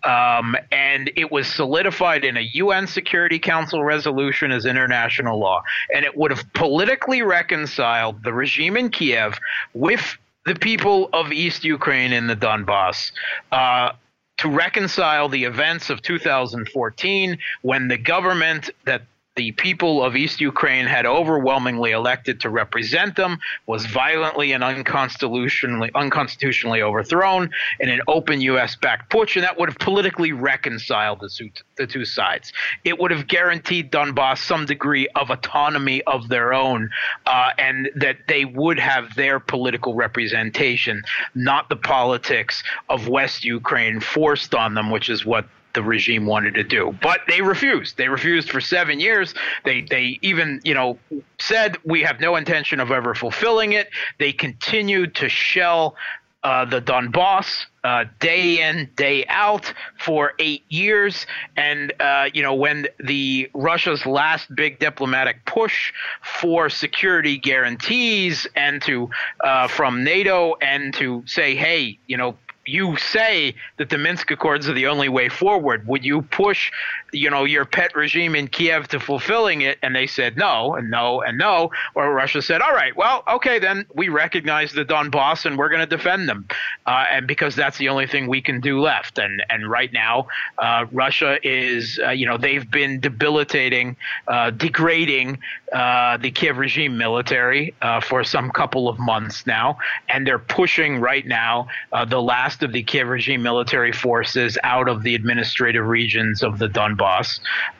Um, 0.03 0.55
and 0.71 1.11
it 1.15 1.31
was 1.31 1.47
solidified 1.47 2.23
in 2.23 2.37
a 2.37 2.49
UN 2.53 2.87
Security 2.87 3.39
Council 3.39 3.83
resolution 3.83 4.51
as 4.51 4.65
international 4.65 5.39
law. 5.39 5.63
And 5.93 6.05
it 6.05 6.15
would 6.17 6.31
have 6.31 6.43
politically 6.53 7.21
reconciled 7.21 8.23
the 8.23 8.33
regime 8.33 8.77
in 8.77 8.89
Kiev 8.89 9.37
with 9.73 10.17
the 10.45 10.55
people 10.55 11.09
of 11.13 11.31
East 11.31 11.63
Ukraine 11.63 12.13
in 12.13 12.27
the 12.27 12.35
Donbass. 12.35 13.11
Uh, 13.51 13.91
to 14.37 14.49
reconcile 14.49 15.29
the 15.29 15.43
events 15.43 15.89
of 15.89 16.01
2014 16.01 17.37
when 17.63 17.87
the 17.87 17.97
government 17.97 18.69
that 18.85 19.01
the 19.37 19.51
people 19.53 20.03
of 20.03 20.15
East 20.15 20.41
Ukraine 20.41 20.87
had 20.87 21.05
overwhelmingly 21.05 21.91
elected 21.91 22.41
to 22.41 22.49
represent 22.49 23.15
them, 23.15 23.37
was 23.67 23.85
violently 23.85 24.51
and 24.51 24.63
unconstitutionally, 24.63 25.91
unconstitutionally 25.95 26.81
overthrown 26.81 27.51
in 27.79 27.87
an 27.87 28.01
open 28.07 28.41
U.S. 28.41 28.75
backed 28.75 29.11
putsch, 29.11 29.35
and 29.35 29.43
that 29.43 29.57
would 29.57 29.69
have 29.69 29.77
politically 29.77 30.31
reconciled 30.31 31.19
the 31.21 31.29
two, 31.29 31.51
the 31.77 31.85
two 31.85 32.03
sides. 32.03 32.51
It 32.83 32.99
would 32.99 33.11
have 33.11 33.27
guaranteed 33.27 33.91
Donbass 33.91 34.39
some 34.39 34.65
degree 34.65 35.07
of 35.15 35.29
autonomy 35.29 36.01
of 36.03 36.27
their 36.29 36.53
own, 36.53 36.89
uh, 37.27 37.51
and 37.59 37.89
that 37.95 38.17
they 38.27 38.43
would 38.43 38.79
have 38.79 39.13
their 39.15 39.39
political 39.39 39.93
representation, 39.93 41.03
not 41.35 41.69
the 41.69 41.75
politics 41.75 42.63
of 42.89 43.07
West 43.07 43.45
Ukraine 43.45 43.99
forced 43.99 44.55
on 44.55 44.73
them, 44.73 44.89
which 44.89 45.09
is 45.09 45.25
what 45.25 45.45
the 45.77 45.83
regime 45.83 46.25
wanted 46.25 46.55
to 46.55 46.63
do. 46.63 46.97
But 47.03 47.21
they 47.27 47.43
refused. 47.43 47.97
They 47.97 48.09
refused 48.09 48.49
for 48.49 48.59
seven 48.59 48.99
years. 48.99 49.35
They 49.63 49.81
they 49.81 50.17
even 50.23 50.59
you 50.63 50.73
know 50.73 50.97
said 51.37 51.77
we 51.85 52.01
have 52.01 52.19
no 52.19 52.35
intention 52.35 52.79
of 52.79 52.89
ever 52.89 53.13
fulfilling 53.13 53.73
it. 53.73 53.89
They 54.17 54.33
continued 54.33 55.13
to 55.15 55.29
shell 55.29 55.95
uh, 56.43 56.65
the 56.65 56.81
Donbass 56.81 57.65
uh, 57.83 58.05
day 58.19 58.67
in 58.67 58.89
day 58.95 59.23
out 59.27 59.71
for 59.99 60.33
eight 60.39 60.63
years, 60.69 61.27
and 61.55 61.93
uh, 61.99 62.29
you 62.33 62.41
know 62.41 62.55
when 62.55 62.87
the 62.99 63.51
Russia's 63.53 64.03
last 64.07 64.53
big 64.55 64.79
diplomatic 64.79 65.45
push 65.45 65.93
for 66.23 66.71
security 66.71 67.37
guarantees 67.37 68.47
and 68.55 68.81
to 68.81 69.11
uh, 69.41 69.67
from 69.67 70.03
NATO 70.03 70.55
and 70.59 70.91
to 70.95 71.21
say, 71.27 71.55
hey, 71.55 71.99
you 72.07 72.17
know 72.17 72.35
you 72.67 72.97
say 72.97 73.55
that 73.77 73.89
the 73.89 73.97
Minsk 73.97 74.31
Accords 74.31 74.67
are 74.67 74.73
the 74.73 74.87
only 74.87 75.09
way 75.09 75.29
forward, 75.29 75.87
would 75.87 76.03
you 76.03 76.21
push, 76.21 76.71
you 77.11 77.29
know, 77.29 77.45
your 77.45 77.65
pet 77.65 77.95
regime 77.95 78.35
in 78.35 78.47
Kiev 78.47 78.87
to 78.89 78.99
fulfilling 78.99 79.61
it? 79.61 79.77
And 79.81 79.95
they 79.95 80.07
said 80.07 80.37
no, 80.37 80.75
and 80.75 80.89
no, 80.91 81.21
and 81.21 81.37
no. 81.37 81.71
Or 81.95 82.13
Russia 82.13 82.41
said, 82.41 82.61
all 82.61 82.73
right, 82.73 82.95
well, 82.95 83.23
okay, 83.27 83.59
then 83.59 83.85
we 83.93 84.09
recognize 84.09 84.73
the 84.73 84.85
Donbass 84.85 85.45
and 85.45 85.57
we're 85.57 85.69
going 85.69 85.87
to 85.87 85.95
defend 85.97 86.27
them, 86.27 86.47
uh, 86.85 87.05
and 87.11 87.27
because 87.27 87.55
that's 87.55 87.77
the 87.77 87.89
only 87.89 88.07
thing 88.07 88.27
we 88.27 88.41
can 88.41 88.59
do 88.59 88.79
left. 88.81 89.17
And 89.17 89.43
and 89.49 89.69
right 89.69 89.91
now, 89.93 90.27
uh, 90.57 90.85
Russia 90.91 91.37
is, 91.43 91.99
uh, 92.03 92.09
you 92.09 92.25
know, 92.25 92.37
they've 92.37 92.69
been 92.69 92.99
debilitating, 92.99 93.95
uh, 94.27 94.51
degrading 94.51 95.39
uh, 95.73 96.17
the 96.17 96.31
Kiev 96.31 96.57
regime 96.57 96.97
military 96.97 97.73
for 98.03 98.23
some 98.23 98.51
couple 98.51 98.87
of 98.89 98.99
months 98.99 99.45
now, 99.45 99.77
and 100.09 100.25
they're 100.25 100.39
pushing 100.39 100.99
right 100.99 101.25
now 101.25 101.67
the 102.07 102.21
last 102.21 102.63
of 102.63 102.71
the 102.71 102.83
Kiev 102.83 103.07
regime 103.07 103.41
military 103.41 103.91
forces 103.91 104.57
out 104.63 104.87
of 104.87 105.03
the 105.03 105.15
administrative 105.15 105.85
regions 105.85 106.43
of 106.43 106.59
the 106.59 106.67
Donbass. 106.67 106.96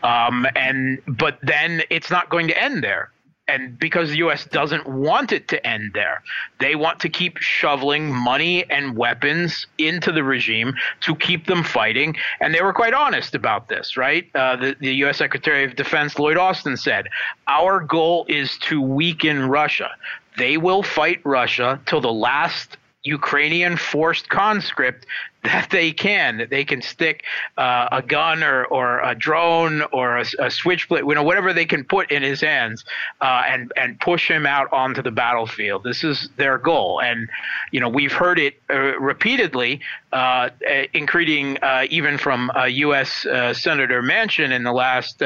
Um, 0.04 0.48
and 0.56 1.00
but 1.08 1.40
then 1.42 1.84
it's 1.90 2.10
not 2.10 2.30
going 2.30 2.48
to 2.48 2.62
end 2.62 2.84
there. 2.84 3.12
And 3.50 3.80
because 3.80 4.10
the 4.10 4.18
U.S. 4.18 4.44
doesn't 4.46 4.86
want 4.88 5.32
it 5.32 5.48
to 5.48 5.66
end 5.66 5.92
there, 5.94 6.22
they 6.60 6.76
want 6.76 7.00
to 7.00 7.10
keep 7.10 7.38
shoveling 7.38 8.14
money 8.14 8.70
and 8.70 8.98
weapons 8.98 9.68
into 9.78 10.12
the 10.12 10.24
regime 10.24 10.74
to 11.02 11.16
keep 11.16 11.48
them 11.48 11.64
fighting. 11.64 12.18
And 12.42 12.54
they 12.54 12.62
were 12.62 12.74
quite 12.74 12.94
honest 12.94 13.36
about 13.36 13.70
this, 13.70 13.96
right? 13.96 14.30
Uh, 14.36 14.58
the, 14.58 14.76
the 14.82 14.94
U.S. 14.96 15.18
Secretary 15.18 15.64
of 15.64 15.78
Defense 15.78 16.20
Lloyd 16.20 16.36
Austin 16.36 16.76
said, 16.76 17.08
Our 17.48 17.80
goal 17.80 18.26
is 18.28 18.58
to 18.64 18.82
weaken 18.82 19.48
Russia. 19.48 19.92
They 20.38 20.58
will 20.58 20.84
fight 20.84 21.22
Russia 21.24 21.80
till 21.86 22.02
the 22.02 22.12
last 22.12 22.78
Ukrainian 23.04 23.78
forced 23.78 24.28
conscript 24.30 25.06
that 25.44 25.70
they 25.70 25.92
can 25.92 26.48
they 26.50 26.66
can 26.66 26.82
stick 26.82 27.24
uh, 27.58 27.88
a 27.92 28.02
gun 28.02 28.44
or, 28.44 28.66
or 28.66 29.00
a 29.02 29.16
drone 29.16 29.82
or 29.94 30.18
a, 30.18 30.26
a 30.40 30.52
switchblade, 30.52 31.04
you 31.06 31.16
know, 31.16 31.24
whatever 31.24 31.54
they 31.54 31.66
can 31.66 31.84
put 31.84 32.12
in 32.12 32.24
his 32.24 32.42
hands, 32.42 32.84
uh, 33.22 33.44
and 33.48 33.72
and 33.78 34.00
push 34.00 34.30
him 34.30 34.46
out 34.46 34.72
onto 34.74 35.02
the 35.02 35.12
battlefield. 35.12 35.84
This 35.84 36.04
is 36.04 36.30
their 36.38 36.58
goal, 36.58 37.02
and 37.02 37.30
you 37.72 37.80
know 37.80 37.90
we've 37.90 38.12
heard 38.12 38.40
it 38.40 38.62
uh, 38.70 39.00
repeatedly, 39.00 39.80
uh, 40.12 40.50
including 40.94 41.58
uh, 41.62 41.86
even 41.90 42.18
from 42.18 42.52
U.S. 42.68 43.26
Uh, 43.26 43.54
Senator 43.54 44.02
Manchin 44.02 44.52
in 44.52 44.64
the 44.64 44.74
last 44.74 45.20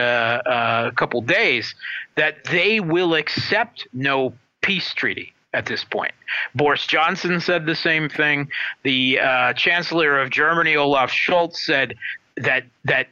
couple 0.96 1.22
days, 1.22 1.74
that 2.16 2.44
they 2.46 2.80
will 2.80 3.16
accept 3.16 3.88
no 3.94 4.34
peace 4.62 4.94
treaty 4.94 5.34
at 5.54 5.66
this 5.66 5.84
point. 5.84 6.14
Boris 6.56 6.86
Johnson 6.88 7.40
said 7.40 7.66
the 7.66 7.76
same 7.76 8.10
thing. 8.10 8.50
The 8.84 9.20
uh, 9.20 9.54
Chancellor 9.54 10.20
of 10.20 10.30
Germany, 10.30 10.76
Olaf 10.76 11.12
Scholz, 11.12 11.58
said 11.58 11.96
that 12.38 12.64
that 12.86 13.08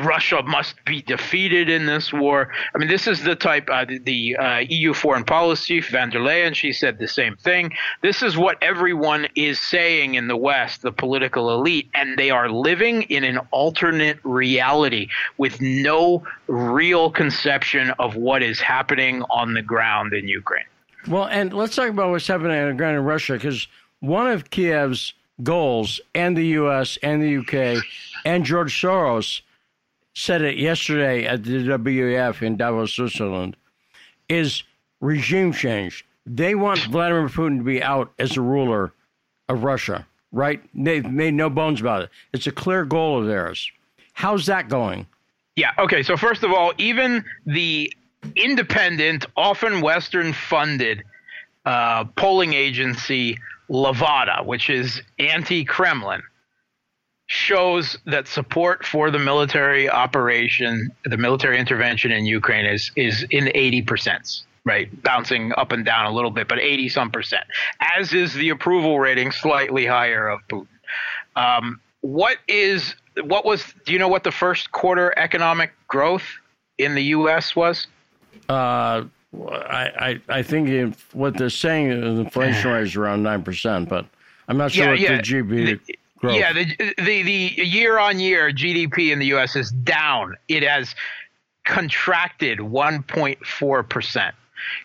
Russia 0.00 0.42
must 0.42 0.82
be 0.84 1.02
defeated 1.02 1.68
in 1.68 1.86
this 1.86 2.12
war. 2.12 2.50
I 2.74 2.78
mean, 2.78 2.88
this 2.88 3.06
is 3.06 3.22
the 3.22 3.34
type, 3.34 3.68
uh, 3.70 3.84
the, 3.84 3.98
the 3.98 4.36
uh, 4.36 4.58
EU 4.60 4.94
foreign 4.94 5.24
policy, 5.24 5.80
von 5.80 6.10
der 6.10 6.20
Leyen, 6.20 6.54
she 6.54 6.72
said 6.72 6.98
the 6.98 7.08
same 7.08 7.36
thing. 7.36 7.72
This 8.02 8.22
is 8.22 8.36
what 8.36 8.56
everyone 8.62 9.28
is 9.34 9.60
saying 9.60 10.14
in 10.14 10.26
the 10.26 10.36
West, 10.36 10.82
the 10.82 10.92
political 10.92 11.52
elite, 11.52 11.88
and 11.94 12.18
they 12.18 12.30
are 12.30 12.50
living 12.50 13.02
in 13.02 13.24
an 13.24 13.38
alternate 13.50 14.18
reality 14.24 15.08
with 15.36 15.60
no 15.60 16.22
real 16.46 17.10
conception 17.10 17.90
of 17.98 18.16
what 18.16 18.42
is 18.42 18.60
happening 18.60 19.22
on 19.30 19.52
the 19.52 19.62
ground 19.62 20.14
in 20.14 20.28
Ukraine. 20.28 20.64
Well, 21.06 21.26
and 21.26 21.52
let's 21.52 21.76
talk 21.76 21.88
about 21.88 22.10
what's 22.10 22.26
happening 22.26 22.58
on 22.58 22.68
the 22.68 22.74
ground 22.74 22.96
in 22.96 23.04
Russia, 23.04 23.34
because 23.34 23.68
one 24.00 24.26
of 24.26 24.50
Kiev's 24.50 25.14
goals, 25.42 26.00
and 26.14 26.36
the 26.36 26.46
U.S. 26.46 26.98
and 27.02 27.22
the 27.22 27.28
U.K. 27.30 27.78
and 28.24 28.44
George 28.44 28.80
Soros 28.80 29.42
said 30.14 30.42
it 30.42 30.56
yesterday 30.56 31.24
at 31.26 31.44
the 31.44 31.64
WEF 31.64 32.42
in 32.42 32.56
Davos, 32.56 32.92
Switzerland, 32.92 33.56
is 34.28 34.64
regime 35.00 35.52
change. 35.52 36.04
They 36.26 36.54
want 36.54 36.80
Vladimir 36.80 37.28
Putin 37.28 37.58
to 37.58 37.64
be 37.64 37.82
out 37.82 38.12
as 38.18 38.36
a 38.36 38.40
ruler 38.40 38.92
of 39.48 39.62
Russia, 39.62 40.06
right? 40.32 40.60
They've 40.74 41.08
made 41.08 41.34
no 41.34 41.48
bones 41.48 41.80
about 41.80 42.02
it. 42.02 42.10
It's 42.32 42.46
a 42.46 42.52
clear 42.52 42.84
goal 42.84 43.20
of 43.20 43.26
theirs. 43.26 43.70
How's 44.12 44.46
that 44.46 44.68
going? 44.68 45.06
Yeah. 45.54 45.70
Okay. 45.78 46.02
So 46.02 46.16
first 46.16 46.42
of 46.42 46.52
all, 46.52 46.72
even 46.78 47.24
the 47.46 47.92
independent, 48.36 49.26
often 49.36 49.80
Western 49.80 50.32
funded 50.32 51.04
uh, 51.64 52.04
polling 52.16 52.54
agency 52.54 53.38
Levada, 53.68 54.44
which 54.44 54.70
is 54.70 55.02
anti 55.18 55.64
Kremlin, 55.64 56.22
shows 57.26 57.98
that 58.06 58.26
support 58.26 58.84
for 58.84 59.10
the 59.10 59.18
military 59.18 59.88
operation, 59.88 60.90
the 61.04 61.18
military 61.18 61.58
intervention 61.58 62.10
in 62.10 62.24
Ukraine 62.24 62.64
is, 62.64 62.90
is 62.96 63.24
in 63.30 63.46
80%. 63.46 64.42
Right, 64.64 65.02
bouncing 65.02 65.52
up 65.56 65.72
and 65.72 65.82
down 65.82 66.04
a 66.04 66.10
little 66.10 66.30
bit, 66.30 66.46
but 66.46 66.58
80 66.58 66.90
some 66.90 67.10
percent, 67.10 67.44
as 67.96 68.12
is 68.12 68.34
the 68.34 68.50
approval 68.50 69.00
rating 69.00 69.30
slightly 69.30 69.86
higher 69.86 70.28
of 70.28 70.40
Putin. 70.46 70.66
Um, 71.36 71.80
what 72.02 72.36
is 72.48 72.94
what 73.22 73.46
was 73.46 73.64
do 73.86 73.94
you 73.94 73.98
know 73.98 74.08
what 74.08 74.24
the 74.24 74.30
first 74.30 74.70
quarter 74.72 75.16
economic 75.18 75.72
growth 75.86 76.24
in 76.76 76.94
the 76.94 77.02
US 77.04 77.56
was? 77.56 77.86
Uh, 78.48 79.04
I, 79.34 79.90
I, 79.98 80.20
I 80.28 80.42
think 80.42 80.96
what 81.12 81.36
they're 81.36 81.50
saying 81.50 81.90
is 81.90 82.18
inflation 82.18 82.70
rate 82.70 82.84
is 82.84 82.96
around 82.96 83.22
nine 83.22 83.42
percent, 83.42 83.88
but 83.88 84.06
I'm 84.48 84.56
not 84.56 84.72
sure 84.72 84.84
yeah, 84.84 84.90
what 84.90 85.00
yeah. 85.00 85.16
the 85.16 85.22
GDP 85.22 85.98
growth. 86.18 86.36
Yeah, 86.36 86.52
the, 86.52 86.64
the 86.98 87.22
the 87.22 87.66
year 87.66 87.98
on 87.98 88.20
year 88.20 88.50
GDP 88.50 89.12
in 89.12 89.18
the 89.18 89.26
U.S. 89.26 89.56
is 89.56 89.70
down. 89.70 90.36
It 90.48 90.62
has 90.62 90.94
contracted 91.64 92.58
1.4 92.58 93.88
percent. 93.88 94.34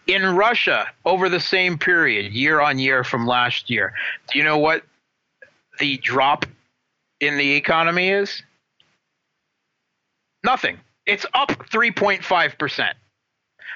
In 0.07 0.23
Russia, 0.35 0.89
over 1.05 1.29
the 1.29 1.39
same 1.39 1.77
period, 1.77 2.31
year 2.33 2.61
on 2.61 2.77
year 2.77 3.03
from 3.03 3.25
last 3.25 3.69
year, 3.69 3.93
do 4.31 4.37
you 4.37 4.43
know 4.43 4.57
what 4.57 4.83
the 5.79 5.97
drop 5.97 6.45
in 7.19 7.37
the 7.37 7.53
economy 7.53 8.09
is? 8.09 8.43
Nothing. 10.43 10.79
It's 11.05 11.25
up 11.33 11.49
3.5 11.49 12.57
percent. 12.57 12.97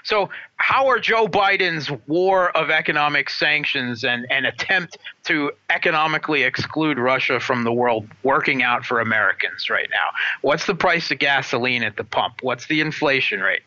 So, 0.08 0.30
how 0.56 0.88
are 0.88 1.00
Joe 1.00 1.28
Biden's 1.28 1.92
war 2.08 2.56
of 2.56 2.70
economic 2.70 3.30
sanctions 3.30 4.06
and, 4.06 4.26
and 4.32 4.46
attempt 4.46 4.98
to 5.26 5.52
economically 5.70 6.44
exclude 6.44 6.98
Russia 6.98 7.42
from 7.42 7.66
the 7.66 7.74
world 7.74 8.08
working 8.24 8.64
out 8.64 8.86
for 8.86 9.02
Americans 9.02 9.70
right 9.70 9.90
now? 9.92 10.18
What's 10.44 10.66
the 10.66 10.76
price 10.76 11.12
of 11.12 11.20
gasoline 11.20 11.84
at 11.84 11.98
the 11.98 12.06
pump? 12.06 12.36
What's 12.42 12.68
the 12.68 12.80
inflation 12.80 13.42
rate? 13.42 13.64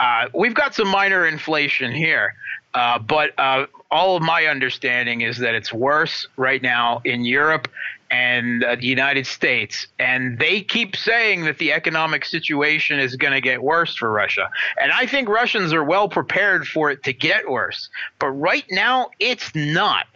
Uh, 0.00 0.28
we've 0.32 0.54
got 0.54 0.74
some 0.74 0.88
minor 0.88 1.26
inflation 1.26 1.92
here, 1.92 2.34
uh, 2.72 2.98
but 2.98 3.38
uh, 3.38 3.66
all 3.90 4.16
of 4.16 4.22
my 4.22 4.46
understanding 4.46 5.20
is 5.20 5.36
that 5.38 5.54
it's 5.54 5.70
worse 5.70 6.26
right 6.38 6.62
now 6.62 7.02
in 7.04 7.26
Europe 7.26 7.68
and 8.14 8.62
uh, 8.62 8.76
the 8.76 8.86
United 8.86 9.26
States, 9.26 9.88
and 9.98 10.38
they 10.38 10.62
keep 10.62 10.94
saying 10.94 11.44
that 11.46 11.58
the 11.58 11.72
economic 11.72 12.24
situation 12.24 13.00
is 13.00 13.16
going 13.16 13.32
to 13.32 13.40
get 13.40 13.60
worse 13.60 13.96
for 13.96 14.12
Russia. 14.12 14.48
And 14.80 14.92
I 14.92 15.04
think 15.04 15.28
Russians 15.28 15.72
are 15.72 15.82
well 15.82 16.08
prepared 16.08 16.64
for 16.68 16.90
it 16.92 17.02
to 17.02 17.12
get 17.12 17.50
worse. 17.50 17.88
But 18.20 18.28
right 18.28 18.64
now, 18.70 19.10
it's 19.18 19.52
not 19.56 20.06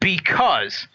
because 0.00 0.88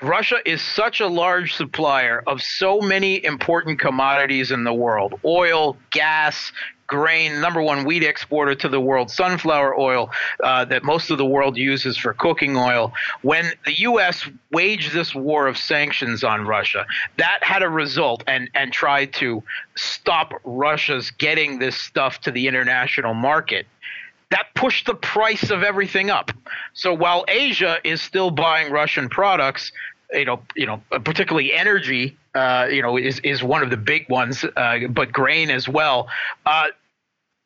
Russia 0.00 0.38
is 0.46 0.62
such 0.62 1.00
a 1.00 1.08
large 1.08 1.54
supplier 1.54 2.22
of 2.26 2.40
so 2.40 2.80
many 2.80 3.22
important 3.22 3.78
commodities 3.78 4.50
in 4.50 4.64
the 4.64 4.72
world 4.72 5.20
oil, 5.26 5.76
gas, 5.90 6.52
grain, 6.88 7.40
number 7.40 7.62
one 7.62 7.84
wheat 7.84 8.02
exporter 8.02 8.54
to 8.56 8.68
the 8.68 8.80
world, 8.80 9.10
sunflower 9.10 9.78
oil 9.78 10.10
uh, 10.42 10.64
that 10.64 10.82
most 10.82 11.10
of 11.10 11.18
the 11.18 11.24
world 11.24 11.56
uses 11.56 11.96
for 11.96 12.14
cooking 12.14 12.56
oil. 12.56 12.92
When 13.22 13.52
the 13.64 13.78
U.S. 13.80 14.28
waged 14.50 14.92
this 14.92 15.14
war 15.14 15.46
of 15.46 15.56
sanctions 15.56 16.24
on 16.24 16.46
Russia, 16.46 16.86
that 17.18 17.38
had 17.42 17.62
a 17.62 17.68
result 17.68 18.24
and, 18.26 18.50
and 18.54 18.72
tried 18.72 19.12
to 19.14 19.42
stop 19.76 20.32
Russia's 20.44 21.12
getting 21.12 21.60
this 21.60 21.76
stuff 21.76 22.20
to 22.22 22.32
the 22.32 22.48
international 22.48 23.14
market 23.14 23.66
that 24.30 24.46
pushed 24.54 24.86
the 24.86 24.94
price 24.94 25.50
of 25.50 25.62
everything 25.62 26.10
up. 26.10 26.30
So 26.74 26.92
while 26.92 27.24
Asia 27.28 27.78
is 27.84 28.02
still 28.02 28.30
buying 28.30 28.70
Russian 28.70 29.08
products, 29.08 29.72
you 30.12 30.24
know, 30.24 30.42
you 30.54 30.66
know, 30.66 30.82
particularly 31.04 31.52
energy, 31.52 32.16
uh, 32.38 32.66
you 32.66 32.82
know, 32.82 32.96
is 32.96 33.18
is 33.20 33.42
one 33.42 33.62
of 33.62 33.70
the 33.70 33.76
big 33.76 34.08
ones, 34.08 34.44
uh, 34.56 34.78
but 34.90 35.12
grain 35.12 35.50
as 35.50 35.68
well. 35.68 36.08
Uh, 36.46 36.68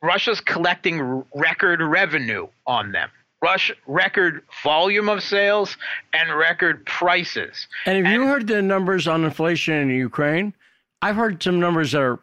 Russia's 0.03 0.41
collecting 0.41 1.25
record 1.35 1.81
revenue 1.81 2.49
on 2.67 2.93
them. 2.93 3.09
Rush 3.41 3.73
record 3.87 4.43
volume 4.63 5.09
of 5.09 5.23
sales 5.23 5.77
and 6.13 6.37
record 6.37 6.85
prices. 6.87 7.67
And 7.87 7.97
have 7.97 8.07
and, 8.07 8.15
you 8.15 8.29
heard 8.29 8.47
the 8.47 8.63
numbers 8.63 9.09
on 9.09 9.25
inflation 9.25 9.75
in 9.75 9.91
Ukraine? 9.91 10.53
I've 11.01 11.17
heard 11.17 11.43
some 11.43 11.59
numbers 11.59 11.93
that 11.93 12.03
are 12.03 12.21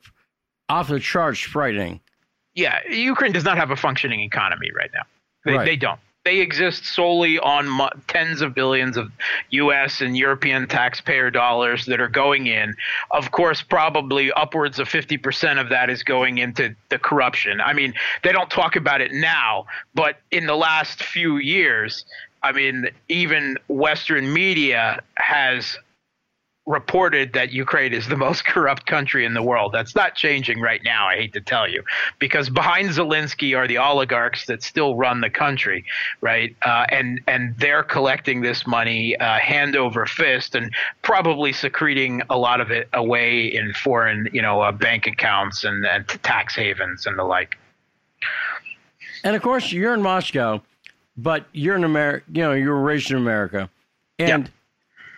off 0.69 0.87
the 0.87 0.99
charts 0.99 1.39
frightening. 1.39 1.99
Yeah, 2.55 2.79
Ukraine 2.89 3.31
does 3.31 3.43
not 3.43 3.57
have 3.57 3.71
a 3.71 3.75
functioning 3.75 4.21
economy 4.21 4.71
right 4.75 4.89
now. 4.93 5.01
They, 5.45 5.53
right. 5.53 5.65
they 5.65 5.75
don't 5.75 5.99
they 6.29 6.41
exist 6.41 6.85
solely 6.85 7.39
on 7.39 7.89
tens 8.07 8.41
of 8.41 8.53
billions 8.53 8.97
of 8.97 9.11
U.S. 9.49 9.99
and 9.99 10.15
European 10.15 10.67
taxpayer 10.67 11.31
dollars 11.31 11.87
that 11.87 11.99
are 11.99 12.07
going 12.07 12.45
in. 12.45 12.75
Of 13.09 13.31
course, 13.31 13.63
probably 13.63 14.31
upwards 14.33 14.77
of 14.77 14.87
50% 14.87 15.59
of 15.59 15.69
that 15.69 15.89
is 15.89 16.03
going 16.03 16.37
into 16.37 16.75
the 16.89 16.99
corruption. 16.99 17.59
I 17.59 17.73
mean, 17.73 17.95
they 18.21 18.31
don't 18.31 18.51
talk 18.51 18.75
about 18.75 19.01
it 19.01 19.11
now, 19.11 19.65
but 19.95 20.17
in 20.29 20.45
the 20.45 20.55
last 20.55 21.01
few 21.01 21.37
years, 21.37 22.05
I 22.43 22.51
mean, 22.51 22.89
even 23.07 23.57
Western 23.67 24.31
media 24.31 25.01
has 25.15 25.79
reported 26.69 27.33
that 27.33 27.51
Ukraine 27.51 27.93
is 27.93 28.07
the 28.07 28.15
most 28.27 28.45
corrupt 28.45 28.85
country 28.85 29.25
in 29.25 29.33
the 29.33 29.41
world. 29.43 29.73
That's 29.73 29.95
not 29.95 30.15
changing 30.15 30.61
right 30.61 30.81
now, 30.85 31.07
I 31.07 31.15
hate 31.15 31.33
to 31.33 31.41
tell 31.41 31.67
you, 31.67 31.83
because 32.19 32.49
behind 32.49 32.89
Zelensky 32.89 33.57
are 33.57 33.67
the 33.67 33.79
oligarchs 33.79 34.45
that 34.45 34.63
still 34.63 34.95
run 34.95 35.19
the 35.19 35.29
country, 35.29 35.83
right? 36.21 36.55
Uh, 36.61 36.85
and 36.89 37.19
and 37.27 37.57
they're 37.57 37.83
collecting 37.83 38.41
this 38.41 38.65
money 38.65 39.17
uh, 39.17 39.39
hand 39.39 39.75
over 39.75 40.05
fist 40.05 40.55
and 40.55 40.71
probably 41.01 41.51
secreting 41.51 42.21
a 42.29 42.37
lot 42.37 42.61
of 42.61 42.71
it 42.71 42.87
away 42.93 43.45
in 43.47 43.73
foreign, 43.73 44.29
you 44.31 44.41
know, 44.41 44.61
uh, 44.61 44.71
bank 44.71 45.07
accounts 45.07 45.63
and, 45.63 45.85
and 45.85 46.07
tax 46.23 46.55
havens 46.55 47.07
and 47.07 47.17
the 47.17 47.23
like. 47.23 47.57
And 49.23 49.35
of 49.35 49.41
course, 49.41 49.71
you're 49.71 49.93
in 49.93 50.01
Moscow, 50.01 50.61
but 51.17 51.45
you're 51.51 51.75
in 51.75 51.83
America. 51.83 52.25
You 52.31 52.43
know, 52.43 52.53
you 52.53 52.69
were 52.69 52.79
raised 52.79 53.09
in 53.09 53.17
America, 53.17 53.69
and. 54.19 54.43
Yep 54.45 54.49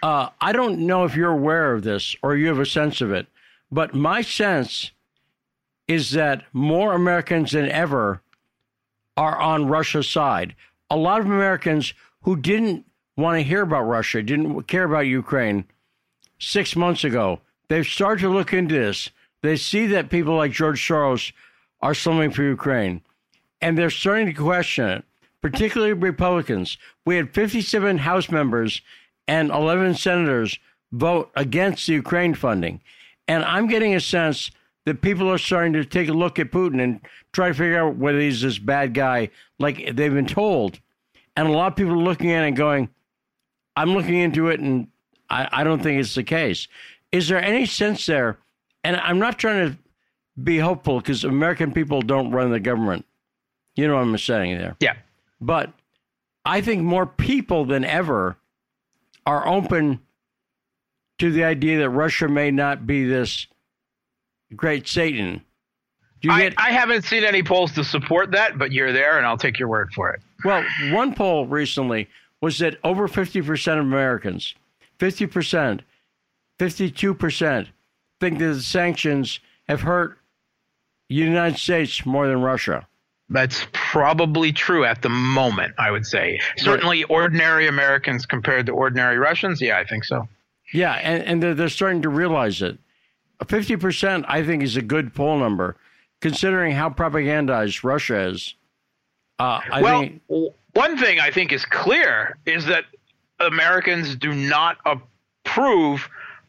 uh, 0.01 0.29
I 0.39 0.51
don't 0.51 0.79
know 0.79 1.05
if 1.05 1.15
you're 1.15 1.31
aware 1.31 1.73
of 1.73 1.83
this 1.83 2.15
or 2.23 2.35
you 2.35 2.47
have 2.47 2.59
a 2.59 2.65
sense 2.65 3.01
of 3.01 3.11
it, 3.11 3.27
but 3.71 3.93
my 3.93 4.21
sense 4.21 4.91
is 5.87 6.11
that 6.11 6.43
more 6.53 6.93
Americans 6.93 7.51
than 7.51 7.69
ever 7.69 8.21
are 9.17 9.39
on 9.39 9.67
Russia's 9.67 10.09
side. 10.09 10.55
A 10.89 10.97
lot 10.97 11.19
of 11.19 11.27
Americans 11.27 11.93
who 12.21 12.35
didn't 12.35 12.85
want 13.17 13.37
to 13.37 13.43
hear 13.43 13.61
about 13.61 13.83
Russia, 13.83 14.23
didn't 14.23 14.63
care 14.63 14.85
about 14.85 15.01
Ukraine 15.01 15.65
six 16.39 16.75
months 16.75 17.03
ago, 17.03 17.39
they've 17.67 17.85
started 17.85 18.21
to 18.21 18.29
look 18.29 18.53
into 18.53 18.75
this. 18.75 19.09
They 19.41 19.55
see 19.55 19.87
that 19.87 20.09
people 20.09 20.35
like 20.35 20.51
George 20.51 20.85
Soros 20.85 21.31
are 21.81 21.93
slumming 21.93 22.31
for 22.31 22.43
Ukraine, 22.43 23.01
and 23.61 23.77
they're 23.77 23.89
starting 23.89 24.27
to 24.27 24.33
question 24.33 24.87
it, 24.87 25.05
particularly 25.41 25.93
Republicans. 25.93 26.77
We 27.05 27.15
had 27.15 27.33
57 27.33 27.99
House 27.99 28.29
members 28.29 28.81
and 29.31 29.49
11 29.49 29.95
senators 29.95 30.59
vote 30.91 31.31
against 31.37 31.87
the 31.87 31.93
Ukraine 31.93 32.33
funding. 32.33 32.81
And 33.29 33.45
I'm 33.45 33.67
getting 33.67 33.95
a 33.95 34.01
sense 34.01 34.51
that 34.85 35.01
people 35.01 35.31
are 35.31 35.37
starting 35.37 35.71
to 35.71 35.85
take 35.85 36.09
a 36.09 36.13
look 36.13 36.37
at 36.37 36.51
Putin 36.51 36.83
and 36.83 36.99
try 37.31 37.47
to 37.47 37.53
figure 37.53 37.79
out 37.79 37.95
whether 37.95 38.19
he's 38.19 38.41
this 38.41 38.59
bad 38.59 38.93
guy 38.93 39.29
like 39.57 39.95
they've 39.95 40.13
been 40.13 40.25
told. 40.25 40.81
And 41.37 41.47
a 41.47 41.51
lot 41.51 41.67
of 41.67 41.75
people 41.77 41.93
are 41.93 42.03
looking 42.03 42.31
at 42.31 42.43
it 42.43 42.47
and 42.47 42.57
going, 42.57 42.89
I'm 43.77 43.93
looking 43.93 44.15
into 44.15 44.49
it 44.49 44.59
and 44.59 44.89
I, 45.29 45.47
I 45.49 45.63
don't 45.63 45.81
think 45.81 46.01
it's 46.01 46.13
the 46.13 46.23
case. 46.23 46.67
Is 47.13 47.29
there 47.29 47.41
any 47.41 47.65
sense 47.65 48.05
there? 48.05 48.37
And 48.83 48.97
I'm 48.97 49.19
not 49.19 49.39
trying 49.39 49.71
to 49.71 49.77
be 50.43 50.57
hopeful 50.57 50.99
because 50.99 51.23
American 51.23 51.71
people 51.71 52.01
don't 52.01 52.31
run 52.31 52.51
the 52.51 52.59
government. 52.59 53.05
You 53.77 53.87
know 53.87 53.95
what 53.95 54.01
I'm 54.01 54.17
saying 54.17 54.57
there. 54.57 54.75
Yeah. 54.81 54.95
But 55.39 55.71
I 56.43 56.59
think 56.59 56.83
more 56.83 57.05
people 57.05 57.63
than 57.63 57.85
ever 57.85 58.35
are 59.25 59.47
open 59.47 59.99
to 61.19 61.31
the 61.31 61.43
idea 61.43 61.79
that 61.79 61.89
Russia 61.89 62.27
may 62.27 62.51
not 62.51 62.87
be 62.87 63.05
this 63.05 63.47
great 64.55 64.87
Satan. 64.87 65.41
I, 66.29 66.51
I 66.57 66.71
haven't 66.71 67.03
seen 67.03 67.23
any 67.23 67.41
polls 67.41 67.71
to 67.73 67.83
support 67.83 68.31
that, 68.31 68.57
but 68.57 68.71
you're 68.71 68.93
there, 68.93 69.17
and 69.17 69.25
I'll 69.25 69.37
take 69.37 69.57
your 69.57 69.67
word 69.67 69.91
for 69.93 70.11
it. 70.11 70.21
Well, 70.43 70.63
one 70.91 71.15
poll 71.15 71.47
recently 71.47 72.07
was 72.41 72.59
that 72.59 72.77
over 72.83 73.07
50% 73.07 73.73
of 73.73 73.85
Americans, 73.85 74.55
50%, 74.99 75.81
52% 76.59 77.67
think 78.19 78.39
that 78.39 78.53
the 78.53 78.61
sanctions 78.61 79.39
have 79.67 79.81
hurt 79.81 80.19
the 81.09 81.15
United 81.15 81.57
States 81.57 82.05
more 82.05 82.27
than 82.27 82.41
Russia. 82.41 82.87
That's 83.31 83.65
probably 83.71 84.51
true 84.51 84.83
at 84.83 85.01
the 85.01 85.09
moment, 85.09 85.73
I 85.77 85.89
would 85.89 86.05
say. 86.05 86.41
Certainly, 86.57 87.05
ordinary 87.05 87.67
Americans 87.67 88.25
compared 88.25 88.65
to 88.65 88.73
ordinary 88.73 89.17
Russians, 89.17 89.61
yeah, 89.61 89.77
I 89.79 89.85
think 89.85 90.03
so. 90.03 90.27
Yeah, 90.73 90.93
and, 90.95 91.23
and 91.23 91.41
they're, 91.41 91.53
they're 91.53 91.69
starting 91.69 92.01
to 92.01 92.09
realize 92.09 92.61
it. 92.61 92.77
50%, 93.39 94.25
I 94.27 94.45
think, 94.45 94.63
is 94.63 94.75
a 94.75 94.81
good 94.81 95.15
poll 95.15 95.39
number, 95.39 95.77
considering 96.19 96.73
how 96.73 96.89
propagandized 96.89 97.83
Russia 97.83 98.27
is. 98.27 98.53
Uh, 99.39 99.61
I 99.71 99.81
well, 99.81 100.01
think, 100.01 100.21
one 100.73 100.97
thing 100.97 101.19
I 101.19 101.31
think 101.31 101.53
is 101.53 101.65
clear 101.65 102.37
is 102.45 102.65
that 102.65 102.83
Americans 103.39 104.15
do 104.15 104.33
not 104.33 104.77
approve 104.85 106.07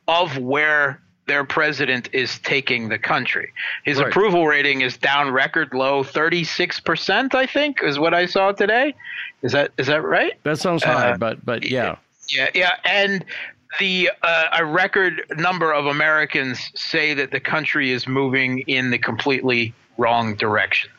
of 0.08 0.36
where 0.36 1.00
their 1.32 1.44
president 1.44 2.10
is 2.12 2.38
taking 2.40 2.90
the 2.90 2.98
country. 2.98 3.54
His 3.84 3.98
right. 3.98 4.08
approval 4.08 4.46
rating 4.46 4.82
is 4.82 4.98
down 4.98 5.30
record 5.30 5.72
low, 5.72 6.04
36%, 6.04 7.34
I 7.34 7.46
think, 7.46 7.82
is 7.82 7.98
what 7.98 8.12
I 8.12 8.26
saw 8.26 8.52
today. 8.52 8.94
Is 9.40 9.52
that 9.52 9.70
is 9.78 9.86
that 9.86 10.02
right? 10.02 10.34
That 10.42 10.58
sounds 10.58 10.84
high, 10.84 11.12
uh, 11.12 11.16
but 11.16 11.42
but 11.42 11.64
yeah. 11.64 11.96
Yeah, 12.28 12.50
yeah, 12.54 12.74
and 12.84 13.24
the 13.80 14.10
uh, 14.22 14.58
a 14.58 14.64
record 14.66 15.22
number 15.38 15.72
of 15.72 15.86
Americans 15.86 16.70
say 16.74 17.14
that 17.14 17.30
the 17.30 17.40
country 17.40 17.92
is 17.92 18.06
moving 18.06 18.58
in 18.66 18.90
the 18.90 18.98
completely 18.98 19.72
wrong 19.96 20.34
direction. 20.34 20.90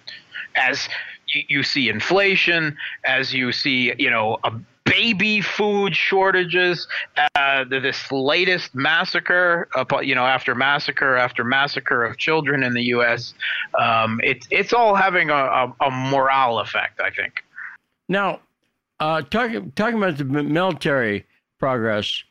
As 0.55 0.89
you, 1.27 1.43
you 1.47 1.61
see 1.61 1.89
inflation, 1.89 2.75
as 3.05 3.35
you 3.35 3.51
see, 3.51 3.93
you 3.99 4.09
know, 4.09 4.39
a 4.43 4.51
baby 4.93 5.41
food 5.41 5.95
shortages, 5.95 6.87
uh, 7.35 7.63
this 7.63 8.11
latest 8.11 8.75
massacre, 8.75 9.67
you 10.01 10.13
know, 10.13 10.25
after 10.25 10.53
massacre 10.53 11.15
after 11.15 11.43
massacre 11.43 12.03
of 12.03 12.17
children 12.17 12.63
in 12.63 12.73
the 12.73 12.83
U.S. 12.95 13.33
Um, 13.79 14.19
it's 14.23 14.47
it's 14.51 14.71
all 14.71 14.93
having 14.95 15.29
a, 15.29 15.33
a, 15.33 15.75
a, 15.81 15.91
morale 15.91 16.59
effect, 16.59 17.01
I 17.01 17.09
think. 17.09 17.43
Now, 18.07 18.41
uh, 18.99 19.23
talking 19.23 19.71
talking 19.75 19.97
about 19.97 20.17
the 20.17 20.25
military 20.25 21.25
progress, 21.59 22.23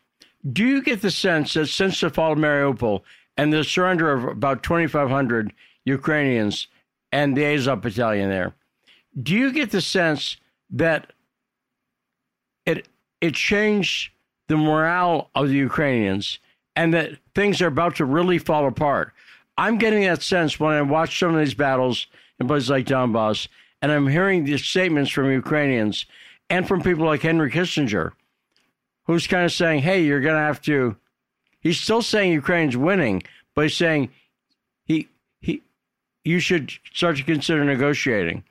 do 0.52 0.64
you 0.64 0.82
get 0.82 1.02
the 1.02 1.10
sense 1.10 1.54
that 1.54 1.66
since 1.66 2.00
the 2.00 2.10
fall 2.10 2.32
of 2.32 2.38
Mariupol 2.38 3.02
and 3.36 3.52
the 3.52 3.64
surrender 3.64 4.12
of 4.12 4.24
about 4.24 4.62
2,500 4.62 5.52
Ukrainians 5.84 6.68
and 7.10 7.36
the 7.36 7.44
Azov 7.44 7.80
battalion 7.80 8.30
there, 8.30 8.54
do 9.20 9.34
you 9.34 9.52
get 9.52 9.72
the 9.72 9.80
sense 9.80 10.36
that 10.70 11.12
it 13.22 13.34
changed 13.34 14.10
the 14.48 14.56
morale 14.56 15.30
of 15.34 15.48
the 15.48 15.54
Ukrainians 15.54 16.38
and 16.76 16.92
that 16.92 17.12
things 17.34 17.62
are 17.62 17.68
about 17.68 17.96
to 17.96 18.04
really 18.04 18.36
fall 18.36 18.66
apart. 18.66 19.14
I'm 19.56 19.78
getting 19.78 20.02
that 20.02 20.22
sense 20.22 20.58
when 20.58 20.72
I 20.72 20.82
watch 20.82 21.18
some 21.18 21.34
of 21.34 21.38
these 21.38 21.54
battles 21.54 22.08
in 22.40 22.48
places 22.48 22.68
like 22.68 22.86
Donbass, 22.86 23.46
and 23.80 23.92
I'm 23.92 24.08
hearing 24.08 24.44
these 24.44 24.64
statements 24.64 25.10
from 25.10 25.30
Ukrainians 25.30 26.04
and 26.50 26.66
from 26.66 26.82
people 26.82 27.06
like 27.06 27.22
Henry 27.22 27.50
Kissinger, 27.50 28.12
who's 29.04 29.26
kind 29.26 29.44
of 29.44 29.52
saying, 29.52 29.82
"Hey, 29.82 30.02
you're 30.02 30.20
going 30.20 30.34
to 30.34 30.40
have 30.40 30.60
to." 30.62 30.96
He's 31.60 31.80
still 31.80 32.02
saying 32.02 32.32
Ukraine's 32.32 32.76
winning, 32.76 33.22
but 33.54 33.62
he's 33.62 33.76
saying 33.76 34.10
he 34.84 35.08
he 35.40 35.62
you 36.24 36.40
should 36.40 36.72
start 36.92 37.16
to 37.18 37.22
consider 37.22 37.64
negotiating. 37.64 38.42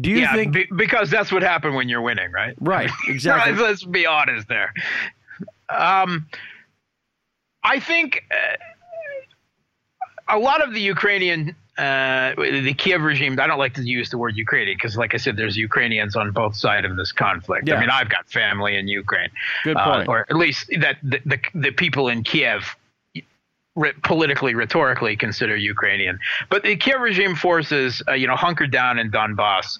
Do 0.00 0.10
you 0.10 0.20
yeah, 0.20 0.34
think 0.34 0.54
be, 0.54 0.66
because 0.74 1.10
that's 1.10 1.30
what 1.30 1.42
happened 1.42 1.74
when 1.74 1.88
you're 1.88 2.00
winning, 2.00 2.32
right? 2.32 2.54
Right, 2.60 2.90
exactly. 3.08 3.52
Let's 3.52 3.84
be 3.84 4.06
honest 4.06 4.48
there. 4.48 4.72
Um, 5.68 6.26
I 7.62 7.78
think 7.78 8.24
uh, 8.30 8.56
a 10.36 10.38
lot 10.38 10.62
of 10.62 10.72
the 10.72 10.80
Ukrainian, 10.80 11.54
uh, 11.76 12.32
the 12.36 12.74
Kiev 12.74 13.02
regime. 13.02 13.38
I 13.38 13.46
don't 13.46 13.58
like 13.58 13.74
to 13.74 13.82
use 13.82 14.08
the 14.08 14.18
word 14.18 14.36
Ukrainian 14.36 14.76
because, 14.76 14.96
like 14.96 15.12
I 15.14 15.18
said, 15.18 15.36
there's 15.36 15.56
Ukrainians 15.56 16.16
on 16.16 16.32
both 16.32 16.56
sides 16.56 16.86
of 16.86 16.96
this 16.96 17.12
conflict. 17.12 17.68
Yeah. 17.68 17.76
I 17.76 17.80
mean, 17.80 17.90
I've 17.90 18.08
got 18.08 18.28
family 18.30 18.76
in 18.76 18.88
Ukraine, 18.88 19.28
good 19.64 19.76
point, 19.76 20.08
uh, 20.08 20.12
or 20.12 20.20
at 20.30 20.36
least 20.36 20.70
that 20.80 20.96
the, 21.02 21.20
the 21.26 21.38
the 21.54 21.70
people 21.70 22.08
in 22.08 22.24
Kiev 22.24 22.76
politically, 24.02 24.54
rhetorically 24.54 25.16
consider 25.16 25.56
Ukrainian. 25.56 26.18
But 26.50 26.62
the 26.62 26.76
Kiev 26.76 27.00
regime 27.00 27.34
forces, 27.34 28.02
uh, 28.06 28.12
you 28.12 28.26
know, 28.26 28.36
hunkered 28.36 28.70
down 28.70 28.98
in 28.98 29.10
Donbass. 29.10 29.78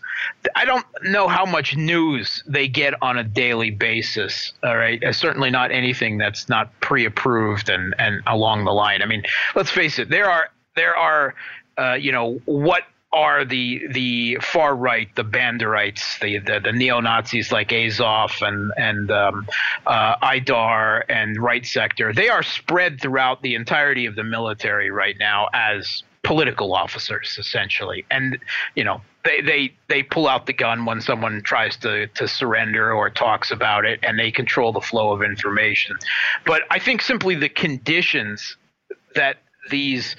I 0.56 0.64
don't 0.64 0.86
know 1.02 1.28
how 1.28 1.44
much 1.44 1.76
news 1.76 2.42
they 2.46 2.68
get 2.68 2.94
on 3.02 3.18
a 3.18 3.24
daily 3.24 3.70
basis. 3.70 4.52
All 4.62 4.76
right, 4.76 5.02
uh, 5.04 5.12
certainly 5.12 5.50
not 5.50 5.70
anything 5.70 6.16
that's 6.16 6.48
not 6.48 6.72
pre-approved 6.80 7.68
and 7.68 7.94
and 7.98 8.22
along 8.26 8.64
the 8.64 8.72
line. 8.72 9.02
I 9.02 9.06
mean, 9.06 9.24
let's 9.54 9.70
face 9.70 9.98
it. 9.98 10.08
There 10.08 10.30
are 10.30 10.48
there 10.74 10.96
are 10.96 11.34
uh, 11.78 11.94
you 11.94 12.12
know 12.12 12.40
what 12.46 12.84
are 13.12 13.44
the 13.44 13.86
the 13.90 14.38
far 14.40 14.74
right, 14.74 15.14
the 15.16 15.24
Banderites, 15.24 16.18
the 16.20 16.38
the, 16.38 16.60
the 16.60 16.72
neo 16.72 17.00
Nazis 17.00 17.52
like 17.52 17.72
Azov 17.72 18.32
and 18.40 18.72
and 18.76 19.10
um, 19.10 19.46
uh, 19.86 20.16
Aidar 20.22 21.04
and 21.08 21.36
Right 21.36 21.64
Sector. 21.66 22.14
They 22.14 22.28
are 22.28 22.42
spread 22.42 23.00
throughout 23.00 23.42
the 23.42 23.54
entirety 23.54 24.06
of 24.06 24.14
the 24.14 24.24
military 24.24 24.90
right 24.90 25.16
now 25.18 25.48
as 25.52 26.02
political 26.22 26.74
officers 26.74 27.36
essentially, 27.38 28.04
and 28.10 28.38
you 28.74 28.84
know 28.84 29.02
they 29.24 29.40
they 29.40 29.74
they 29.88 30.02
pull 30.02 30.26
out 30.26 30.46
the 30.46 30.52
gun 30.52 30.84
when 30.84 31.00
someone 31.00 31.42
tries 31.42 31.76
to 31.78 32.06
to 32.08 32.26
surrender 32.26 32.92
or 32.92 33.10
talks 33.10 33.50
about 33.50 33.84
it, 33.84 34.00
and 34.02 34.18
they 34.18 34.30
control 34.30 34.72
the 34.72 34.80
flow 34.80 35.12
of 35.12 35.22
information. 35.22 35.96
But 36.46 36.62
I 36.70 36.78
think 36.78 37.02
simply 37.02 37.34
the 37.34 37.48
conditions 37.48 38.56
that 39.14 39.36
these 39.70 40.16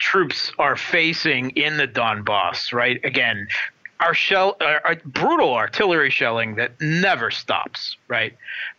troops 0.00 0.50
are 0.58 0.76
facing 0.76 1.50
in 1.50 1.76
the 1.76 1.86
Donbass, 1.86 2.72
right? 2.72 3.00
Again, 3.04 3.46
our 4.00 4.14
shell, 4.14 4.56
our 4.60 4.96
brutal 5.04 5.54
artillery 5.54 6.10
shelling 6.10 6.56
that 6.56 6.72
never 6.80 7.30
stops, 7.30 7.96
right? 8.08 8.34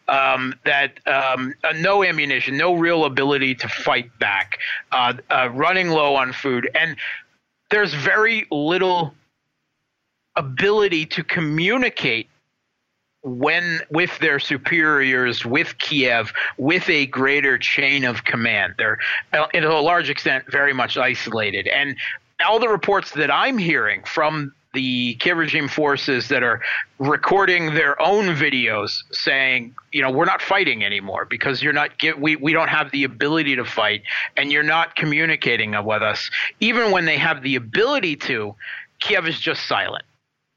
Um, 0.07 0.55
that 0.65 0.99
um, 1.07 1.53
uh, 1.63 1.73
no 1.73 2.03
ammunition, 2.03 2.57
no 2.57 2.73
real 2.73 3.05
ability 3.05 3.55
to 3.55 3.67
fight 3.69 4.09
back, 4.19 4.57
uh, 4.91 5.13
uh, 5.29 5.49
running 5.53 5.89
low 5.89 6.15
on 6.15 6.33
food, 6.33 6.69
and 6.73 6.97
there's 7.69 7.93
very 7.93 8.47
little 8.51 9.13
ability 10.35 11.05
to 11.05 11.23
communicate 11.23 12.27
when 13.23 13.81
with 13.91 14.17
their 14.19 14.39
superiors, 14.39 15.45
with 15.45 15.77
Kiev, 15.77 16.33
with 16.57 16.89
a 16.89 17.05
greater 17.07 17.57
chain 17.57 18.03
of 18.03 18.23
command. 18.23 18.75
They're, 18.77 18.97
uh, 19.33 19.47
to 19.47 19.71
a 19.71 19.81
large 19.81 20.09
extent, 20.09 20.45
very 20.49 20.73
much 20.73 20.97
isolated. 20.97 21.67
And 21.67 21.95
all 22.45 22.59
the 22.59 22.69
reports 22.69 23.11
that 23.11 23.31
I'm 23.31 23.57
hearing 23.57 24.03
from 24.03 24.53
the 24.73 25.15
Kiev 25.15 25.37
regime 25.37 25.67
forces 25.67 26.29
that 26.29 26.43
are 26.43 26.61
recording 26.97 27.73
their 27.73 28.01
own 28.01 28.35
videos 28.35 29.03
saying, 29.11 29.75
you 29.91 30.01
know, 30.01 30.09
we're 30.09 30.25
not 30.25 30.41
fighting 30.41 30.83
anymore 30.83 31.25
because 31.25 31.61
you're 31.61 31.73
not 31.73 31.97
get 31.99 32.21
we 32.21 32.37
we 32.37 32.53
don't 32.53 32.69
have 32.69 32.89
the 32.91 33.03
ability 33.03 33.55
to 33.57 33.65
fight 33.65 34.03
and 34.37 34.51
you're 34.51 34.63
not 34.63 34.95
communicating 34.95 35.71
with 35.83 36.01
us. 36.01 36.29
Even 36.61 36.91
when 36.91 37.05
they 37.05 37.17
have 37.17 37.43
the 37.43 37.55
ability 37.55 38.15
to, 38.15 38.55
Kiev 38.99 39.27
is 39.27 39.39
just 39.39 39.67
silent. 39.67 40.05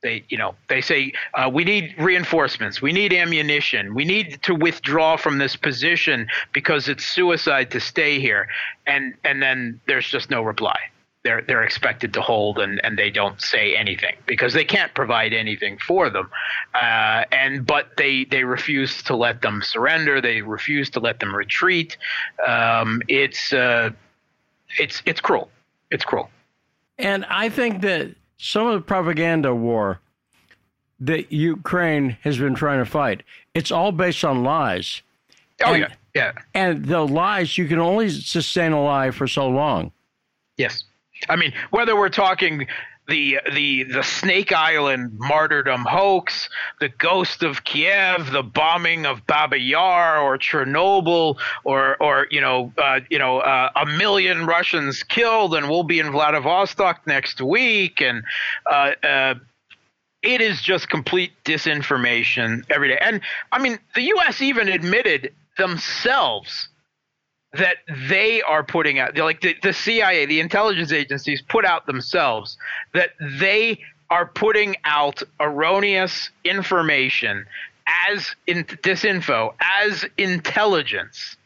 They, 0.04 0.22
you 0.28 0.36
know, 0.36 0.54
they 0.68 0.82
say 0.82 1.14
uh, 1.32 1.50
we 1.50 1.64
need 1.64 1.94
reinforcements, 1.98 2.82
we 2.82 2.92
need 2.92 3.14
ammunition, 3.14 3.94
we 3.94 4.04
need 4.04 4.38
to 4.42 4.54
withdraw 4.54 5.16
from 5.16 5.38
this 5.38 5.56
position 5.56 6.28
because 6.52 6.88
it's 6.88 7.06
suicide 7.06 7.70
to 7.70 7.80
stay 7.80 8.20
here, 8.20 8.46
and 8.86 9.14
and 9.24 9.42
then 9.42 9.80
there's 9.88 10.06
just 10.06 10.28
no 10.28 10.42
reply. 10.42 10.78
They're 11.22 11.40
they're 11.40 11.62
expected 11.62 12.12
to 12.12 12.20
hold, 12.20 12.58
and, 12.58 12.84
and 12.84 12.98
they 12.98 13.08
don't 13.08 13.40
say 13.40 13.74
anything 13.74 14.14
because 14.26 14.52
they 14.52 14.66
can't 14.66 14.92
provide 14.92 15.32
anything 15.32 15.78
for 15.78 16.10
them, 16.10 16.28
uh, 16.74 17.24
and 17.32 17.66
but 17.66 17.96
they 17.96 18.26
they 18.26 18.44
refuse 18.44 19.02
to 19.04 19.16
let 19.16 19.40
them 19.40 19.62
surrender. 19.62 20.20
They 20.20 20.42
refuse 20.42 20.90
to 20.90 21.00
let 21.00 21.18
them 21.18 21.34
retreat. 21.34 21.96
Um, 22.46 23.00
it's 23.08 23.54
uh, 23.54 23.88
it's 24.78 25.02
it's 25.06 25.22
cruel. 25.22 25.48
It's 25.90 26.04
cruel. 26.04 26.28
And 26.98 27.24
I 27.24 27.48
think 27.48 27.80
that 27.80 28.14
some 28.44 28.66
of 28.66 28.74
the 28.74 28.80
propaganda 28.82 29.54
war 29.54 30.00
that 31.00 31.32
Ukraine 31.32 32.18
has 32.20 32.36
been 32.36 32.54
trying 32.54 32.78
to 32.78 32.84
fight, 32.84 33.22
it's 33.54 33.70
all 33.70 33.90
based 33.90 34.22
on 34.22 34.44
lies. 34.44 35.00
Oh 35.64 35.72
and, 35.72 35.80
yeah, 35.80 35.94
yeah. 36.14 36.32
And 36.52 36.84
the 36.84 37.06
lies 37.06 37.56
you 37.56 37.66
can 37.66 37.78
only 37.78 38.10
sustain 38.10 38.72
a 38.72 38.84
lie 38.84 39.12
for 39.12 39.26
so 39.26 39.48
long. 39.48 39.92
Yes, 40.58 40.84
I 41.30 41.36
mean 41.36 41.54
whether 41.70 41.96
we're 41.96 42.10
talking 42.10 42.66
the 43.06 43.38
the 43.52 43.84
the 43.84 44.02
Snake 44.02 44.52
Island 44.52 45.12
martyrdom 45.18 45.84
hoax, 45.84 46.48
the 46.80 46.88
ghost 46.88 47.42
of 47.42 47.64
Kiev, 47.64 48.30
the 48.30 48.42
bombing 48.42 49.04
of 49.06 49.26
Baba 49.26 49.58
Yar 49.58 50.18
or 50.18 50.38
Chernobyl, 50.38 51.36
or 51.64 51.96
or 52.02 52.26
you 52.30 52.40
know 52.40 52.72
uh, 52.78 53.00
you 53.10 53.18
know 53.18 53.40
uh, 53.40 53.70
a 53.76 53.86
million 53.86 54.46
Russians 54.46 55.02
killed, 55.02 55.54
and 55.54 55.68
we'll 55.68 55.82
be 55.82 56.00
in 56.00 56.12
Vladivostok 56.12 57.06
next 57.06 57.40
week, 57.40 58.00
and 58.00 58.22
uh, 58.66 58.92
uh 59.02 59.34
it 60.22 60.40
is 60.40 60.62
just 60.62 60.88
complete 60.88 61.32
disinformation 61.44 62.64
every 62.70 62.88
day. 62.88 62.98
And 62.98 63.20
I 63.52 63.60
mean, 63.60 63.78
the 63.94 64.02
U.S. 64.02 64.40
even 64.40 64.68
admitted 64.68 65.34
themselves 65.58 66.68
that 67.58 67.76
they 68.08 68.42
are 68.42 68.62
putting 68.64 68.98
out, 68.98 69.16
like 69.16 69.40
the, 69.40 69.56
the 69.62 69.72
CIA, 69.72 70.26
the 70.26 70.40
intelligence 70.40 70.92
agencies 70.92 71.42
put 71.42 71.64
out 71.64 71.86
themselves 71.86 72.58
that 72.92 73.10
they 73.20 73.78
are 74.10 74.26
putting 74.26 74.76
out 74.84 75.22
erroneous 75.40 76.30
information 76.44 77.46
as 78.08 78.34
in 78.46 78.64
disinfo, 78.64 79.54
as 79.60 80.04
intelligence 80.18 81.36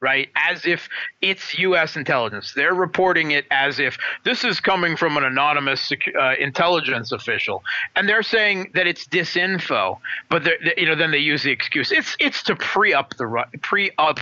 right? 0.00 0.28
As 0.36 0.64
if 0.64 0.88
it's 1.20 1.58
U.S. 1.58 1.96
intelligence. 1.96 2.52
They're 2.54 2.74
reporting 2.74 3.32
it 3.32 3.46
as 3.50 3.78
if 3.78 3.98
this 4.24 4.44
is 4.44 4.60
coming 4.60 4.96
from 4.96 5.16
an 5.16 5.24
anonymous 5.24 5.92
uh, 6.18 6.34
intelligence 6.38 7.10
official, 7.12 7.64
and 7.96 8.08
they're 8.08 8.22
saying 8.22 8.70
that 8.74 8.86
it's 8.86 9.06
disinfo. 9.06 9.98
But 10.28 10.46
you 10.76 10.86
know, 10.86 10.94
then 10.94 11.10
they 11.10 11.18
use 11.18 11.42
the 11.42 11.50
excuse 11.50 11.90
it's 11.90 12.16
it's 12.20 12.42
to 12.44 12.56
pre 12.56 12.94
up 12.94 13.16
the 13.16 13.44
pre 13.62 13.90
up 13.98 14.20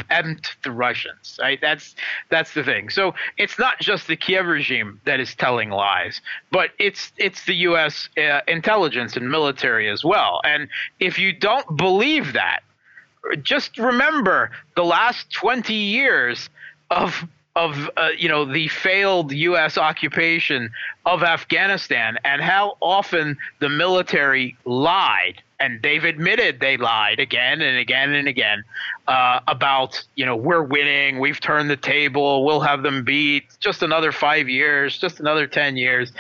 the 0.65 0.71
Russians, 0.71 1.39
right? 1.41 1.59
That's 1.61 1.95
that's 2.31 2.55
the 2.55 2.65
thing. 2.65 2.89
So 2.89 3.15
it's 3.37 3.59
not 3.59 3.79
just 3.79 4.07
the 4.07 4.17
Kiev 4.17 4.47
regime 4.47 5.01
that 5.05 5.21
is 5.21 5.35
telling 5.35 5.71
lies, 5.71 6.21
but 6.51 6.71
it's 6.79 7.13
it's 7.19 7.45
the 7.45 7.55
U.S. 7.55 8.09
Uh, 8.17 8.41
intelligence 8.49 9.17
and 9.17 9.31
military 9.31 9.91
as 9.91 10.05
well. 10.05 10.41
And 10.45 10.69
if 11.01 11.19
you 11.19 11.33
don't 11.33 11.77
believe 11.77 12.33
that, 12.33 12.61
just 13.43 13.79
remember 13.79 14.51
the 14.77 14.85
last 14.85 15.31
20 15.33 15.75
years 15.75 16.49
of 16.91 17.25
of 17.57 17.89
uh, 17.97 18.11
you 18.17 18.29
know 18.29 18.45
the 18.45 18.69
failed 18.69 19.33
U.S. 19.33 19.79
occupation 19.79 20.71
of 21.07 21.23
Afghanistan 21.23 22.19
and 22.25 22.43
how 22.43 22.77
often 22.81 23.39
the 23.61 23.69
military 23.71 24.57
lied 24.67 25.43
and 25.59 25.81
they've 25.83 26.05
admitted 26.05 26.61
they 26.61 26.77
lied 26.77 27.19
again 27.19 27.63
and 27.63 27.79
again 27.79 28.13
and 28.13 28.29
again 28.29 28.63
uh, 29.09 29.41
about 29.49 30.03
you 30.17 30.27
know 30.27 30.37
we're 30.37 30.63
winning, 30.63 31.19
we've 31.19 31.41
turned 31.41 31.71
the 31.71 31.77
table, 31.77 32.45
we'll 32.45 32.61
have 32.61 32.83
them 32.83 33.05
beat, 33.05 33.45
just 33.61 33.83
another 33.83 34.13
five 34.13 34.49
years, 34.49 34.99
just 34.99 35.21
another 35.21 35.47
ten 35.47 35.77
years, 35.77 36.13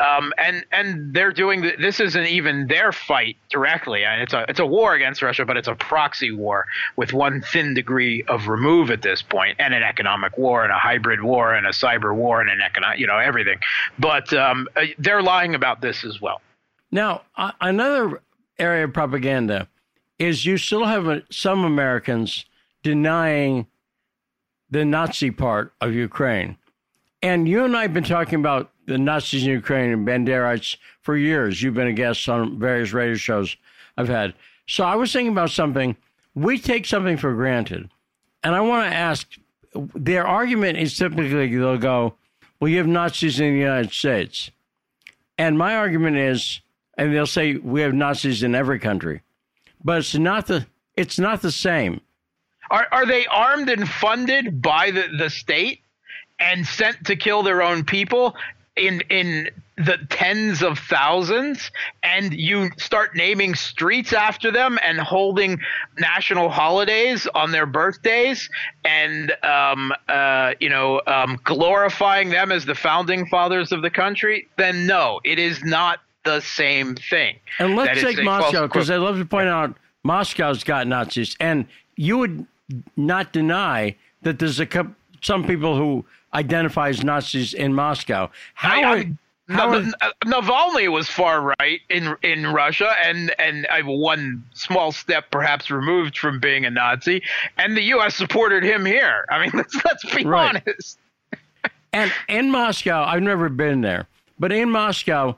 um, 0.00 0.32
and 0.38 0.64
and 0.72 1.14
they're 1.14 1.32
doing 1.32 1.62
the, 1.62 1.74
this 1.78 2.00
isn't 2.00 2.26
even 2.26 2.66
their 2.66 2.92
fight 2.92 3.36
directly. 3.50 4.04
It's 4.04 4.32
a 4.32 4.44
it's 4.48 4.60
a 4.60 4.66
war 4.66 4.94
against 4.94 5.22
Russia, 5.22 5.44
but 5.44 5.56
it's 5.56 5.68
a 5.68 5.74
proxy 5.74 6.30
war 6.30 6.66
with 6.96 7.12
one 7.12 7.42
thin 7.42 7.74
degree 7.74 8.22
of 8.28 8.48
remove 8.48 8.90
at 8.90 9.02
this 9.02 9.22
point, 9.22 9.56
and 9.58 9.74
an 9.74 9.82
economic 9.82 10.36
war, 10.38 10.64
and 10.64 10.72
a 10.72 10.78
hybrid 10.78 11.22
war, 11.22 11.54
and 11.54 11.66
a 11.66 11.70
cyber 11.70 12.14
war, 12.14 12.40
and 12.40 12.50
an 12.50 12.60
economic 12.60 12.98
you 12.98 13.06
know 13.06 13.18
everything. 13.18 13.58
But 13.98 14.32
um, 14.32 14.68
uh, 14.76 14.86
they're 14.98 15.22
lying 15.22 15.54
about 15.54 15.80
this 15.80 16.04
as 16.04 16.20
well. 16.20 16.40
Now, 16.90 17.22
uh, 17.36 17.52
another 17.60 18.20
area 18.58 18.84
of 18.84 18.92
propaganda 18.92 19.68
is 20.18 20.46
you 20.46 20.56
still 20.56 20.84
have 20.84 21.22
some 21.30 21.64
Americans 21.64 22.44
denying 22.82 23.66
the 24.70 24.84
Nazi 24.84 25.30
part 25.30 25.72
of 25.80 25.94
Ukraine. 25.94 26.56
And 27.22 27.48
you 27.48 27.64
and 27.64 27.76
I 27.76 27.82
have 27.82 27.94
been 27.94 28.04
talking 28.04 28.40
about 28.40 28.71
the 28.86 28.98
Nazis 28.98 29.44
in 29.44 29.50
Ukraine 29.50 29.90
and 29.90 30.06
Banderites 30.06 30.76
for 31.00 31.16
years. 31.16 31.62
You've 31.62 31.74
been 31.74 31.88
a 31.88 31.92
guest 31.92 32.28
on 32.28 32.58
various 32.58 32.92
radio 32.92 33.14
shows 33.14 33.56
I've 33.96 34.08
had. 34.08 34.34
So 34.66 34.84
I 34.84 34.96
was 34.96 35.12
thinking 35.12 35.32
about 35.32 35.50
something. 35.50 35.96
We 36.34 36.58
take 36.58 36.86
something 36.86 37.16
for 37.16 37.34
granted. 37.34 37.90
And 38.42 38.54
I 38.54 38.60
want 38.60 38.90
to 38.90 38.96
ask 38.96 39.28
their 39.94 40.26
argument 40.26 40.78
is 40.78 40.96
typically 40.96 41.56
they'll 41.56 41.78
go, 41.78 42.14
well, 42.60 42.68
you 42.68 42.78
have 42.78 42.86
Nazis 42.86 43.40
in 43.40 43.52
the 43.52 43.58
United 43.58 43.92
States. 43.92 44.50
And 45.38 45.58
my 45.58 45.76
argument 45.76 46.16
is 46.16 46.60
and 46.98 47.14
they'll 47.14 47.26
say 47.26 47.56
we 47.56 47.80
have 47.80 47.94
Nazis 47.94 48.42
in 48.42 48.54
every 48.54 48.78
country, 48.78 49.22
but 49.82 49.98
it's 49.98 50.14
not 50.14 50.46
the 50.46 50.66
it's 50.96 51.18
not 51.18 51.42
the 51.42 51.52
same. 51.52 52.00
Are 52.70 52.86
are 52.92 53.06
they 53.06 53.26
armed 53.26 53.68
and 53.70 53.88
funded 53.88 54.60
by 54.60 54.90
the, 54.90 55.08
the 55.18 55.30
state 55.30 55.80
and 56.38 56.66
sent 56.66 57.06
to 57.06 57.16
kill 57.16 57.42
their 57.42 57.62
own 57.62 57.84
people 57.84 58.36
in 58.76 59.02
in 59.10 59.48
the 59.76 59.98
tens 60.10 60.62
of 60.62 60.78
thousands 60.78 61.70
and 62.02 62.32
you 62.32 62.70
start 62.76 63.16
naming 63.16 63.54
streets 63.54 64.12
after 64.12 64.50
them 64.50 64.78
and 64.82 64.98
holding 64.98 65.58
national 65.98 66.48
holidays 66.48 67.26
on 67.34 67.50
their 67.52 67.66
birthdays 67.66 68.48
and 68.84 69.32
um, 69.42 69.92
uh, 70.08 70.52
you 70.60 70.68
know 70.68 71.00
um, 71.06 71.38
glorifying 71.44 72.30
them 72.30 72.52
as 72.52 72.64
the 72.64 72.74
founding 72.74 73.26
fathers 73.26 73.72
of 73.72 73.82
the 73.82 73.90
country 73.90 74.46
then 74.56 74.86
no 74.86 75.20
it 75.24 75.38
is 75.38 75.62
not 75.64 76.00
the 76.24 76.40
same 76.40 76.94
thing. 76.94 77.36
And 77.58 77.76
let's 77.76 78.00
take 78.00 78.22
Moscow 78.22 78.66
because 78.66 78.90
I 78.90 78.96
love 78.96 79.18
to 79.18 79.24
point 79.24 79.48
out 79.48 79.76
Moscow's 80.04 80.64
got 80.64 80.86
Nazis, 80.86 81.36
and 81.40 81.66
you 81.96 82.18
would 82.18 82.46
not 82.96 83.32
deny 83.32 83.96
that 84.22 84.38
there's 84.38 84.60
a 84.60 84.66
couple, 84.66 84.94
some 85.20 85.44
people 85.44 85.76
who 85.76 86.04
identify 86.34 86.88
as 86.88 87.04
Nazis 87.04 87.54
in 87.54 87.74
Moscow. 87.74 88.30
How 88.54 88.80
I, 88.80 88.98
are, 88.98 89.04
how 89.48 89.70
are, 89.70 89.82
Navalny 90.24 90.90
was 90.90 91.08
far 91.08 91.54
right 91.58 91.80
in 91.88 92.16
in 92.22 92.46
Russia, 92.46 92.94
and 93.04 93.34
and 93.38 93.66
I 93.68 93.82
one 93.82 94.44
small 94.54 94.92
step 94.92 95.30
perhaps 95.30 95.70
removed 95.70 96.18
from 96.18 96.40
being 96.40 96.64
a 96.64 96.70
Nazi, 96.70 97.22
and 97.58 97.76
the 97.76 97.82
U.S. 97.84 98.14
supported 98.14 98.62
him 98.62 98.84
here. 98.84 99.24
I 99.30 99.40
mean, 99.40 99.50
let's 99.54 99.74
let's 99.84 100.14
be 100.14 100.24
right. 100.24 100.62
honest. 100.66 100.98
And 101.94 102.10
in 102.26 102.50
Moscow, 102.50 103.04
I've 103.04 103.20
never 103.20 103.50
been 103.50 103.82
there, 103.82 104.08
but 104.38 104.50
in 104.50 104.70
Moscow, 104.70 105.36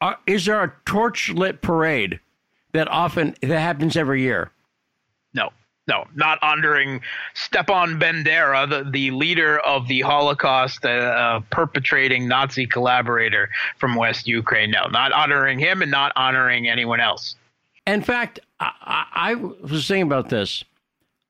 uh, 0.00 0.14
is 0.24 0.44
there 0.44 0.62
a 0.62 0.72
torch 0.84 1.30
lit 1.30 1.60
parade 1.60 2.20
that 2.70 2.86
often 2.86 3.34
that 3.40 3.58
happens 3.58 3.96
every 3.96 4.22
year? 4.22 4.52
No, 5.34 5.50
no, 5.88 6.04
not 6.14 6.38
honoring 6.42 7.00
Stepan 7.34 7.98
Bandera, 7.98 8.68
the, 8.68 8.90
the 8.90 9.10
leader 9.12 9.60
of 9.60 9.86
the 9.86 10.00
Holocaust 10.00 10.84
uh, 10.84 10.88
uh, 10.88 11.40
perpetrating 11.50 12.26
Nazi 12.26 12.66
collaborator 12.66 13.48
from 13.78 13.94
West 13.94 14.26
Ukraine. 14.26 14.72
No, 14.72 14.88
not 14.88 15.12
honoring 15.12 15.58
him 15.58 15.82
and 15.82 15.90
not 15.90 16.12
honoring 16.16 16.68
anyone 16.68 17.00
else. 17.00 17.36
In 17.86 18.02
fact, 18.02 18.40
I, 18.58 19.04
I, 19.14 19.34
was 19.34 19.86
thinking 19.86 20.02
about 20.02 20.28
this. 20.28 20.64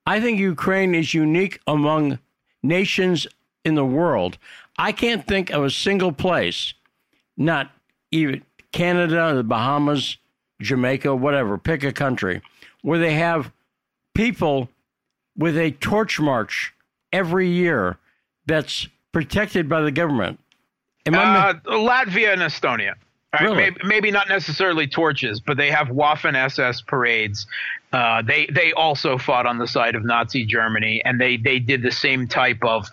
I 0.07 0.19
think 0.19 0.39
Ukraine 0.39 0.95
is 0.95 1.13
unique 1.13 1.59
among 1.67 2.17
nations 2.63 3.27
in 3.63 3.75
the 3.75 3.85
world. 3.85 4.39
I 4.79 4.91
can't 4.91 5.27
think 5.27 5.51
of 5.51 5.63
a 5.63 5.69
single 5.69 6.11
place, 6.11 6.73
not 7.35 7.71
even 8.11 8.43
Canada, 8.71 9.33
the 9.35 9.43
Bahamas, 9.43 10.17
Jamaica, 10.61 11.15
whatever, 11.15 11.59
pick 11.59 11.83
a 11.83 11.91
country, 11.91 12.41
where 12.81 12.97
they 12.97 13.13
have 13.13 13.51
people 14.17 14.67
with 15.37 15.55
a 15.57 15.71
torch 15.71 16.19
march 16.19 16.73
every 17.13 17.47
year 17.47 17.97
that's 18.47 18.87
protected 19.11 19.69
by 19.69 19.81
the 19.81 19.91
government. 19.91 20.39
Am 21.05 21.13
uh, 21.15 21.53
Latvia 21.67 22.33
and 22.33 22.41
Estonia. 22.41 22.95
Right, 23.33 23.41
really? 23.41 23.55
maybe, 23.55 23.79
maybe, 23.83 24.11
not 24.11 24.29
necessarily 24.29 24.87
torches, 24.87 25.39
but 25.39 25.57
they 25.57 25.69
have 25.69 25.89
Waffen 25.89 26.33
SS 26.33 26.81
parades. 26.81 27.45
Uh, 27.93 28.21
they 28.21 28.47
they 28.47 28.73
also 28.73 29.17
fought 29.17 29.45
on 29.45 29.57
the 29.57 29.67
side 29.67 29.95
of 29.95 30.03
Nazi 30.03 30.45
Germany, 30.45 31.01
and 31.05 31.21
they 31.21 31.37
they 31.37 31.59
did 31.59 31.81
the 31.81 31.91
same 31.91 32.27
type 32.27 32.63
of 32.63 32.87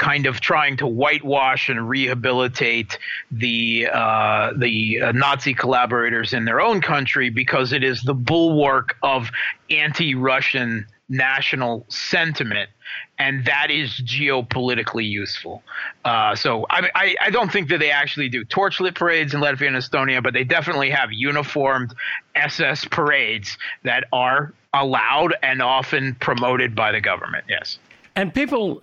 kind 0.00 0.24
of 0.24 0.40
trying 0.40 0.78
to 0.78 0.86
whitewash 0.86 1.68
and 1.68 1.86
rehabilitate 1.86 2.98
the 3.30 3.86
uh, 3.92 4.50
the 4.56 5.02
uh, 5.02 5.12
Nazi 5.12 5.52
collaborators 5.52 6.32
in 6.32 6.46
their 6.46 6.60
own 6.60 6.80
country 6.80 7.28
because 7.28 7.74
it 7.74 7.84
is 7.84 8.02
the 8.02 8.14
bulwark 8.14 8.96
of 9.02 9.30
anti-Russian 9.68 10.86
national 11.10 11.84
sentiment, 11.88 12.70
and 13.18 13.44
that 13.44 13.70
is 13.70 13.90
geopolitically 13.90 15.06
useful. 15.06 15.62
Uh, 16.04 16.34
so 16.34 16.64
I, 16.70 16.88
I, 16.94 17.16
I, 17.20 17.30
don't 17.30 17.52
think 17.52 17.68
that 17.68 17.78
they 17.78 17.90
actually 17.90 18.28
do 18.28 18.44
torchlit 18.44 18.94
parades 18.94 19.34
in 19.34 19.40
Latvia 19.40 19.66
and 19.66 19.76
Estonia, 19.76 20.22
but 20.22 20.32
they 20.32 20.44
definitely 20.44 20.88
have 20.90 21.12
uniformed 21.12 21.92
SS 22.36 22.86
parades 22.86 23.58
that 23.82 24.04
are 24.12 24.54
allowed 24.72 25.34
and 25.42 25.60
often 25.60 26.14
promoted 26.14 26.74
by 26.74 26.92
the 26.92 27.00
government. 27.00 27.44
Yes, 27.48 27.78
and 28.16 28.32
people 28.32 28.82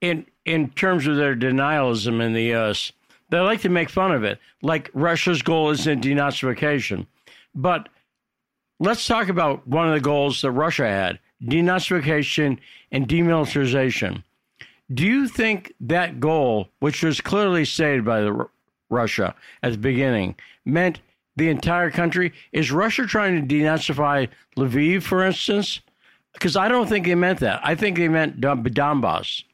in 0.00 0.26
in 0.44 0.70
terms 0.70 1.06
of 1.06 1.16
their 1.16 1.36
denialism 1.36 2.22
in 2.22 2.32
the 2.32 2.44
U.S., 2.44 2.92
they 3.30 3.38
like 3.40 3.60
to 3.62 3.68
make 3.68 3.90
fun 3.90 4.12
of 4.12 4.24
it, 4.24 4.38
like 4.62 4.90
Russia's 4.94 5.42
goal 5.42 5.70
is 5.70 5.86
in 5.86 6.00
denazification, 6.00 7.06
but. 7.54 7.88
Let's 8.80 9.08
talk 9.08 9.28
about 9.28 9.66
one 9.66 9.88
of 9.88 9.94
the 9.94 10.00
goals 10.00 10.40
that 10.42 10.52
Russia 10.52 10.86
had 10.86 11.18
denazification, 11.42 12.58
and 12.90 13.08
demilitarization. 13.08 14.22
Do 14.92 15.06
you 15.06 15.28
think 15.28 15.74
that 15.80 16.20
goal, 16.20 16.68
which 16.80 17.02
was 17.02 17.20
clearly 17.20 17.64
stated 17.64 18.04
by 18.04 18.22
the, 18.22 18.48
Russia 18.90 19.34
at 19.62 19.72
the 19.72 19.78
beginning, 19.78 20.34
meant 20.64 21.00
the 21.36 21.50
entire 21.50 21.90
country? 21.90 22.32
Is 22.52 22.72
Russia 22.72 23.06
trying 23.06 23.46
to 23.46 23.54
denazify 23.54 24.28
Lviv, 24.56 25.02
for 25.02 25.24
instance? 25.24 25.80
Because 26.32 26.56
I 26.56 26.68
don't 26.68 26.88
think 26.88 27.06
they 27.06 27.14
meant 27.14 27.40
that. 27.40 27.60
I 27.62 27.74
think 27.74 27.96
they 27.98 28.08
meant 28.08 28.40
Donbass. 28.40 29.44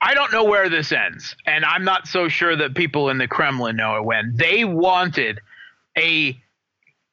I 0.00 0.14
don't 0.14 0.32
know 0.32 0.44
where 0.44 0.68
this 0.68 0.92
ends, 0.92 1.34
and 1.46 1.64
I'm 1.64 1.84
not 1.84 2.06
so 2.06 2.28
sure 2.28 2.54
that 2.56 2.74
people 2.74 3.08
in 3.10 3.18
the 3.18 3.28
Kremlin 3.28 3.76
know 3.76 3.96
it 3.96 4.04
when. 4.04 4.34
They 4.36 4.64
wanted 4.64 5.40
a 5.96 6.38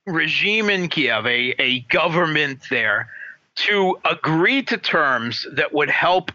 regime 0.05 0.69
in 0.69 0.89
Kiev, 0.89 1.25
a, 1.25 1.55
a 1.59 1.81
government 1.81 2.63
there 2.69 3.09
to 3.55 3.97
agree 4.09 4.63
to 4.63 4.77
terms 4.77 5.45
that 5.53 5.73
would 5.73 5.89
help 5.89 6.31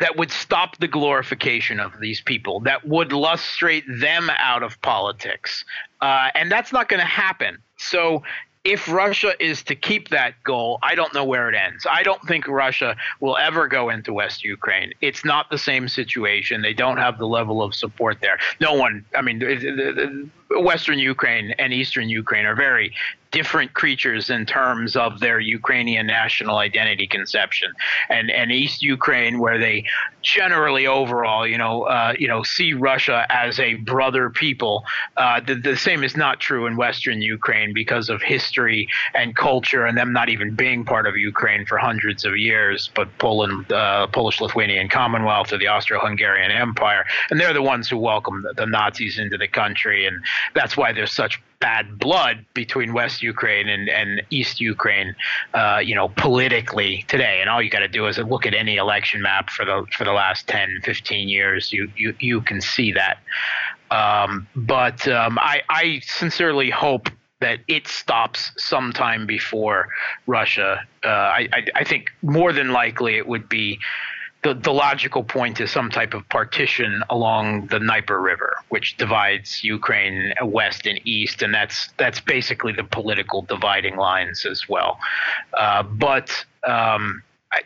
that 0.00 0.16
would 0.16 0.30
stop 0.30 0.76
the 0.78 0.86
glorification 0.86 1.80
of 1.80 1.92
these 2.00 2.20
people, 2.20 2.60
that 2.60 2.86
would 2.86 3.08
lustrate 3.08 3.82
them 4.00 4.30
out 4.38 4.62
of 4.62 4.80
politics. 4.80 5.64
Uh, 6.00 6.28
and 6.36 6.52
that's 6.52 6.72
not 6.72 6.88
going 6.88 7.00
to 7.00 7.06
happen. 7.06 7.58
So 7.78 8.22
if 8.64 8.88
Russia 8.88 9.32
is 9.40 9.62
to 9.64 9.74
keep 9.74 10.08
that 10.08 10.34
goal, 10.44 10.78
I 10.82 10.94
don't 10.94 11.14
know 11.14 11.24
where 11.24 11.48
it 11.48 11.54
ends. 11.54 11.86
I 11.90 12.02
don't 12.02 12.22
think 12.22 12.46
Russia 12.48 12.96
will 13.20 13.36
ever 13.36 13.68
go 13.68 13.88
into 13.90 14.12
West 14.12 14.44
Ukraine. 14.44 14.92
It's 15.00 15.24
not 15.24 15.50
the 15.50 15.58
same 15.58 15.88
situation. 15.88 16.62
They 16.62 16.74
don't 16.74 16.98
have 16.98 17.18
the 17.18 17.26
level 17.26 17.62
of 17.62 17.74
support 17.74 18.20
there. 18.20 18.38
No 18.60 18.74
one, 18.74 19.04
I 19.14 19.22
mean, 19.22 20.30
Western 20.50 20.98
Ukraine 20.98 21.52
and 21.58 21.72
Eastern 21.72 22.08
Ukraine 22.08 22.46
are 22.46 22.54
very 22.54 22.92
different 23.30 23.74
creatures 23.74 24.30
in 24.30 24.46
terms 24.46 24.96
of 24.96 25.20
their 25.20 25.38
Ukrainian 25.38 26.06
national 26.06 26.56
identity 26.56 27.06
conception, 27.06 27.72
and 28.08 28.30
and 28.30 28.50
East 28.50 28.82
Ukraine, 28.82 29.38
where 29.38 29.58
they 29.58 29.84
generally 30.22 30.86
overall, 30.86 31.46
you 31.46 31.58
know, 31.58 31.82
uh, 31.82 32.14
you 32.18 32.28
know, 32.28 32.42
see 32.42 32.74
Russia 32.74 33.26
as 33.28 33.58
a 33.60 33.74
brother 33.74 34.30
people. 34.30 34.84
Uh, 35.16 35.40
the, 35.40 35.54
the 35.54 35.76
same 35.76 36.04
is 36.04 36.16
not 36.16 36.40
true 36.40 36.66
in 36.66 36.76
Western 36.76 37.22
Ukraine 37.22 37.72
because 37.72 38.08
of 38.08 38.22
history 38.22 38.88
and 39.14 39.36
culture, 39.36 39.84
and 39.84 39.96
them 39.96 40.12
not 40.12 40.28
even 40.28 40.54
being 40.54 40.84
part 40.84 41.06
of 41.06 41.16
Ukraine 41.16 41.66
for 41.66 41.78
hundreds 41.78 42.24
of 42.24 42.36
years, 42.36 42.90
but 42.94 43.08
Poland, 43.18 43.72
uh, 43.72 44.06
Polish-Lithuanian 44.08 44.88
Commonwealth 44.88 45.52
or 45.52 45.58
the 45.58 45.68
Austro-Hungarian 45.68 46.50
Empire, 46.50 47.04
and 47.30 47.40
they're 47.40 47.54
the 47.54 47.62
ones 47.62 47.88
who 47.88 47.98
welcomed 47.98 48.44
the, 48.44 48.52
the 48.54 48.66
Nazis 48.66 49.18
into 49.18 49.36
the 49.36 49.48
country 49.48 50.06
and 50.06 50.18
that's 50.54 50.76
why 50.76 50.92
there's 50.92 51.12
such 51.12 51.40
bad 51.60 51.98
blood 51.98 52.44
between 52.54 52.92
West 52.92 53.22
Ukraine 53.22 53.68
and, 53.68 53.88
and 53.88 54.22
East 54.30 54.60
Ukraine, 54.60 55.14
uh, 55.54 55.80
you 55.82 55.94
know, 55.94 56.08
politically 56.10 57.04
today. 57.08 57.38
And 57.40 57.50
all 57.50 57.60
you 57.60 57.70
got 57.70 57.80
to 57.80 57.88
do 57.88 58.06
is 58.06 58.18
look 58.18 58.46
at 58.46 58.54
any 58.54 58.76
election 58.76 59.22
map 59.22 59.50
for 59.50 59.64
the 59.64 59.84
for 59.96 60.04
the 60.08 60.14
last 60.14 60.48
10, 60.48 60.80
15 60.82 61.28
years. 61.28 61.72
You 61.72 61.90
you 61.96 62.14
you 62.18 62.40
can 62.40 62.60
see 62.60 62.92
that. 62.92 63.18
Um, 63.90 64.46
but 64.54 65.06
um, 65.08 65.38
I, 65.38 65.62
I 65.68 66.00
sincerely 66.02 66.70
hope 66.70 67.08
that 67.40 67.60
it 67.68 67.86
stops 67.86 68.50
sometime 68.56 69.26
before 69.26 69.88
Russia. 70.26 70.80
Uh, 71.04 71.08
I, 71.08 71.48
I, 71.52 71.66
I 71.76 71.84
think 71.84 72.10
more 72.22 72.52
than 72.52 72.68
likely 72.70 73.16
it 73.16 73.26
would 73.26 73.48
be 73.48 73.78
the, 74.42 74.54
the 74.54 74.72
logical 74.72 75.24
point 75.24 75.60
is 75.60 75.70
some 75.70 75.90
type 75.90 76.14
of 76.14 76.28
partition 76.28 77.02
along 77.10 77.66
the 77.68 77.78
Dnieper 77.78 78.20
River, 78.20 78.54
which 78.68 78.96
divides 78.96 79.64
Ukraine 79.64 80.32
west 80.42 80.86
and 80.86 81.00
east, 81.04 81.42
and 81.42 81.52
that's 81.52 81.88
that's 81.96 82.20
basically 82.20 82.72
the 82.72 82.84
political 82.84 83.42
dividing 83.42 83.96
lines 83.96 84.46
as 84.46 84.68
well. 84.68 84.98
Uh, 85.54 85.82
but 85.82 86.30
um, 86.66 87.22
I, 87.52 87.62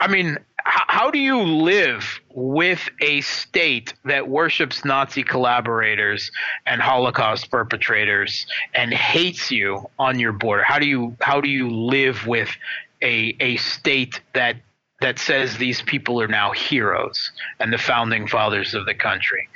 I 0.00 0.08
mean, 0.08 0.38
how, 0.68 1.10
do 1.10 1.18
you 1.18 1.42
live 1.42 2.20
with 2.34 2.88
a 3.00 3.20
state 3.22 3.94
that 4.04 4.28
worships 4.28 4.84
Nazi 4.84 5.22
collaborators 5.22 6.30
and 6.66 6.80
Holocaust 6.80 7.50
perpetrators 7.50 8.46
and 8.74 8.92
hates 8.92 9.50
you 9.50 9.88
on 9.98 10.18
your 10.18 10.32
border? 10.32 10.62
How 10.62 10.78
do 10.78 10.86
you 10.86 11.16
how 11.20 11.40
do 11.40 11.48
you 11.48 11.70
live 11.70 12.26
with 12.26 12.50
a 13.02 13.34
a 13.40 13.56
state 13.56 14.20
that 14.34 14.56
that 15.00 15.18
says 15.18 15.56
these 15.56 15.80
people 15.82 16.20
are 16.20 16.28
now 16.28 16.50
heroes 16.50 17.30
and 17.60 17.72
the 17.72 17.78
founding 17.78 18.26
fathers 18.26 18.74
of 18.74 18.84
the 18.84 18.94
country. 18.94 19.48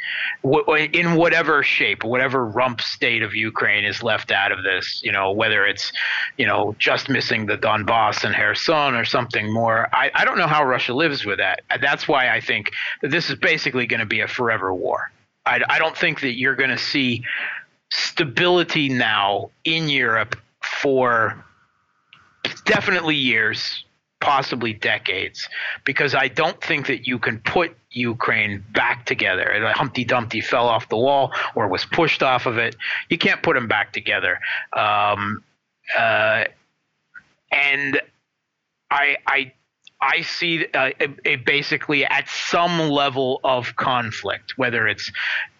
In 0.44 1.14
whatever 1.16 1.62
shape 1.62 2.04
whatever 2.04 2.46
rump 2.46 2.80
state 2.80 3.22
of 3.22 3.34
ukraine 3.34 3.84
is 3.84 4.02
left 4.02 4.30
out 4.30 4.52
of 4.52 4.62
this 4.62 5.00
you 5.02 5.12
know 5.12 5.32
whether 5.32 5.64
it's 5.64 5.92
you 6.36 6.46
know 6.46 6.74
just 6.78 7.08
missing 7.08 7.46
the 7.46 7.56
donbass 7.56 8.24
and 8.24 8.34
kherson 8.34 8.94
or 8.94 9.04
something 9.04 9.52
more 9.52 9.88
i, 9.92 10.10
I 10.14 10.24
don't 10.24 10.38
know 10.38 10.46
how 10.46 10.64
russia 10.64 10.94
lives 10.94 11.24
with 11.24 11.38
that. 11.38 11.62
That's 11.80 12.06
why 12.08 12.28
i 12.28 12.40
think 12.40 12.70
that 13.00 13.10
this 13.10 13.30
is 13.30 13.36
basically 13.36 13.86
going 13.86 14.00
to 14.00 14.06
be 14.06 14.20
a 14.20 14.28
forever 14.28 14.74
war. 14.74 15.10
I, 15.46 15.60
I 15.68 15.78
don't 15.78 15.96
think 15.96 16.20
that 16.20 16.38
you're 16.38 16.56
going 16.56 16.70
to 16.70 16.78
see 16.78 17.24
stability 17.90 18.88
now 18.88 19.50
in 19.64 19.88
europe 19.88 20.36
for 20.60 21.44
definitely 22.64 23.16
years 23.16 23.84
possibly 24.22 24.72
decades, 24.72 25.48
because 25.84 26.14
I 26.14 26.28
don't 26.28 26.58
think 26.62 26.86
that 26.86 27.06
you 27.06 27.18
can 27.18 27.40
put 27.40 27.76
Ukraine 27.90 28.64
back 28.72 29.04
together. 29.04 29.52
Humpty 29.74 30.04
Dumpty 30.04 30.40
fell 30.40 30.68
off 30.68 30.88
the 30.88 30.96
wall 30.96 31.32
or 31.54 31.68
was 31.68 31.84
pushed 31.84 32.22
off 32.22 32.46
of 32.46 32.56
it. 32.56 32.76
You 33.10 33.18
can't 33.18 33.42
put 33.42 33.54
them 33.54 33.68
back 33.68 33.92
together. 33.92 34.38
Um, 34.72 35.42
uh, 35.98 36.44
and 37.50 38.00
I, 38.90 39.16
I 39.26 39.52
I 40.02 40.22
see 40.22 40.66
uh, 40.74 40.90
a, 41.00 41.08
a 41.24 41.36
basically 41.36 42.04
at 42.04 42.28
some 42.28 42.80
level 42.90 43.40
of 43.44 43.76
conflict, 43.76 44.54
whether 44.58 44.88
it's 44.88 45.10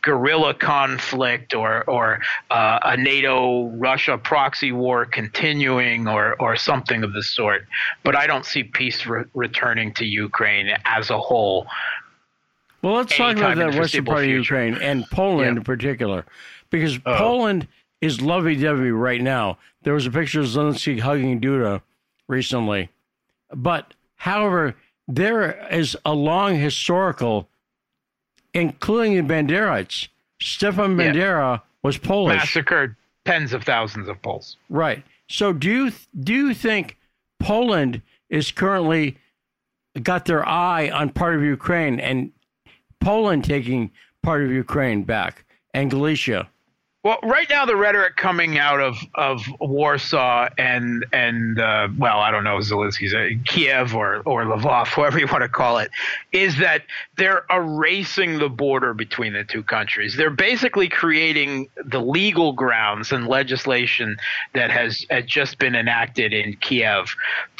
guerrilla 0.02 0.52
conflict 0.52 1.54
or 1.54 1.84
or 1.88 2.20
uh, 2.50 2.80
a 2.82 2.96
NATO 2.96 3.68
Russia 3.76 4.18
proxy 4.18 4.72
war 4.72 5.06
continuing 5.06 6.08
or 6.08 6.34
or 6.40 6.56
something 6.56 7.04
of 7.04 7.12
the 7.12 7.22
sort. 7.22 7.66
But 8.02 8.16
I 8.16 8.26
don't 8.26 8.44
see 8.44 8.64
peace 8.64 9.06
re- 9.06 9.24
returning 9.32 9.94
to 9.94 10.04
Ukraine 10.04 10.70
as 10.84 11.10
a 11.10 11.18
whole 11.18 11.68
Well, 12.82 12.94
let's 12.94 13.16
talk 13.16 13.36
about 13.36 13.56
that 13.58 13.72
the 13.72 13.78
western 13.78 14.04
part 14.04 14.24
of. 14.24 14.30
Ukraine 14.30 14.74
and 14.82 15.04
Poland 15.12 15.54
Yeah. 15.54 15.58
in 15.60 15.64
particular, 15.64 16.24
because 16.70 16.98
Oh. 17.06 17.16
Poland 17.16 17.68
is 18.00 18.20
lovey-dovey 18.20 18.90
right 18.90 19.20
now. 19.20 19.56
There 19.84 19.94
was 19.94 20.04
a 20.06 20.10
picture 20.10 20.40
of 20.40 20.46
Zelensky 20.46 20.98
hugging 20.98 21.40
Duda 21.40 21.80
recently, 22.26 22.88
but 23.54 23.94
however, 24.22 24.76
there 25.08 25.66
is 25.72 25.96
a 26.04 26.14
long 26.14 26.54
historical, 26.54 27.48
including 28.54 29.14
the 29.16 29.34
Banderites. 29.34 30.06
Stefan 30.40 30.96
Yeah. 30.98 31.12
Bandera 31.12 31.62
was 31.82 31.98
Polish. 31.98 32.36
Massacred 32.36 32.94
tens 33.24 33.52
of 33.52 33.64
thousands 33.64 34.08
of 34.08 34.22
Poles. 34.22 34.56
Right. 34.68 35.02
So 35.28 35.52
do 35.52 35.68
you 35.68 35.92
do 36.20 36.32
you 36.32 36.54
think 36.54 36.98
Poland 37.40 38.00
is 38.30 38.52
currently 38.52 39.18
got 40.00 40.26
their 40.26 40.46
eye 40.48 40.88
on 40.90 41.10
part 41.10 41.34
of 41.34 41.42
Ukraine 41.42 41.98
and 41.98 42.30
Poland 43.00 43.44
taking 43.44 43.90
part 44.22 44.44
of 44.44 44.52
Ukraine 44.52 45.02
back 45.02 45.44
and 45.74 45.90
Galicia? 45.90 46.48
Well, 47.04 47.18
right 47.24 47.48
now 47.50 47.66
the 47.66 47.74
rhetoric 47.74 48.16
coming 48.16 48.58
out 48.58 48.78
of, 48.78 48.96
of 49.16 49.42
Warsaw 49.58 50.48
and 50.56 51.04
and 51.12 51.58
uh, 51.58 51.88
well, 51.98 52.20
I 52.20 52.30
don't 52.30 52.44
know 52.44 52.58
Zelensky's 52.58 53.12
uh, 53.12 53.30
Kiev 53.44 53.96
or 53.96 54.22
or 54.24 54.44
Lvov, 54.44 54.86
whoever 54.86 55.18
you 55.18 55.26
want 55.26 55.42
to 55.42 55.48
call 55.48 55.78
it, 55.78 55.90
is 56.30 56.58
that 56.58 56.84
they're 57.16 57.44
erasing 57.50 58.38
the 58.38 58.48
border 58.48 58.94
between 58.94 59.32
the 59.32 59.42
two 59.42 59.64
countries. 59.64 60.16
They're 60.16 60.30
basically 60.30 60.88
creating 60.88 61.68
the 61.84 62.00
legal 62.00 62.52
grounds 62.52 63.10
and 63.10 63.26
legislation 63.26 64.16
that 64.54 64.70
has, 64.70 65.04
has 65.10 65.24
just 65.24 65.58
been 65.58 65.74
enacted 65.74 66.32
in 66.32 66.54
Kiev 66.58 67.16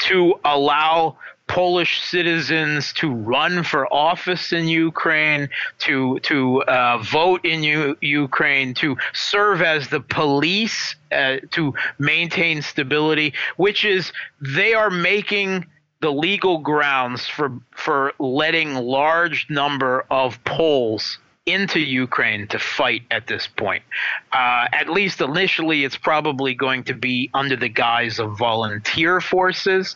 to 0.07 0.35
allow 0.45 1.17
Polish 1.53 2.01
citizens 2.01 2.91
to 2.93 3.13
run 3.13 3.61
for 3.61 3.85
office 3.93 4.51
in 4.51 4.67
Ukraine, 4.67 5.49
to 5.85 6.17
to 6.21 6.63
uh, 6.63 6.97
vote 6.97 7.45
in 7.45 7.61
U- 7.61 7.95
Ukraine, 8.01 8.73
to 8.75 8.97
serve 9.13 9.61
as 9.61 9.87
the 9.87 9.99
police, 9.99 10.95
uh, 11.11 11.37
to 11.51 11.75
maintain 11.99 12.63
stability, 12.63 13.35
which 13.57 13.85
is 13.85 14.11
they 14.41 14.73
are 14.73 14.89
making 14.89 15.67
the 16.01 16.11
legal 16.11 16.57
grounds 16.57 17.27
for 17.27 17.51
for 17.69 18.13
letting 18.17 18.73
large 18.73 19.45
number 19.47 20.05
of 20.09 20.43
Poles 20.45 21.19
into 21.45 21.79
Ukraine 21.79 22.47
to 22.47 22.57
fight 22.57 23.03
at 23.11 23.27
this 23.27 23.45
point. 23.45 23.83
Uh, 24.31 24.65
at 24.73 24.89
least 24.89 25.21
initially, 25.21 25.83
it's 25.83 25.97
probably 25.97 26.55
going 26.55 26.83
to 26.85 26.95
be 26.95 27.29
under 27.35 27.55
the 27.55 27.69
guise 27.69 28.17
of 28.17 28.39
volunteer 28.39 29.21
forces, 29.21 29.95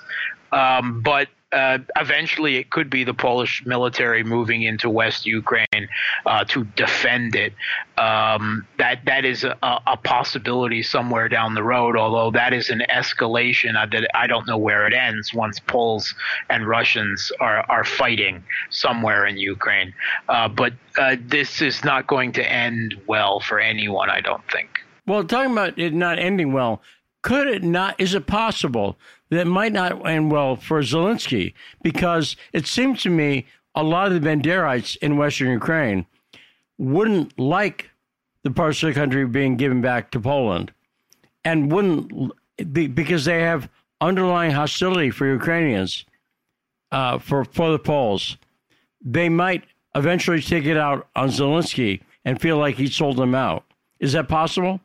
um, 0.52 1.02
but 1.02 1.30
uh, 1.52 1.78
eventually 1.96 2.58
it 2.58 2.70
could 2.70 2.90
be 2.90 3.04
the 3.04 3.14
Polish 3.14 3.66
military 3.66 4.24
moving 4.24 4.64
into 4.64 4.90
West 4.90 5.26
Ukraine 5.26 5.88
uh, 6.26 6.44
to 6.46 6.66
defend 6.76 7.36
it. 7.36 7.54
Um, 7.98 8.68
that 8.78 9.06
that 9.06 9.24
is 9.24 9.44
a, 9.44 9.58
a 9.62 9.98
possibility 9.98 10.84
somewhere 10.84 11.30
down 11.30 11.54
the 11.56 11.64
road. 11.64 11.96
Although 11.96 12.32
that 12.32 12.54
is 12.54 12.70
an 12.70 12.84
escalation 12.90 13.74
that 13.74 14.08
I 14.14 14.28
don't 14.28 14.46
know 14.46 14.58
where 14.58 14.86
it 14.88 14.94
ends 14.94 15.34
once 15.34 15.60
Poles 15.60 16.14
and 16.50 16.68
Russians 16.68 17.32
are 17.40 17.66
are 17.70 17.86
fighting 17.86 18.44
somewhere 18.70 19.26
in 19.26 19.38
Ukraine. 19.38 19.94
Uh, 20.28 20.50
but 20.50 20.74
uh, 20.98 21.16
this 21.22 21.62
is 21.62 21.84
not 21.84 22.08
going 22.08 22.34
to 22.34 22.52
end 22.52 22.96
well 23.08 23.40
for 23.40 23.60
anyone. 23.60 24.10
I 24.10 24.20
don't 24.20 24.44
think. 24.52 24.82
Well, 25.06 25.24
talking 25.24 25.54
about 25.54 25.80
it 25.80 25.94
not 25.94 26.20
ending 26.20 26.52
well, 26.52 26.82
could 27.22 27.48
it 27.48 27.64
not? 27.64 28.00
Is 28.00 28.14
it 28.14 28.28
possible 28.28 28.98
that 29.30 29.48
might 29.48 29.74
not 29.74 30.08
end 30.08 30.32
well 30.32 30.56
for 30.56 30.82
Zelensky? 30.82 31.54
Because 31.84 32.36
it 32.54 32.68
seems 32.68 33.02
to 33.04 33.10
me 33.10 33.46
a 33.76 33.84
lot 33.84 34.12
of 34.12 34.22
the 34.22 34.28
Banderites 34.28 34.98
in 34.98 35.18
Western 35.18 35.52
Ukraine 35.52 36.06
wouldn't 36.78 37.38
like 37.40 37.90
the 38.44 38.52
parts 38.52 38.82
of 38.82 38.88
the 38.88 38.94
country 38.94 39.26
being 39.26 39.58
given 39.58 39.82
back 39.82 40.12
to 40.12 40.20
Poland, 40.20 40.72
and 41.44 41.72
wouldn't 41.72 42.32
be, 42.72 42.88
because 42.88 43.26
they 43.26 43.42
have 43.42 43.70
underlying 44.00 44.52
hostility 44.52 45.10
for 45.10 45.26
Ukrainians, 45.26 46.06
uh, 46.92 47.18
for 47.18 47.44
for 47.44 47.72
the 47.72 47.80
Poles. 47.80 48.38
They 49.02 49.30
might 49.30 49.64
eventually 49.96 50.42
take 50.42 50.66
it 50.66 50.78
out 50.78 51.08
on 51.16 51.30
Zelensky 51.30 52.02
and 52.24 52.40
feel 52.40 52.58
like 52.58 52.76
he 52.76 52.88
sold 52.88 53.18
them 53.18 53.36
out. 53.36 53.64
Is 54.00 54.14
that 54.14 54.28
possible? 54.28 54.80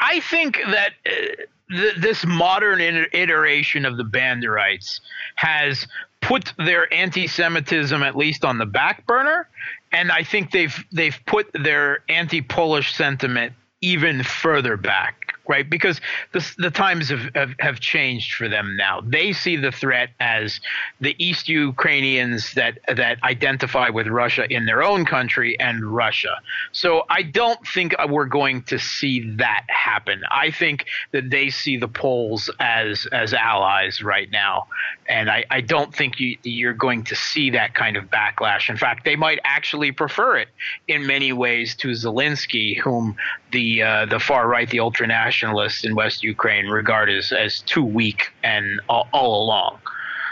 I 0.00 0.20
think 0.20 0.58
that 0.70 0.90
uh, 1.06 1.44
th- 1.70 1.96
this 1.96 2.24
modern 2.26 2.80
iter- 2.80 3.08
iteration 3.12 3.84
of 3.84 3.96
the 3.96 4.04
Banderites 4.04 5.00
has 5.36 5.86
put 6.20 6.52
their 6.58 6.92
anti-Semitism 6.92 8.02
at 8.02 8.16
least 8.16 8.44
on 8.44 8.58
the 8.58 8.66
back 8.66 9.06
burner, 9.06 9.48
and 9.92 10.10
I 10.12 10.22
think 10.22 10.50
they've 10.50 10.84
they've 10.92 11.18
put 11.26 11.50
their 11.54 12.04
anti-Polish 12.08 12.94
sentiment 12.94 13.54
even 13.80 14.22
further 14.22 14.76
back. 14.76 15.16
Right, 15.48 15.68
because 15.68 16.00
the 16.30 16.48
the 16.58 16.70
times 16.70 17.08
have, 17.08 17.34
have 17.34 17.54
have 17.58 17.80
changed 17.80 18.34
for 18.34 18.48
them 18.48 18.76
now. 18.76 19.00
They 19.00 19.32
see 19.32 19.56
the 19.56 19.72
threat 19.72 20.10
as 20.20 20.60
the 21.00 21.16
East 21.18 21.48
Ukrainians 21.48 22.54
that 22.54 22.78
that 22.86 23.20
identify 23.24 23.88
with 23.88 24.06
Russia 24.06 24.46
in 24.48 24.66
their 24.66 24.80
own 24.80 25.04
country 25.04 25.58
and 25.58 25.82
Russia. 25.82 26.36
So 26.70 27.02
I 27.10 27.22
don't 27.22 27.58
think 27.66 27.96
we're 28.08 28.26
going 28.26 28.62
to 28.64 28.78
see 28.78 29.28
that 29.38 29.64
happen. 29.68 30.22
I 30.30 30.52
think 30.52 30.86
that 31.10 31.30
they 31.30 31.50
see 31.50 31.76
the 31.76 31.88
Poles 31.88 32.48
as 32.60 33.08
as 33.10 33.34
allies 33.34 34.04
right 34.04 34.30
now, 34.30 34.68
and 35.10 35.28
I, 35.28 35.44
I 35.50 35.60
don't 35.60 35.94
think 35.94 36.20
you, 36.20 36.36
you're 36.44 36.72
going 36.72 37.02
to 37.04 37.16
see 37.16 37.50
that 37.50 37.74
kind 37.74 37.96
of 37.96 38.04
backlash. 38.04 38.70
In 38.70 38.76
fact, 38.76 39.04
they 39.04 39.16
might 39.16 39.40
actually 39.44 39.90
prefer 39.92 40.36
it 40.38 40.48
in 40.88 41.06
many 41.06 41.32
ways 41.32 41.74
to 41.76 41.88
Zelensky, 41.88 42.78
whom 42.78 43.16
the 43.52 43.82
uh, 43.82 44.06
the 44.06 44.20
far 44.20 44.48
right, 44.48 44.70
the 44.70 44.80
ultra 44.80 45.06
nationalists 45.06 45.84
in 45.84 45.94
West 45.94 46.22
Ukraine 46.22 46.66
regard 46.66 47.10
as 47.10 47.32
as 47.32 47.60
too 47.60 47.84
weak 47.84 48.32
and 48.42 48.80
all, 48.88 49.08
all 49.12 49.42
along. 49.44 49.80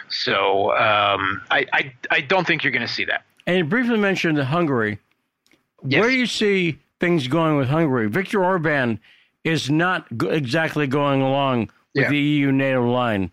So 0.08 0.70
um, 0.76 1.42
I, 1.50 1.66
I 1.72 1.92
I 2.10 2.20
don't 2.22 2.46
think 2.46 2.62
you're 2.64 2.72
going 2.72 2.86
to 2.86 2.92
see 2.92 3.04
that. 3.06 3.24
And 3.46 3.56
you 3.58 3.64
briefly 3.64 3.98
mentioned 3.98 4.38
Hungary. 4.38 4.98
Where 5.80 6.08
do 6.08 6.16
you 6.16 6.26
see 6.26 6.78
things 7.00 7.28
going 7.28 7.56
with 7.56 7.68
Hungary? 7.68 8.08
Viktor 8.08 8.44
Orban 8.44 9.00
is 9.44 9.70
not 9.70 10.06
exactly 10.10 10.86
going 10.86 11.22
along 11.22 11.70
with 11.94 12.04
Yeah. 12.04 12.10
the 12.10 12.18
EU 12.18 12.52
NATO 12.52 12.90
line. 12.90 13.30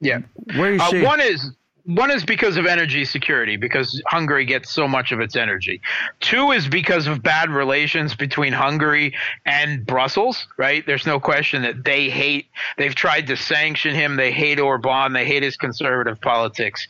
Yeah. 0.00 0.20
Where 0.56 0.76
do 0.76 0.96
you 0.96 1.02
Uh, 1.02 1.04
one 1.04 1.20
is 1.20 1.50
one 1.86 2.10
is 2.10 2.24
because 2.24 2.56
of 2.56 2.64
energy 2.64 3.04
security, 3.04 3.56
because 3.56 4.00
Hungary 4.06 4.46
gets 4.46 4.70
so 4.70 4.88
much 4.88 5.12
of 5.12 5.20
its 5.20 5.36
energy. 5.36 5.82
Two 6.20 6.50
is 6.50 6.66
because 6.66 7.06
of 7.06 7.22
bad 7.22 7.50
relations 7.50 8.14
between 8.14 8.54
Hungary 8.54 9.14
and 9.44 9.84
Brussels. 9.84 10.46
Right? 10.56 10.84
There's 10.86 11.06
no 11.06 11.20
question 11.20 11.62
that 11.62 11.84
they 11.84 12.08
hate. 12.08 12.46
They've 12.78 12.94
tried 12.94 13.26
to 13.26 13.36
sanction 13.36 13.94
him. 13.94 14.16
They 14.16 14.32
hate 14.32 14.58
Orban. 14.58 15.12
They 15.12 15.26
hate 15.26 15.42
his 15.42 15.56
conservative 15.56 16.20
politics. 16.20 16.86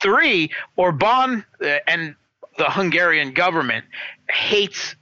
Three, 0.00 0.50
Orban 0.76 1.44
uh, 1.62 1.78
and 1.86 2.14
the 2.56 2.70
Hungarian 2.70 3.32
government 3.32 3.84
hates 4.30 4.94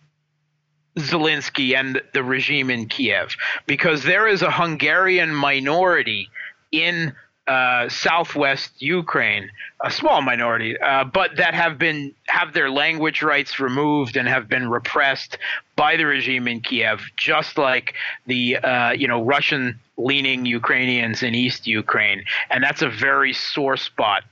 Zelensky 0.98 1.76
and 1.76 2.00
the 2.14 2.22
regime 2.22 2.70
in 2.70 2.88
Kiev 2.88 3.36
because 3.66 4.02
there 4.02 4.26
is 4.26 4.42
a 4.42 4.50
Hungarian 4.50 5.34
minority 5.34 6.30
in 6.72 7.14
uh, 7.46 7.88
southwest 7.88 8.70
Ukraine, 8.82 9.50
a 9.84 9.90
small 9.90 10.20
minority, 10.20 10.78
uh, 10.78 11.04
but 11.04 11.36
that 11.36 11.54
have 11.54 11.78
been 11.78 12.12
have 12.26 12.52
their 12.52 12.70
language 12.70 13.22
rights 13.22 13.60
removed 13.60 14.16
and 14.16 14.28
have 14.28 14.48
been 14.48 14.68
repressed 14.68 15.38
by 15.76 15.96
the 15.96 16.04
regime 16.04 16.48
in 16.48 16.60
Kiev, 16.60 17.02
just 17.16 17.56
like 17.56 17.94
the 18.26 18.56
uh, 18.56 18.90
you 18.92 19.06
know 19.06 19.22
Russian 19.22 19.78
leaning 19.96 20.44
Ukrainians 20.44 21.22
in 21.22 21.34
East 21.34 21.66
Ukraine, 21.66 22.24
and 22.50 22.64
that's 22.64 22.82
a 22.82 22.90
very 22.90 23.32
sore 23.32 23.76
spot 23.76 24.24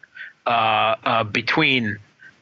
uh, 0.46 0.96
uh, 1.04 1.24
between 1.24 1.98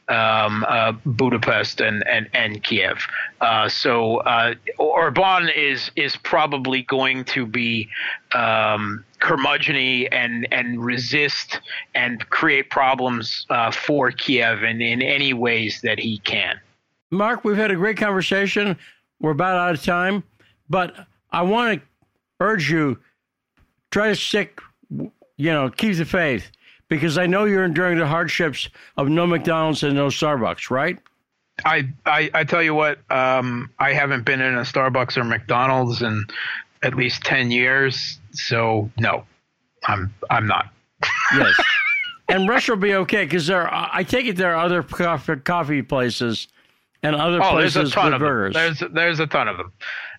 um, 0.09 0.65
uh, 0.67 0.93
Budapest 1.05 1.81
and 1.81 2.05
and 2.07 2.29
and 2.33 2.63
Kiev. 2.63 3.05
Uh, 3.41 3.69
so 3.69 4.17
uh, 4.17 4.55
Orban 4.77 5.49
is 5.49 5.91
is 5.95 6.15
probably 6.15 6.83
going 6.83 7.23
to 7.25 7.45
be 7.45 7.89
um, 8.33 9.03
curmudgeony 9.19 10.07
and 10.11 10.47
and 10.51 10.83
resist 10.83 11.59
and 11.95 12.27
create 12.29 12.69
problems 12.69 13.45
uh, 13.49 13.71
for 13.71 14.11
Kiev 14.11 14.63
in 14.63 14.81
in 14.81 15.01
any 15.01 15.33
ways 15.33 15.81
that 15.81 15.99
he 15.99 16.19
can. 16.19 16.59
Mark, 17.11 17.43
we've 17.43 17.57
had 17.57 17.71
a 17.71 17.75
great 17.75 17.97
conversation. 17.97 18.77
We're 19.19 19.31
about 19.31 19.55
out 19.55 19.75
of 19.75 19.83
time, 19.83 20.23
but 20.69 21.07
I 21.31 21.43
want 21.43 21.79
to 21.79 21.87
urge 22.39 22.69
you 22.69 22.97
try 23.93 24.09
to 24.09 24.15
stick, 24.15 24.59
you 24.89 25.51
know, 25.51 25.69
keep 25.69 25.95
the 25.95 26.05
faith 26.05 26.51
because 26.87 27.17
I 27.17 27.25
know 27.25 27.45
you're 27.45 27.63
enduring 27.63 27.97
the 27.97 28.07
hardships 28.07 28.69
of 28.97 29.09
no 29.09 29.25
McDonald's 29.25 29.83
and 29.83 29.95
no 29.95 30.07
Starbucks, 30.07 30.69
right? 30.69 30.97
I, 31.65 31.87
I, 32.05 32.29
I 32.33 32.43
tell 32.43 32.63
you 32.63 32.73
what, 32.73 32.99
um, 33.11 33.69
I 33.79 33.93
haven't 33.93 34.25
been 34.25 34.41
in 34.41 34.55
a 34.55 34.61
Starbucks 34.61 35.17
or 35.17 35.23
McDonald's 35.23 36.01
in 36.01 36.25
at 36.81 36.95
least 36.95 37.23
ten 37.23 37.51
years, 37.51 38.19
so 38.31 38.89
no, 38.99 39.25
I'm 39.85 40.13
I'm 40.29 40.47
not. 40.47 40.73
Yes. 41.35 41.55
and 42.29 42.49
Russia 42.49 42.73
will 42.73 42.79
be 42.79 42.95
okay 42.95 43.25
because 43.25 43.47
there. 43.47 43.67
Are, 43.67 43.89
I 43.93 44.03
take 44.03 44.25
it 44.25 44.35
there 44.35 44.55
are 44.55 44.65
other 44.65 44.83
coffee, 44.83 45.35
coffee 45.37 45.81
places 45.81 46.47
and 47.03 47.15
other 47.15 47.41
oh, 47.41 47.51
places 47.51 47.73
there's 47.75 47.91
a 47.91 47.93
ton 47.93 48.05
with 48.05 48.13
of 48.15 48.19
burgers. 48.21 48.53
them. 48.53 48.75
There's 48.79 48.93
there's 48.93 49.19
a 49.19 49.27
ton 49.27 49.47
of 49.47 49.57
them, 49.57 49.71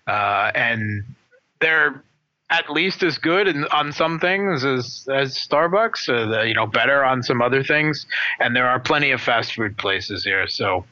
uh, 0.07 0.51
and 0.55 1.03
they're 1.59 2.03
at 2.49 2.69
least 2.69 3.01
as 3.01 3.17
good 3.17 3.47
in, 3.47 3.65
on 3.65 3.91
some 3.91 4.19
things 4.19 4.63
as 4.63 5.07
as 5.11 5.35
Starbucks. 5.35 6.07
Uh, 6.07 6.29
the, 6.29 6.47
you 6.47 6.53
know, 6.53 6.67
better 6.67 7.03
on 7.03 7.23
some 7.23 7.41
other 7.41 7.63
things. 7.63 8.05
And 8.39 8.55
there 8.55 8.67
are 8.67 8.79
plenty 8.79 9.11
of 9.11 9.21
fast 9.21 9.53
food 9.53 9.77
places 9.77 10.23
here. 10.23 10.47
So, 10.47 10.85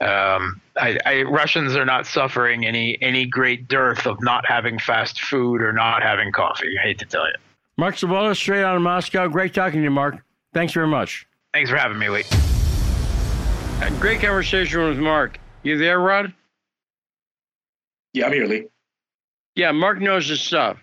um, 0.00 0.60
I, 0.76 0.98
I, 1.06 1.22
Russians 1.22 1.76
are 1.76 1.84
not 1.84 2.06
suffering 2.06 2.66
any 2.66 2.98
any 3.00 3.26
great 3.26 3.68
dearth 3.68 4.06
of 4.06 4.20
not 4.20 4.44
having 4.46 4.78
fast 4.78 5.20
food 5.20 5.62
or 5.62 5.72
not 5.72 6.02
having 6.02 6.32
coffee. 6.32 6.74
I 6.78 6.82
hate 6.82 6.98
to 6.98 7.06
tell 7.06 7.26
you. 7.26 7.34
Mark 7.78 7.96
Sleboda, 7.96 8.34
straight 8.34 8.64
out 8.64 8.74
of 8.74 8.82
Moscow. 8.82 9.28
Great 9.28 9.54
talking 9.54 9.80
to 9.80 9.84
you, 9.84 9.90
Mark. 9.90 10.16
Thanks 10.54 10.72
very 10.72 10.86
much. 10.88 11.26
Thanks 11.52 11.70
for 11.70 11.76
having 11.76 11.98
me, 11.98 12.08
Lee. 12.08 12.24
A 13.82 13.90
great 14.00 14.20
conversation 14.20 14.82
with 14.88 14.98
Mark. 14.98 15.38
You 15.62 15.76
there, 15.76 16.00
Rod? 16.00 16.32
Yeah, 18.14 18.26
I'm 18.26 18.32
here, 18.32 18.46
Lee. 18.46 18.66
Yeah, 19.54 19.72
Mark 19.72 20.00
knows 20.00 20.28
his 20.28 20.40
stuff. 20.40 20.78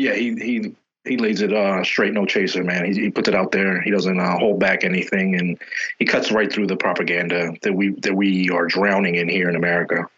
Yeah, 0.00 0.14
he 0.14 0.34
he 0.36 0.74
he 1.04 1.18
lays 1.18 1.42
it 1.42 1.52
uh, 1.52 1.84
straight, 1.84 2.14
no 2.14 2.24
chaser, 2.24 2.64
man. 2.64 2.86
He, 2.86 2.98
he 2.98 3.10
puts 3.10 3.28
it 3.28 3.34
out 3.34 3.52
there. 3.52 3.82
He 3.82 3.90
doesn't 3.90 4.18
uh, 4.18 4.38
hold 4.38 4.58
back 4.58 4.82
anything, 4.82 5.34
and 5.34 5.60
he 5.98 6.06
cuts 6.06 6.32
right 6.32 6.50
through 6.50 6.68
the 6.68 6.76
propaganda 6.76 7.52
that 7.60 7.74
we 7.74 7.90
that 8.00 8.14
we 8.14 8.48
are 8.48 8.66
drowning 8.66 9.16
in 9.16 9.28
here 9.28 9.50
in 9.50 9.56
America. 9.56 10.08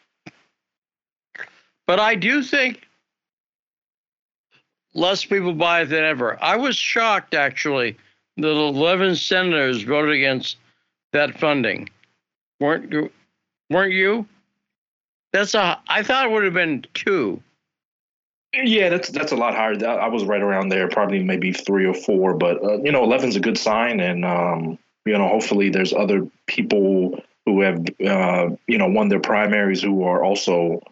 But 1.88 1.98
I 1.98 2.14
do 2.14 2.44
think 2.44 2.86
less 4.94 5.24
people 5.24 5.52
buy 5.52 5.80
it 5.80 5.86
than 5.86 6.04
ever. 6.04 6.40
I 6.40 6.54
was 6.54 6.76
shocked 6.76 7.34
actually 7.34 7.96
that 8.36 8.46
11 8.46 9.16
senators 9.16 9.82
voted 9.82 10.14
against 10.14 10.58
that 11.12 11.40
funding. 11.40 11.90
weren't 12.60 12.92
you? 12.92 13.10
Weren't 13.68 13.94
you? 13.94 14.26
That's 15.32 15.54
a. 15.54 15.80
I 15.88 16.04
thought 16.04 16.26
it 16.26 16.30
would 16.30 16.44
have 16.44 16.54
been 16.54 16.86
two. 16.94 17.42
Yeah, 18.54 18.90
that's 18.90 19.08
that's 19.08 19.32
a 19.32 19.36
lot 19.36 19.54
higher. 19.54 19.74
I 19.86 20.08
was 20.08 20.24
right 20.24 20.42
around 20.42 20.68
there, 20.68 20.88
probably 20.88 21.22
maybe 21.22 21.52
three 21.52 21.86
or 21.86 21.94
four. 21.94 22.34
But 22.34 22.62
uh, 22.62 22.82
you 22.82 22.92
know, 22.92 23.06
11's 23.06 23.36
a 23.36 23.40
good 23.40 23.56
sign, 23.56 23.98
and 23.98 24.24
um, 24.24 24.78
you 25.06 25.16
know, 25.16 25.26
hopefully 25.26 25.70
there's 25.70 25.92
other 25.92 26.28
people 26.46 27.22
who 27.46 27.62
have 27.62 27.84
uh, 28.06 28.50
you 28.66 28.76
know 28.76 28.88
won 28.88 29.08
their 29.08 29.20
primaries 29.20 29.82
who 29.82 30.04
are 30.04 30.22
also 30.22 30.82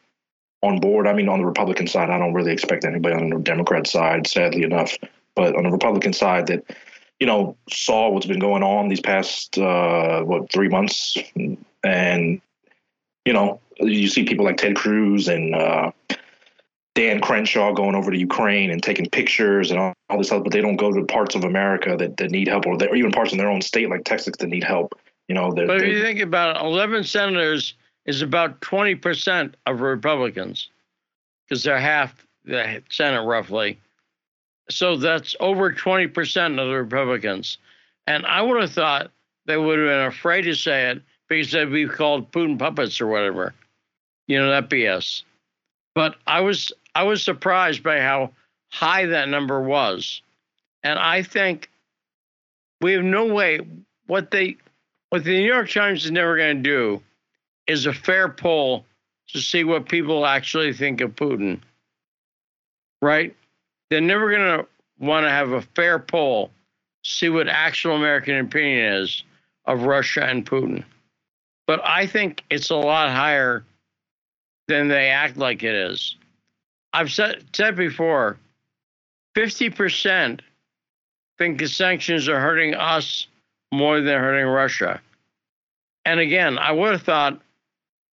on 0.63 0.81
board. 0.81 1.07
I 1.07 1.13
mean, 1.13 1.29
on 1.29 1.41
the 1.41 1.45
Republican 1.45 1.87
side, 1.87 2.09
I 2.09 2.19
don't 2.19 2.33
really 2.33 2.53
expect 2.53 2.85
anybody 2.85 3.15
on 3.15 3.29
the 3.29 3.39
Democrat 3.39 3.87
side, 3.87 4.27
sadly 4.27 4.63
enough. 4.63 4.97
But 5.35 5.55
on 5.55 5.65
the 5.65 5.71
Republican 5.71 6.15
side, 6.15 6.47
that 6.47 6.65
you 7.19 7.27
know 7.27 7.57
saw 7.71 8.09
what's 8.09 8.27
been 8.27 8.41
going 8.41 8.63
on 8.63 8.89
these 8.89 9.01
past 9.01 9.59
uh, 9.59 10.23
what 10.23 10.51
three 10.51 10.69
months, 10.69 11.19
and 11.85 12.41
you 13.27 13.35
know 13.35 13.61
you 13.81 14.09
see 14.09 14.25
people 14.25 14.47
like 14.47 14.57
Ted 14.57 14.77
Cruz 14.77 15.29
and 15.29 15.55
uh, 15.55 15.93
Dan 16.95 17.21
Crenshaw 17.21 17.73
going 17.73 17.95
over 17.95 18.11
to 18.11 18.19
Ukraine 18.19 18.71
and 18.71 18.83
taking 18.83 19.09
pictures 19.09 19.71
and 19.71 19.79
all, 19.79 19.93
all 20.09 20.19
this 20.19 20.27
stuff, 20.29 20.43
but 20.43 20.53
they 20.53 20.61
don't 20.61 20.77
go 20.77 20.93
to 20.93 21.05
parts 21.05 21.35
of 21.35 21.45
America 21.45 21.97
that, 21.97 22.17
that 22.17 22.31
need 22.31 22.49
help, 22.49 22.67
or, 22.67 22.75
or 22.75 22.97
even 22.97 23.13
parts 23.13 23.33
in 23.33 23.39
their 23.39 23.49
own 23.51 23.63
state 23.63 23.89
like 23.89 24.05
Texas 24.05 24.35
that 24.39 24.49
need 24.49 24.65
help. 24.65 24.99
You 25.29 25.35
know, 25.35 25.53
they're, 25.53 25.67
But 25.67 25.77
if 25.77 25.83
they're- 25.83 25.91
you 25.93 26.03
think 26.03 26.21
about 26.21 26.57
it, 26.57 26.63
11 26.63 27.05
senators 27.05 27.75
is 28.07 28.23
about 28.23 28.61
20% 28.61 29.55
of 29.67 29.81
Republicans 29.81 30.69
because 31.49 31.63
they're 31.63 31.79
half 31.79 32.27
the 32.45 32.83
Senate 32.91 33.23
roughly. 33.25 33.79
So 34.69 34.97
that's 34.97 35.35
over 35.41 35.73
20% 35.73 36.61
of 36.61 36.69
the 36.69 36.75
Republicans. 36.75 37.59
And 38.07 38.27
I 38.27 38.43
would 38.43 38.61
have 38.61 38.73
thought 38.73 39.11
they 39.47 39.57
would 39.57 39.79
have 39.79 39.89
been 39.89 40.07
afraid 40.07 40.43
to 40.43 40.55
say 40.55 40.91
it 40.91 41.03
because 41.29 41.53
they'd 41.53 41.67
be 41.67 41.87
called 41.87 42.33
Putin 42.33 42.59
puppets 42.59 43.01
or 43.01 43.07
whatever. 43.07 43.55
You 44.27 44.39
know, 44.39 44.51
that 44.51 44.69
BS. 44.71 45.23
But 45.95 46.17
I 46.27 46.41
was 46.41 46.73
I 46.95 47.05
was 47.05 47.23
surprised 47.23 47.83
by 47.83 48.01
how 48.01 48.33
high 48.71 49.07
that 49.07 49.29
number 49.29 49.61
was. 49.61 50.23
And 50.83 50.99
I 50.99 51.23
think 51.23 51.71
we 52.81 52.93
have 52.93 53.05
no 53.05 53.27
way 53.27 53.61
what 54.07 54.31
they 54.31 54.57
what 55.11 55.25
the 55.25 55.39
New 55.39 55.47
York 55.47 55.71
Times 55.71 56.05
is 56.05 56.11
never 56.11 56.37
going 56.37 56.57
to 56.57 56.63
do 56.63 57.03
is 57.67 57.87
a 57.87 57.93
fair 57.93 58.29
poll 58.29 58.85
to 59.29 59.41
see 59.41 59.65
what 59.65 59.89
people 59.89 60.27
actually 60.27 60.73
think 60.73 61.01
of 61.01 61.15
Putin. 61.15 61.61
Right? 63.03 63.35
They're 63.89 64.01
never 64.01 64.31
going 64.31 64.59
to 64.59 64.67
want 64.99 65.25
to 65.25 65.31
have 65.31 65.51
a 65.53 65.63
fair 65.63 65.99
poll, 65.99 66.51
see 67.03 67.29
what 67.29 67.49
actual 67.49 67.97
American 67.97 68.37
opinion 68.37 68.95
is 68.95 69.25
of 69.65 69.83
Russia 69.83 70.25
and 70.25 70.45
Putin. 70.45 70.85
But 71.67 71.81
I 71.85 72.07
think 72.07 72.43
it's 72.51 72.71
a 72.71 72.77
lot 72.77 73.11
higher 73.11 73.65
than 74.69 74.89
they 74.89 75.09
act 75.09 75.37
like 75.37 75.63
it 75.63 75.75
is. 75.75 76.17
I've 76.93 77.11
said, 77.13 77.45
said 77.53 77.77
before 77.77 78.39
50% 79.37 80.41
think 81.39 81.59
the 81.59 81.69
sanctions 81.69 82.29
are 82.29 82.41
hurting 82.41 82.75
us 82.75 83.27
more 83.73 84.01
than 84.01 84.21
hurting 84.21 84.47
Russia. 84.47 85.01
And 86.05 86.21
again, 86.21 86.59
I 86.59 86.73
would 86.73 86.93
have 86.93 87.03
thought 87.03 87.41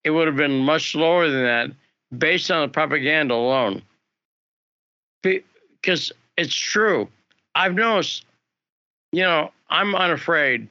it 0.04 0.10
would 0.10 0.26
have 0.26 0.36
been 0.36 0.60
much 0.60 0.94
lower 0.94 1.28
than 1.28 1.42
that 1.42 1.70
based 2.16 2.50
on 2.50 2.62
the 2.62 2.72
propaganda 2.72 3.34
alone. 3.34 3.82
Because 5.22 6.12
it's 6.36 6.54
true. 6.54 7.08
I've 7.54 7.74
noticed, 7.74 8.24
you 9.12 9.22
know, 9.22 9.50
I'm 9.68 9.94
unafraid 9.94 10.68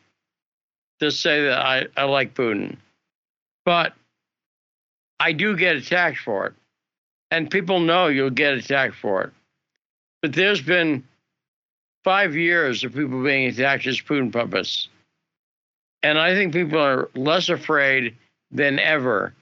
to 0.99 1.11
say 1.11 1.43
that 1.45 1.59
I, 1.59 1.85
I 1.95 2.05
like 2.05 2.33
Putin, 2.33 2.77
but 3.65 3.93
I 5.19 5.33
do 5.33 5.55
get 5.55 5.75
attacked 5.75 6.19
for 6.19 6.47
it. 6.47 6.53
And 7.31 7.51
people 7.51 7.79
know 7.79 8.07
you'll 8.07 8.29
get 8.29 8.53
attacked 8.53 8.95
for 8.95 9.23
it. 9.23 9.31
But 10.21 10.33
there's 10.33 10.61
been 10.61 11.03
five 12.03 12.35
years 12.35 12.83
of 12.83 12.93
people 12.93 13.21
being 13.23 13.47
attacked 13.47 13.85
as 13.85 13.99
Putin 13.99 14.31
puppets. 14.31 14.89
And 16.03 16.17
I 16.17 16.33
think 16.33 16.53
people 16.53 16.79
are 16.79 17.09
less 17.15 17.49
afraid 17.49 18.15
than 18.51 18.79
ever 18.79 19.33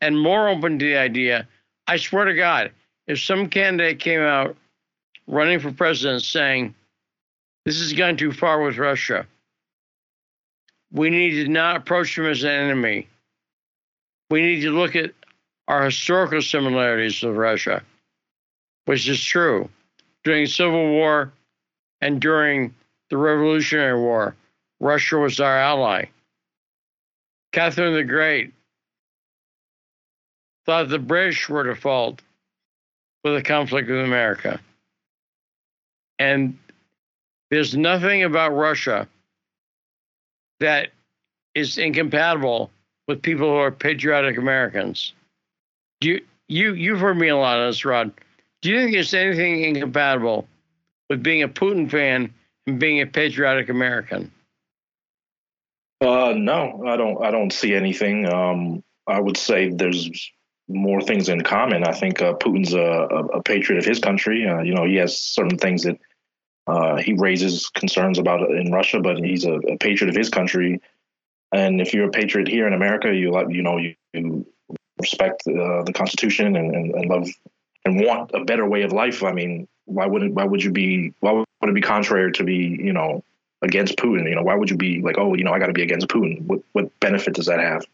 and 0.00 0.18
more 0.18 0.48
open 0.48 0.78
to 0.78 0.84
the 0.84 0.96
idea. 0.96 1.48
I 1.86 1.96
swear 1.96 2.24
to 2.24 2.34
God, 2.34 2.70
if 3.06 3.20
some 3.20 3.48
candidate 3.48 3.98
came 3.98 4.20
out 4.20 4.56
running 5.26 5.58
for 5.58 5.72
president 5.72 6.22
saying, 6.22 6.74
this 7.64 7.80
has 7.80 7.92
gone 7.92 8.16
too 8.16 8.32
far 8.32 8.62
with 8.62 8.78
Russia, 8.78 9.26
we 10.92 11.10
need 11.10 11.44
to 11.44 11.48
not 11.48 11.76
approach 11.76 12.16
them 12.16 12.26
as 12.26 12.44
an 12.44 12.50
enemy. 12.50 13.08
We 14.30 14.42
need 14.42 14.60
to 14.62 14.70
look 14.70 14.94
at 14.94 15.12
our 15.68 15.84
historical 15.84 16.40
similarities 16.42 17.22
with 17.22 17.36
Russia, 17.36 17.82
which 18.86 19.06
is 19.08 19.22
true. 19.22 19.68
During 20.24 20.44
the 20.44 20.50
Civil 20.50 20.90
War 20.90 21.32
and 22.00 22.20
during 22.20 22.74
the 23.10 23.16
Revolutionary 23.16 23.98
War, 23.98 24.34
Russia 24.80 25.18
was 25.18 25.38
our 25.40 25.58
ally. 25.58 26.06
Catherine 27.52 27.94
the 27.94 28.04
Great 28.04 28.52
thought 30.66 30.88
the 30.88 30.98
British 30.98 31.48
were 31.48 31.64
to 31.64 31.74
fault 31.74 32.20
for 33.22 33.32
the 33.32 33.42
conflict 33.42 33.88
with 33.88 34.04
America. 34.04 34.60
And 36.18 36.58
there's 37.50 37.76
nothing 37.76 38.24
about 38.24 38.50
Russia 38.50 39.08
that 40.60 40.88
is 41.54 41.78
incompatible 41.78 42.70
with 43.06 43.22
people 43.22 43.48
who 43.48 43.56
are 43.56 43.70
patriotic 43.70 44.36
Americans. 44.36 45.14
You, 46.00 46.24
you 46.48 46.74
you've 46.74 47.00
heard 47.00 47.18
me 47.18 47.28
a 47.28 47.36
lot 47.36 47.58
on 47.58 47.68
this, 47.68 47.84
Rod. 47.84 48.12
Do 48.62 48.70
you 48.70 48.80
think 48.80 48.92
there's 48.92 49.14
anything 49.14 49.62
incompatible 49.64 50.48
with 51.08 51.22
being 51.22 51.42
a 51.42 51.48
Putin 51.48 51.90
fan 51.90 52.34
and 52.66 52.78
being 52.78 53.00
a 53.00 53.06
patriotic 53.06 53.68
American? 53.68 54.32
Uh, 56.00 56.34
no, 56.36 56.84
I 56.86 56.96
don't. 56.96 57.24
I 57.24 57.30
don't 57.30 57.52
see 57.52 57.74
anything. 57.74 58.32
Um, 58.32 58.84
I 59.06 59.20
would 59.20 59.36
say 59.36 59.70
there's 59.70 60.30
more 60.68 61.00
things 61.00 61.28
in 61.28 61.42
common. 61.42 61.84
I 61.84 61.92
think 61.92 62.20
uh, 62.20 62.34
Putin's 62.34 62.74
a, 62.74 62.78
a, 62.78 63.38
a 63.38 63.42
patriot 63.42 63.78
of 63.78 63.84
his 63.84 63.98
country. 63.98 64.46
Uh, 64.46 64.60
you 64.60 64.74
know, 64.74 64.84
he 64.84 64.96
has 64.96 65.20
certain 65.20 65.58
things 65.58 65.84
that 65.84 65.98
uh, 66.68 66.96
he 66.96 67.14
raises 67.14 67.68
concerns 67.68 68.18
about 68.18 68.50
in 68.50 68.70
Russia, 68.70 69.00
but 69.00 69.16
he's 69.18 69.44
a, 69.46 69.54
a, 69.54 69.78
patriot 69.78 70.10
of 70.10 70.16
his 70.16 70.28
country. 70.28 70.80
And 71.50 71.80
if 71.80 71.94
you're 71.94 72.08
a 72.08 72.10
patriot 72.10 72.46
here 72.46 72.66
in 72.66 72.74
America, 72.74 73.12
you 73.12 73.30
like 73.30 73.46
you 73.48 73.62
know 73.62 73.78
you, 73.78 73.94
you 74.12 74.46
respect 74.98 75.42
uh, 75.46 75.82
the 75.82 75.92
Constitution 75.94 76.56
and, 76.56 76.74
and, 76.74 76.94
and 76.94 77.10
love 77.10 77.28
and 77.84 78.04
want 78.04 78.30
a 78.34 78.44
better 78.44 78.66
way 78.66 78.82
of 78.82 78.92
life. 78.92 79.22
I 79.22 79.32
mean, 79.32 79.68
why 79.84 80.06
wouldn't 80.06 80.34
why 80.34 80.44
would 80.44 80.62
you 80.62 80.70
be 80.70 81.12
why 81.20 81.32
would 81.32 81.46
it 81.70 81.74
be 81.74 81.80
contrary 81.80 82.32
to 82.32 82.44
be 82.44 82.78
you 82.80 82.92
know 82.92 83.24
against 83.62 83.96
Putin? 83.96 84.28
You 84.28 84.34
know, 84.34 84.42
why 84.42 84.54
would 84.54 84.70
you 84.70 84.76
be 84.76 85.00
like, 85.00 85.16
oh, 85.18 85.34
you 85.34 85.44
know, 85.44 85.52
I 85.52 85.58
got 85.58 85.66
to 85.66 85.72
be 85.72 85.82
against 85.82 86.08
Putin? 86.08 86.42
What 86.46 86.60
what 86.72 87.00
benefit 87.00 87.34
does 87.34 87.46
that 87.46 87.60
have? 87.60 87.84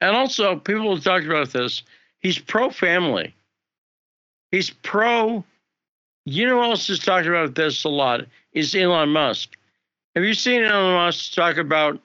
And 0.00 0.16
also, 0.16 0.56
people 0.56 0.94
have 0.94 1.04
talked 1.04 1.26
about 1.26 1.52
this. 1.52 1.82
He's 2.20 2.38
pro 2.38 2.70
family. 2.70 3.34
He's 4.50 4.70
pro. 4.70 5.44
You 6.24 6.46
know, 6.46 6.62
who 6.62 6.70
else 6.70 6.86
has 6.86 7.00
talked 7.00 7.26
about 7.26 7.56
this 7.56 7.82
a 7.84 7.88
lot 7.88 8.26
is 8.52 8.74
Elon 8.74 9.08
Musk. 9.08 9.56
Have 10.14 10.24
you 10.24 10.34
seen 10.34 10.62
Elon 10.62 10.94
Musk 10.94 11.32
talk 11.32 11.56
about 11.56 12.00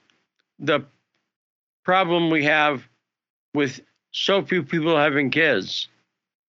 the 0.57 0.79
problem 1.83 2.29
we 2.29 2.43
have 2.43 2.83
with 3.53 3.81
so 4.11 4.41
few 4.41 4.63
people 4.63 4.97
having 4.97 5.29
kids? 5.29 5.87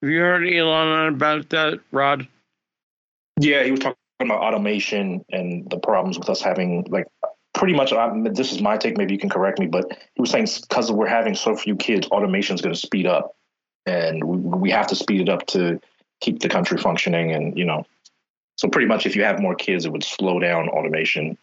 Have 0.02 0.10
you 0.10 0.20
heard 0.20 0.47
Elon 0.47 1.14
about 1.14 1.48
that, 1.51 1.80
Rod? 1.90 2.26
Yeah, 3.40 3.64
he 3.64 3.70
was 3.70 3.80
talking 3.80 3.97
about 4.20 4.40
automation 4.40 5.24
and 5.30 5.68
the 5.70 5.78
problems 5.78 6.18
with 6.18 6.28
us 6.28 6.40
having 6.40 6.86
like 6.89 7.06
pretty 7.55 7.74
much. 7.74 7.93
I, 7.93 8.10
this 8.30 8.52
is 8.52 8.60
my 8.60 8.76
take. 8.76 8.97
Maybe 8.97 9.12
you 9.12 9.18
can 9.18 9.30
correct 9.30 9.59
me, 9.59 9.66
but 9.66 9.86
he 10.14 10.20
was 10.20 10.30
saying 10.30 10.48
because 10.68 10.90
we're 10.93 11.09
having 11.09 11.35
so 11.35 11.56
few 11.56 11.76
kids, 11.76 12.06
automation 12.09 12.55
is 12.55 12.62
going 12.62 12.74
to 12.74 12.80
speed 12.80 13.06
up, 13.06 13.35
and 13.86 14.22
we, 14.22 14.36
we 14.36 14.70
have 14.70 14.86
to 14.89 14.94
speed 14.94 15.22
it 15.22 15.28
up 15.28 15.47
to 15.48 15.80
keep 16.20 16.40
the 16.40 16.48
country 16.48 16.78
functioning. 16.78 17.32
And 17.32 17.56
you 17.59 17.64
know, 17.64 17.85
so 18.56 18.68
pretty 18.68 18.86
much 18.86 19.06
if 19.06 19.16
you 19.16 19.24
have 19.24 19.40
more 19.40 19.55
kids, 19.55 19.85
it 19.85 19.93
would 19.93 20.05
slow 20.05 20.39
down 20.39 20.68
automation. 20.68 21.36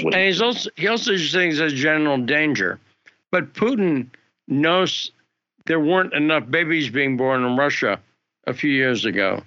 and 0.00 0.14
he's 0.14 0.40
also 0.40 0.70
he 0.76 0.86
also 0.88 1.16
thinks 1.16 1.58
a 1.58 1.68
general 1.68 2.18
danger, 2.18 2.78
but 3.32 3.52
Putin 3.54 4.08
knows 4.46 5.10
there 5.68 5.78
weren't 5.78 6.14
enough 6.14 6.50
babies 6.50 6.88
being 6.88 7.16
born 7.16 7.44
in 7.44 7.56
Russia 7.56 8.00
a 8.46 8.54
few 8.54 8.70
years 8.70 9.04
ago, 9.04 9.42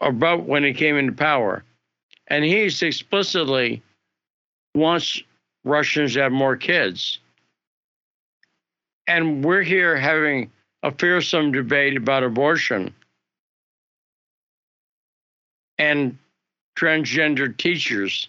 about 0.00 0.46
when 0.46 0.64
he 0.64 0.72
came 0.72 0.96
into 0.96 1.12
power, 1.12 1.62
and 2.28 2.42
he 2.42 2.62
explicitly 2.62 3.82
wants 4.74 5.22
Russians 5.62 6.14
to 6.14 6.22
have 6.22 6.32
more 6.32 6.56
kids. 6.56 7.18
And 9.06 9.44
we're 9.44 9.62
here 9.62 9.94
having 9.96 10.50
a 10.82 10.90
fearsome 10.90 11.52
debate 11.52 11.98
about 11.98 12.22
abortion 12.22 12.94
and 15.76 16.16
transgender 16.78 17.54
teachers 17.54 18.28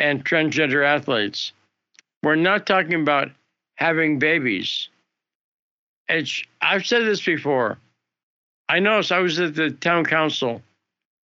and 0.00 0.24
transgender 0.24 0.84
athletes. 0.84 1.52
We're 2.24 2.34
not 2.34 2.66
talking 2.66 3.00
about 3.00 3.30
having 3.76 4.18
babies. 4.18 4.88
It's, 6.08 6.42
I've 6.60 6.86
said 6.86 7.04
this 7.04 7.24
before. 7.24 7.78
I 8.68 8.80
noticed 8.80 9.12
I 9.12 9.20
was 9.20 9.38
at 9.40 9.54
the 9.54 9.70
town 9.70 10.04
council. 10.04 10.62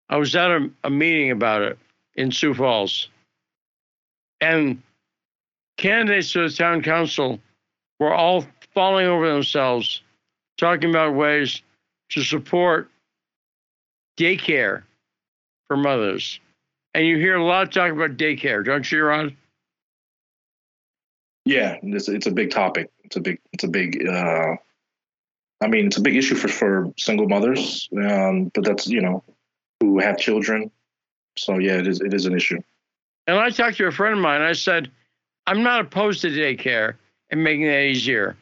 I 0.09 0.16
was 0.16 0.35
at 0.36 0.51
a, 0.51 0.70
a 0.85 0.90
meeting 0.90 1.31
about 1.31 1.62
it 1.62 1.78
in 2.15 2.31
Sioux 2.31 2.55
Falls. 2.55 3.09
And 4.40 4.82
candidates 5.78 6.32
to 6.32 6.48
the 6.48 6.55
town 6.55 6.82
council 6.82 7.40
were 7.98 8.15
all 8.15 8.44
falling 8.74 9.06
over 9.06 9.31
themselves, 9.32 10.02
talking 10.59 10.90
about 10.90 11.15
ways 11.15 11.62
to 12.11 12.23
support 12.23 12.90
daycare 14.19 14.82
for 15.66 15.77
mothers. 15.77 16.40
And 16.94 17.06
you 17.06 17.16
hear 17.16 17.36
a 17.36 17.44
lot 17.44 17.65
of 17.65 17.70
talk 17.70 17.90
about 17.90 18.16
daycare, 18.16 18.65
don't 18.65 18.90
you, 18.90 19.02
Ron? 19.02 19.36
Yeah, 21.44 21.78
it's, 21.82 22.09
it's 22.09 22.27
a 22.27 22.31
big 22.31 22.51
topic. 22.51 22.90
It's 23.02 23.16
a 23.16 23.20
big, 23.20 23.40
it's 23.52 23.65
a 23.65 23.69
big, 23.69 24.06
uh, 24.06 24.56
I 25.60 25.68
mean, 25.68 25.86
it's 25.86 25.97
a 25.97 26.02
big 26.02 26.16
issue 26.16 26.35
for, 26.35 26.48
for 26.48 26.93
single 26.98 27.28
mothers, 27.28 27.89
um, 27.97 28.51
but 28.55 28.64
that's, 28.64 28.86
you 28.86 29.01
know, 29.01 29.22
who 29.81 29.98
have 29.98 30.18
children. 30.18 30.70
So 31.36 31.59
yeah, 31.59 31.78
it 31.78 31.86
is, 31.86 32.01
it 32.01 32.12
is 32.12 32.26
an 32.26 32.35
issue. 32.35 32.60
And 33.26 33.39
I 33.39 33.51
talked 33.51 33.78
to 33.78 33.86
a 33.86 33.93
friend 33.93 34.14
of 34.14 34.20
mine. 34.20 34.43
I 34.43 34.52
said, 34.52 34.90
I'm 35.47 35.62
not 35.62 35.81
opposed 35.81 36.20
to 36.22 36.28
daycare 36.28 36.94
and 37.31 37.43
making 37.43 37.66
that 37.66 37.85
easier. 37.85 38.36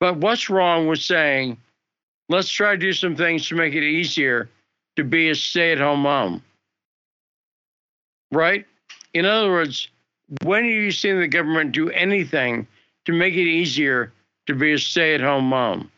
But 0.00 0.18
what's 0.18 0.50
wrong 0.50 0.86
with 0.86 1.00
saying, 1.00 1.56
let's 2.28 2.50
try 2.50 2.72
to 2.72 2.76
do 2.76 2.92
some 2.92 3.16
things 3.16 3.48
to 3.48 3.54
make 3.54 3.74
it 3.74 3.82
easier 3.82 4.48
to 4.96 5.04
be 5.04 5.30
a 5.30 5.34
stay 5.34 5.72
at 5.72 5.78
home 5.78 6.00
mom? 6.00 6.42
Right? 8.30 8.66
In 9.14 9.24
other 9.24 9.50
words, 9.50 9.88
when 10.42 10.64
are 10.64 10.68
you 10.68 10.90
seeing 10.90 11.18
the 11.18 11.28
government 11.28 11.72
do 11.72 11.90
anything 11.90 12.66
to 13.06 13.12
make 13.12 13.34
it 13.34 13.48
easier 13.48 14.12
to 14.46 14.54
be 14.54 14.72
a 14.72 14.78
stay 14.78 15.14
at 15.14 15.20
home 15.20 15.44
mom? 15.44 15.90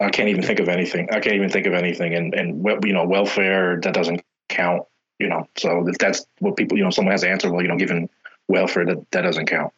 I 0.00 0.10
can't 0.10 0.28
even 0.28 0.42
think 0.42 0.60
of 0.60 0.68
anything. 0.68 1.08
I 1.10 1.20
can't 1.20 1.36
even 1.36 1.50
think 1.50 1.66
of 1.66 1.74
anything. 1.74 2.14
And, 2.14 2.34
and 2.34 2.64
you 2.84 2.92
know, 2.92 3.06
welfare, 3.06 3.80
that 3.80 3.94
doesn't 3.94 4.22
count 4.48 4.84
you 5.18 5.28
know, 5.28 5.48
so 5.56 5.86
if 5.88 5.98
that's 5.98 6.26
what 6.40 6.56
people, 6.56 6.76
you 6.76 6.84
know, 6.84 6.90
someone 6.90 7.12
has 7.12 7.22
to 7.22 7.30
answer, 7.30 7.50
well, 7.50 7.62
you 7.62 7.68
know, 7.68 7.76
given 7.76 8.08
welfare, 8.48 8.84
that, 8.86 9.10
that 9.12 9.22
doesn't 9.22 9.46
count. 9.46 9.72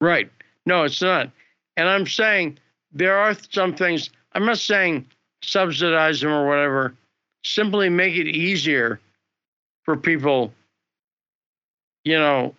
Right. 0.00 0.30
No, 0.66 0.84
it's 0.84 1.00
not. 1.00 1.30
And 1.76 1.88
I'm 1.88 2.06
saying 2.06 2.58
there 2.92 3.16
are 3.16 3.34
some 3.50 3.74
things, 3.74 4.10
I'm 4.32 4.44
not 4.44 4.58
saying 4.58 5.06
subsidize 5.42 6.20
them 6.20 6.30
or 6.30 6.46
whatever, 6.46 6.94
simply 7.44 7.88
make 7.88 8.14
it 8.14 8.26
easier 8.26 9.00
for 9.84 9.96
people. 9.96 10.52
You 12.04 12.18
know, 12.18 12.54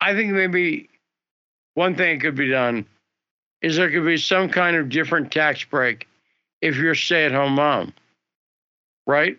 I 0.00 0.14
think 0.14 0.32
maybe 0.32 0.88
one 1.74 1.96
thing 1.96 2.20
could 2.20 2.36
be 2.36 2.48
done 2.48 2.86
is 3.62 3.76
there 3.76 3.90
could 3.90 4.04
be 4.04 4.16
some 4.16 4.48
kind 4.48 4.76
of 4.76 4.88
different 4.88 5.32
tax 5.32 5.64
break 5.64 6.06
if 6.60 6.76
you're 6.76 6.92
a 6.92 6.96
stay 6.96 7.24
at 7.24 7.32
home 7.32 7.54
mom, 7.54 7.92
right? 9.06 9.38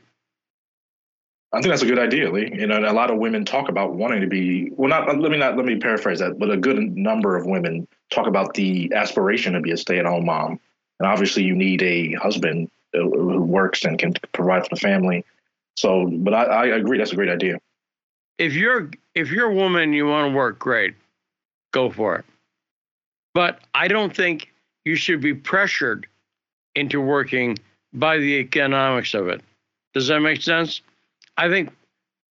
I 1.51 1.61
think 1.61 1.71
that's 1.71 1.81
a 1.81 1.87
good 1.87 1.99
idea, 1.99 2.31
Lee. 2.31 2.51
You 2.53 2.67
know, 2.67 2.79
a 2.79 2.93
lot 2.93 3.09
of 3.09 3.17
women 3.17 3.43
talk 3.43 3.69
about 3.69 3.95
wanting 3.95 4.21
to 4.21 4.27
be 4.27 4.69
well. 4.71 4.89
Not 4.89 5.07
let 5.19 5.31
me 5.31 5.37
not 5.37 5.57
let 5.57 5.65
me 5.65 5.79
paraphrase 5.79 6.19
that, 6.19 6.37
but 6.37 6.51
a 6.51 6.57
good 6.57 6.95
number 6.95 7.35
of 7.35 7.47
women 7.47 7.87
talk 8.11 8.27
about 8.27 8.53
the 8.53 8.91
aspiration 8.93 9.53
to 9.53 9.59
be 9.59 9.71
a 9.71 9.77
stay-at-home 9.77 10.25
mom. 10.25 10.59
And 10.99 11.09
obviously, 11.09 11.43
you 11.43 11.55
need 11.55 11.81
a 11.81 12.13
husband 12.13 12.69
uh, 12.93 12.99
who 12.99 13.41
works 13.41 13.83
and 13.83 13.97
can 13.97 14.13
provide 14.31 14.63
for 14.63 14.75
the 14.75 14.79
family. 14.79 15.25
So, 15.75 16.07
but 16.07 16.33
I, 16.35 16.43
I 16.43 16.65
agree, 16.65 16.97
that's 16.99 17.13
a 17.13 17.15
great 17.15 17.29
idea. 17.29 17.57
If 18.37 18.53
you're 18.53 18.91
if 19.15 19.31
you're 19.31 19.49
a 19.49 19.53
woman 19.53 19.81
and 19.81 19.95
you 19.95 20.05
want 20.05 20.31
to 20.31 20.35
work, 20.35 20.59
great, 20.59 20.93
go 21.71 21.89
for 21.89 22.17
it. 22.17 22.25
But 23.33 23.61
I 23.73 23.87
don't 23.87 24.15
think 24.15 24.51
you 24.85 24.95
should 24.95 25.21
be 25.21 25.33
pressured 25.33 26.07
into 26.75 27.01
working 27.01 27.57
by 27.93 28.17
the 28.17 28.35
economics 28.35 29.13
of 29.13 29.27
it. 29.27 29.41
Does 29.93 30.07
that 30.07 30.19
make 30.19 30.41
sense? 30.41 30.81
I 31.37 31.49
think 31.49 31.71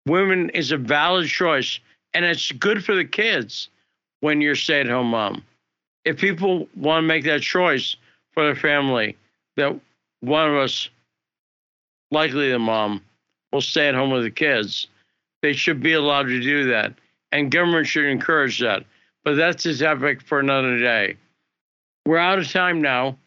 women 0.05 0.49
is 0.51 0.71
a 0.71 0.77
valid 0.77 1.27
choice, 1.27 1.79
and 2.13 2.25
it's 2.25 2.51
good 2.51 2.83
for 2.83 2.95
the 2.95 3.05
kids 3.05 3.69
when 4.21 4.41
you're 4.41 4.55
stay 4.55 4.81
at 4.81 4.87
home 4.87 5.07
mom. 5.07 5.43
If 6.05 6.17
people 6.17 6.67
want 6.75 7.03
to 7.03 7.07
make 7.07 7.23
that 7.25 7.41
choice 7.41 7.95
for 8.31 8.43
their 8.43 8.55
family, 8.55 9.17
that 9.55 9.79
one 10.21 10.49
of 10.49 10.55
us, 10.55 10.89
likely 12.11 12.51
the 12.51 12.59
mom, 12.59 13.01
will 13.51 13.61
stay 13.61 13.87
at 13.87 13.95
home 13.95 14.11
with 14.11 14.23
the 14.23 14.31
kids, 14.31 14.87
they 15.41 15.53
should 15.53 15.81
be 15.81 15.93
allowed 15.93 16.27
to 16.27 16.41
do 16.41 16.67
that. 16.69 16.93
And 17.31 17.51
government 17.51 17.87
should 17.87 18.05
encourage 18.05 18.59
that. 18.59 18.85
But 19.27 19.35
that's 19.35 19.65
a 19.65 19.77
topic 19.77 20.21
for 20.21 20.39
another 20.39 20.79
day. 20.79 21.17
We're 22.05 22.17
out 22.17 22.39
of 22.39 22.49
time 22.49 22.81
now. 22.81 23.17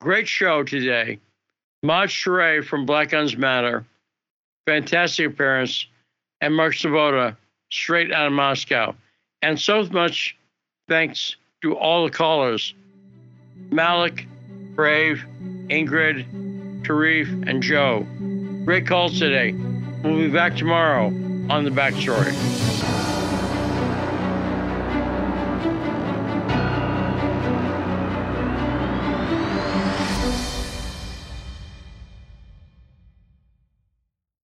Great 0.00 0.26
show 0.26 0.64
today. 0.64 1.20
Maj 1.84 2.10
Toure 2.12 2.64
from 2.64 2.84
Black 2.84 3.10
Guns 3.10 3.36
Matter 3.36 3.86
fantastic 4.66 5.28
appearance, 5.28 5.86
and 6.40 6.56
Mark 6.56 6.74
Sleboda, 6.74 7.36
straight 7.70 8.10
out 8.12 8.26
of 8.26 8.32
Moscow. 8.32 8.96
And 9.40 9.60
so 9.60 9.84
much 9.84 10.36
thanks 10.88 11.36
to 11.62 11.76
all 11.76 12.04
the 12.04 12.10
callers 12.10 12.74
Malik, 13.70 14.26
Brave, 14.74 15.24
Ingrid, 15.68 16.82
Tarif, 16.82 17.48
and 17.48 17.62
Joe. 17.62 18.04
Great 18.64 18.88
calls 18.88 19.20
today. 19.20 19.52
We'll 20.02 20.16
be 20.16 20.30
back 20.30 20.56
tomorrow 20.56 21.06
on 21.48 21.62
The 21.62 21.70
Backstory. 21.70 22.67